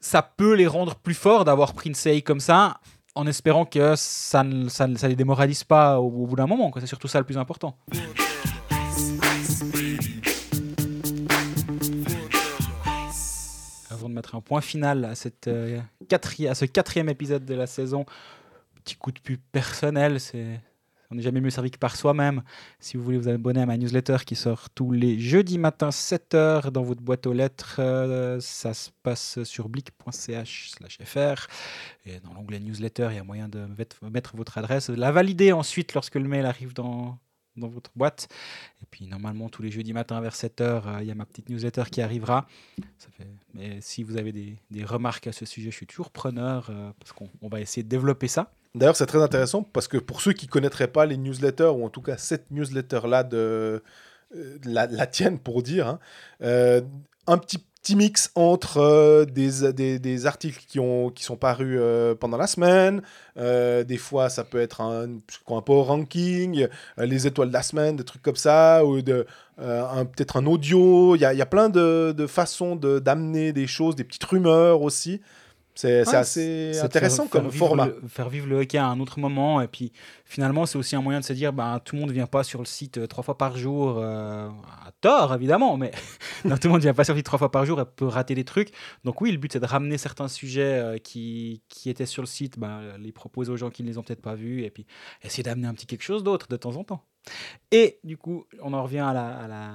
ça 0.00 0.22
peut 0.22 0.54
les 0.54 0.68
rendre 0.68 0.94
plus 0.94 1.14
forts 1.14 1.44
d'avoir 1.44 1.74
pris 1.74 1.88
une 1.88 1.96
série 1.96 2.22
comme 2.22 2.40
ça 2.40 2.78
en 3.16 3.26
espérant 3.26 3.64
que 3.64 3.94
ça 3.96 4.44
ne 4.44 4.68
ça, 4.68 4.88
ça 4.96 5.08
les 5.08 5.16
démoralise 5.16 5.64
pas 5.64 6.00
au, 6.00 6.10
bout 6.10 6.36
d'un 6.36 6.46
moment. 6.46 6.70
C'est 6.78 6.86
surtout 6.86 7.08
ça 7.08 7.18
le 7.18 7.24
plus 7.24 7.38
important. 7.38 7.76
Avant 13.90 14.08
de 14.08 14.14
mettre 14.14 14.34
un 14.36 14.40
point 14.40 14.60
final 14.60 15.04
à, 15.04 15.14
cette, 15.14 15.48
euh, 15.48 15.80
à 16.10 16.54
ce 16.54 16.64
quatrième 16.64 17.08
épisode 17.08 17.44
de 17.44 17.54
la 17.54 17.66
saison, 17.66 18.04
petit 18.84 18.96
coup 18.96 19.12
de 19.12 19.18
pub 19.20 19.40
personnel, 19.52 20.20
c'est 20.20 20.60
on 21.10 21.16
n'est 21.16 21.22
jamais 21.22 21.40
mieux 21.40 21.50
servi 21.50 21.70
que 21.70 21.78
par 21.78 21.94
soi-même. 21.96 22.42
Si 22.80 22.96
vous 22.96 23.04
voulez 23.04 23.18
vous 23.18 23.28
abonner 23.28 23.60
à 23.60 23.66
ma 23.66 23.76
newsletter 23.76 24.16
qui 24.26 24.34
sort 24.34 24.68
tous 24.70 24.90
les 24.90 25.18
jeudis 25.20 25.58
matin 25.58 25.90
7h 25.90 26.70
dans 26.70 26.82
votre 26.82 27.02
boîte 27.02 27.26
aux 27.26 27.32
lettres, 27.32 27.76
euh, 27.78 28.40
ça 28.40 28.74
se 28.74 28.90
passe 29.02 29.42
sur 29.44 29.68
blick.ch/fr 29.68 31.46
et 32.06 32.20
dans 32.20 32.32
l'onglet 32.34 32.58
newsletter, 32.58 33.08
il 33.10 33.16
y 33.16 33.18
a 33.18 33.24
moyen 33.24 33.48
de 33.48 33.66
mettre- 34.10 34.36
votre 34.36 34.58
adresse, 34.58 34.90
de 34.90 34.96
la 34.96 35.12
valider 35.12 35.52
ensuite 35.52 35.94
lorsque 35.94 36.16
le 36.16 36.26
mail 36.28 36.46
arrive 36.46 36.72
dans 36.74 37.18
dans 37.56 37.68
votre 37.68 37.92
boîte. 37.94 38.26
Et 38.82 38.86
puis 38.90 39.06
normalement 39.06 39.48
tous 39.48 39.62
les 39.62 39.70
jeudis 39.70 39.92
matin 39.92 40.20
vers 40.20 40.34
7h, 40.34 41.00
il 41.02 41.06
y 41.06 41.12
a 41.12 41.14
ma 41.14 41.24
petite 41.24 41.48
newsletter 41.48 41.84
qui 41.92 42.00
arrivera. 42.00 42.48
Mais 43.52 43.80
si 43.80 44.02
vous 44.02 44.16
avez 44.16 44.32
des, 44.32 44.56
des 44.72 44.84
remarques 44.84 45.28
à 45.28 45.32
ce 45.32 45.44
sujet, 45.46 45.70
je 45.70 45.76
suis 45.76 45.86
toujours 45.86 46.10
preneur 46.10 46.66
euh, 46.70 46.90
parce 46.98 47.12
qu'on 47.12 47.30
on 47.42 47.48
va 47.48 47.60
essayer 47.60 47.84
de 47.84 47.88
développer 47.88 48.26
ça. 48.26 48.52
D'ailleurs, 48.74 48.96
c'est 48.96 49.06
très 49.06 49.22
intéressant 49.22 49.62
parce 49.62 49.86
que 49.86 49.98
pour 49.98 50.20
ceux 50.20 50.32
qui 50.32 50.48
connaîtraient 50.48 50.88
pas 50.88 51.06
les 51.06 51.16
newsletters, 51.16 51.72
ou 51.76 51.84
en 51.84 51.90
tout 51.90 52.02
cas 52.02 52.16
cette 52.16 52.50
newsletter-là 52.50 53.22
de 53.22 53.82
euh, 54.36 54.58
la, 54.64 55.06
tienne 55.06 55.38
pour 55.38 55.62
dire, 55.62 55.86
hein, 55.86 55.98
euh, 56.42 56.80
un 57.28 57.38
petit, 57.38 57.58
petit 57.58 57.94
mix 57.94 58.32
entre 58.34 58.78
euh, 58.78 59.24
des, 59.26 59.72
des, 60.00 60.26
articles 60.26 60.64
qui, 60.66 60.80
ont, 60.80 61.10
qui 61.10 61.22
sont 61.22 61.36
parus 61.36 61.78
pendant 62.18 62.36
la 62.36 62.48
semaine, 62.48 63.02
des 63.36 63.96
fois 63.96 64.28
ça 64.28 64.42
peut 64.42 64.60
être 64.60 64.80
un, 64.80 65.08
un 65.48 65.60
power 65.62 65.84
ranking, 65.84 66.66
les 66.98 67.26
étoiles 67.28 67.48
de 67.48 67.52
la 67.52 67.62
semaine, 67.62 67.94
des 67.94 68.04
trucs 68.04 68.22
comme 68.22 68.34
ça, 68.34 68.84
ou 68.84 69.02
de, 69.02 69.24
peut-être 69.56 70.36
un 70.36 70.46
audio, 70.46 71.14
il 71.14 71.20
y 71.20 71.24
a, 71.24 71.46
plein 71.46 71.68
de, 71.68 72.12
de 72.16 72.26
façons 72.26 72.74
de- 72.74 72.98
d'amener 72.98 73.52
des 73.52 73.68
choses, 73.68 73.94
des 73.94 74.04
petites 74.04 74.24
rumeurs 74.24 74.82
aussi. 74.82 75.20
C'est 75.76 76.06
Ouais, 76.06 76.14
assez 76.14 76.78
intéressant 76.80 77.24
faire- 77.24 77.30
comme 77.42 77.50
faire 77.50 77.58
format. 77.58 77.86
le- 77.86 78.00
faire 78.06 78.28
vivre 78.28 78.46
le 78.46 78.60
hockey 78.60 78.78
à 78.78 78.86
un 78.86 79.00
autre 79.00 79.18
moment. 79.18 79.60
Et 79.60 79.66
puis 79.66 79.90
finalement, 80.24 80.66
c'est 80.66 80.78
aussi 80.78 80.94
un 80.94 81.02
moyen 81.02 81.18
de 81.18 81.24
se 81.24 81.32
dire 81.32 81.52
ben, 81.52 81.80
tout 81.84 81.96
le 81.96 82.00
monde 82.00 82.10
ne 82.10 82.14
vient 82.14 82.28
pas 82.28 82.44
sur 82.44 82.60
le 82.60 82.64
site 82.64 82.98
euh, 82.98 83.06
trois 83.08 83.24
fois 83.24 83.36
par 83.36 83.56
jour, 83.56 83.96
euh, 83.98 84.48
à 84.86 84.92
tort 85.00 85.34
évidemment, 85.34 85.76
mais 85.76 85.90
non, 86.44 86.56
tout 86.56 86.68
le 86.68 86.70
monde 86.70 86.78
ne 86.78 86.84
vient 86.84 86.94
pas 86.94 87.02
sur 87.02 87.14
le 87.14 87.18
site 87.18 87.26
trois 87.26 87.40
fois 87.40 87.50
par 87.50 87.66
jour 87.66 87.80
et 87.80 87.84
peut 87.84 88.06
rater 88.06 88.36
des 88.36 88.44
trucs. 88.44 88.70
Donc 89.02 89.20
oui, 89.20 89.32
le 89.32 89.38
but 89.38 89.52
c'est 89.52 89.58
de 89.60 89.66
ramener 89.66 89.98
certains 89.98 90.28
sujets 90.28 90.62
euh, 90.78 90.98
qui, 90.98 91.60
qui 91.68 91.90
étaient 91.90 92.06
sur 92.06 92.22
le 92.22 92.26
site, 92.28 92.56
ben, 92.56 92.96
les 92.98 93.10
proposer 93.10 93.50
aux 93.50 93.56
gens 93.56 93.70
qui 93.70 93.82
ne 93.82 93.88
les 93.88 93.98
ont 93.98 94.02
peut-être 94.04 94.22
pas 94.22 94.36
vus 94.36 94.62
et 94.62 94.70
puis 94.70 94.86
essayer 95.22 95.42
d'amener 95.42 95.66
un 95.66 95.74
petit 95.74 95.86
quelque 95.86 96.02
chose 96.04 96.22
d'autre 96.22 96.46
de 96.48 96.56
temps 96.56 96.76
en 96.76 96.84
temps. 96.84 97.02
Et 97.72 97.98
du 98.04 98.16
coup, 98.16 98.44
on 98.62 98.72
en 98.74 98.82
revient 98.84 98.98
à 99.00 99.12
la, 99.12 99.26
à 99.38 99.48
la, 99.48 99.70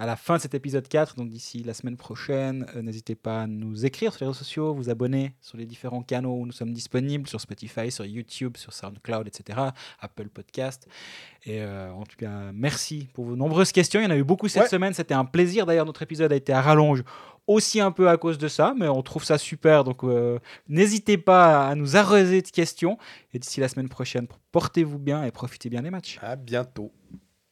à 0.00 0.06
la 0.06 0.16
fin 0.16 0.36
de 0.36 0.40
cet 0.42 0.54
épisode 0.54 0.88
4. 0.88 1.14
Donc 1.16 1.28
d'ici 1.28 1.62
la 1.62 1.74
semaine 1.74 1.96
prochaine, 1.96 2.66
euh, 2.74 2.82
n'hésitez 2.82 3.14
pas 3.14 3.42
à 3.42 3.46
nous 3.46 3.84
écrire 3.84 4.12
sur 4.14 4.24
les 4.24 4.28
réseaux 4.28 4.38
sociaux, 4.38 4.74
vous 4.74 4.88
abonner 4.90 5.34
sur 5.40 5.58
les 5.58 5.66
différents 5.66 6.02
canaux 6.02 6.34
où 6.38 6.46
nous 6.46 6.52
sommes 6.52 6.72
disponibles, 6.72 7.28
sur 7.28 7.40
Spotify, 7.40 7.90
sur 7.90 8.04
YouTube, 8.06 8.56
sur 8.56 8.72
SoundCloud, 8.72 9.26
etc., 9.28 9.58
Apple 10.00 10.28
Podcast. 10.30 10.88
Et 11.44 11.60
euh, 11.60 11.92
en 11.92 12.04
tout 12.04 12.16
cas, 12.16 12.50
merci 12.52 13.08
pour 13.12 13.26
vos 13.26 13.36
nombreuses 13.36 13.72
questions. 13.72 14.00
Il 14.00 14.04
y 14.04 14.06
en 14.06 14.10
a 14.10 14.16
eu 14.16 14.24
beaucoup 14.24 14.48
cette 14.48 14.62
Ouais. 14.62 14.68
semaine. 14.68 14.94
C'était 14.94 15.14
un 15.14 15.24
plaisir. 15.26 15.66
D'ailleurs, 15.66 15.86
notre 15.86 16.02
épisode 16.02 16.32
a 16.32 16.36
été 16.36 16.52
à 16.52 16.60
rallonge 16.62 17.04
aussi 17.46 17.80
un 17.80 17.90
peu 17.92 18.08
à 18.08 18.16
cause 18.16 18.38
de 18.38 18.48
ça, 18.48 18.74
mais 18.78 18.88
on 18.88 19.02
trouve 19.02 19.24
ça 19.24 19.36
super. 19.36 19.84
Donc, 19.84 20.04
euh, 20.04 20.38
n'hésitez 20.68 21.18
pas 21.18 21.68
à 21.68 21.74
nous 21.74 21.96
arroser 21.96 22.42
de 22.42 22.48
questions. 22.48 22.96
Et 23.34 23.38
d'ici 23.38 23.60
la 23.60 23.68
semaine 23.68 23.88
prochaine, 23.88 24.26
portez-vous 24.52 24.98
bien 24.98 25.24
et 25.24 25.30
profitez 25.30 25.68
bien 25.68 25.82
des 25.82 25.90
matchs. 25.90 26.18
À 26.22 26.36
bientôt. 26.36 26.92